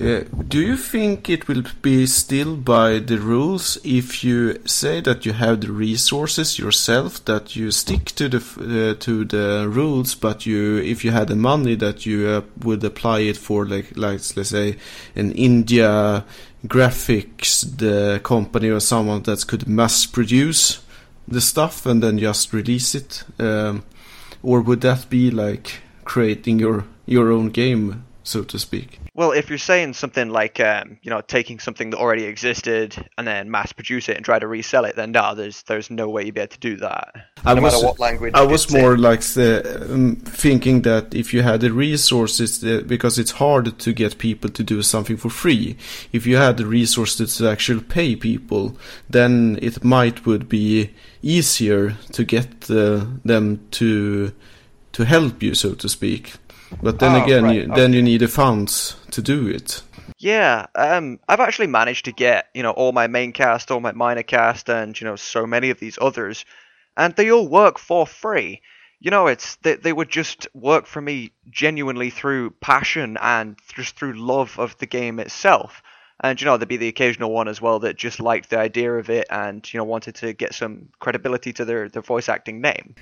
Uh, 0.00 0.24
do 0.48 0.60
you 0.60 0.76
think 0.76 1.28
it 1.28 1.46
will 1.48 1.62
be 1.82 2.06
still 2.06 2.56
by 2.56 2.98
the 2.98 3.18
rules 3.18 3.76
if 3.84 4.24
you 4.24 4.58
say 4.64 5.02
that 5.02 5.26
you 5.26 5.34
have 5.34 5.60
the 5.60 5.70
resources 5.70 6.58
yourself 6.58 7.22
that 7.26 7.54
you 7.54 7.70
stick 7.70 8.06
to 8.06 8.26
the 8.26 8.38
uh, 8.38 8.98
to 8.98 9.26
the 9.26 9.68
rules 9.68 10.14
but 10.14 10.46
you 10.46 10.78
if 10.78 11.04
you 11.04 11.10
had 11.10 11.28
the 11.28 11.36
money 11.36 11.74
that 11.74 12.06
you 12.06 12.26
uh, 12.26 12.40
would 12.64 12.82
apply 12.82 13.18
it 13.20 13.36
for 13.36 13.66
like 13.66 13.94
like 13.94 14.20
let's 14.34 14.48
say 14.48 14.76
an 15.14 15.30
India 15.32 16.24
graphics 16.66 17.60
the 17.76 18.18
company 18.24 18.70
or 18.70 18.80
someone 18.80 19.22
that 19.24 19.46
could 19.46 19.68
mass 19.68 20.06
produce 20.06 20.80
the 21.28 21.40
stuff 21.40 21.86
and 21.86 22.02
then 22.02 22.18
just 22.18 22.52
release 22.52 22.94
it, 22.94 23.24
um, 23.38 23.84
or 24.42 24.60
would 24.60 24.80
that 24.82 25.08
be 25.08 25.30
like 25.30 25.80
creating 26.04 26.58
your 26.58 26.84
your 27.06 27.30
own 27.30 27.48
game, 27.50 28.04
so 28.22 28.42
to 28.44 28.58
speak? 28.58 29.01
Well, 29.14 29.32
if 29.32 29.50
you're 29.50 29.58
saying 29.58 29.92
something 29.92 30.30
like, 30.30 30.58
um, 30.58 30.98
you 31.02 31.10
know, 31.10 31.20
taking 31.20 31.58
something 31.58 31.90
that 31.90 31.98
already 31.98 32.24
existed 32.24 32.96
and 33.18 33.26
then 33.26 33.50
mass 33.50 33.70
produce 33.70 34.08
it 34.08 34.16
and 34.16 34.24
try 34.24 34.38
to 34.38 34.46
resell 34.46 34.86
it, 34.86 34.96
then 34.96 35.12
no, 35.12 35.34
there's 35.34 35.62
there's 35.64 35.90
no 35.90 36.08
way 36.08 36.24
you'd 36.24 36.34
be 36.34 36.40
able 36.40 36.48
to 36.52 36.58
do 36.58 36.76
that. 36.76 37.12
I 37.44 37.52
no 37.52 37.60
was, 37.60 37.74
matter 37.74 37.86
what 37.86 37.98
language. 37.98 38.32
I 38.34 38.42
was 38.42 38.72
more 38.72 38.94
in. 38.94 39.02
like 39.02 39.20
the, 39.20 39.92
um, 39.92 40.16
thinking 40.16 40.82
that 40.82 41.14
if 41.14 41.34
you 41.34 41.42
had 41.42 41.60
the 41.60 41.72
resources, 41.72 42.64
uh, 42.64 42.82
because 42.86 43.18
it's 43.18 43.32
hard 43.32 43.78
to 43.78 43.92
get 43.92 44.16
people 44.16 44.48
to 44.48 44.62
do 44.62 44.80
something 44.80 45.18
for 45.18 45.28
free. 45.28 45.76
If 46.12 46.26
you 46.26 46.38
had 46.38 46.56
the 46.56 46.66
resources 46.66 47.36
to 47.36 47.50
actually 47.50 47.82
pay 47.82 48.16
people, 48.16 48.78
then 49.10 49.58
it 49.60 49.84
might 49.84 50.24
would 50.24 50.48
be 50.48 50.90
easier 51.20 51.96
to 52.12 52.24
get 52.24 52.70
uh, 52.70 53.04
them 53.26 53.60
to 53.72 54.32
to 54.92 55.04
help 55.04 55.42
you, 55.42 55.54
so 55.54 55.74
to 55.74 55.88
speak. 55.88 56.34
But 56.82 56.98
then 56.98 57.12
Oh, 57.14 57.24
again, 57.24 57.44
right, 57.44 57.54
you, 57.54 57.66
then 57.74 57.92
you 57.92 58.02
need 58.02 58.20
the 58.20 58.28
funds 58.28 58.96
to 59.10 59.22
do 59.22 59.46
it. 59.48 59.82
Yeah, 60.18 60.66
um, 60.76 61.18
I've 61.28 61.40
actually 61.40 61.66
managed 61.66 62.04
to 62.04 62.12
get 62.12 62.48
you 62.54 62.62
know 62.62 62.70
all 62.70 62.92
my 62.92 63.08
main 63.08 63.32
cast, 63.32 63.70
all 63.70 63.80
my 63.80 63.92
minor 63.92 64.22
cast, 64.22 64.68
and 64.70 64.98
you 65.00 65.04
know 65.06 65.16
so 65.16 65.46
many 65.46 65.70
of 65.70 65.80
these 65.80 65.98
others, 66.00 66.44
and 66.96 67.14
they 67.16 67.30
all 67.30 67.48
work 67.48 67.78
for 67.78 68.06
free. 68.06 68.62
You 69.00 69.10
know, 69.10 69.26
it's 69.26 69.56
they, 69.56 69.74
they 69.74 69.92
would 69.92 70.08
just 70.08 70.46
work 70.54 70.86
for 70.86 71.00
me 71.00 71.32
genuinely 71.50 72.10
through 72.10 72.50
passion 72.60 73.18
and 73.20 73.56
just 73.74 73.96
through 73.96 74.12
love 74.12 74.60
of 74.60 74.78
the 74.78 74.86
game 74.86 75.18
itself. 75.18 75.82
And 76.20 76.40
you 76.40 76.44
know, 76.44 76.56
there'd 76.56 76.68
be 76.68 76.76
the 76.76 76.86
occasional 76.86 77.32
one 77.32 77.48
as 77.48 77.60
well 77.60 77.80
that 77.80 77.96
just 77.96 78.20
liked 78.20 78.50
the 78.50 78.58
idea 78.60 78.92
of 78.94 79.10
it 79.10 79.26
and 79.28 79.72
you 79.72 79.78
know 79.78 79.84
wanted 79.84 80.14
to 80.16 80.32
get 80.32 80.54
some 80.54 80.88
credibility 81.00 81.52
to 81.54 81.64
their 81.64 81.88
their 81.88 82.02
voice 82.02 82.28
acting 82.28 82.60
name. 82.60 82.94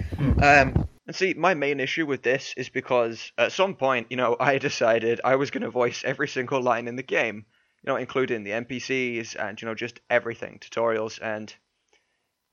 Um, 0.43 0.89
and 1.11 1.17
see, 1.17 1.35
my 1.35 1.55
main 1.55 1.81
issue 1.81 2.07
with 2.07 2.23
this 2.23 2.55
is 2.57 2.69
because 2.69 3.33
at 3.37 3.51
some 3.51 3.75
point, 3.75 4.07
you 4.11 4.17
know, 4.17 4.37
I 4.39 4.59
decided 4.69 5.21
I 5.25 5.35
was 5.35 5.51
going 5.51 5.65
to 5.65 5.69
voice 5.69 6.05
every 6.05 6.29
single 6.29 6.63
line 6.63 6.87
in 6.87 6.95
the 6.95 7.03
game, 7.03 7.47
you 7.83 7.89
know, 7.89 7.97
including 7.97 8.45
the 8.45 8.53
NPCs 8.53 9.35
and 9.37 9.61
you 9.61 9.67
know 9.67 9.75
just 9.75 9.99
everything, 10.09 10.61
tutorials, 10.61 11.19
and 11.21 11.53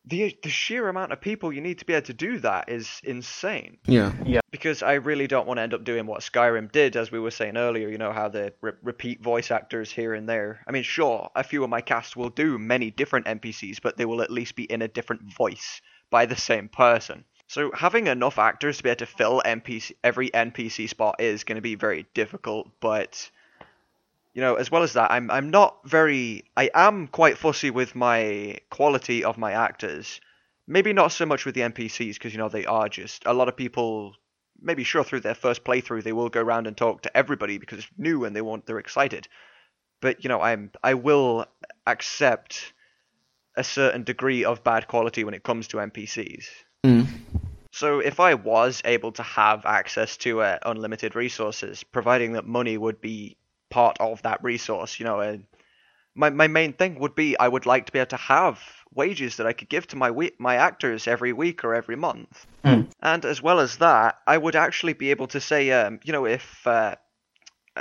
the 0.06 0.36
the 0.42 0.50
sheer 0.50 0.90
amount 0.90 1.12
of 1.12 1.22
people 1.22 1.54
you 1.54 1.62
need 1.62 1.78
to 1.78 1.86
be 1.86 1.94
able 1.94 2.08
to 2.08 2.16
do 2.16 2.40
that 2.40 2.68
is 2.68 3.00
insane. 3.04 3.78
Yeah. 3.86 4.12
Yeah. 4.26 4.40
Because 4.50 4.82
I 4.82 4.94
really 4.94 5.28
don't 5.28 5.46
want 5.46 5.60
to 5.60 5.62
end 5.62 5.76
up 5.76 5.84
doing 5.84 6.08
what 6.08 6.22
Skyrim 6.22 6.72
did, 6.72 6.96
as 6.96 7.12
we 7.12 7.20
were 7.20 7.30
saying 7.30 7.58
earlier. 7.58 7.90
You 7.90 8.00
know 8.00 8.12
how 8.12 8.28
they 8.28 8.50
re- 8.62 8.72
repeat 8.82 9.22
voice 9.22 9.52
actors 9.52 9.92
here 9.92 10.16
and 10.16 10.28
there. 10.28 10.64
I 10.68 10.72
mean, 10.72 10.82
sure, 10.82 11.30
a 11.36 11.44
few 11.44 11.64
of 11.64 11.70
my 11.70 11.82
cast 11.82 12.16
will 12.16 12.32
do 12.32 12.58
many 12.58 12.90
different 12.90 13.28
NPCs, 13.28 13.84
but 13.84 13.98
they 13.98 14.06
will 14.06 14.24
at 14.24 14.32
least 14.32 14.56
be 14.56 14.64
in 14.64 14.82
a 14.82 14.88
different 14.88 15.32
voice 15.32 15.80
by 16.10 16.26
the 16.26 16.36
same 16.36 16.70
person. 16.70 17.24
So 17.48 17.72
having 17.74 18.08
enough 18.08 18.38
actors 18.38 18.78
to 18.78 18.84
be 18.84 18.90
able 18.90 19.00
to 19.00 19.06
fill 19.06 19.42
NPC 19.46 19.94
every 20.04 20.30
NPC 20.30 20.90
spot 20.90 21.16
is 21.20 21.46
going 21.46 21.56
to 21.56 21.62
be 21.62 21.76
very 21.76 22.06
difficult. 22.14 22.70
But 22.82 23.32
you 24.34 24.42
know, 24.42 24.56
as 24.56 24.70
well 24.70 24.84
as 24.84 24.94
that, 24.94 25.12
I'm 25.12 25.32
I'm 25.32 25.50
not 25.50 25.80
very. 25.86 26.44
I 26.58 26.70
am 26.74 27.08
quite 27.08 27.38
fussy 27.38 27.72
with 27.72 27.96
my 27.96 28.60
quality 28.70 29.24
of 29.24 29.38
my 29.38 29.54
actors. 29.54 30.20
Maybe 30.68 30.92
not 30.92 31.14
so 31.14 31.26
much 31.26 31.46
with 31.46 31.56
the 31.56 31.62
NPCs 31.62 32.16
because 32.16 32.34
you 32.34 32.38
know 32.38 32.50
they 32.50 32.66
are 32.66 32.90
just 32.90 33.24
a 33.26 33.34
lot 33.34 33.48
of 33.48 33.56
people. 33.56 34.16
Maybe 34.60 34.84
sure 34.84 35.04
through 35.04 35.22
their 35.22 35.36
first 35.36 35.64
playthrough 35.64 36.04
they 36.04 36.14
will 36.14 36.30
go 36.30 36.42
around 36.42 36.68
and 36.68 36.76
talk 36.76 37.04
to 37.04 37.16
everybody 37.16 37.60
because 37.60 37.80
it's 37.80 37.88
new 37.98 38.26
and 38.26 38.36
they 38.36 38.42
want 38.42 38.66
they're 38.66 38.80
excited. 38.80 39.28
But 40.02 40.24
you 40.24 40.28
know 40.28 40.42
I'm 40.42 40.72
I 40.84 40.96
will 40.96 41.46
accept 41.86 42.74
a 43.56 43.64
certain 43.64 44.04
degree 44.04 44.44
of 44.44 44.64
bad 44.64 44.88
quality 44.88 45.24
when 45.24 45.34
it 45.34 45.44
comes 45.44 45.70
to 45.70 45.78
NPCs. 45.78 46.46
Mm. 46.86 47.08
So 47.72 48.00
if 48.00 48.20
I 48.20 48.34
was 48.34 48.82
able 48.86 49.12
to 49.14 49.24
have 49.24 49.66
access 49.66 50.18
to 50.18 50.42
uh, 50.42 50.58
unlimited 50.66 51.16
resources, 51.16 51.84
providing 51.84 52.34
that 52.34 52.46
money 52.46 52.78
would 52.78 53.02
be 53.02 53.38
part 53.70 53.98
of 54.00 54.22
that 54.24 54.44
resource, 54.44 55.00
you 55.00 55.06
know, 55.06 55.20
uh, 55.20 55.38
my 56.16 56.32
my 56.32 56.48
main 56.48 56.74
thing 56.74 57.00
would 57.00 57.14
be 57.14 57.38
I 57.38 57.48
would 57.48 57.66
like 57.66 57.86
to 57.86 57.92
be 57.92 58.00
able 58.00 58.10
to 58.10 58.18
have 58.18 58.60
wages 58.94 59.38
that 59.38 59.46
I 59.46 59.54
could 59.54 59.70
give 59.70 59.86
to 59.88 59.96
my 59.96 60.10
we- 60.10 60.36
my 60.40 60.56
actors 60.56 61.08
every 61.08 61.34
week 61.34 61.64
or 61.64 61.76
every 61.76 61.96
month. 61.96 62.48
Mm. 62.66 62.88
And 63.02 63.26
as 63.26 63.42
well 63.42 63.60
as 63.60 63.78
that, 63.78 64.18
I 64.26 64.38
would 64.38 64.56
actually 64.56 64.94
be 64.94 65.12
able 65.12 65.28
to 65.28 65.40
say, 65.40 65.72
um, 65.72 66.00
you 66.04 66.14
know, 66.14 66.26
if 66.26 66.66
uh, 66.66 66.96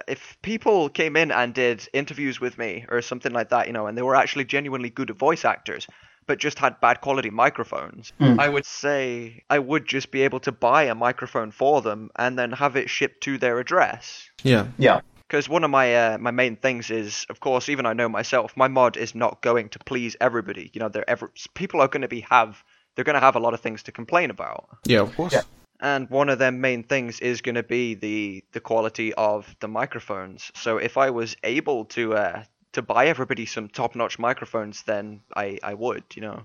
if 0.07 0.37
people 0.43 0.89
came 0.91 1.17
in 1.17 1.33
and 1.33 1.55
did 1.55 1.89
interviews 1.93 2.41
with 2.41 2.59
me 2.59 2.85
or 2.91 3.01
something 3.01 3.33
like 3.33 3.49
that, 3.49 3.67
you 3.67 3.73
know, 3.73 3.87
and 3.87 3.97
they 3.97 4.03
were 4.03 4.15
actually 4.15 4.45
genuinely 4.45 4.91
good 4.91 5.11
voice 5.11 5.45
actors, 5.45 5.87
but 6.27 6.39
just 6.39 6.59
had 6.59 6.81
bad 6.81 7.01
quality 7.01 7.31
microphones, 7.31 8.13
I 8.21 8.49
would 8.49 8.67
say 8.67 9.43
I 9.49 9.59
would 9.59 9.87
just 9.87 10.11
be 10.11 10.23
able 10.23 10.41
to 10.41 10.53
buy 10.53 10.85
a 10.85 10.95
microphone 10.95 11.51
for 11.51 11.83
them 11.83 12.11
and 12.17 12.39
then 12.39 12.53
have 12.53 12.77
it 12.77 12.91
shipped 12.91 13.23
to 13.25 13.39
their 13.39 13.59
address. 13.59 14.29
Yeah. 14.43 14.67
Yeah. 14.79 15.01
Because 15.29 15.49
one 15.49 15.65
of 15.65 15.71
my 15.71 15.95
uh, 15.95 16.19
my 16.19 16.31
main 16.31 16.55
things 16.57 16.91
is, 16.91 17.27
of 17.31 17.41
course, 17.41 17.69
even 17.69 17.85
I 17.85 17.95
know 17.95 18.09
myself, 18.09 18.57
my 18.57 18.69
mod 18.69 18.97
is 18.97 19.15
not 19.15 19.43
going 19.43 19.69
to 19.71 19.79
please 19.81 20.17
everybody. 20.21 20.71
You 20.73 20.79
know, 20.81 20.89
they're 20.89 21.09
ever 21.11 21.33
people 21.55 21.81
are 21.81 21.89
going 21.89 22.03
to 22.03 22.09
be 22.09 22.21
have 22.31 22.63
they're 22.95 23.05
going 23.05 23.15
to 23.15 23.21
have 23.21 23.35
a 23.37 23.41
lot 23.41 23.53
of 23.53 23.61
things 23.61 23.83
to 23.85 23.93
complain 23.93 24.31
about, 24.31 24.69
Yeah, 24.85 25.01
of 25.01 25.15
course. 25.17 25.33
Yeah. 25.33 25.43
and 25.81 26.09
one 26.11 26.29
of 26.29 26.39
their 26.39 26.53
main 26.53 26.83
things 26.85 27.19
is 27.21 27.43
going 27.43 27.57
to 27.57 27.65
be 27.65 27.95
the 27.95 28.45
the 28.53 28.61
quality 28.61 29.13
of 29.15 29.55
the 29.61 29.69
microphones. 29.69 30.53
So 30.55 30.79
if 30.79 30.97
I 30.97 31.11
was 31.11 31.37
able 31.43 31.87
to 31.87 32.15
uh, 32.15 32.45
to 32.77 32.83
buy 32.83 33.09
everybody 33.09 33.47
some 33.47 33.69
top 33.69 33.95
notch 33.95 34.19
microphones, 34.19 34.83
then 34.85 35.21
I 35.35 35.59
I 35.63 35.75
would, 35.75 36.05
you 36.15 36.23
know. 36.23 36.45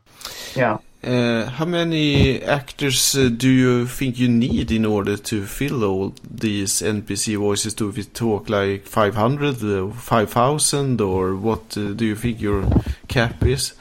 Yeah. 0.56 0.80
Uh, 1.04 1.46
how 1.50 1.66
many 1.66 2.42
actors 2.44 3.16
uh, 3.16 3.30
do 3.30 3.50
you 3.50 3.88
think 3.88 4.20
you 4.20 4.28
need 4.28 4.72
in 4.72 4.86
order 4.86 5.18
to 5.18 5.46
fill 5.46 5.84
all 5.84 6.14
these 6.30 6.82
NPC 6.82 7.38
voices? 7.38 7.74
Do 7.74 7.90
we 7.90 8.04
talk 8.04 8.50
like 8.50 8.86
500, 8.86 9.64
uh, 9.64 9.92
5,000, 9.92 11.02
or 11.02 11.36
what 11.36 11.76
uh, 11.76 11.94
do 11.94 12.06
you 12.06 12.16
think 12.16 12.40
your 12.40 12.64
cap 13.08 13.44
is? 13.44 13.74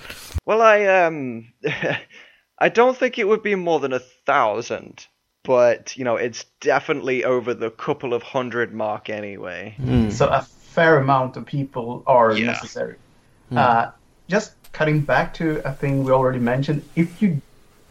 Well, 0.47 0.63
I 0.63 0.87
um, 0.87 1.53
I 2.59 2.69
don't 2.69 2.97
think 2.97 3.19
it 3.19 3.29
would 3.29 3.43
be 3.43 3.55
more 3.55 3.81
than 3.81 3.93
a 3.93 4.03
thousand, 4.27 5.07
but 5.45 5.97
you 5.97 6.05
know, 6.05 6.17
it's 6.17 6.45
definitely 6.61 7.25
over 7.25 7.53
the 7.53 7.71
couple 7.71 8.15
of 8.15 8.23
hundred 8.23 8.73
mark 8.73 9.11
anyway. 9.11 9.77
Mm. 9.79 10.11
So 10.11 10.27
a 10.27 10.47
fair 10.75 10.99
amount 10.99 11.37
of 11.37 11.45
people 11.45 12.03
are 12.07 12.33
Yeah. 12.33 12.47
necessary. 12.47 12.97
Uh, 13.57 13.91
just 14.29 14.55
cutting 14.73 15.01
back 15.01 15.35
to 15.35 15.61
a 15.65 15.73
thing 15.73 16.05
we 16.05 16.13
already 16.13 16.39
mentioned. 16.39 16.83
If 16.95 17.21
you 17.21 17.41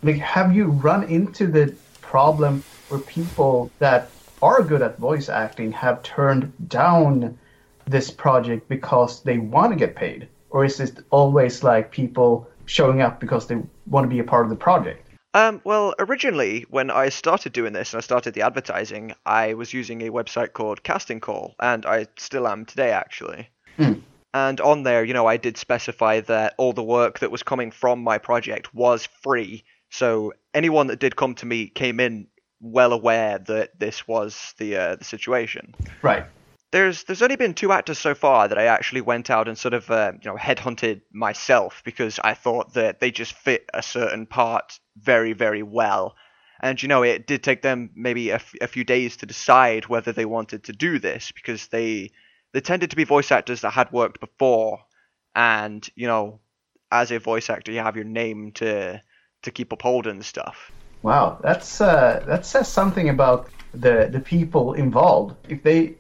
like, 0.01 0.15
have 0.17 0.55
you 0.55 0.65
run 0.67 1.03
into 1.03 1.47
the 1.47 1.75
problem 2.01 2.63
where 2.87 3.01
people 3.01 3.69
that 3.79 4.09
are 4.41 4.63
good 4.63 4.81
at 4.81 4.97
voice 4.97 5.27
acting 5.27 5.73
have 5.73 6.01
turned 6.03 6.53
down 6.69 7.37
this 7.85 8.09
project 8.09 8.69
because 8.69 9.21
they 9.23 9.37
want 9.39 9.73
to 9.73 9.75
get 9.75 9.95
paid, 9.95 10.29
or 10.49 10.63
is 10.63 10.79
it 10.79 10.99
always 11.09 11.63
like 11.63 11.91
people 11.91 12.47
showing 12.65 13.01
up 13.01 13.19
because 13.19 13.47
they 13.47 13.57
want 13.87 14.05
to 14.05 14.09
be 14.09 14.19
a 14.19 14.23
part 14.23 14.45
of 14.45 14.49
the 14.49 14.55
project? 14.55 15.08
Um, 15.33 15.61
well, 15.63 15.93
originally, 15.99 16.65
when 16.69 16.89
I 16.89 17.09
started 17.09 17.53
doing 17.53 17.73
this 17.73 17.93
and 17.93 17.99
I 17.99 18.01
started 18.01 18.33
the 18.33 18.41
advertising, 18.41 19.13
I 19.25 19.53
was 19.53 19.73
using 19.73 20.01
a 20.01 20.09
website 20.09 20.53
called 20.53 20.83
Casting 20.83 21.19
Call, 21.19 21.55
and 21.59 21.85
I 21.85 22.07
still 22.17 22.47
am 22.47 22.65
today, 22.65 22.91
actually. 22.91 23.49
Hmm. 23.77 23.99
And 24.33 24.59
on 24.61 24.83
there, 24.83 25.03
you 25.03 25.13
know, 25.13 25.27
I 25.27 25.37
did 25.37 25.57
specify 25.57 26.21
that 26.21 26.53
all 26.57 26.73
the 26.73 26.83
work 26.83 27.19
that 27.19 27.31
was 27.31 27.43
coming 27.43 27.71
from 27.71 28.03
my 28.03 28.17
project 28.17 28.73
was 28.73 29.07
free. 29.23 29.63
So 29.89 30.33
anyone 30.53 30.87
that 30.87 30.99
did 30.99 31.15
come 31.15 31.35
to 31.35 31.45
me 31.45 31.67
came 31.67 31.99
in 31.99 32.27
well 32.61 32.93
aware 32.93 33.39
that 33.39 33.79
this 33.79 34.07
was 34.07 34.53
the 34.57 34.75
uh, 34.75 34.95
the 34.97 35.03
situation. 35.03 35.73
Right. 36.01 36.25
There's 36.71 37.03
there's 37.03 37.21
only 37.21 37.35
been 37.35 37.55
two 37.55 37.71
actors 37.71 37.97
so 37.97 38.13
far 38.13 38.47
that 38.47 38.57
I 38.57 38.65
actually 38.65 39.01
went 39.01 39.29
out 39.29 39.47
and 39.47 39.57
sort 39.57 39.73
of 39.73 39.89
uh, 39.89 40.13
you 40.21 40.29
know 40.29 40.37
headhunted 40.37 41.01
myself 41.11 41.81
because 41.83 42.19
I 42.23 42.35
thought 42.35 42.73
that 42.73 42.99
they 42.99 43.09
just 43.11 43.33
fit 43.33 43.67
a 43.73 43.81
certain 43.81 44.27
part 44.27 44.79
very 44.97 45.33
very 45.33 45.63
well, 45.63 46.15
and 46.61 46.81
you 46.81 46.87
know 46.87 47.03
it 47.03 47.25
did 47.25 47.43
take 47.43 47.63
them 47.63 47.89
maybe 47.95 48.29
a, 48.29 48.35
f- 48.35 48.53
a 48.61 48.67
few 48.67 48.83
days 48.83 49.17
to 49.17 49.25
decide 49.25 49.87
whether 49.87 50.11
they 50.11 50.25
wanted 50.25 50.63
to 50.65 50.73
do 50.73 50.99
this 50.99 51.31
because 51.31 51.67
they 51.67 52.11
they 52.53 52.61
tended 52.61 52.91
to 52.91 52.95
be 52.95 53.03
voice 53.03 53.31
actors 53.31 53.61
that 53.61 53.71
had 53.71 53.91
worked 53.91 54.19
before, 54.19 54.79
and 55.35 55.89
you 55.95 56.05
know 56.05 56.39
as 56.91 57.11
a 57.11 57.19
voice 57.19 57.49
actor 57.49 57.71
you 57.71 57.79
have 57.79 57.95
your 57.95 58.05
name 58.05 58.51
to 58.51 59.01
to 59.41 59.51
keep 59.51 59.71
upholding 59.71 60.21
stuff. 60.21 60.71
Wow, 61.01 61.39
that's 61.41 61.81
uh, 61.81 62.23
that 62.27 62.45
says 62.45 62.67
something 62.67 63.09
about 63.09 63.49
the 63.73 64.09
the 64.11 64.19
people 64.19 64.73
involved. 64.73 65.35
If 65.49 65.63
they 65.63 65.95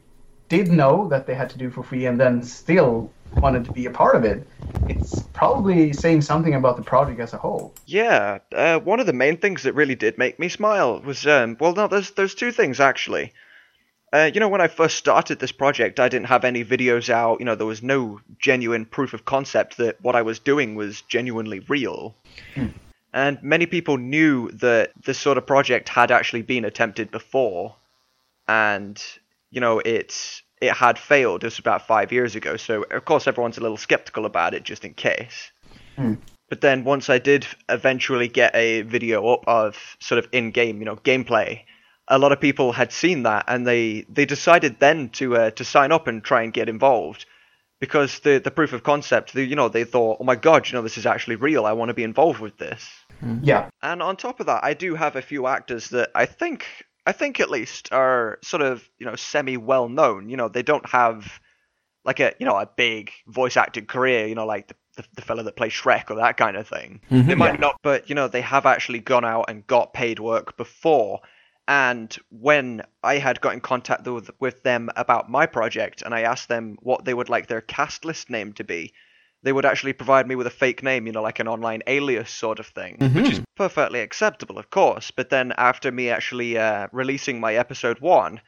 did 0.49 0.71
know 0.71 1.07
that 1.09 1.27
they 1.27 1.35
had 1.35 1.49
to 1.51 1.57
do 1.57 1.69
for 1.69 1.83
free 1.83 2.05
and 2.05 2.19
then 2.19 2.43
still 2.43 3.11
wanted 3.37 3.63
to 3.65 3.71
be 3.71 3.85
a 3.85 3.91
part 3.91 4.15
of 4.15 4.25
it, 4.25 4.45
it's 4.87 5.21
probably 5.33 5.93
saying 5.93 6.21
something 6.21 6.55
about 6.55 6.75
the 6.75 6.83
project 6.83 7.19
as 7.19 7.33
a 7.33 7.37
whole. 7.37 7.73
Yeah, 7.85 8.39
uh, 8.53 8.79
one 8.79 8.99
of 8.99 9.05
the 9.05 9.13
main 9.13 9.37
things 9.37 9.63
that 9.63 9.73
really 9.73 9.95
did 9.95 10.17
make 10.17 10.39
me 10.39 10.49
smile 10.49 10.99
was 10.99 11.25
um, 11.27 11.55
well, 11.59 11.73
no, 11.73 11.87
there's 11.87 12.11
there's 12.11 12.35
two 12.35 12.51
things 12.51 12.79
actually. 12.79 13.31
Uh, 14.11 14.31
you 14.33 14.39
know, 14.39 14.49
when 14.49 14.61
I 14.61 14.67
first 14.67 14.97
started 14.97 15.37
this 15.37 15.51
project, 15.51 15.99
I 15.99 16.09
didn't 16.09 16.25
have 16.27 16.43
any 16.43 16.65
videos 16.65 17.11
out. 17.11 17.39
You 17.39 17.45
know, 17.45 17.53
there 17.53 17.67
was 17.67 17.83
no 17.83 18.19
genuine 18.39 18.85
proof 18.85 19.13
of 19.13 19.25
concept 19.25 19.77
that 19.77 20.01
what 20.01 20.15
I 20.15 20.23
was 20.23 20.39
doing 20.39 20.73
was 20.73 21.01
genuinely 21.01 21.59
real. 21.67 22.15
And 23.13 23.41
many 23.43 23.67
people 23.67 23.97
knew 23.97 24.49
that 24.51 24.91
this 25.03 25.19
sort 25.19 25.37
of 25.37 25.45
project 25.45 25.89
had 25.89 26.09
actually 26.11 26.41
been 26.41 26.65
attempted 26.65 27.11
before, 27.11 27.75
and 28.47 28.99
you 29.51 29.61
know 29.61 29.79
it's 29.79 30.41
it 30.61 30.73
had 30.73 30.99
failed. 30.99 31.43
It 31.43 31.47
was 31.47 31.59
about 31.59 31.87
five 31.87 32.11
years 32.11 32.35
ago, 32.35 32.57
so 32.57 32.83
of 32.83 33.05
course 33.05 33.27
everyone's 33.27 33.57
a 33.57 33.61
little 33.61 33.77
skeptical 33.77 34.25
about 34.25 34.53
it 34.53 34.63
just 34.63 34.85
in 34.85 34.93
case. 34.93 35.51
Hmm. 35.95 36.15
But 36.49 36.61
then 36.61 36.83
once 36.83 37.09
I 37.09 37.19
did 37.19 37.45
eventually 37.69 38.27
get 38.27 38.55
a 38.55 38.81
video 38.81 39.27
up 39.27 39.43
of 39.47 39.77
sort 39.99 40.17
of 40.17 40.27
in-game, 40.31 40.79
you 40.79 40.85
know, 40.85 40.95
gameplay, 40.95 41.61
a 42.07 42.17
lot 42.17 42.31
of 42.31 42.41
people 42.41 42.71
had 42.71 42.91
seen 42.91 43.23
that 43.23 43.45
and 43.47 43.67
they 43.67 44.05
they 44.09 44.25
decided 44.25 44.79
then 44.79 45.09
to 45.09 45.37
uh, 45.37 45.51
to 45.51 45.63
sign 45.63 45.91
up 45.91 46.07
and 46.07 46.23
try 46.23 46.41
and 46.41 46.51
get 46.51 46.67
involved 46.67 47.25
because 47.79 48.19
the 48.19 48.39
the 48.39 48.51
proof 48.51 48.73
of 48.73 48.83
concept, 48.83 49.33
the, 49.33 49.45
you 49.45 49.55
know, 49.55 49.69
they 49.69 49.83
thought, 49.83 50.17
oh 50.19 50.23
my 50.23 50.35
god, 50.35 50.67
you 50.67 50.73
know, 50.73 50.81
this 50.81 50.97
is 50.97 51.05
actually 51.05 51.35
real. 51.35 51.65
I 51.65 51.73
want 51.73 51.89
to 51.89 51.93
be 51.93 52.03
involved 52.03 52.39
with 52.39 52.57
this. 52.57 52.87
Yeah. 53.41 53.69
And 53.81 54.01
on 54.01 54.15
top 54.15 54.39
of 54.39 54.45
that, 54.45 54.63
I 54.63 54.73
do 54.73 54.95
have 54.95 55.15
a 55.15 55.21
few 55.21 55.47
actors 55.47 55.89
that 55.89 56.09
I 56.15 56.25
think 56.25 56.65
I 57.09 57.11
think 57.11 57.39
at 57.39 57.49
least 57.49 57.91
are 57.91 58.37
sort 58.43 58.61
of 58.61 58.87
you 58.99 59.05
know 59.07 59.15
semi 59.15 59.57
well 59.57 59.89
known. 59.89 60.29
You 60.29 60.37
know, 60.37 60.47
they 60.47 60.61
don't 60.61 60.87
have 60.89 61.39
like 62.05 62.19
a 62.19 62.33
you 62.39 62.45
know 62.45 62.55
a 62.55 62.67
big 62.67 63.11
voice 63.27 63.57
acting 63.57 63.87
career. 63.87 64.27
You 64.27 64.35
know, 64.35 64.45
like 64.45 64.67
the 64.67 64.75
the, 64.95 65.05
the 65.15 65.21
fella 65.23 65.43
that 65.43 65.55
plays 65.55 65.71
Shrek 65.71 66.11
or 66.11 66.17
that 66.17 66.37
kind 66.37 66.55
of 66.55 66.67
thing. 66.67 67.01
Mm-hmm. 67.09 67.27
They 67.27 67.35
might 67.35 67.59
not. 67.59 67.77
But 67.81 68.09
you 68.09 68.15
know, 68.15 68.27
they 68.27 68.41
have 68.41 68.67
actually 68.67 68.99
gone 68.99 69.25
out 69.25 69.45
and 69.49 69.65
got 69.65 69.93
paid 69.93 70.19
work 70.19 70.55
before. 70.55 71.21
And 71.67 72.15
when 72.29 72.83
I 73.03 73.17
had 73.17 73.41
got 73.41 73.53
in 73.53 73.61
contact 73.61 74.07
with, 74.07 74.31
with 74.39 74.63
them 74.63 74.89
about 74.95 75.29
my 75.29 75.45
project 75.45 76.01
and 76.01 76.15
I 76.15 76.21
asked 76.21 76.47
them 76.47 76.77
what 76.81 77.05
they 77.05 77.13
would 77.13 77.29
like 77.29 77.47
their 77.47 77.61
cast 77.61 78.05
list 78.05 78.29
name 78.29 78.53
to 78.53 78.63
be, 78.63 78.91
they 79.43 79.53
would 79.53 79.65
actually 79.65 79.93
provide 79.93 80.27
me 80.27 80.35
with 80.35 80.47
a 80.47 80.51
fake 80.51 80.83
name, 80.83 81.07
you 81.07 81.13
know, 81.13 81.21
like 81.21 81.39
an 81.39 81.47
online 81.47 81.81
alias 81.87 82.29
sort 82.29 82.59
of 82.59 82.67
thing, 82.67 82.97
which 83.13 83.31
is 83.31 83.41
perfectly 83.55 84.01
acceptable, 84.01 84.57
of 84.57 84.69
course. 84.69 85.11
But 85.11 85.29
then 85.29 85.53
after 85.57 85.91
me 85.91 86.09
actually 86.09 86.57
uh, 86.57 86.87
releasing 86.91 87.39
my 87.39 87.55
episode 87.55 87.99
one, 87.99 88.41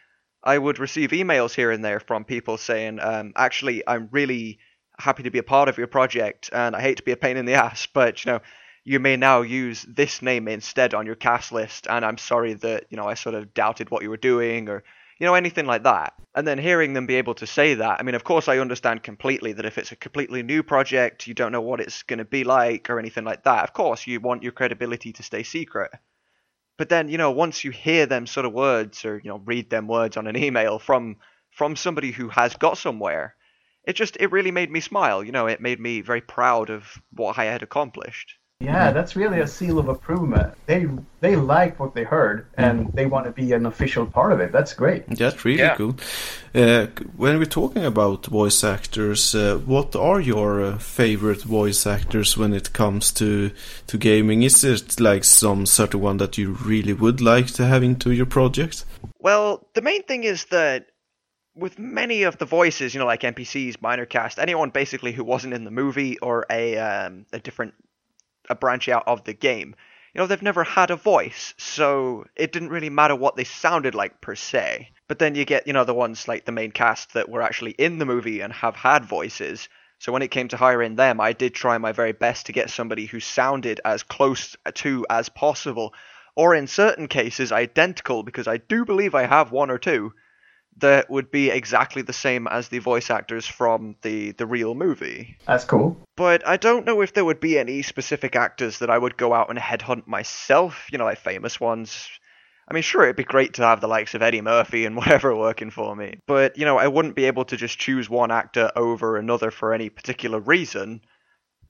I 0.43 0.57
would 0.57 0.79
receive 0.79 1.11
emails 1.11 1.53
here 1.53 1.71
and 1.71 1.83
there 1.85 1.99
from 1.99 2.25
people 2.25 2.57
saying, 2.57 2.99
um, 2.99 3.31
actually, 3.35 3.83
I'm 3.87 4.09
really 4.11 4.59
happy 4.97 5.23
to 5.23 5.31
be 5.31 5.39
a 5.39 5.43
part 5.43 5.69
of 5.69 5.77
your 5.77 5.87
project, 5.87 6.49
and 6.51 6.75
I 6.75 6.81
hate 6.81 6.97
to 6.97 7.03
be 7.03 7.11
a 7.11 7.17
pain 7.17 7.37
in 7.37 7.45
the 7.45 7.53
ass, 7.65 7.87
but 7.93 8.25
you 8.25 8.33
know, 8.33 8.39
you 8.83 8.99
may 8.99 9.15
now 9.15 9.41
use 9.41 9.85
this 9.87 10.21
name 10.21 10.47
instead 10.47 10.93
on 10.93 11.05
your 11.05 11.15
cast 11.15 11.51
list, 11.51 11.87
and 11.87 12.03
I'm 12.03 12.17
sorry 12.17 12.55
that 12.55 12.85
you 12.89 12.97
know 12.97 13.07
I 13.07 13.13
sort 13.13 13.35
of 13.35 13.53
doubted 13.53 13.91
what 13.91 14.01
you 14.01 14.09
were 14.09 14.17
doing, 14.17 14.69
or 14.69 14.83
you 15.21 15.27
know 15.27 15.35
anything 15.35 15.67
like 15.67 15.83
that. 15.83 16.15
And 16.33 16.47
then 16.47 16.57
hearing 16.57 16.93
them 16.93 17.05
be 17.05 17.15
able 17.15 17.35
to 17.35 17.45
say 17.45 17.75
that, 17.75 17.99
I 17.99 18.03
mean, 18.03 18.15
of 18.15 18.23
course, 18.23 18.47
I 18.47 18.57
understand 18.57 19.03
completely 19.03 19.53
that 19.53 19.65
if 19.65 19.77
it's 19.77 19.91
a 19.91 19.95
completely 19.95 20.41
new 20.41 20.63
project, 20.63 21.27
you 21.27 21.35
don't 21.35 21.51
know 21.51 21.61
what 21.61 21.79
it's 21.79 22.01
going 22.01 22.17
to 22.17 22.25
be 22.25 22.43
like 22.43 22.89
or 22.89 22.97
anything 22.97 23.23
like 23.23 23.43
that. 23.43 23.63
Of 23.63 23.71
course, 23.71 24.07
you 24.07 24.19
want 24.19 24.41
your 24.41 24.51
credibility 24.51 25.13
to 25.13 25.21
stay 25.21 25.43
secret. 25.43 25.91
But 26.79 26.89
then, 26.89 27.07
you 27.07 27.19
know, 27.19 27.29
once 27.29 27.63
you 27.63 27.69
hear 27.69 28.07
them 28.07 28.25
sort 28.25 28.47
of 28.47 28.53
words 28.53 29.05
or 29.05 29.21
you 29.23 29.29
know 29.29 29.39
read 29.45 29.69
them 29.69 29.87
words 29.87 30.17
on 30.17 30.25
an 30.25 30.35
email 30.35 30.79
from 30.79 31.17
from 31.51 31.75
somebody 31.75 32.09
who 32.09 32.29
has 32.29 32.55
got 32.55 32.79
somewhere, 32.79 33.35
it 33.85 33.93
just 33.93 34.17
it 34.19 34.31
really 34.31 34.51
made 34.51 34.71
me 34.71 34.79
smile. 34.79 35.23
You 35.23 35.33
know, 35.33 35.45
it 35.45 35.61
made 35.61 35.79
me 35.79 36.01
very 36.01 36.21
proud 36.21 36.71
of 36.71 36.99
what 37.11 37.37
I 37.37 37.43
had 37.43 37.61
accomplished. 37.61 38.39
Yeah, 38.61 38.91
that's 38.91 39.15
really 39.15 39.39
a 39.39 39.47
seal 39.47 39.79
of 39.79 39.87
approval. 39.89 40.51
They 40.67 40.87
they 41.19 41.35
like 41.35 41.79
what 41.79 41.93
they 41.95 42.03
heard 42.03 42.45
and 42.57 42.91
they 42.93 43.05
want 43.05 43.25
to 43.25 43.31
be 43.31 43.53
an 43.53 43.65
official 43.65 44.05
part 44.05 44.31
of 44.31 44.39
it. 44.39 44.51
That's 44.51 44.73
great. 44.73 45.07
That's 45.07 45.43
really 45.45 45.59
Yeah. 45.63 45.75
cool. 45.75 45.95
Uh, 46.53 46.87
when 47.17 47.39
we're 47.39 47.45
talking 47.61 47.85
about 47.85 48.27
voice 48.27 48.63
actors, 48.63 49.33
uh, 49.35 49.57
what 49.65 49.95
are 49.95 50.19
your 50.21 50.61
uh, 50.61 50.77
favorite 50.77 51.43
voice 51.43 51.87
actors 51.87 52.37
when 52.37 52.53
it 52.53 52.71
comes 52.73 53.11
to 53.13 53.49
to 53.87 53.97
gaming? 53.97 54.43
Is 54.43 54.63
it 54.63 54.99
like 54.99 55.23
some 55.23 55.65
certain 55.65 56.01
one 56.01 56.17
that 56.17 56.37
you 56.37 56.51
really 56.65 56.93
would 56.93 57.19
like 57.21 57.47
to 57.53 57.63
have 57.65 57.83
into 57.83 58.11
your 58.11 58.27
project? 58.27 58.85
Well, 59.19 59.67
the 59.73 59.81
main 59.81 60.03
thing 60.03 60.23
is 60.23 60.45
that 60.45 60.85
with 61.55 61.77
many 61.79 62.23
of 62.23 62.37
the 62.37 62.45
voices, 62.45 62.93
you 62.93 62.99
know, 62.99 63.05
like 63.05 63.21
NPCs, 63.23 63.81
minor 63.81 64.05
cast, 64.05 64.39
anyone 64.39 64.69
basically 64.71 65.11
who 65.11 65.23
wasn't 65.23 65.53
in 65.53 65.63
the 65.65 65.71
movie 65.71 66.17
or 66.19 66.45
a 66.49 66.77
um, 66.77 67.25
a 67.33 67.39
different 67.39 67.73
a 68.49 68.55
branch 68.55 68.89
out 68.89 69.07
of 69.07 69.23
the 69.23 69.33
game, 69.33 69.75
you 70.13 70.19
know, 70.19 70.27
they've 70.27 70.41
never 70.41 70.63
had 70.63 70.91
a 70.91 70.95
voice, 70.97 71.53
so 71.57 72.25
it 72.35 72.51
didn't 72.51 72.69
really 72.69 72.89
matter 72.89 73.15
what 73.15 73.37
they 73.37 73.45
sounded 73.45 73.95
like 73.95 74.19
per 74.19 74.35
se. 74.35 74.91
But 75.07 75.19
then 75.19 75.35
you 75.35 75.45
get, 75.45 75.67
you 75.67 75.73
know, 75.73 75.85
the 75.85 75.93
ones 75.93 76.27
like 76.27 76.45
the 76.45 76.51
main 76.51 76.71
cast 76.71 77.13
that 77.13 77.29
were 77.29 77.41
actually 77.41 77.71
in 77.71 77.97
the 77.97 78.05
movie 78.05 78.41
and 78.41 78.51
have 78.51 78.75
had 78.75 79.05
voices. 79.05 79.69
So 79.99 80.11
when 80.11 80.21
it 80.21 80.31
came 80.31 80.49
to 80.49 80.57
hiring 80.57 80.95
them, 80.95 81.21
I 81.21 81.31
did 81.31 81.53
try 81.53 81.77
my 81.77 81.91
very 81.91 82.11
best 82.11 82.47
to 82.47 82.51
get 82.51 82.69
somebody 82.69 83.05
who 83.05 83.19
sounded 83.19 83.79
as 83.85 84.03
close 84.03 84.57
to 84.73 85.05
as 85.09 85.29
possible, 85.29 85.93
or 86.35 86.55
in 86.55 86.67
certain 86.67 87.07
cases 87.07 87.51
identical, 87.51 88.23
because 88.23 88.47
I 88.47 88.57
do 88.57 88.83
believe 88.83 89.15
I 89.15 89.27
have 89.27 89.51
one 89.51 89.69
or 89.69 89.77
two 89.77 90.13
that 90.77 91.09
would 91.09 91.31
be 91.31 91.49
exactly 91.49 92.01
the 92.01 92.13
same 92.13 92.47
as 92.47 92.69
the 92.69 92.79
voice 92.79 93.09
actors 93.09 93.45
from 93.45 93.95
the 94.01 94.31
the 94.31 94.45
real 94.45 94.73
movie. 94.73 95.37
That's 95.45 95.65
cool. 95.65 95.97
But 96.15 96.47
I 96.47 96.57
don't 96.57 96.85
know 96.85 97.01
if 97.01 97.13
there 97.13 97.25
would 97.25 97.39
be 97.39 97.59
any 97.59 97.81
specific 97.81 98.35
actors 98.35 98.79
that 98.79 98.89
I 98.89 98.97
would 98.97 99.17
go 99.17 99.33
out 99.33 99.49
and 99.49 99.59
headhunt 99.59 100.07
myself, 100.07 100.87
you 100.91 100.97
know, 100.97 101.05
like 101.05 101.19
famous 101.19 101.59
ones. 101.59 102.09
I 102.71 102.73
mean, 102.73 102.83
sure, 102.83 103.03
it'd 103.03 103.17
be 103.17 103.25
great 103.25 103.55
to 103.55 103.63
have 103.63 103.81
the 103.81 103.87
likes 103.87 104.13
of 104.13 104.21
Eddie 104.21 104.39
Murphy 104.39 104.85
and 104.85 104.95
whatever 104.97 105.35
working 105.35 105.71
for 105.71 105.93
me, 105.93 106.19
but, 106.25 106.57
you 106.57 106.63
know, 106.63 106.77
I 106.77 106.87
wouldn't 106.87 107.15
be 107.15 107.25
able 107.25 107.43
to 107.45 107.57
just 107.57 107.77
choose 107.77 108.09
one 108.09 108.31
actor 108.31 108.71
over 108.77 109.17
another 109.17 109.51
for 109.51 109.73
any 109.73 109.89
particular 109.89 110.39
reason. 110.39 111.01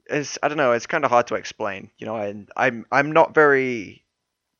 It's, 0.05 0.37
I 0.43 0.47
don't 0.47 0.57
know, 0.57 0.73
it's 0.73 0.85
kind 0.85 1.03
of 1.03 1.09
hard 1.09 1.27
to 1.27 1.35
explain. 1.35 1.89
You 1.97 2.05
know, 2.05 2.15
I, 2.15 2.45
I'm, 2.55 2.85
I'm 2.91 3.11
not 3.13 3.33
very 3.33 4.03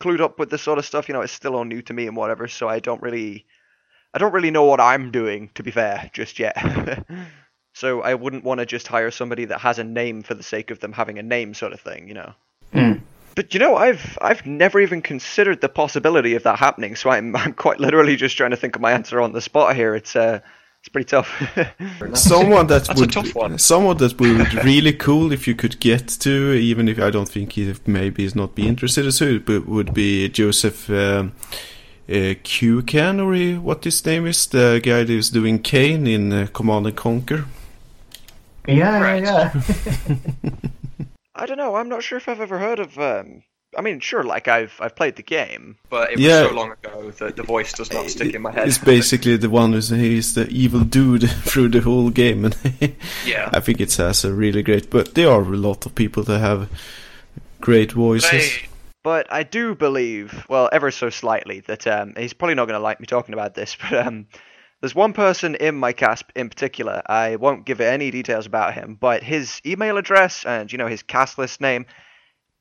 clued 0.02 0.20
up 0.20 0.40
with 0.40 0.50
this 0.50 0.64
sort 0.64 0.80
of 0.80 0.86
stuff, 0.86 1.08
you 1.08 1.14
know, 1.14 1.22
it's 1.22 1.32
still 1.32 1.56
all 1.56 1.66
new 1.66 1.84
to 1.84 1.94
me 1.94 2.08
and 2.08 2.18
whatever, 2.18 2.48
so 2.48 2.68
I 2.68 2.80
don't 2.80 3.04
really, 3.04 3.46
I 4.14 4.18
don't 4.18 4.34
really 4.34 4.52
know 4.52 4.66
what 4.66 4.82
I'm 4.82 5.12
doing, 5.12 5.50
to 5.56 5.64
be 5.64 5.72
fair, 5.72 6.10
just 6.14 6.40
yet. 6.40 6.58
so 7.74 8.02
I 8.02 8.14
wouldn't 8.16 8.44
want 8.44 8.60
to 8.60 8.66
just 8.66 8.88
hire 8.88 9.12
somebody 9.12 9.46
that 9.46 9.60
has 9.62 9.80
a 9.80 9.84
name 9.84 10.22
for 10.22 10.34
the 10.34 10.44
sake 10.44 10.72
of 10.72 10.80
them 10.80 10.92
having 10.92 11.18
a 11.18 11.24
name, 11.24 11.54
sort 11.54 11.74
of 11.74 11.80
thing, 11.80 12.08
you 12.08 12.14
know. 12.14 12.34
Mm. 12.74 13.02
But 13.36 13.54
you 13.54 13.60
know, 13.60 13.76
I've 13.78 14.18
I've 14.22 14.46
never 14.46 14.80
even 14.82 15.02
considered 15.02 15.62
the 15.62 15.70
possibility 15.70 16.36
of 16.36 16.44
that 16.44 16.60
happening. 16.60 16.96
So 16.96 17.10
I'm 17.10 17.36
I'm 17.36 17.54
quite 17.54 17.80
literally 17.80 18.16
just 18.16 18.36
trying 18.36 18.52
to 18.52 18.58
think 18.58 18.76
of 18.76 18.82
my 18.82 18.92
answer 18.92 19.22
on 19.22 19.32
the 19.32 19.42
spot 19.42 19.76
here. 19.76 19.96
It's 19.96 20.16
uh 20.16 20.42
it's 20.82 20.90
pretty 20.90 21.06
tough. 21.06 21.30
Someone 22.16 22.66
that 22.68 22.86
That's 22.86 23.00
a 23.00 23.02
would 23.02 23.12
tough 23.12 23.36
one. 23.36 23.60
someone 23.60 23.98
that 23.98 24.20
would 24.20 24.54
really 24.66 24.94
cool 24.94 25.32
if 25.32 25.48
you 25.48 25.54
could 25.54 25.80
get 25.80 26.08
to, 26.22 26.54
even 26.54 26.88
if 26.88 27.00
I 27.00 27.12
don't 27.12 27.30
think 27.30 27.54
he 27.54 27.72
maybe 27.86 28.26
is 28.26 28.36
not 28.36 28.56
be 28.56 28.68
interested 28.68 29.06
in 29.06 29.36
it, 29.36 29.46
but 29.46 29.68
would 29.68 29.94
be 29.94 30.28
Joseph 30.28 30.90
um, 30.90 31.34
uh, 32.10 32.36
Kucan 32.44 33.20
or 33.20 33.60
what 33.62 33.84
his 33.84 34.06
name 34.06 34.28
is, 34.28 34.46
the 34.48 34.80
guy 34.84 35.04
who's 35.06 35.30
doing 35.30 35.60
Kane 35.60 36.08
in 36.08 36.32
uh, 36.34 36.48
Command 36.54 36.88
and 36.88 36.96
Conquer. 36.96 37.46
Yeah, 38.68 39.00
Right. 39.02 39.24
yeah, 39.24 39.52
yeah. 40.08 40.16
I 41.36 41.46
don't 41.46 41.58
know. 41.58 41.76
I'm 41.76 41.90
not 41.90 42.04
sure 42.04 42.18
if 42.18 42.28
I've 42.30 42.42
ever 42.42 42.60
heard 42.60 42.80
of. 42.80 42.98
Um, 43.00 43.44
I 43.78 43.82
mean, 43.82 44.02
sure, 44.02 44.22
like 44.24 44.48
I've 44.50 44.74
I've 44.82 44.96
played 44.96 45.16
the 45.16 45.24
game. 45.24 45.78
But 45.90 46.12
it 46.12 46.18
was 46.18 46.26
Yeah. 46.26 46.48
so 46.48 46.54
long 46.54 46.72
ago 46.74 47.10
that 47.20 47.38
the 47.38 47.44
voice 47.44 47.72
does 47.74 47.92
not 47.92 48.10
stick 48.10 48.36
in 48.36 48.42
my 48.42 48.52
head. 48.52 48.66
He's 48.66 48.78
basically 48.78 49.38
the 49.38 49.50
one 49.50 49.72
who's 49.74 49.90
he's 49.90 50.36
the 50.36 50.48
evil 50.50 50.82
dude 50.82 51.30
through 51.46 51.70
the 51.70 51.80
whole 51.82 52.10
game, 52.10 52.46
and 52.46 52.56
yeah. 53.26 53.50
I 53.54 53.62
think 53.62 53.80
it 53.80 53.96
has 53.96 54.26
a 54.26 54.34
really 54.34 54.62
great. 54.62 54.90
But 54.90 55.16
there 55.16 55.30
are 55.32 55.42
a 55.42 55.58
lot 55.58 55.86
of 55.86 55.96
people 55.96 56.22
that 56.24 56.40
have 56.40 56.70
great 57.62 57.94
voices. 57.94 58.30
They- 58.32 58.68
But 59.04 59.32
I 59.34 59.44
do 59.44 59.74
believe, 59.74 60.46
well, 60.48 60.70
ever 60.72 60.92
so 60.92 61.10
slightly, 61.10 61.62
that 61.62 61.88
um, 61.88 62.14
he's 62.16 62.34
probably 62.34 62.56
not 62.56 62.66
going 62.66 62.78
to 62.78 62.84
like 62.84 63.00
me 63.00 63.08
talking 63.08 63.34
about 63.34 63.56
this, 63.56 63.76
but 63.82 63.94
um, 64.06 64.28
there's 64.80 64.96
one 64.96 65.14
person 65.14 65.56
in 65.56 65.76
my 65.76 65.94
cast 65.94 66.26
in 66.36 66.50
particular. 66.50 67.02
I 67.06 67.36
won't 67.36 67.66
give 67.66 67.82
any 67.82 68.12
details 68.12 68.46
about 68.46 68.74
him, 68.74 68.96
but 69.00 69.24
his 69.24 69.62
email 69.66 69.98
address 69.98 70.46
and 70.46 70.72
you 70.72 70.78
know 70.78 70.88
his 70.88 71.04
cast 71.04 71.38
list 71.38 71.62
name, 71.62 71.86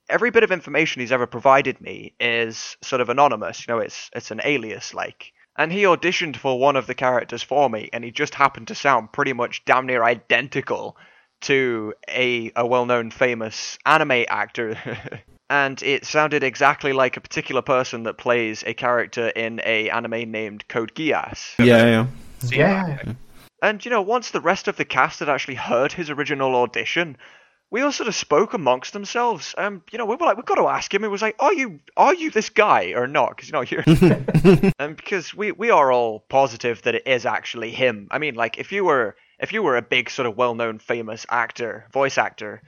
every 0.08 0.30
bit 0.30 0.42
of 0.42 0.52
information 0.52 1.00
he's 1.00 1.12
ever 1.12 1.26
provided 1.26 1.80
me 1.80 2.14
is 2.18 2.76
sort 2.82 3.00
of 3.00 3.08
anonymous. 3.08 3.66
You 3.66 3.74
know, 3.74 3.80
it's 3.80 4.10
it's 4.14 4.30
an 4.30 4.40
alias 4.44 4.94
like. 4.94 5.32
And 5.56 5.70
he 5.70 5.82
auditioned 5.82 6.36
for 6.36 6.58
one 6.58 6.76
of 6.76 6.86
the 6.86 6.94
characters 6.94 7.42
for 7.42 7.68
me, 7.68 7.90
and 7.92 8.02
he 8.02 8.10
just 8.10 8.34
happened 8.34 8.68
to 8.68 8.74
sound 8.74 9.12
pretty 9.12 9.34
much 9.34 9.64
damn 9.66 9.84
near 9.84 10.02
identical 10.02 10.96
to 11.42 11.92
a, 12.08 12.52
a 12.54 12.66
well-known 12.66 13.10
famous 13.10 13.78
anime 13.84 14.24
actor 14.28 14.78
and 15.50 15.82
it 15.82 16.06
sounded 16.06 16.44
exactly 16.44 16.92
like 16.92 17.16
a 17.16 17.20
particular 17.20 17.60
person 17.60 18.04
that 18.04 18.16
plays 18.16 18.62
a 18.64 18.72
character 18.72 19.28
in 19.28 19.60
a 19.64 19.90
anime 19.90 20.30
named 20.30 20.66
Code 20.68 20.94
Geass. 20.94 21.58
Yeah, 21.58 21.84
yeah. 21.84 22.06
see 22.38 22.56
Yeah. 22.56 23.12
And 23.60 23.84
you 23.84 23.90
know, 23.90 24.00
once 24.00 24.30
the 24.30 24.40
rest 24.40 24.68
of 24.68 24.76
the 24.76 24.84
cast 24.84 25.18
had 25.18 25.28
actually 25.28 25.56
heard 25.56 25.92
his 25.92 26.08
original 26.08 26.54
audition, 26.54 27.16
we 27.68 27.82
all 27.82 27.90
sort 27.90 28.08
of 28.08 28.14
spoke 28.14 28.54
amongst 28.54 28.92
themselves. 28.92 29.54
Um, 29.58 29.82
you 29.90 29.98
know, 29.98 30.06
we 30.06 30.14
were 30.14 30.24
like, 30.24 30.36
we've 30.36 30.46
got 30.46 30.54
to 30.54 30.68
ask 30.68 30.94
him. 30.94 31.02
It 31.02 31.10
was 31.10 31.20
like, 31.20 31.34
are 31.40 31.52
you 31.52 31.80
are 31.96 32.14
you 32.14 32.30
this 32.30 32.48
guy 32.48 32.92
or 32.94 33.08
not? 33.08 33.36
Because 33.36 33.48
you 33.48 33.52
know, 33.52 33.62
you're 33.62 34.72
and 34.78 34.96
because 34.96 35.34
we 35.34 35.50
we 35.50 35.70
are 35.70 35.90
all 35.90 36.20
positive 36.20 36.80
that 36.82 36.94
it 36.94 37.06
is 37.06 37.26
actually 37.26 37.72
him. 37.72 38.06
I 38.12 38.18
mean, 38.18 38.36
like 38.36 38.58
if 38.58 38.70
you 38.70 38.84
were 38.84 39.16
if 39.40 39.52
you 39.52 39.64
were 39.64 39.76
a 39.76 39.82
big 39.82 40.10
sort 40.10 40.26
of 40.26 40.36
well-known 40.36 40.78
famous 40.78 41.26
actor, 41.28 41.86
voice 41.92 42.18
actor, 42.18 42.62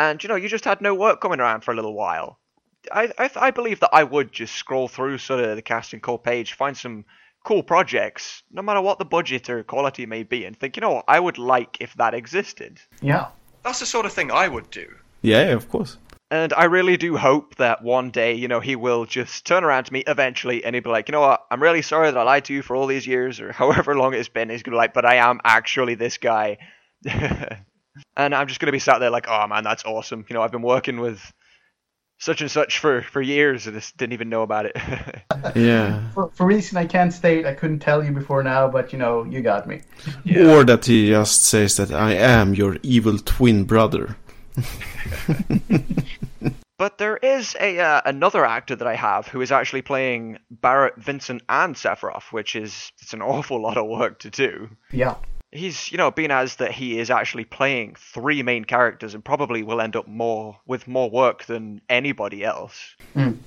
and 0.00 0.22
you 0.22 0.28
know 0.28 0.36
you 0.36 0.48
just 0.48 0.64
had 0.64 0.80
no 0.80 0.94
work 0.94 1.20
coming 1.20 1.40
around 1.40 1.62
for 1.62 1.72
a 1.72 1.74
little 1.74 1.94
while, 1.94 2.38
I, 2.90 3.12
I 3.18 3.30
I 3.36 3.50
believe 3.50 3.80
that 3.80 3.90
I 3.92 4.04
would 4.04 4.32
just 4.32 4.54
scroll 4.54 4.88
through 4.88 5.18
sort 5.18 5.40
of 5.40 5.56
the 5.56 5.62
casting 5.62 6.00
call 6.00 6.18
page, 6.18 6.54
find 6.54 6.76
some 6.76 7.04
cool 7.44 7.62
projects, 7.62 8.42
no 8.50 8.62
matter 8.62 8.80
what 8.80 8.98
the 8.98 9.04
budget 9.04 9.48
or 9.50 9.62
quality 9.62 10.06
may 10.06 10.22
be, 10.22 10.44
and 10.44 10.56
think, 10.56 10.76
you 10.76 10.80
know, 10.80 10.94
what, 10.94 11.04
I 11.08 11.20
would 11.20 11.38
like 11.38 11.78
if 11.80 11.94
that 11.94 12.14
existed. 12.14 12.80
Yeah. 13.00 13.28
That's 13.62 13.80
the 13.80 13.86
sort 13.86 14.06
of 14.06 14.12
thing 14.12 14.30
I 14.30 14.48
would 14.48 14.70
do. 14.70 14.86
Yeah, 15.22 15.52
of 15.52 15.68
course. 15.68 15.98
And 16.30 16.52
I 16.52 16.64
really 16.64 16.96
do 16.96 17.16
hope 17.16 17.56
that 17.56 17.82
one 17.82 18.10
day, 18.10 18.34
you 18.34 18.46
know, 18.46 18.60
he 18.60 18.76
will 18.76 19.04
just 19.04 19.44
turn 19.44 19.64
around 19.64 19.84
to 19.84 19.92
me 19.92 20.04
eventually 20.06 20.64
and 20.64 20.74
he'll 20.74 20.84
be 20.84 20.90
like, 20.90 21.08
you 21.08 21.12
know 21.12 21.20
what, 21.20 21.44
I'm 21.50 21.62
really 21.62 21.82
sorry 21.82 22.10
that 22.10 22.16
I 22.16 22.22
lied 22.22 22.44
to 22.46 22.54
you 22.54 22.62
for 22.62 22.76
all 22.76 22.86
these 22.86 23.06
years 23.06 23.40
or 23.40 23.52
however 23.62 23.96
long 23.96 24.14
it's 24.14 24.28
been. 24.28 24.48
He's 24.48 24.62
going 24.62 24.72
to 24.72 24.76
be 24.76 24.78
like, 24.78 24.94
but 24.94 25.04
I 25.04 25.16
am 25.16 25.40
actually 25.44 25.96
this 25.96 26.18
guy. 26.18 26.58
and 28.16 28.34
I'm 28.34 28.46
just 28.46 28.60
going 28.60 28.66
to 28.66 28.72
be 28.72 28.78
sat 28.78 28.98
there 28.98 29.10
like, 29.10 29.28
oh 29.28 29.46
man, 29.46 29.64
that's 29.64 29.84
awesome. 29.84 30.24
You 30.28 30.34
know, 30.34 30.42
I've 30.42 30.52
been 30.52 30.62
working 30.62 31.00
with 31.00 31.20
such 32.18 32.42
and 32.42 32.50
such 32.50 32.78
for, 32.78 33.02
for 33.02 33.22
years 33.22 33.66
and 33.66 33.74
just 33.74 33.96
didn't 33.96 34.12
even 34.12 34.28
know 34.28 34.42
about 34.42 34.66
it. 34.66 34.76
Yeah. 35.54 36.10
For, 36.10 36.30
for 36.34 36.44
reason 36.44 36.76
I 36.76 36.84
can't 36.84 37.14
state, 37.14 37.46
I 37.46 37.54
couldn't 37.54 37.78
tell 37.78 38.04
you 38.04 38.12
before 38.12 38.42
now, 38.42 38.68
but 38.68 38.92
you 38.92 38.98
know, 38.98 39.24
you 39.24 39.40
got 39.40 39.66
me. 39.66 39.80
Or 40.36 40.64
that 40.64 40.84
he 40.84 41.08
just 41.08 41.44
says 41.44 41.78
that 41.78 41.90
I 41.90 42.12
am 42.12 42.52
your 42.52 42.76
evil 42.82 43.16
twin 43.18 43.64
brother. 43.64 44.16
But 46.80 46.96
there 46.96 47.18
is 47.18 47.54
a 47.60 47.78
uh, 47.78 48.00
another 48.06 48.42
actor 48.42 48.74
that 48.74 48.88
I 48.88 48.94
have 48.94 49.28
who 49.28 49.42
is 49.42 49.52
actually 49.52 49.82
playing 49.82 50.38
Barret, 50.50 50.94
Vincent, 50.96 51.42
and 51.46 51.74
Sephiroth, 51.74 52.32
which 52.32 52.56
is 52.56 52.90
it's 53.02 53.12
an 53.12 53.20
awful 53.20 53.60
lot 53.60 53.76
of 53.76 53.86
work 53.86 54.20
to 54.20 54.30
do. 54.30 54.70
Yeah. 54.90 55.16
He's 55.52 55.90
you 55.90 55.98
know 55.98 56.10
being 56.10 56.30
as 56.30 56.56
that 56.56 56.72
he 56.72 56.98
is 56.98 57.10
actually 57.10 57.44
playing 57.44 57.96
three 57.98 58.42
main 58.42 58.64
characters 58.64 59.14
and 59.14 59.24
probably 59.24 59.62
will 59.62 59.80
end 59.80 59.96
up 59.96 60.06
more 60.06 60.58
with 60.66 60.86
more 60.86 61.10
work 61.10 61.44
than 61.44 61.80
anybody 61.88 62.44
else. 62.44 62.94
Mm. 63.14 63.38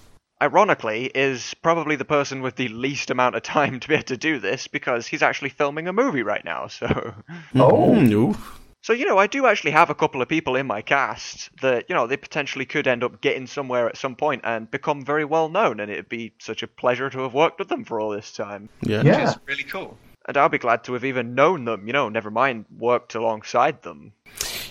Ironically, 0.42 1.06
is 1.06 1.54
probably 1.62 1.96
the 1.96 2.04
person 2.04 2.42
with 2.42 2.58
the 2.58 2.68
least 2.68 3.10
amount 3.10 3.36
of 3.36 3.44
time 3.44 3.80
to 3.80 3.88
be 3.88 3.94
able 3.94 4.04
to 4.06 4.18
do 4.18 4.40
this 4.40 4.68
because 4.68 5.08
he's 5.08 5.22
actually 5.22 5.50
filming 5.50 5.88
a 5.88 5.94
movie 5.94 6.24
right 6.24 6.44
now. 6.44 6.68
So. 6.68 7.14
Oh. 7.56 7.94
No. 7.94 8.36
So, 8.84 8.92
you 8.92 9.06
know, 9.06 9.18
I 9.18 9.28
do 9.28 9.46
actually 9.46 9.72
have 9.72 9.90
a 9.90 9.96
couple 9.96 10.22
of 10.22 10.28
people 10.28 10.58
in 10.58 10.68
my 10.68 10.82
cast 10.82 11.50
that, 11.62 11.86
you 11.88 11.96
know, 11.96 12.06
they 12.06 12.18
potentially 12.18 12.66
could 12.66 12.86
end 12.86 13.02
up 13.02 13.22
getting 13.22 13.48
somewhere 13.48 13.88
at 13.88 13.96
some 13.96 14.18
point 14.18 14.42
and 14.44 14.70
become 14.70 15.06
very 15.06 15.24
well 15.24 15.48
known, 15.48 15.80
and 15.80 15.90
it'd 15.90 16.10
be 16.10 16.34
such 16.40 16.64
a 16.64 16.68
pleasure 16.68 17.10
to 17.10 17.20
have 17.20 17.34
worked 17.34 17.60
with 17.60 17.70
them 17.70 17.86
for 17.86 18.02
all 18.02 18.10
this 18.10 18.34
time. 18.34 18.68
Yeah. 18.82 19.02
Yeah. 19.04 19.20
Which 19.20 19.30
is 19.30 19.40
really 19.48 19.64
cool. 19.64 19.98
And 20.26 20.38
I'll 20.38 20.50
be 20.50 20.58
glad 20.58 20.84
to 20.86 20.94
have 20.94 21.04
even 21.04 21.36
known 21.36 21.66
them, 21.66 21.86
you 21.86 21.94
know, 21.94 22.08
never 22.10 22.32
mind 22.32 22.66
worked 22.78 23.14
alongside 23.14 23.82
them. 23.82 24.14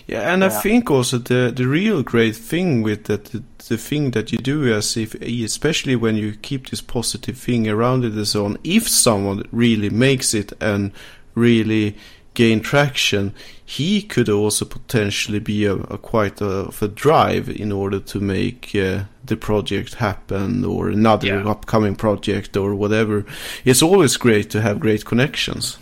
Yeah, 0.07 0.33
and 0.33 0.43
I 0.43 0.49
think 0.49 0.91
also 0.91 1.17
the 1.17 1.51
the 1.55 1.65
real 1.65 2.03
great 2.03 2.35
thing 2.35 2.83
with 2.83 3.05
that 3.05 3.25
the, 3.25 3.43
the 3.69 3.77
thing 3.77 4.11
that 4.11 4.31
you 4.31 4.37
do 4.37 4.73
as 4.73 4.97
if 4.97 5.15
especially 5.15 5.95
when 5.95 6.17
you 6.17 6.33
keep 6.33 6.69
this 6.69 6.81
positive 6.81 7.37
thing 7.37 7.69
around 7.69 8.03
it 8.03 8.13
and 8.13 8.27
so 8.27 8.45
on, 8.45 8.57
if 8.63 8.89
someone 8.89 9.47
really 9.51 9.89
makes 9.89 10.33
it 10.33 10.51
and 10.59 10.91
really 11.35 11.95
gain 12.33 12.59
traction, 12.61 13.33
he 13.65 14.01
could 14.01 14.29
also 14.29 14.65
potentially 14.65 15.39
be 15.39 15.65
a, 15.65 15.73
a 15.75 15.97
quite 15.97 16.41
a, 16.41 16.45
of 16.69 16.81
a 16.81 16.87
drive 16.87 17.49
in 17.49 17.71
order 17.71 17.99
to 17.99 18.19
make 18.19 18.75
uh, 18.75 19.03
the 19.25 19.37
project 19.37 19.95
happen 19.95 20.65
or 20.65 20.89
another 20.89 21.27
Yeah. 21.27 21.47
upcoming 21.49 21.95
project 21.95 22.57
or 22.57 22.75
whatever. 22.75 23.25
It's 23.65 23.81
always 23.81 24.17
great 24.17 24.49
to 24.51 24.61
have 24.61 24.79
great 24.79 25.05
connections. 25.05 25.77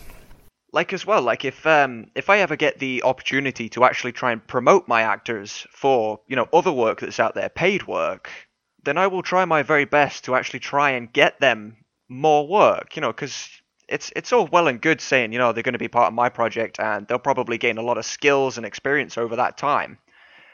like 0.74 0.94
as 0.94 1.04
well 1.06 1.20
like 1.22 1.44
if 1.44 1.66
um 1.66 2.06
if 2.14 2.30
i 2.30 2.38
ever 2.38 2.56
get 2.56 2.78
the 2.78 3.02
opportunity 3.02 3.68
to 3.68 3.84
actually 3.84 4.12
try 4.12 4.32
and 4.32 4.46
promote 4.46 4.88
my 4.88 5.02
actors 5.02 5.66
for 5.70 6.18
you 6.28 6.36
know 6.36 6.48
other 6.52 6.72
work 6.72 7.00
that's 7.00 7.20
out 7.20 7.34
there 7.34 7.50
paid 7.50 7.86
work 7.86 8.30
then 8.84 8.96
i 8.96 9.06
will 9.06 9.22
try 9.22 9.44
my 9.44 9.62
very 9.62 9.84
best 9.84 10.24
to 10.24 10.34
actually 10.34 10.60
try 10.60 10.88
and 10.96 11.12
get 11.12 11.38
them 11.40 11.76
more 12.08 12.48
work 12.48 12.96
you 12.96 13.02
know 13.02 13.12
because 13.12 13.48
it's 13.92 14.10
it's 14.16 14.32
all 14.32 14.46
well 14.46 14.68
and 14.68 14.80
good 14.80 15.00
saying 15.00 15.32
you 15.32 15.38
know 15.38 15.52
they're 15.52 15.62
going 15.62 15.74
to 15.74 15.78
be 15.78 15.88
part 15.88 16.08
of 16.08 16.14
my 16.14 16.28
project 16.28 16.80
and 16.80 17.06
they'll 17.06 17.18
probably 17.18 17.58
gain 17.58 17.78
a 17.78 17.82
lot 17.82 17.98
of 17.98 18.04
skills 18.04 18.56
and 18.56 18.66
experience 18.66 19.18
over 19.18 19.36
that 19.36 19.56
time. 19.58 19.98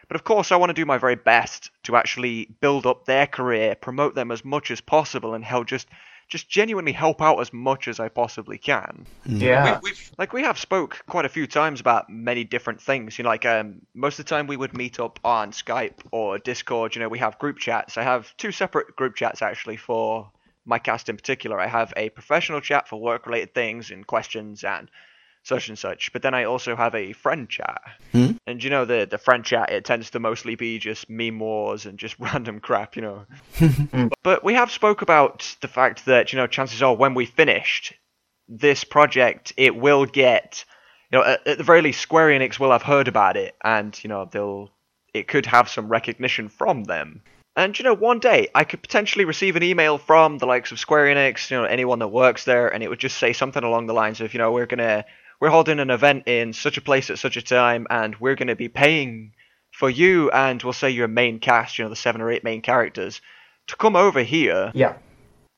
But 0.09 0.17
of 0.17 0.25
course 0.25 0.53
i 0.53 0.57
want 0.57 0.71
to 0.71 0.75
do 0.75 0.85
my 0.85 0.99
very 0.99 1.17
best 1.17 1.71
to 1.85 1.97
actually 1.97 2.49
build 2.61 2.87
up 2.87 3.05
their 3.05 3.27
career 3.27 3.75
promote 3.75 4.15
them 4.15 4.31
as 4.31 4.45
much 4.45 4.71
as 4.71 4.81
possible 4.81 5.35
and 5.35 5.45
help 5.45 5.67
just 5.67 5.87
just 6.29 6.47
genuinely 6.51 6.93
help 6.93 7.23
out 7.23 7.41
as 7.41 7.55
much 7.55 7.89
as 7.89 8.01
i 8.01 8.09
possibly 8.09 8.59
can. 8.59 9.07
Yeah. 9.25 9.81
We, 9.83 9.91
we've 9.91 10.11
like 10.19 10.33
we 10.33 10.43
have 10.43 10.59
spoke 10.59 11.03
quite 11.07 11.25
a 11.25 11.29
few 11.29 11.47
times 11.47 11.81
about 11.81 12.11
many 12.11 12.45
different 12.45 12.81
things 12.83 13.19
you 13.19 13.23
know 13.23 13.31
like 13.31 13.47
um 13.47 13.83
most 13.95 14.19
of 14.19 14.25
the 14.25 14.31
time 14.31 14.47
we 14.47 14.57
would 14.57 14.77
meet 14.77 14.99
up 14.99 15.21
on 15.25 15.53
skype 15.53 16.01
or 16.11 16.39
discord 16.39 16.95
you 16.95 17.01
know 17.01 17.09
we 17.09 17.19
have 17.19 17.39
group 17.39 17.59
chats. 17.59 17.97
I 17.97 18.03
have 18.03 18.37
two 18.37 18.51
separate 18.51 18.97
group 18.97 19.15
chats 19.15 19.43
actually 19.43 19.77
for 19.77 20.31
my 20.69 20.79
cast 20.79 21.09
in 21.09 21.17
particular 21.17 21.59
i 21.59 21.67
have 21.67 21.93
a 21.97 22.09
professional 22.11 22.61
chat 22.61 22.89
for 22.89 23.01
work 23.01 23.27
related 23.27 23.55
things 23.55 23.91
and 23.91 24.07
questions 24.07 24.63
and 24.65 24.91
such 25.43 25.69
and 25.69 25.79
such 25.79 26.13
but 26.13 26.23
then 26.23 26.35
i 26.35 26.45
also 26.45 26.77
have 26.77 26.95
a 26.95 27.13
friend 27.13 27.49
chat 27.49 27.81
Hmm? 28.13 28.33
and 28.47 28.63
you 28.63 28.71
know 28.71 28.85
the 28.85 29.07
the 29.11 29.19
friend 29.19 29.45
chat 29.45 29.71
it 29.71 29.85
tends 29.85 30.11
to 30.11 30.21
mostly 30.21 30.55
be 30.55 30.79
just 30.79 31.09
meme 31.09 31.39
wars 31.39 31.87
and 31.87 31.99
just 31.99 32.17
random 32.21 32.61
crap 32.61 32.97
you 32.97 33.03
know 33.03 34.11
but 34.23 34.45
we 34.45 34.55
have 34.55 34.71
spoke 34.71 35.03
about 35.03 35.57
the 35.61 35.69
fact 35.69 36.05
that 36.07 36.33
you 36.33 36.37
know 36.39 36.47
chances 36.47 36.83
are 36.83 36.95
when 36.95 37.15
we 37.15 37.25
finished 37.25 37.95
this 38.49 38.85
project, 38.85 39.53
it 39.57 39.77
will 39.77 40.07
get, 40.07 40.65
you 41.11 41.19
know, 41.19 41.25
at, 41.25 41.47
at 41.47 41.59
the 41.59 41.65
very 41.65 41.83
least, 41.83 42.01
Square 42.01 42.29
Enix 42.31 42.59
will 42.59 42.73
have 42.73 42.83
heard 42.83 43.09
about 43.09 43.37
it, 43.37 43.55
and 43.63 43.99
you 44.03 44.09
know, 44.09 44.29
they'll, 44.31 44.71
it 45.15 45.29
could 45.29 45.47
have 45.47 45.69
some 45.69 45.89
recognition 45.89 46.49
from 46.49 46.85
them. 46.85 47.23
And 47.59 47.77
you 47.77 47.85
know, 47.85 47.93
one 47.93 48.21
day 48.21 48.47
I 48.55 48.63
could 48.63 48.83
potentially 48.83 49.25
receive 49.25 49.57
an 49.57 49.65
email 49.65 49.99
from 49.99 50.39
the 50.39 50.47
likes 50.47 50.71
of 50.71 50.79
Square 50.79 51.07
Enix, 51.07 51.51
you 51.51 51.57
know, 51.57 51.65
anyone 51.65 51.99
that 51.99 52.07
works 52.07 52.45
there, 52.45 52.69
and 52.69 52.85
it 52.85 52.89
would 52.89 53.01
just 53.01 53.19
say 53.19 53.33
something 53.33 53.65
along 53.65 53.89
the 53.89 53.93
lines 53.95 54.21
of, 54.21 54.33
you 54.33 54.39
know, 54.39 54.53
we're 54.53 54.67
gonna, 54.67 55.05
we're 55.41 55.51
holding 55.51 55.81
an 55.81 55.91
event 55.91 56.29
in 56.29 56.53
such 56.53 56.77
a 56.77 56.81
place 56.81 57.11
at 57.11 57.19
such 57.19 57.37
a 57.37 57.43
time, 57.43 57.89
and 57.91 58.15
we're 58.21 58.37
gonna 58.37 58.55
be 58.55 58.69
paying 58.69 59.33
for 59.73 59.91
you 59.91 60.31
and 60.31 60.63
we'll 60.63 60.73
say 60.73 60.91
your 60.91 61.09
main 61.09 61.41
cast, 61.41 61.79
you 61.79 61.85
know, 61.85 61.91
the 61.91 61.97
seven 61.97 62.21
or 62.21 62.31
eight 62.31 62.45
main 62.45 62.63
characters, 62.63 63.21
to 63.67 63.75
come 63.75 63.97
over 63.97 64.23
here 64.23 64.71
Yeah. 64.73 64.95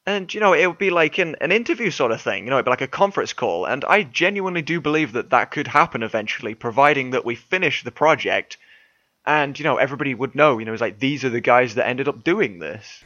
and 0.07 0.33
you 0.33 0.41
know 0.41 0.55
it 0.55 0.67
would 0.67 0.79
be 0.79 0.91
like 0.91 1.19
an, 1.19 1.37
an 1.43 1.53
interview 1.53 1.91
sort 1.91 2.13
of 2.13 2.21
thing 2.23 2.45
you 2.45 2.51
know 2.51 2.57
it'd 2.57 2.65
be 2.65 2.71
like 2.71 2.81
a 2.81 2.89
conference 2.89 3.33
call 3.33 3.67
and 3.67 3.85
i 3.85 4.03
genuinely 4.03 4.63
do 4.63 4.81
believe 4.81 5.13
that 5.13 5.31
that 5.31 5.51
could 5.53 5.69
happen 5.69 6.03
eventually 6.03 6.55
providing 6.55 7.11
that 7.11 7.25
we 7.25 7.37
finish 7.37 7.85
the 7.85 7.93
project 7.93 8.57
and 9.27 9.59
you 9.59 9.65
know 9.65 9.77
everybody 9.77 10.15
would 10.15 10.35
know 10.35 10.59
you 10.59 10.65
know 10.65 10.73
it's 10.73 10.81
like 10.81 10.99
these 10.99 11.25
are 11.25 11.31
the 11.31 11.41
guys 11.41 11.75
that 11.75 11.87
ended 11.89 12.09
up 12.09 12.25
doing 12.25 12.59
this 12.61 13.05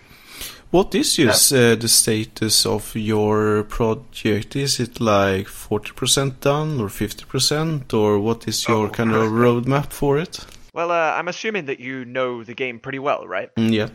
What 0.71 0.95
is 0.95 1.15
just 1.17 1.53
uh, 1.53 1.77
the 1.77 1.87
status 1.89 2.67
of 2.67 2.97
your 2.97 3.63
project? 3.63 4.57
Is 4.57 4.81
it 4.81 5.01
like 5.01 5.47
40% 5.47 6.41
done 6.41 6.81
or 6.81 6.89
50% 6.89 7.93
or 7.95 8.19
what 8.19 8.49
is 8.49 8.67
your 8.67 8.87
Oh. 8.87 8.91
kind 8.91 9.13
of 9.15 9.31
roadmap 9.31 9.93
for 9.93 10.19
it? 10.19 10.45
well 10.73 10.91
uh, 10.91 11.13
i'm 11.19 11.29
assuming 11.29 11.67
that 11.67 11.79
you 11.79 12.05
know 12.05 12.43
the 12.45 12.55
game 12.55 12.79
pretty 12.81 12.99
well 12.99 13.23
right 13.29 13.55
Mm, 13.55 13.71
yeah. 13.73 13.89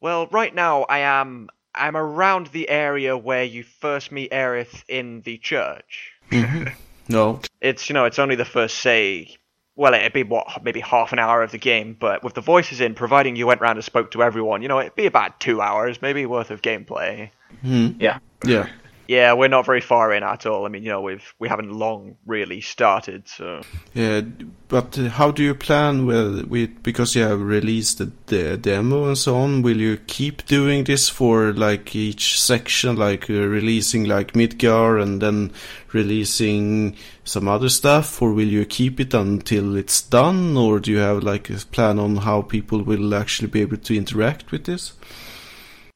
well 0.00 0.26
right 0.30 0.54
now 0.54 0.82
i 0.88 0.98
am 0.98 1.48
i'm 1.74 1.96
around 1.96 2.48
the 2.48 2.68
area 2.68 3.16
where 3.16 3.44
you 3.44 3.62
first 3.80 4.12
meet 4.12 4.30
aerith 4.32 4.82
in 4.88 5.22
the 5.22 5.38
church 5.38 6.12
No. 7.08 7.40
it's 7.60 7.88
you 7.88 7.94
know 7.94 8.04
it's 8.04 8.18
only 8.18 8.36
the 8.36 8.44
first 8.44 8.76
say 8.78 9.36
well 9.76 9.94
it'd 9.94 10.12
be 10.12 10.22
what 10.22 10.62
maybe 10.62 10.80
half 10.80 11.12
an 11.12 11.18
hour 11.18 11.42
of 11.42 11.50
the 11.50 11.58
game 11.58 11.96
but 11.98 12.22
with 12.22 12.34
the 12.34 12.40
voices 12.40 12.80
in 12.80 12.94
providing 12.94 13.36
you 13.36 13.46
went 13.46 13.60
round 13.60 13.76
and 13.78 13.84
spoke 13.84 14.10
to 14.10 14.22
everyone 14.22 14.62
you 14.62 14.68
know 14.68 14.78
it'd 14.80 14.94
be 14.94 15.06
about 15.06 15.38
two 15.40 15.60
hours 15.60 16.00
maybe 16.02 16.26
worth 16.26 16.50
of 16.50 16.62
gameplay 16.62 17.30
Mm, 17.62 17.96
Yeah. 18.00 18.18
yeah. 18.46 18.66
Yeah 19.12 19.32
we're 19.32 19.48
not 19.48 19.66
very 19.66 19.80
far 19.80 20.12
in 20.12 20.22
at 20.22 20.46
all 20.46 20.64
i 20.66 20.68
mean 20.68 20.82
you 20.82 20.88
know 20.88 21.00
we've 21.00 21.34
we 21.38 21.48
haven't 21.48 21.72
long 21.72 22.16
really 22.26 22.60
started 22.60 23.28
so 23.28 23.60
Yeah, 23.94 24.22
but 24.68 24.98
uh, 24.98 25.10
how 25.10 25.30
do 25.30 25.42
you 25.42 25.54
plan 25.54 26.06
with, 26.06 26.46
with 26.46 26.82
because 26.82 27.14
you 27.14 27.22
have 27.22 27.42
released 27.42 27.98
the, 27.98 28.10
the 28.26 28.56
demo 28.56 29.06
and 29.08 29.18
so 29.18 29.36
on? 29.36 29.60
Will 29.60 29.76
you 29.76 29.98
keep 30.06 30.46
doing 30.46 30.84
this 30.84 31.10
for 31.10 31.52
like 31.52 31.94
each 31.94 32.40
section, 32.40 32.96
like 32.96 33.28
uh, 33.28 33.34
releasing 33.34 34.04
like 34.04 34.32
Midgar 34.32 35.02
and 35.02 35.20
then 35.20 35.52
releasing 35.92 36.96
some 37.24 37.48
other 37.48 37.68
stuff, 37.68 38.22
or 38.22 38.32
will 38.32 38.48
you 38.48 38.64
keep 38.64 38.98
it 38.98 39.12
until 39.12 39.76
it's 39.76 40.00
done, 40.00 40.56
or 40.56 40.80
do 40.80 40.90
you 40.90 40.98
have 40.98 41.22
like 41.22 41.50
a 41.50 41.58
plan 41.66 41.98
on 41.98 42.16
how 42.16 42.40
people 42.40 42.82
will 42.82 43.14
actually 43.14 43.48
be 43.48 43.60
able 43.60 43.76
to 43.76 43.96
interact 43.96 44.50
with 44.52 44.64
this? 44.64 44.94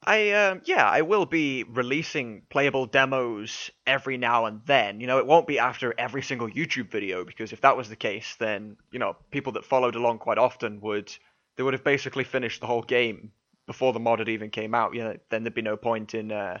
I 0.07 0.31
um, 0.31 0.61
yeah, 0.63 0.89
I 0.89 1.01
will 1.01 1.25
be 1.25 1.65
releasing 1.65 2.43
playable 2.49 2.85
demos 2.85 3.69
every 3.85 4.17
now 4.17 4.45
and 4.45 4.61
then. 4.65 5.01
You 5.01 5.07
know, 5.07 5.17
it 5.17 5.27
won't 5.27 5.47
be 5.47 5.59
after 5.59 5.93
every 5.97 6.21
single 6.21 6.47
YouTube 6.49 6.89
video 6.89 7.25
because 7.25 7.51
if 7.51 7.59
that 7.61 7.75
was 7.75 7.89
the 7.89 7.97
case, 7.97 8.37
then 8.39 8.77
you 8.89 8.99
know 8.99 9.17
people 9.31 9.51
that 9.53 9.65
followed 9.65 9.95
along 9.95 10.19
quite 10.19 10.37
often 10.37 10.79
would 10.79 11.13
they 11.57 11.63
would 11.63 11.73
have 11.73 11.83
basically 11.83 12.23
finished 12.23 12.61
the 12.61 12.67
whole 12.67 12.83
game 12.83 13.33
before 13.65 13.91
the 13.91 13.99
mod 13.99 14.19
had 14.19 14.29
even 14.29 14.49
came 14.49 14.73
out. 14.73 14.95
You 14.95 15.03
know, 15.03 15.17
then 15.29 15.43
there'd 15.43 15.53
be 15.53 15.61
no 15.61 15.75
point 15.75 16.13
in 16.13 16.31
uh, 16.31 16.59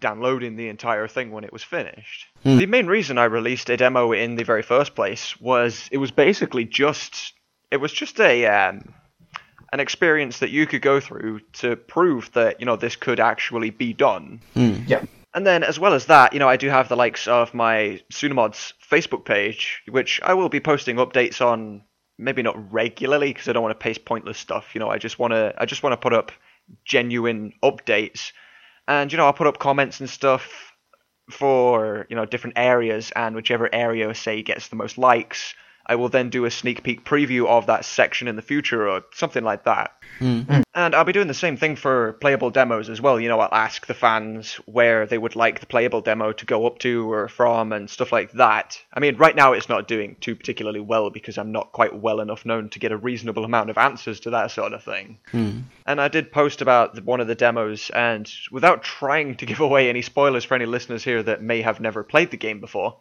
downloading 0.00 0.56
the 0.56 0.68
entire 0.68 1.06
thing 1.06 1.30
when 1.30 1.44
it 1.44 1.52
was 1.52 1.62
finished. 1.62 2.26
The 2.58 2.66
main 2.66 2.88
reason 2.88 3.18
I 3.18 3.24
released 3.24 3.70
a 3.70 3.76
demo 3.76 4.10
in 4.10 4.34
the 4.34 4.42
very 4.42 4.62
first 4.62 4.96
place 4.96 5.40
was 5.40 5.88
it 5.92 5.98
was 5.98 6.10
basically 6.10 6.64
just 6.64 7.34
it 7.70 7.76
was 7.76 7.92
just 7.92 8.18
a 8.18 8.46
um, 8.46 8.94
an 9.72 9.80
experience 9.80 10.38
that 10.40 10.50
you 10.50 10.66
could 10.66 10.82
go 10.82 11.00
through 11.00 11.40
to 11.52 11.76
prove 11.76 12.32
that 12.32 12.60
you 12.60 12.66
know 12.66 12.76
this 12.76 12.96
could 12.96 13.20
actually 13.20 13.70
be 13.70 13.92
done. 13.92 14.40
Hmm. 14.54 14.82
Yeah. 14.86 15.04
And 15.32 15.46
then, 15.46 15.62
as 15.62 15.78
well 15.78 15.94
as 15.94 16.06
that, 16.06 16.32
you 16.32 16.40
know, 16.40 16.48
I 16.48 16.56
do 16.56 16.68
have 16.68 16.88
the 16.88 16.96
likes 16.96 17.28
of 17.28 17.54
my 17.54 18.00
Sunamods 18.12 18.72
Facebook 18.90 19.24
page, 19.24 19.80
which 19.88 20.20
I 20.22 20.34
will 20.34 20.48
be 20.48 20.60
posting 20.60 20.96
updates 20.96 21.44
on. 21.44 21.82
Maybe 22.18 22.42
not 22.42 22.70
regularly 22.70 23.32
because 23.32 23.48
I 23.48 23.54
don't 23.54 23.62
want 23.62 23.78
to 23.78 23.82
paste 23.82 24.04
pointless 24.04 24.36
stuff. 24.36 24.74
You 24.74 24.80
know, 24.80 24.90
I 24.90 24.98
just 24.98 25.18
want 25.18 25.32
to, 25.32 25.54
I 25.56 25.64
just 25.64 25.82
want 25.82 25.94
to 25.94 25.96
put 25.96 26.12
up 26.12 26.32
genuine 26.84 27.54
updates, 27.62 28.32
and 28.86 29.10
you 29.10 29.16
know, 29.16 29.24
I'll 29.24 29.32
put 29.32 29.46
up 29.46 29.58
comments 29.58 30.00
and 30.00 30.10
stuff 30.10 30.70
for 31.30 32.06
you 32.10 32.16
know 32.16 32.26
different 32.26 32.58
areas, 32.58 33.10
and 33.16 33.34
whichever 33.34 33.74
area 33.74 34.14
say 34.14 34.42
gets 34.42 34.68
the 34.68 34.76
most 34.76 34.98
likes, 34.98 35.54
I 35.90 35.96
will 35.96 36.08
then 36.08 36.30
do 36.30 36.44
a 36.44 36.52
sneak 36.52 36.84
peek 36.84 37.04
preview 37.04 37.48
of 37.48 37.66
that 37.66 37.84
section 37.84 38.28
in 38.28 38.36
the 38.36 38.42
future 38.42 38.88
or 38.88 39.02
something 39.12 39.42
like 39.42 39.64
that. 39.64 39.90
And 40.72 40.94
I'll 40.94 41.02
be 41.02 41.12
doing 41.12 41.26
the 41.26 41.34
same 41.34 41.56
thing 41.56 41.74
for 41.74 42.12
playable 42.20 42.50
demos 42.50 42.88
as 42.88 43.00
well. 43.00 43.18
You 43.18 43.28
know, 43.28 43.40
I'll 43.40 43.52
ask 43.52 43.86
the 43.86 43.94
fans 43.94 44.54
where 44.66 45.04
they 45.04 45.18
would 45.18 45.34
like 45.34 45.58
the 45.58 45.66
playable 45.66 46.00
demo 46.00 46.32
to 46.32 46.46
go 46.46 46.64
up 46.64 46.78
to 46.80 47.12
or 47.12 47.26
from 47.26 47.72
and 47.72 47.90
stuff 47.90 48.12
like 48.12 48.30
that. 48.32 48.80
I 48.94 49.00
mean, 49.00 49.16
right 49.16 49.34
now 49.34 49.52
it's 49.52 49.68
not 49.68 49.88
doing 49.88 50.14
too 50.20 50.36
particularly 50.36 50.78
well 50.78 51.10
because 51.10 51.36
I'm 51.38 51.50
not 51.50 51.72
quite 51.72 52.00
well 52.00 52.20
enough 52.20 52.46
known 52.46 52.68
to 52.70 52.78
get 52.78 52.92
a 52.92 52.96
reasonable 52.96 53.44
amount 53.44 53.70
of 53.70 53.76
answers 53.76 54.20
to 54.20 54.30
that 54.30 54.52
sort 54.52 54.72
of 54.72 54.84
thing. 54.84 55.18
And 55.86 56.00
I 56.00 56.06
did 56.06 56.30
post 56.30 56.62
about 56.62 56.94
the, 56.94 57.02
one 57.02 57.20
of 57.20 57.26
the 57.26 57.34
demos, 57.34 57.90
and 57.90 58.30
without 58.52 58.84
trying 58.84 59.34
to 59.38 59.46
give 59.46 59.58
away 59.68 59.88
any 59.88 60.02
spoilers 60.02 60.44
for 60.44 60.54
any 60.54 60.66
listeners 60.66 61.02
here 61.02 61.20
that 61.24 61.42
may 61.42 61.62
have 61.62 61.80
never 61.80 62.04
played 62.04 62.30
the 62.30 62.36
game 62.36 62.60
before, 62.60 62.98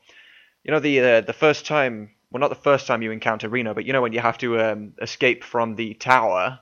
you 0.63 0.71
know, 0.71 0.79
the 0.79 0.99
uh, 0.99 1.21
the 1.21 1.33
first 1.33 1.65
time, 1.65 2.09
well, 2.31 2.39
not 2.39 2.49
the 2.49 2.55
first 2.55 2.87
time 2.87 3.01
you 3.01 3.11
encounter 3.11 3.49
Reno, 3.49 3.73
but 3.73 3.85
you 3.85 3.93
know 3.93 4.01
when 4.01 4.13
you 4.13 4.19
have 4.19 4.37
to 4.39 4.59
um, 4.59 4.93
escape 5.01 5.43
from 5.43 5.75
the 5.75 5.93
tower. 5.95 6.59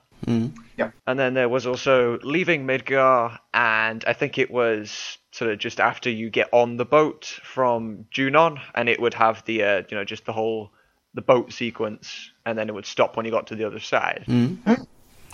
Yeah. 0.76 0.90
And 1.06 1.18
then 1.18 1.34
there 1.34 1.48
was 1.48 1.66
also 1.66 2.18
leaving 2.22 2.66
Midgar, 2.66 3.38
and 3.54 4.04
I 4.06 4.12
think 4.12 4.38
it 4.38 4.50
was 4.50 5.18
sort 5.30 5.50
of 5.52 5.58
just 5.58 5.78
after 5.78 6.10
you 6.10 6.30
get 6.30 6.48
on 6.52 6.76
the 6.76 6.84
boat 6.84 7.26
from 7.44 8.06
Junon, 8.12 8.60
and 8.74 8.88
it 8.88 9.00
would 9.00 9.14
have 9.14 9.44
the 9.44 9.62
uh, 9.62 9.82
you 9.88 9.96
know 9.96 10.04
just 10.04 10.24
the 10.24 10.32
whole 10.32 10.72
the 11.14 11.22
boat 11.22 11.52
sequence, 11.52 12.30
and 12.46 12.58
then 12.58 12.68
it 12.68 12.74
would 12.74 12.86
stop 12.86 13.16
when 13.16 13.26
you 13.26 13.32
got 13.32 13.48
to 13.48 13.56
the 13.56 13.64
other 13.64 13.80
side. 13.80 14.24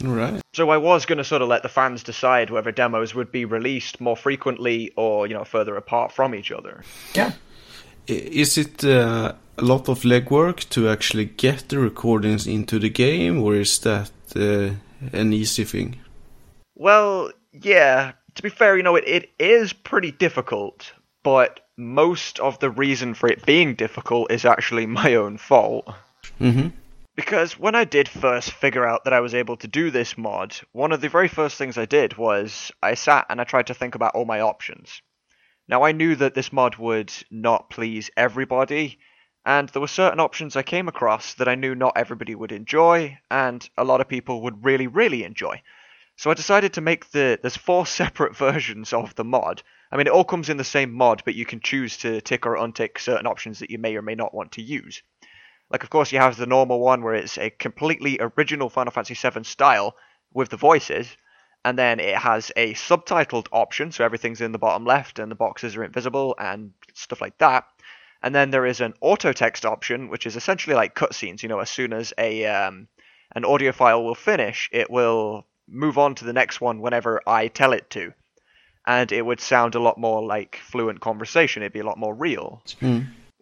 All 0.04 0.10
right. 0.10 0.40
So 0.54 0.70
I 0.70 0.76
was 0.76 1.06
going 1.06 1.18
to 1.18 1.24
sort 1.24 1.42
of 1.42 1.48
let 1.48 1.62
the 1.62 1.68
fans 1.68 2.02
decide 2.02 2.50
whether 2.50 2.72
demos 2.72 3.14
would 3.14 3.30
be 3.30 3.44
released 3.44 4.00
more 4.00 4.16
frequently 4.16 4.92
or 4.96 5.26
you 5.26 5.34
know 5.34 5.44
further 5.44 5.76
apart 5.76 6.10
from 6.10 6.34
each 6.34 6.50
other. 6.50 6.82
Yeah. 7.14 7.32
Is 8.06 8.58
it 8.58 8.84
uh, 8.84 9.32
a 9.56 9.62
lot 9.62 9.88
of 9.88 10.02
legwork 10.02 10.68
to 10.70 10.88
actually 10.88 11.26
get 11.26 11.68
the 11.68 11.78
recordings 11.78 12.46
into 12.46 12.78
the 12.78 12.90
game, 12.90 13.42
or 13.42 13.54
is 13.54 13.78
that 13.80 14.10
uh, 14.36 14.74
an 15.12 15.32
easy 15.32 15.64
thing? 15.64 16.00
Well, 16.74 17.30
yeah. 17.52 18.12
To 18.34 18.42
be 18.42 18.48
fair, 18.48 18.76
you 18.76 18.82
know 18.82 18.96
it, 18.96 19.04
it 19.06 19.30
is 19.38 19.72
pretty 19.72 20.10
difficult, 20.10 20.92
but 21.22 21.60
most 21.76 22.40
of 22.40 22.58
the 22.58 22.70
reason 22.70 23.14
for 23.14 23.28
it 23.28 23.46
being 23.46 23.74
difficult 23.74 24.30
is 24.30 24.44
actually 24.44 24.86
my 24.86 25.14
own 25.14 25.38
fault. 25.38 25.86
Mm-hmm. 26.40 26.68
Because 27.16 27.58
when 27.58 27.76
I 27.76 27.84
did 27.84 28.08
first 28.08 28.50
figure 28.50 28.84
out 28.84 29.04
that 29.04 29.12
I 29.12 29.20
was 29.20 29.34
able 29.34 29.56
to 29.58 29.68
do 29.68 29.92
this 29.92 30.18
mod, 30.18 30.56
one 30.72 30.90
of 30.90 31.00
the 31.00 31.08
very 31.08 31.28
first 31.28 31.56
things 31.56 31.78
I 31.78 31.86
did 31.86 32.16
was 32.16 32.72
I 32.82 32.94
sat 32.94 33.26
and 33.30 33.40
I 33.40 33.44
tried 33.44 33.68
to 33.68 33.74
think 33.74 33.94
about 33.94 34.16
all 34.16 34.24
my 34.24 34.40
options. 34.40 35.00
Now 35.66 35.82
I 35.82 35.92
knew 35.92 36.14
that 36.16 36.34
this 36.34 36.52
mod 36.52 36.76
would 36.76 37.10
not 37.30 37.70
please 37.70 38.10
everybody, 38.16 38.98
and 39.46 39.68
there 39.70 39.80
were 39.80 39.88
certain 39.88 40.20
options 40.20 40.56
I 40.56 40.62
came 40.62 40.88
across 40.88 41.32
that 41.34 41.48
I 41.48 41.54
knew 41.54 41.74
not 41.74 41.96
everybody 41.96 42.34
would 42.34 42.52
enjoy, 42.52 43.18
and 43.30 43.66
a 43.76 43.84
lot 43.84 44.02
of 44.02 44.08
people 44.08 44.42
would 44.42 44.64
really, 44.64 44.86
really 44.86 45.24
enjoy. 45.24 45.62
So 46.16 46.30
I 46.30 46.34
decided 46.34 46.74
to 46.74 46.80
make 46.80 47.10
the 47.10 47.38
there's 47.40 47.56
four 47.56 47.86
separate 48.00 48.36
versions 48.36 48.92
of 48.92 49.14
the 49.14 49.24
mod. 49.24 49.62
I 49.90 49.96
mean, 49.96 50.06
it 50.06 50.12
all 50.12 50.24
comes 50.24 50.50
in 50.50 50.58
the 50.58 50.64
same 50.64 50.92
mod, 50.92 51.22
but 51.24 51.34
you 51.34 51.46
can 51.46 51.60
choose 51.60 51.96
to 51.98 52.20
tick 52.20 52.44
or 52.44 52.56
untick 52.56 52.98
certain 52.98 53.26
options 53.26 53.58
that 53.60 53.70
you 53.70 53.78
may 53.78 53.96
or 53.96 54.02
may 54.02 54.14
not 54.14 54.34
want 54.34 54.52
to 54.52 54.62
use. 54.62 55.02
Like, 55.70 55.82
of 55.82 55.88
course, 55.88 56.12
you 56.12 56.18
have 56.18 56.36
the 56.36 56.46
normal 56.46 56.78
one 56.78 57.02
where 57.02 57.14
it's 57.14 57.38
a 57.38 57.48
completely 57.48 58.18
original 58.20 58.68
Final 58.68 58.92
Fantasy 58.92 59.14
VII 59.14 59.44
style 59.44 59.96
with 60.32 60.50
the 60.50 60.58
voices, 60.58 61.16
and 61.64 61.78
then 61.78 61.98
it 61.98 62.16
has 62.16 62.52
a 62.56 62.74
subtitled 62.74 63.46
option, 63.50 63.90
so 63.90 64.04
everything's 64.04 64.40
in 64.40 64.52
the 64.52 64.58
bottom 64.58 64.84
left 64.84 65.18
and 65.18 65.30
the 65.30 65.36
boxes 65.36 65.76
are 65.76 65.84
invisible 65.84 66.34
and 66.38 66.72
stuff 66.92 67.20
like 67.20 67.38
that. 67.38 67.64
And 68.22 68.34
then 68.34 68.50
there 68.50 68.66
is 68.66 68.80
an 68.80 68.94
auto 69.00 69.32
text 69.32 69.64
option, 69.64 70.08
which 70.08 70.26
is 70.26 70.36
essentially 70.36 70.76
like 70.76 70.94
cutscenes. 70.94 71.42
You 71.42 71.48
know, 71.48 71.60
as 71.60 71.70
soon 71.70 71.92
as 71.92 72.12
a 72.18 72.46
um, 72.46 72.88
an 73.34 73.44
audio 73.44 73.72
file 73.72 74.04
will 74.04 74.14
finish, 74.14 74.68
it 74.72 74.90
will 74.90 75.46
move 75.68 75.98
on 75.98 76.14
to 76.16 76.24
the 76.24 76.32
next 76.32 76.60
one 76.60 76.80
whenever 76.80 77.20
I 77.26 77.48
tell 77.48 77.72
it 77.72 77.90
to, 77.90 78.12
and 78.86 79.10
it 79.12 79.24
would 79.24 79.40
sound 79.40 79.74
a 79.74 79.80
lot 79.80 79.98
more 79.98 80.22
like 80.22 80.56
fluent 80.56 81.00
conversation. 81.00 81.62
It'd 81.62 81.72
be 81.72 81.80
a 81.80 81.86
lot 81.86 81.98
more 81.98 82.14
real 82.14 82.62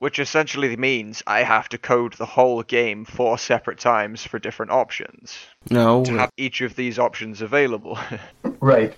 which 0.02 0.18
essentially 0.18 0.74
means 0.76 1.22
I 1.28 1.44
have 1.44 1.68
to 1.68 1.78
code 1.78 2.14
the 2.14 2.26
whole 2.26 2.64
game 2.64 3.04
four 3.04 3.38
separate 3.38 3.78
times 3.78 4.26
for 4.26 4.40
different 4.40 4.72
options 4.72 5.38
No. 5.70 6.02
to 6.02 6.14
have 6.16 6.32
each 6.36 6.60
of 6.60 6.74
these 6.74 6.98
options 6.98 7.40
available. 7.40 7.96
Right. 8.60 8.96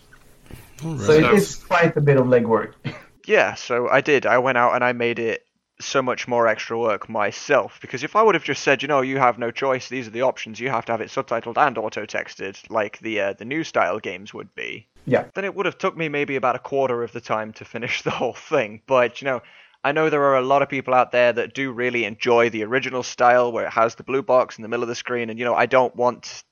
all 0.83 0.99
So 0.99 1.13
it 1.13 1.35
is 1.35 1.57
quite 1.57 1.95
a 1.99 2.01
bit 2.01 2.17
of 2.17 2.25
legwork. 2.25 2.73
yeah, 3.27 3.53
so 3.53 3.87
I 3.87 4.01
did. 4.01 4.25
I 4.25 4.39
went 4.39 4.57
out 4.57 4.75
and 4.75 4.83
I 4.83 4.93
made 4.93 5.19
it 5.19 5.45
so 5.79 6.01
much 6.01 6.27
more 6.27 6.49
extra 6.49 6.79
work 6.79 7.07
myself 7.11 7.79
because 7.83 8.03
if 8.03 8.17
I 8.17 8.23
would 8.23 8.35
have 8.35 8.45
just 8.45 8.63
said, 8.63 8.81
you 8.81 8.89
know, 8.89 9.03
you 9.03 9.19
have 9.19 9.39
no 9.39 9.51
choice, 9.51 9.91
these 9.91 10.07
are 10.07 10.11
the 10.11 10.23
options, 10.23 10.59
you 10.59 10.71
have 10.71 10.87
to 10.87 10.93
have 10.93 11.03
it 11.03 11.11
subtitled 11.11 11.59
and 11.59 11.77
auto 11.77 12.07
texted 12.07 12.59
like 12.71 12.99
the 13.01 13.21
uh, 13.21 13.33
the 13.35 13.45
new 13.45 13.63
style 13.63 13.99
games 13.99 14.33
would 14.33 14.55
be, 14.55 14.89
Yeah. 15.05 15.25
then 15.35 15.45
it 15.45 15.55
would 15.55 15.67
have 15.67 15.77
took 15.77 15.95
me 15.99 16.09
maybe 16.09 16.37
about 16.37 16.57
a 16.57 16.61
quarter 16.71 17.03
of 17.03 17.13
the 17.13 17.21
time 17.21 17.53
to 17.55 17.67
finish 17.67 18.01
the 18.05 18.11
whole 18.11 18.33
thing. 18.33 18.81
But 18.87 19.21
you 19.21 19.27
know, 19.27 19.43
I 19.85 19.93
know 19.93 20.09
there 20.09 20.23
are 20.23 20.39
a 20.39 20.43
lot 20.43 20.63
of 20.63 20.71
people 20.71 20.95
out 20.95 21.13
there 21.13 21.31
that 21.35 21.53
do 21.53 21.71
really 21.71 22.07
enjoy 22.07 22.49
the 22.49 22.65
original 22.65 23.03
style 23.03 23.53
where 23.53 23.67
it 23.67 23.73
has 23.73 23.95
the 23.97 24.03
blue 24.03 24.23
box 24.23 24.57
in 24.57 24.63
the 24.63 24.69
middle 24.69 24.83
of 24.83 24.89
the 24.89 24.95
screen, 24.95 25.29
and 25.29 25.39
you 25.39 25.45
know, 25.45 25.55
I 25.55 25.67
don't 25.67 25.95
want, 25.95 26.43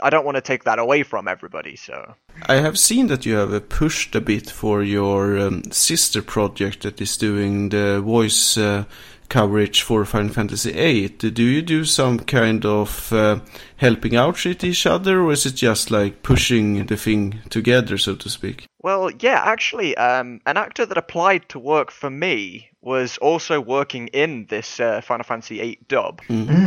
I 0.00 0.08
don't 0.08 0.24
want 0.24 0.36
to 0.36 0.40
take 0.40 0.64
that 0.64 0.78
away 0.78 1.02
from 1.02 1.26
everybody. 1.26 1.74
So 1.74 2.14
I 2.46 2.54
have 2.54 2.78
seen 2.78 3.08
that 3.08 3.26
you 3.26 3.34
have 3.34 3.52
uh, 3.52 3.58
pushed 3.58 4.14
a 4.14 4.20
bit 4.20 4.48
for 4.48 4.84
your 4.84 5.36
um, 5.36 5.64
sister 5.72 6.22
project 6.22 6.82
that 6.84 7.00
is 7.00 7.16
doing 7.16 7.70
the 7.70 8.00
voice 8.00 8.56
uh, 8.56 8.84
coverage 9.28 9.82
for 9.82 10.04
Final 10.04 10.32
Fantasy 10.32 10.72
VIII. 10.72 11.08
Do 11.08 11.42
you 11.42 11.62
do 11.62 11.84
some 11.84 12.18
kind 12.18 12.64
of 12.64 13.12
uh, 13.12 13.40
helping 13.76 14.16
out 14.16 14.44
with 14.44 14.64
each 14.64 14.86
other, 14.86 15.20
or 15.22 15.32
is 15.32 15.46
it 15.46 15.54
just 15.54 15.90
like 15.90 16.22
pushing 16.22 16.86
the 16.86 16.96
thing 16.96 17.40
together, 17.50 17.98
so 17.98 18.14
to 18.16 18.28
speak? 18.28 18.66
Well, 18.82 19.10
yeah, 19.10 19.42
actually, 19.44 19.96
um, 19.96 20.40
an 20.46 20.56
actor 20.56 20.86
that 20.86 20.96
applied 20.96 21.48
to 21.50 21.58
work 21.58 21.90
for 21.90 22.10
me 22.10 22.70
was 22.80 23.18
also 23.18 23.60
working 23.60 24.06
in 24.08 24.46
this 24.48 24.78
uh, 24.78 25.00
Final 25.00 25.24
Fantasy 25.24 25.58
VIII 25.58 25.78
dub, 25.88 26.22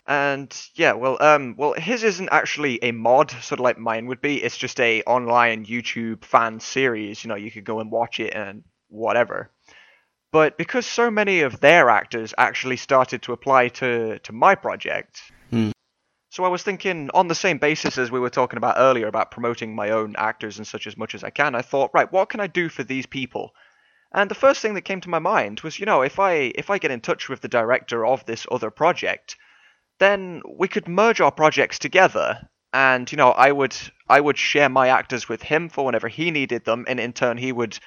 and 0.05 0.69
yeah, 0.75 0.91
well, 0.93 1.17
um, 1.21 1.55
well, 1.57 1.73
his 1.73 2.03
isn't 2.03 2.29
actually 2.31 2.77
a 2.83 2.91
mod, 2.91 3.31
sort 3.31 3.59
of 3.59 3.63
like 3.63 3.77
mine 3.77 4.07
would 4.07 4.19
be. 4.19 4.43
It's 4.43 4.57
just 4.57 4.79
a 4.81 5.01
online 5.03 5.65
YouTube 5.65 6.25
fan 6.25 6.59
series. 6.59 7.23
You 7.23 7.29
know, 7.29 7.35
you 7.35 7.51
could 7.51 7.63
go 7.63 7.79
and 7.79 7.89
watch 7.89 8.19
it 8.19 8.33
and 8.33 8.63
whatever. 8.89 9.49
But 10.31 10.57
because 10.57 10.85
so 10.85 11.09
many 11.09 11.41
of 11.41 11.59
their 11.59 11.89
actors 11.89 12.33
actually 12.37 12.77
started 12.77 13.23
to 13.23 13.33
apply 13.33 13.69
to 13.69 14.19
to 14.19 14.31
my 14.31 14.53
project, 14.55 15.21
hmm. 15.49 15.71
so 16.29 16.43
I 16.43 16.49
was 16.49 16.61
thinking, 16.61 17.09
on 17.13 17.27
the 17.27 17.35
same 17.35 17.57
basis 17.57 17.97
as 17.97 18.11
we 18.11 18.19
were 18.19 18.29
talking 18.29 18.57
about 18.57 18.75
earlier 18.77 19.07
about 19.07 19.31
promoting 19.31 19.73
my 19.73 19.89
own 19.89 20.15
actors 20.17 20.57
and 20.57 20.67
such 20.67 20.85
as 20.85 20.95
much 20.95 21.15
as 21.15 21.23
I 21.23 21.31
can, 21.31 21.55
I 21.55 21.63
thought, 21.63 21.91
right, 21.93 22.11
what 22.11 22.29
can 22.29 22.39
I 22.39 22.47
do 22.47 22.69
for 22.69 22.83
these 22.83 23.07
people? 23.07 23.53
And 24.11 24.29
the 24.29 24.35
first 24.35 24.61
thing 24.61 24.73
that 24.75 24.81
came 24.81 25.01
to 25.01 25.09
my 25.09 25.19
mind 25.19 25.61
was, 25.61 25.79
you 25.79 25.85
know, 25.85 26.01
if 26.01 26.19
I 26.19 26.51
if 26.55 26.69
I 26.69 26.77
get 26.77 26.91
in 26.91 27.01
touch 27.01 27.29
with 27.29 27.41
the 27.41 27.47
director 27.47 28.05
of 28.05 28.25
this 28.25 28.45
other 28.51 28.69
project, 28.69 29.35
then 29.99 30.41
we 30.47 30.67
could 30.67 30.87
merge 30.87 31.21
our 31.21 31.31
projects 31.31 31.79
together, 31.79 32.47
and 32.71 33.11
you 33.11 33.17
know, 33.17 33.31
I 33.31 33.51
would 33.51 33.75
I 34.07 34.19
would 34.19 34.37
share 34.37 34.69
my 34.69 34.89
actors 34.89 35.27
with 35.27 35.41
him 35.41 35.69
for 35.69 35.85
whenever 35.85 36.07
he 36.07 36.31
needed 36.31 36.65
them, 36.65 36.85
and 36.87 36.99
in 36.99 37.13
turn 37.13 37.37
he 37.37 37.51
would 37.51 37.79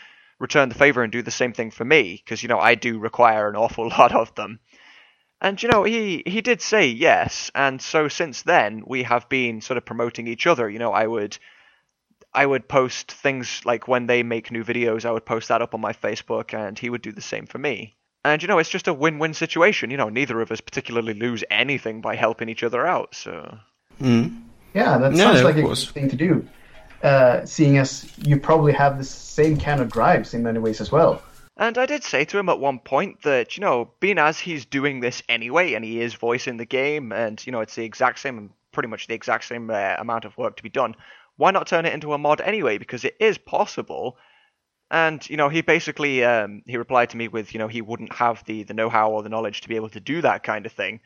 return 0.42 0.68
the 0.68 0.74
favor 0.74 1.02
and 1.02 1.12
do 1.12 1.22
the 1.22 1.30
same 1.30 1.52
thing 1.54 1.70
for 1.70 1.84
me, 1.84 2.20
because 2.22 2.42
you 2.42 2.48
know 2.48 2.58
I 2.58 2.74
do 2.74 2.98
require 2.98 3.48
an 3.48 3.56
awful 3.56 3.88
lot 3.98 4.14
of 4.14 4.34
them. 4.34 4.60
And 5.40 5.60
you 5.62 5.68
know, 5.68 5.84
he 5.84 6.22
he 6.26 6.40
did 6.42 6.60
say 6.60 6.86
yes, 6.88 7.50
and 7.54 7.80
so 7.80 8.08
since 8.08 8.42
then 8.42 8.82
we 8.86 9.04
have 9.04 9.28
been 9.28 9.60
sort 9.60 9.78
of 9.78 9.86
promoting 9.86 10.26
each 10.26 10.46
other. 10.46 10.68
You 10.68 10.78
know, 10.78 10.92
I 10.92 11.06
would 11.06 11.38
I 12.34 12.44
would 12.44 12.68
post 12.68 13.12
things 13.12 13.62
like 13.64 13.88
when 13.88 14.06
they 14.06 14.22
make 14.22 14.50
new 14.50 14.64
videos, 14.64 15.04
I 15.04 15.12
would 15.12 15.24
post 15.24 15.48
that 15.48 15.62
up 15.62 15.74
on 15.74 15.80
my 15.80 15.92
Facebook, 15.92 16.52
and 16.52 16.78
he 16.78 16.90
would 16.90 17.02
do 17.02 17.12
the 17.12 17.22
same 17.22 17.46
for 17.46 17.58
me. 17.58 17.96
And 18.24 18.42
you 18.42 18.48
know, 18.48 18.58
it's 18.58 18.70
just 18.70 18.88
a 18.88 18.94
win-win 18.94 19.34
situation. 19.34 19.90
You 19.90 19.96
know, 19.96 20.08
neither 20.08 20.40
of 20.40 20.52
us 20.52 20.60
particularly 20.60 21.14
lose 21.14 21.42
anything 21.50 22.00
by 22.00 22.14
helping 22.14 22.48
each 22.48 22.62
other 22.62 22.86
out. 22.86 23.14
So 23.14 23.58
Mm. 24.00 24.42
Yeah, 24.74 24.98
that 24.98 25.12
Yeah, 25.12 25.24
sounds 25.24 25.40
of 25.40 25.44
like 25.44 25.56
a 25.56 25.62
good 25.62 25.78
thing 25.78 26.08
to 26.08 26.16
do. 26.16 26.48
Uh, 27.02 27.44
seeing 27.44 27.78
as 27.78 28.06
you 28.18 28.38
probably 28.38 28.72
have 28.72 28.96
the 28.96 29.04
same 29.04 29.58
kind 29.58 29.80
of 29.80 29.90
drives 29.90 30.34
in 30.34 30.42
many 30.42 30.60
ways 30.60 30.80
as 30.80 30.92
well. 30.92 31.20
And 31.56 31.76
I 31.76 31.86
did 31.86 32.04
say 32.04 32.24
to 32.26 32.38
him 32.38 32.48
at 32.48 32.60
one 32.60 32.78
point 32.78 33.22
that, 33.22 33.56
you 33.56 33.60
know, 33.60 33.90
being 34.00 34.18
as 34.18 34.38
he's 34.38 34.64
doing 34.64 35.00
this 35.00 35.22
anyway, 35.28 35.74
and 35.74 35.84
he 35.84 36.00
is 36.00 36.14
voicing 36.14 36.58
the 36.58 36.64
game, 36.64 37.12
and, 37.12 37.44
you 37.44 37.52
know, 37.52 37.60
it's 37.60 37.74
the 37.74 37.84
exact 37.84 38.20
same 38.20 38.50
pretty 38.72 38.88
much 38.88 39.06
the 39.06 39.14
exact 39.14 39.44
same 39.44 39.70
uh, 39.70 39.96
amount 39.98 40.24
of 40.24 40.36
work 40.38 40.56
to 40.56 40.62
be 40.62 40.68
done. 40.68 40.94
Why 41.36 41.50
not 41.50 41.66
turn 41.66 41.86
it 41.86 41.92
into 41.92 42.12
a 42.12 42.18
mod 42.18 42.40
anyway? 42.40 42.78
Because 42.78 43.04
it 43.04 43.16
is 43.20 43.38
possible. 43.38 44.16
And 44.90 45.28
you 45.28 45.36
know, 45.36 45.48
he 45.48 45.62
basically 45.62 46.24
um, 46.24 46.62
he 46.66 46.76
replied 46.76 47.10
to 47.10 47.16
me 47.16 47.28
with, 47.28 47.54
you 47.54 47.58
know, 47.58 47.68
he 47.68 47.80
wouldn't 47.80 48.12
have 48.12 48.44
the 48.44 48.62
the 48.64 48.74
know-how 48.74 49.10
or 49.10 49.22
the 49.22 49.28
knowledge 49.28 49.62
to 49.62 49.68
be 49.68 49.76
able 49.76 49.88
to 49.90 50.00
do 50.00 50.20
that 50.22 50.42
kind 50.42 50.66
of 50.66 50.72
thing. 50.72 51.00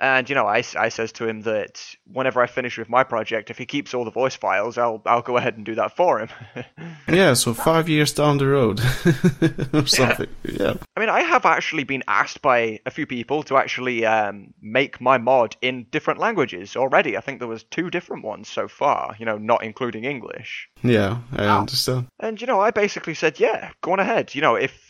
And 0.00 0.28
you 0.28 0.34
know, 0.34 0.46
I, 0.46 0.62
I 0.76 0.90
says 0.90 1.12
to 1.12 1.26
him 1.26 1.42
that 1.42 1.84
whenever 2.06 2.40
I 2.40 2.46
finish 2.46 2.78
with 2.78 2.88
my 2.88 3.02
project, 3.02 3.50
if 3.50 3.58
he 3.58 3.66
keeps 3.66 3.94
all 3.94 4.04
the 4.04 4.12
voice 4.12 4.36
files, 4.36 4.78
I'll 4.78 5.02
I'll 5.04 5.22
go 5.22 5.36
ahead 5.36 5.56
and 5.56 5.66
do 5.66 5.74
that 5.74 5.96
for 5.96 6.20
him. 6.20 6.28
yeah, 7.08 7.34
so 7.34 7.52
five 7.52 7.88
years 7.88 8.12
down 8.12 8.38
the 8.38 8.46
road 8.46 8.80
or 9.72 9.86
something. 9.86 10.28
Yeah. 10.44 10.74
I 10.96 11.00
mean, 11.00 11.08
I 11.08 11.22
have 11.22 11.44
actually 11.44 11.84
been 11.84 12.04
asked 12.06 12.42
by 12.42 12.80
a 12.86 12.90
few 12.90 13.06
people 13.06 13.42
to 13.44 13.56
actually 13.56 14.06
um, 14.06 14.54
make 14.62 15.00
my 15.00 15.18
mod 15.18 15.56
in 15.62 15.86
different 15.90 16.20
languages 16.20 16.76
already. 16.76 17.16
I 17.16 17.20
think 17.20 17.40
there 17.40 17.48
was 17.48 17.64
two 17.64 17.90
different 17.90 18.24
ones 18.24 18.48
so 18.48 18.68
far. 18.68 19.16
You 19.18 19.26
know, 19.26 19.38
not 19.38 19.64
including 19.64 20.04
English. 20.04 20.68
Yeah, 20.82 21.18
I 21.32 21.46
understand. 21.46 22.06
And 22.20 22.40
you 22.40 22.46
know, 22.46 22.60
I 22.60 22.70
basically 22.70 23.14
said, 23.14 23.40
yeah, 23.40 23.72
go 23.80 23.92
on 23.92 24.00
ahead. 24.00 24.34
You 24.34 24.42
know, 24.42 24.54
if 24.54 24.87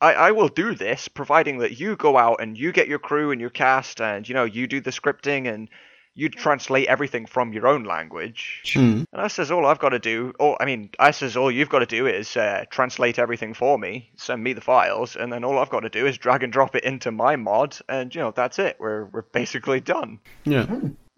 I, 0.00 0.14
I 0.14 0.30
will 0.30 0.48
do 0.48 0.74
this, 0.74 1.08
providing 1.08 1.58
that 1.58 1.78
you 1.78 1.96
go 1.96 2.16
out 2.16 2.40
and 2.40 2.56
you 2.56 2.72
get 2.72 2.88
your 2.88 2.98
crew 2.98 3.30
and 3.30 3.40
your 3.40 3.50
cast, 3.50 4.00
and 4.00 4.28
you 4.28 4.34
know 4.34 4.44
you 4.44 4.66
do 4.66 4.80
the 4.80 4.90
scripting 4.90 5.52
and 5.52 5.68
you 6.14 6.28
translate 6.28 6.88
everything 6.88 7.26
from 7.26 7.52
your 7.52 7.68
own 7.68 7.84
language. 7.84 8.62
Mm. 8.74 9.06
And 9.12 9.22
I 9.22 9.28
says 9.28 9.52
all 9.52 9.66
I've 9.66 9.78
got 9.78 9.90
to 9.90 10.00
do, 10.00 10.32
or 10.40 10.60
I 10.60 10.64
mean, 10.64 10.90
I 10.98 11.12
says 11.12 11.36
all 11.36 11.50
you've 11.50 11.68
got 11.68 11.78
to 11.78 11.86
do 11.86 12.08
is 12.08 12.36
uh, 12.36 12.64
translate 12.70 13.20
everything 13.20 13.54
for 13.54 13.78
me, 13.78 14.10
send 14.16 14.42
me 14.42 14.52
the 14.52 14.60
files, 14.60 15.14
and 15.14 15.32
then 15.32 15.44
all 15.44 15.58
I've 15.58 15.70
got 15.70 15.80
to 15.80 15.88
do 15.88 16.06
is 16.06 16.18
drag 16.18 16.42
and 16.42 16.52
drop 16.52 16.74
it 16.74 16.82
into 16.82 17.12
my 17.12 17.36
mod, 17.36 17.78
and 17.88 18.12
you 18.12 18.20
know 18.20 18.32
that's 18.32 18.58
it. 18.58 18.76
We're 18.80 19.04
we're 19.06 19.22
basically 19.22 19.80
done. 19.80 20.18
Yeah. 20.44 20.66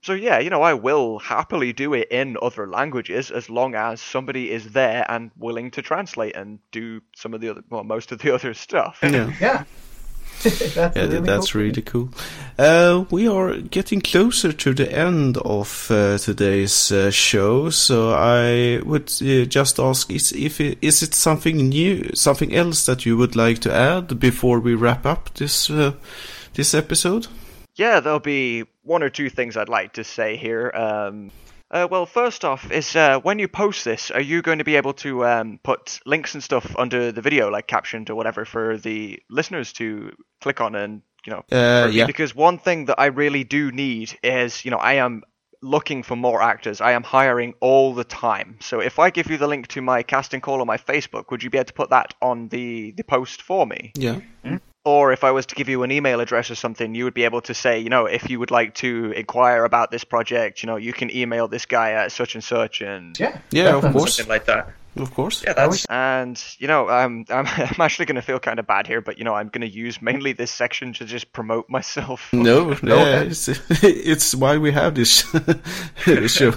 So 0.03 0.15
yeah, 0.15 0.39
you 0.39 0.51
know, 0.51 0.63
I 0.63 0.75
will 0.75 1.19
happily 1.19 1.73
do 1.73 1.93
it 1.95 2.09
in 2.11 2.37
other 2.41 2.67
languages 2.67 3.31
as 3.31 3.51
long 3.51 3.75
as 3.75 4.01
somebody 4.01 4.51
is 4.51 4.71
there 4.73 5.05
and 5.09 5.31
willing 5.37 5.71
to 5.73 5.83
translate 5.83 6.35
and 6.37 6.59
do 6.73 7.01
some 7.15 7.35
of 7.35 7.41
the 7.41 7.51
other, 7.51 7.63
well, 7.71 7.85
most 7.85 8.11
of 8.13 8.19
the 8.21 8.35
other 8.35 8.55
stuff. 8.55 8.99
Yeah. 9.03 9.33
Yeah. 9.41 9.65
that's 10.43 10.97
Yeah, 10.97 11.03
really 11.05 11.21
that's 11.21 11.53
cool. 11.53 11.61
really 11.63 11.83
cool. 11.83 12.09
Uh, 12.59 13.05
we 13.11 13.29
are 13.29 13.59
getting 13.59 14.01
closer 14.01 14.53
to 14.53 14.73
the 14.73 14.91
end 14.91 15.37
of 15.37 15.91
uh, 15.91 16.17
today's 16.17 16.91
uh, 16.91 17.11
show, 17.11 17.69
so 17.69 18.13
I 18.15 18.81
would 18.87 19.11
uh, 19.21 19.45
just 19.45 19.79
ask: 19.79 20.11
is 20.11 20.33
if 20.33 20.59
it, 20.63 20.79
is 20.81 21.03
it 21.03 21.13
something 21.15 21.69
new, 21.69 22.11
something 22.15 22.55
else 22.55 22.87
that 22.87 23.05
you 23.05 23.19
would 23.19 23.37
like 23.37 23.59
to 23.61 23.73
add 23.75 24.19
before 24.19 24.61
we 24.61 24.75
wrap 24.75 25.05
up 25.05 25.35
this 25.35 25.69
uh, 25.69 25.93
this 26.55 26.73
episode? 26.73 27.27
Yeah, 27.75 28.01
there'll 28.01 28.19
be 28.19 28.65
one 28.91 29.05
or 29.05 29.09
two 29.09 29.31
things 29.31 29.57
I'd 29.57 29.69
like 29.69 29.93
to 29.95 30.05
say 30.05 30.37
here. 30.37 30.71
Um, 30.75 31.31
uh, 31.71 31.87
well, 31.89 32.07
first 32.07 32.45
off, 32.45 32.73
is 32.73 32.97
uh, 32.97 33.21
when 33.21 33.39
you 33.39 33.47
post 33.47 33.85
this, 33.85 34.11
are 34.11 34.21
you 34.21 34.43
going 34.43 34.59
to 34.59 34.65
be 34.65 34.75
able 34.75 34.95
to 34.95 35.25
um, 35.25 35.61
put 35.63 36.01
links 36.05 36.35
and 36.35 36.43
stuff 36.43 36.75
under 36.77 37.13
the 37.13 37.23
video, 37.23 37.49
like 37.49 37.69
captioned 37.69 38.11
or 38.11 38.17
whatever, 38.17 38.45
for 38.45 38.77
the 38.77 39.23
listeners 39.31 39.73
to 39.75 40.11
click 40.41 40.61
on 40.61 40.75
and 40.75 41.03
you 41.25 41.33
know? 41.33 41.45
Uh, 41.53 41.87
yeah. 41.87 42.07
Because 42.07 42.35
one 42.35 42.59
thing 42.59 42.87
that 42.87 42.99
I 42.99 43.07
really 43.07 43.45
do 43.45 43.71
need 43.71 44.19
is, 44.25 44.65
you 44.65 44.73
know, 44.73 44.79
I 44.79 44.95
am 44.95 45.23
looking 45.63 46.03
for 46.03 46.17
more 46.17 46.43
actors. 46.43 46.81
I 46.81 46.93
am 46.93 47.05
hiring 47.05 47.55
all 47.61 47.95
the 47.95 48.05
time. 48.05 48.57
So 48.61 48.81
if 48.81 48.99
I 48.99 49.11
give 49.11 49.31
you 49.31 49.37
the 49.37 49.47
link 49.47 49.69
to 49.69 49.83
my 49.83 50.03
casting 50.03 50.41
call 50.41 50.61
on 50.61 50.67
my 50.67 50.79
Facebook, 50.79 51.31
would 51.31 51.45
you 51.45 51.51
be 51.51 51.59
able 51.59 51.67
to 51.67 51.75
put 51.75 51.91
that 51.91 52.15
on 52.21 52.49
the 52.49 52.93
the 52.93 53.05
post 53.05 53.43
for 53.43 53.67
me? 53.67 53.93
Yeah. 53.95 54.19
Or 54.85 55.13
if 55.13 55.25
I 55.25 55.31
was 55.31 55.45
to 55.47 55.55
give 55.55 55.69
you 55.69 55.83
an 55.83 55.93
email 55.93 56.21
address 56.21 56.51
or 56.51 56.55
something, 56.55 56.95
you 56.95 57.05
would 57.05 57.13
be 57.13 57.25
able 57.25 57.43
to 57.43 57.53
say, 57.53 57.79
you 57.81 57.91
know, 57.91 58.07
if 58.07 58.31
you 58.31 58.39
would 58.39 58.51
like 58.51 58.75
to 58.77 59.13
inquire 59.13 59.65
about 59.65 59.91
this 59.91 60.05
project, 60.05 60.63
you 60.63 60.69
know, 60.69 60.77
you 60.77 60.95
can 60.95 61.15
email 61.15 61.49
this 61.49 61.67
guy 61.67 61.93
at 61.93 62.13
such 62.13 62.35
and 62.35 62.43
such, 62.43 62.81
and 62.81 63.19
Yeah. 63.21 63.39
Yeah, 63.51 63.77
of 63.77 63.93
course, 63.93 64.17
Something 64.17 64.31
like 64.31 64.47
that. 64.47 64.73
of 64.97 65.13
course. 65.13 65.45
Yeah, 65.45 65.53
that's 65.53 65.85
and 65.91 66.43
you 66.59 66.67
know, 66.67 66.89
I'm 66.89 67.27
I'm, 67.29 67.47
I'm 67.71 67.81
actually 67.81 68.07
going 68.07 68.17
to 68.17 68.23
feel 68.23 68.39
kind 68.39 68.59
of 68.59 68.67
bad 68.67 68.87
here, 68.87 69.03
but 69.03 69.19
you 69.19 69.25
know, 69.25 69.35
I'm 69.35 69.49
going 69.49 69.61
to 69.71 69.75
use 69.87 70.01
mainly 70.01 70.33
this 70.33 70.51
section 70.51 70.95
to 70.95 71.05
just 71.05 71.31
promote 71.35 71.69
myself. 71.69 72.33
No, 72.33 72.71
no, 72.83 73.01
Okay. 73.01 73.27
it's, 73.27 73.49
it's 73.85 74.35
why 74.35 74.57
we 74.57 74.73
have 74.73 74.95
this 74.95 75.27
show. 76.27 76.53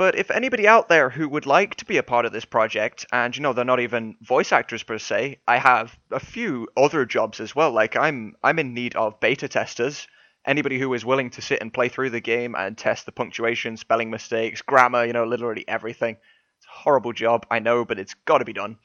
But 0.00 0.16
if 0.16 0.30
anybody 0.30 0.66
out 0.66 0.88
there 0.88 1.10
who 1.10 1.28
would 1.28 1.44
like 1.44 1.74
to 1.74 1.84
be 1.84 1.98
a 1.98 2.02
part 2.02 2.24
of 2.24 2.32
this 2.32 2.46
project, 2.46 3.04
and 3.12 3.36
you 3.36 3.42
know 3.42 3.52
they're 3.52 3.66
not 3.66 3.80
even 3.80 4.16
voice 4.22 4.50
actors 4.50 4.82
per 4.82 4.96
se, 4.96 5.40
I 5.46 5.58
have 5.58 5.94
a 6.10 6.18
few 6.18 6.68
other 6.74 7.04
jobs 7.04 7.38
as 7.38 7.54
well. 7.54 7.70
Like 7.70 7.96
I'm 7.96 8.34
I'm 8.42 8.58
in 8.58 8.72
need 8.72 8.96
of 8.96 9.20
beta 9.20 9.46
testers. 9.46 10.08
Anybody 10.46 10.78
who 10.78 10.94
is 10.94 11.04
willing 11.04 11.28
to 11.32 11.42
sit 11.42 11.60
and 11.60 11.70
play 11.70 11.90
through 11.90 12.08
the 12.08 12.20
game 12.22 12.54
and 12.56 12.78
test 12.78 13.04
the 13.04 13.12
punctuation, 13.12 13.76
spelling 13.76 14.08
mistakes, 14.08 14.62
grammar, 14.62 15.04
you 15.04 15.12
know, 15.12 15.24
literally 15.24 15.68
everything. 15.68 16.14
It's 16.14 16.66
a 16.66 16.80
horrible 16.80 17.12
job, 17.12 17.44
I 17.50 17.58
know, 17.58 17.84
but 17.84 17.98
it's 17.98 18.14
got 18.24 18.38
to 18.38 18.46
be 18.46 18.54
done. 18.54 18.78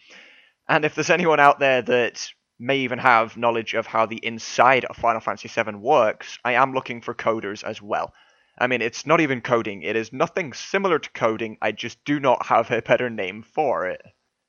And 0.67 0.83
if 0.83 0.95
there's 0.95 1.09
anyone 1.09 1.39
out 1.39 1.59
there 1.59 1.81
that 1.81 2.27
may 2.59 2.79
even 2.79 2.99
have 2.99 3.37
knowledge 3.37 3.73
of 3.73 3.87
how 3.87 4.05
the 4.05 4.17
inside 4.17 4.83
of 4.83 4.97
Final 4.97 5.21
Fantasy 5.21 5.47
VII 5.47 5.75
works, 5.75 6.39
I 6.43 6.55
am 6.55 6.73
looking 6.73 6.99
for 6.99 7.13
coders 7.13 7.63
as 7.63 7.81
well. 7.81 8.13
I 8.57 8.67
mean, 8.67 8.81
it's 8.81 9.05
not 9.05 9.21
even 9.21 9.41
coding. 9.41 9.81
It 9.81 9.95
is 9.95 10.13
nothing 10.13 10.53
similar 10.53 10.99
to 10.99 11.09
coding. 11.11 11.57
I 11.61 11.71
just 11.71 12.03
do 12.05 12.19
not 12.19 12.45
have 12.45 12.71
a 12.71 12.81
better 12.81 13.09
name 13.09 13.43
for 13.43 13.87
it. 13.87 14.01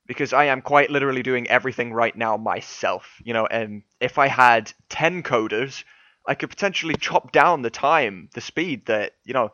Because 0.05 0.31
I 0.31 0.45
am 0.45 0.61
quite 0.61 0.89
literally 0.89 1.23
doing 1.23 1.47
everything 1.47 1.91
right 1.91 2.15
now 2.15 2.37
myself. 2.37 3.21
You 3.23 3.33
know, 3.33 3.45
and 3.45 3.83
if 3.99 4.17
I 4.17 4.27
had 4.27 4.71
10 4.89 5.23
coders, 5.23 5.83
I 6.25 6.35
could 6.35 6.49
potentially 6.49 6.95
chop 6.95 7.31
down 7.31 7.61
the 7.61 7.69
time, 7.69 8.29
the 8.33 8.41
speed 8.41 8.85
that, 8.85 9.13
you 9.25 9.33
know, 9.33 9.51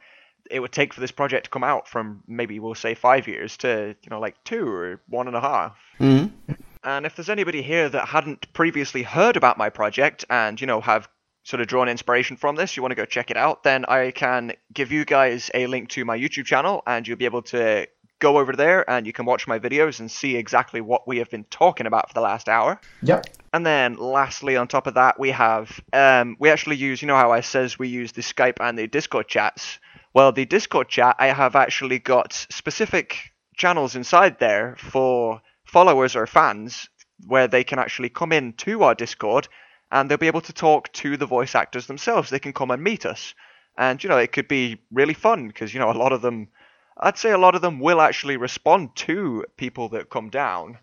it 0.52 0.60
would 0.60 0.72
take 0.72 0.94
for 0.94 1.02
this 1.02 1.12
project 1.12 1.46
to 1.46 1.50
come 1.50 1.64
out 1.64 1.88
from 1.88 2.24
maybe 2.28 2.60
we'll 2.60 2.76
say 2.76 2.94
five 2.96 3.28
years 3.28 3.58
to, 3.58 3.96
you 4.02 4.10
know, 4.10 4.20
like 4.20 4.44
two 4.44 4.68
or 4.68 5.02
one 5.08 5.28
and 5.28 5.36
a 5.36 5.42
half. 5.42 5.78
Mm-hmm. 6.00 6.54
And 6.84 7.06
if 7.06 7.16
there's 7.16 7.30
anybody 7.30 7.62
here 7.62 7.88
that 7.90 8.10
hadn't 8.10 8.52
previously 8.54 9.04
heard 9.04 9.38
about 9.38 9.58
my 9.58 9.70
project 9.70 10.26
and, 10.30 10.60
you 10.60 10.68
know, 10.68 10.82
have 10.82 11.08
sort 11.44 11.62
of 11.62 11.68
drawn 11.68 11.90
inspiration 11.90 12.38
from 12.38 12.56
this, 12.56 12.76
you 12.76 12.82
want 12.82 12.92
to 12.92 12.96
go 12.96 13.06
check 13.06 13.30
it 13.30 13.38
out, 13.38 13.64
then 13.64 13.86
I 13.86 14.12
can 14.12 14.54
give 14.74 14.92
you 14.92 15.06
guys 15.06 15.52
a 15.54 15.68
link 15.68 15.90
to 15.90 16.06
my 16.06 16.18
YouTube 16.18 16.46
channel 16.46 16.84
and 16.88 17.08
you'll 17.08 17.18
be 17.18 17.26
able 17.26 17.42
to 17.44 17.88
go 18.20 18.38
over 18.38 18.54
there 18.54 18.90
and 18.90 19.06
you 19.06 19.12
can 19.12 19.26
watch 19.26 19.48
my 19.48 19.60
videos 19.60 20.00
and 20.00 20.10
see 20.10 20.38
exactly 20.38 20.80
what 20.80 21.06
we 21.06 21.18
have 21.18 21.30
been 21.30 21.44
talking 21.46 21.86
about 21.86 22.08
for 22.08 22.14
the 22.14 22.22
last 22.22 22.48
hour. 22.48 22.80
Yep. 23.02 23.26
And 23.52 23.66
then 23.66 23.98
lastly, 23.98 24.56
on 24.56 24.70
top 24.70 24.88
of 24.88 24.94
that, 24.94 25.20
we 25.20 25.32
have 25.32 25.80
um, 25.92 26.38
we 26.40 26.50
actually 26.50 26.78
use 26.78 27.02
you 27.02 27.08
know 27.08 27.18
how 27.18 27.32
I 27.32 27.42
says 27.42 27.78
we 27.78 27.90
use 27.90 28.14
the 28.14 28.22
Skype 28.22 28.58
and 28.62 28.80
the 28.80 28.88
Discord 28.88 29.28
chats. 29.28 29.78
Well, 30.14 30.32
the 30.32 30.46
Discord 30.46 30.88
chat 30.88 31.18
I 31.20 31.28
have 31.28 31.56
actually 31.56 32.00
got 32.00 32.34
specific 32.50 33.34
channels 33.58 33.96
inside 33.96 34.40
there 34.40 34.78
for 34.80 35.42
followers 35.66 36.16
or 36.16 36.26
fans 36.26 36.88
where 37.28 37.48
they 37.48 37.64
can 37.64 37.80
actually 37.80 38.10
come 38.10 38.32
in 38.32 38.54
to 38.54 38.84
our 38.84 38.96
Discord 38.96 39.48
and 39.94 40.10
they'll 40.10 40.18
be 40.18 40.28
able 40.28 40.42
to 40.42 40.54
talk 40.54 40.92
to 40.92 41.16
the 41.16 41.28
voice 41.28 41.54
actors 41.56 41.86
themselves. 41.86 42.30
They 42.30 42.40
can 42.40 42.52
come 42.52 42.72
and 42.72 42.84
meet 42.84 43.06
us, 43.06 43.36
and 43.78 44.04
you 44.04 44.10
know 44.10 44.18
it 44.18 44.34
could 44.34 44.48
be 44.48 44.82
really 44.92 45.14
fun 45.14 45.48
because 45.48 45.74
you 45.74 45.80
know 45.80 45.92
a 45.92 46.02
lot 46.04 46.12
of 46.12 46.22
them, 46.22 46.50
I'd 46.98 47.18
say 47.18 47.32
a 47.32 47.38
lot 47.38 47.56
of 47.56 47.62
them 47.62 47.80
will 47.80 48.02
actually 48.02 48.38
respond 48.38 48.96
to 49.08 49.46
people 49.56 49.90
that 49.90 50.10
come 50.10 50.30
down, 50.30 50.80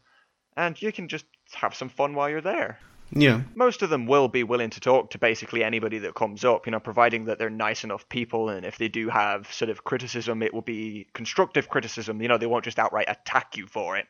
and 0.57 0.81
you 0.81 0.93
can 0.93 1.09
just 1.09 1.27
have 1.53 1.75
some 1.75 1.89
fun 1.89 2.15
while 2.15 2.31
you're 2.31 2.41
there 2.41 2.79
Yeah. 3.11 3.41
most 3.57 3.83
of 3.83 3.91
them 3.91 4.07
will 4.07 4.29
be 4.29 4.45
willing 4.45 4.71
to 4.71 4.81
talk 4.81 5.11
to 5.11 5.19
basically 5.19 5.65
anybody 5.65 5.99
that 5.99 6.15
comes 6.15 6.45
up, 6.45 6.67
you 6.67 6.71
know, 6.71 6.79
providing 6.79 7.25
that 7.25 7.39
they're 7.41 7.51
nice 7.51 7.83
enough 7.83 8.09
people 8.09 8.49
and 8.49 8.65
if 8.65 8.79
they 8.79 8.89
do 8.89 9.09
have 9.09 9.53
sort 9.53 9.69
of 9.69 9.83
criticism, 9.83 10.43
it 10.45 10.55
will 10.55 10.63
be 10.63 11.09
constructive 11.13 11.69
criticism. 11.69 12.23
You 12.23 12.29
know, 12.29 12.39
they 12.39 12.47
won't 12.47 12.65
just 12.65 12.79
outright 12.79 13.09
attack 13.09 13.57
you 13.57 13.67
for 13.67 13.97
it. 13.97 14.07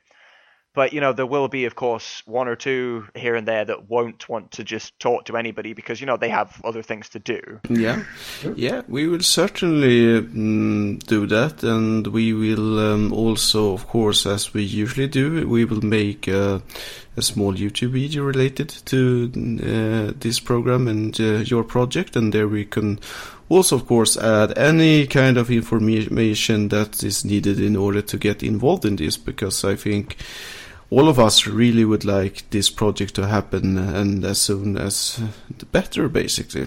But, 0.72 0.92
you 0.92 1.01
know, 1.01 1.12
there 1.12 1.26
will 1.26 1.48
be, 1.48 1.64
of 1.64 1.74
course, 1.74 2.22
one 2.26 2.47
or 2.47 2.55
two 2.55 3.09
here 3.16 3.34
and 3.34 3.47
there 3.47 3.64
that 3.64 3.90
won't 3.90 4.28
want 4.28 4.52
to 4.52 4.62
just 4.62 4.97
talk 5.01 5.24
to 5.24 5.36
anybody 5.36 5.72
because, 5.72 6.01
you 6.01 6.06
know, 6.06 6.16
they 6.16 6.28
have 6.28 6.60
other 6.62 6.80
things 6.80 7.09
to 7.09 7.18
do. 7.18 7.60
Yeah, 7.68 8.05
yeah, 8.55 8.82
we 8.86 9.09
will 9.09 9.22
certainly 9.22 10.20
mm, 10.22 11.02
do 11.06 11.26
that, 11.26 11.64
and 11.64 12.06
we 12.06 12.32
will 12.32 12.78
um, 12.78 13.12
also, 13.12 13.72
of 13.72 13.88
course, 13.88 14.26
as 14.26 14.55
we 14.55 14.62
usually 14.62 15.09
do, 15.09 15.48
we 15.48 15.64
will 15.64 15.84
make 15.84 16.28
uh, 16.28 16.60
a 17.16 17.22
small 17.22 17.52
YouTube 17.52 17.90
video 17.90 18.22
related 18.22 18.68
to 18.86 19.32
uh, 19.34 20.12
this 20.20 20.38
program 20.38 20.86
and 20.86 21.18
uh, 21.20 21.38
your 21.38 21.64
project, 21.64 22.14
and 22.14 22.32
there 22.32 22.47
we 22.47 22.64
can 22.64 23.01
also, 23.48 23.74
of 23.74 23.86
course, 23.88 24.16
add 24.16 24.56
any 24.56 25.09
kind 25.09 25.36
of 25.36 25.51
information 25.51 26.68
that 26.68 27.02
is 27.02 27.24
needed 27.24 27.59
in 27.59 27.74
order 27.74 28.01
to 28.02 28.16
get 28.16 28.44
involved 28.44 28.84
in 28.84 28.94
this, 28.94 29.16
because 29.16 29.64
I 29.64 29.74
think 29.74 30.16
all 30.90 31.08
of 31.08 31.18
us 31.18 31.46
really 31.46 31.84
would 31.84 32.04
like 32.04 32.48
this 32.50 32.68
project 32.70 33.14
to 33.14 33.26
happen, 33.26 33.78
and 33.78 34.24
as 34.24 34.40
soon 34.40 34.76
as 34.76 35.20
the 35.58 35.66
better, 35.66 36.08
basically. 36.08 36.66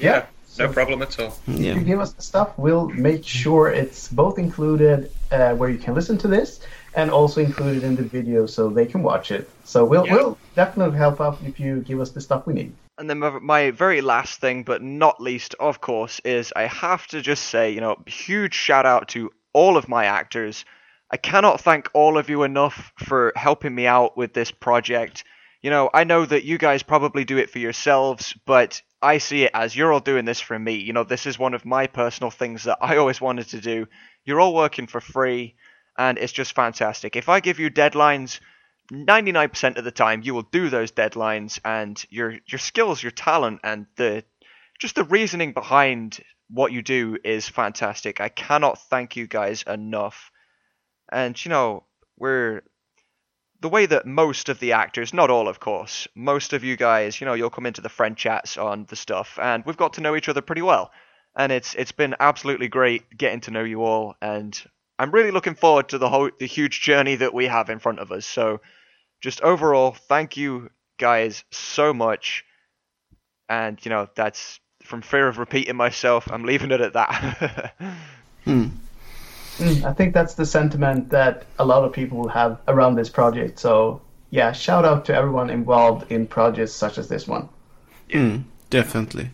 Yeah. 0.00 0.26
no 0.58 0.68
problem 0.72 1.02
at 1.02 1.18
all. 1.20 1.36
If 1.46 1.58
Yeah. 1.58 1.74
you 1.74 1.82
give 1.82 2.00
us 2.00 2.12
the 2.14 2.22
stuff, 2.22 2.48
we'll 2.56 2.88
make 2.88 3.26
sure 3.26 3.68
it's 3.68 4.08
both 4.08 4.38
included 4.38 5.10
uh, 5.30 5.52
where 5.54 5.68
you 5.68 5.76
can 5.76 5.94
listen 5.94 6.16
to 6.18 6.28
this 6.28 6.60
and 6.94 7.10
also 7.10 7.42
included 7.42 7.84
in 7.84 7.94
the 7.94 8.02
video 8.02 8.46
so 8.46 8.70
they 8.70 8.86
can 8.86 9.02
watch 9.02 9.30
it. 9.30 9.50
So 9.64 9.84
we'll 9.84 10.06
Yeah. 10.06 10.14
we'll 10.14 10.38
definitely 10.54 10.96
help 10.96 11.20
out 11.20 11.36
if 11.44 11.60
you 11.60 11.80
give 11.80 12.00
us 12.00 12.10
the 12.10 12.22
stuff 12.22 12.46
we 12.46 12.54
need. 12.54 12.72
And 12.96 13.10
then 13.10 13.18
my- 13.18 13.38
my 13.54 13.70
very 13.70 14.00
last 14.00 14.40
thing, 14.40 14.62
but 14.62 14.80
not 14.82 15.20
least, 15.20 15.54
of 15.60 15.82
course, 15.82 16.20
is 16.24 16.54
I 16.56 16.62
have 16.68 17.06
to 17.08 17.20
just 17.20 17.44
say, 17.50 17.70
you 17.70 17.82
know, 17.82 17.96
huge 18.06 18.54
shout 18.54 18.86
out 18.86 19.08
to 19.08 19.30
all 19.52 19.76
of 19.76 19.90
my 19.90 20.06
actors. 20.06 20.64
I 21.10 21.16
cannot 21.16 21.60
thank 21.60 21.88
all 21.94 22.18
of 22.18 22.28
you 22.28 22.42
enough 22.42 22.92
for 22.98 23.32
helping 23.36 23.74
me 23.74 23.86
out 23.86 24.16
with 24.16 24.32
this 24.32 24.50
project. 24.50 25.24
You 25.62 25.70
know, 25.70 25.88
I 25.92 26.04
know 26.04 26.24
that 26.24 26.44
you 26.44 26.58
guys 26.58 26.82
probably 26.82 27.24
do 27.24 27.38
it 27.38 27.50
for 27.50 27.58
yourselves, 27.58 28.34
but 28.44 28.82
I 29.00 29.18
see 29.18 29.44
it 29.44 29.52
as 29.54 29.76
you're 29.76 29.92
all 29.92 30.00
doing 30.00 30.24
this 30.24 30.40
for 30.40 30.58
me. 30.58 30.74
You 30.74 30.92
know, 30.92 31.04
this 31.04 31.26
is 31.26 31.38
one 31.38 31.54
of 31.54 31.64
my 31.64 31.86
personal 31.86 32.30
things 32.30 32.64
that 32.64 32.78
I 32.80 32.96
always 32.96 33.20
wanted 33.20 33.48
to 33.50 33.60
do. 33.60 33.86
You're 34.24 34.40
all 34.40 34.54
working 34.54 34.86
for 34.86 35.00
free, 35.00 35.54
and 35.96 36.18
it's 36.18 36.32
just 36.32 36.54
fantastic. 36.54 37.14
If 37.14 37.28
I 37.28 37.40
give 37.40 37.60
you 37.60 37.70
deadlines, 37.70 38.40
99% 38.92 39.76
of 39.78 39.84
the 39.84 39.90
time 39.90 40.22
you 40.22 40.34
will 40.34 40.42
do 40.42 40.68
those 40.68 40.92
deadlines 40.92 41.58
and 41.64 42.04
your 42.10 42.36
your 42.46 42.58
skills, 42.58 43.02
your 43.02 43.12
talent 43.12 43.60
and 43.64 43.86
the 43.96 44.24
just 44.78 44.94
the 44.94 45.04
reasoning 45.04 45.52
behind 45.52 46.20
what 46.48 46.72
you 46.72 46.82
do 46.82 47.18
is 47.24 47.48
fantastic. 47.48 48.20
I 48.20 48.28
cannot 48.28 48.80
thank 48.88 49.16
you 49.16 49.26
guys 49.26 49.64
enough. 49.66 50.30
And 51.10 51.42
you 51.44 51.48
know, 51.48 51.84
we're 52.18 52.62
the 53.60 53.68
way 53.68 53.86
that 53.86 54.06
most 54.06 54.48
of 54.48 54.60
the 54.60 54.72
actors, 54.72 55.14
not 55.14 55.30
all 55.30 55.48
of 55.48 55.60
course, 55.60 56.06
most 56.14 56.52
of 56.52 56.62
you 56.62 56.76
guys, 56.76 57.20
you 57.20 57.26
know, 57.26 57.34
you'll 57.34 57.50
come 57.50 57.66
into 57.66 57.80
the 57.80 57.88
friend 57.88 58.16
chats 58.16 58.56
on 58.56 58.84
the 58.88 58.96
stuff 58.96 59.38
and 59.40 59.64
we've 59.64 59.76
got 59.76 59.94
to 59.94 60.00
know 60.00 60.16
each 60.16 60.28
other 60.28 60.42
pretty 60.42 60.62
well. 60.62 60.90
And 61.36 61.52
it's 61.52 61.74
it's 61.74 61.92
been 61.92 62.14
absolutely 62.20 62.68
great 62.68 63.16
getting 63.16 63.40
to 63.42 63.50
know 63.50 63.64
you 63.64 63.82
all 63.82 64.14
and 64.20 64.60
I'm 64.98 65.10
really 65.10 65.30
looking 65.30 65.54
forward 65.54 65.90
to 65.90 65.98
the 65.98 66.08
whole 66.08 66.30
the 66.38 66.46
huge 66.46 66.80
journey 66.80 67.16
that 67.16 67.34
we 67.34 67.46
have 67.46 67.70
in 67.70 67.78
front 67.78 67.98
of 67.98 68.12
us. 68.12 68.26
So 68.26 68.60
just 69.20 69.42
overall, 69.42 69.92
thank 70.08 70.36
you 70.36 70.70
guys 70.98 71.44
so 71.50 71.92
much. 71.92 72.44
And 73.48 73.82
you 73.84 73.90
know, 73.90 74.08
that's 74.14 74.60
from 74.82 75.02
fear 75.02 75.28
of 75.28 75.38
repeating 75.38 75.76
myself, 75.76 76.30
I'm 76.30 76.44
leaving 76.44 76.70
it 76.70 76.80
at 76.80 76.94
that. 76.94 77.74
Hmm. 78.44 78.68
Mm, 79.58 79.84
I 79.84 79.92
think 79.92 80.12
that's 80.12 80.34
the 80.34 80.44
sentiment 80.44 81.10
that 81.10 81.44
a 81.58 81.64
lot 81.64 81.84
of 81.84 81.92
people 81.92 82.28
have 82.28 82.60
around 82.68 82.96
this 82.96 83.08
project. 83.08 83.58
So 83.58 84.00
yeah, 84.30 84.52
shout 84.52 84.84
out 84.84 85.04
to 85.06 85.14
everyone 85.14 85.50
involved 85.50 86.10
in 86.10 86.26
projects 86.26 86.72
such 86.72 86.98
as 86.98 87.08
this 87.08 87.26
one. 87.26 87.48
Mm, 88.10 88.44
definitely. 88.70 89.30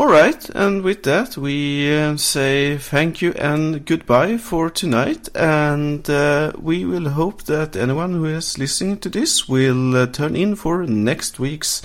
All 0.00 0.08
right, 0.08 0.48
and 0.54 0.82
with 0.82 1.02
that, 1.02 1.36
we 1.36 1.94
uh, 1.94 2.16
say 2.16 2.78
thank 2.78 3.20
you 3.20 3.32
and 3.34 3.84
goodbye 3.84 4.38
for 4.38 4.70
tonight. 4.70 5.28
And 5.34 6.08
uh, 6.08 6.52
we 6.58 6.86
will 6.86 7.10
hope 7.10 7.42
that 7.42 7.76
anyone 7.76 8.14
who 8.14 8.24
is 8.24 8.56
listening 8.56 8.98
to 9.00 9.10
this 9.10 9.46
will 9.46 9.94
uh, 9.94 10.06
turn 10.06 10.36
in 10.36 10.56
for 10.56 10.86
next 10.86 11.38
week's 11.38 11.82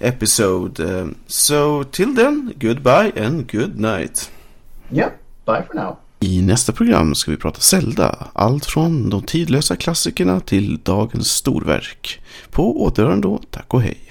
episode. 0.00 0.80
Um, 0.80 1.20
so, 1.26 1.82
till 1.82 2.14
then, 2.14 2.54
goodbye 2.58 3.12
and 3.14 3.46
good 3.46 3.78
night. 3.78 4.30
Yep, 4.90 5.20
bye 5.44 5.60
for 5.60 5.74
now. 5.74 5.98
I 6.22 6.42
nästa 6.42 6.72
program 6.72 7.14
ska 7.14 7.30
vi 7.30 7.36
prata 7.36 7.60
Zelda. 7.60 8.28
Allt 8.32 8.66
från 8.66 9.10
de 9.10 9.22
tidlösa 9.22 9.76
klassikerna 9.76 10.40
till 10.40 10.78
dagens 10.82 11.28
storverk. 11.28 12.20
På 12.50 12.82
återhörande 12.82 13.28
då, 13.28 13.40
tack 13.50 13.74
och 13.74 13.82
hej. 13.82 14.09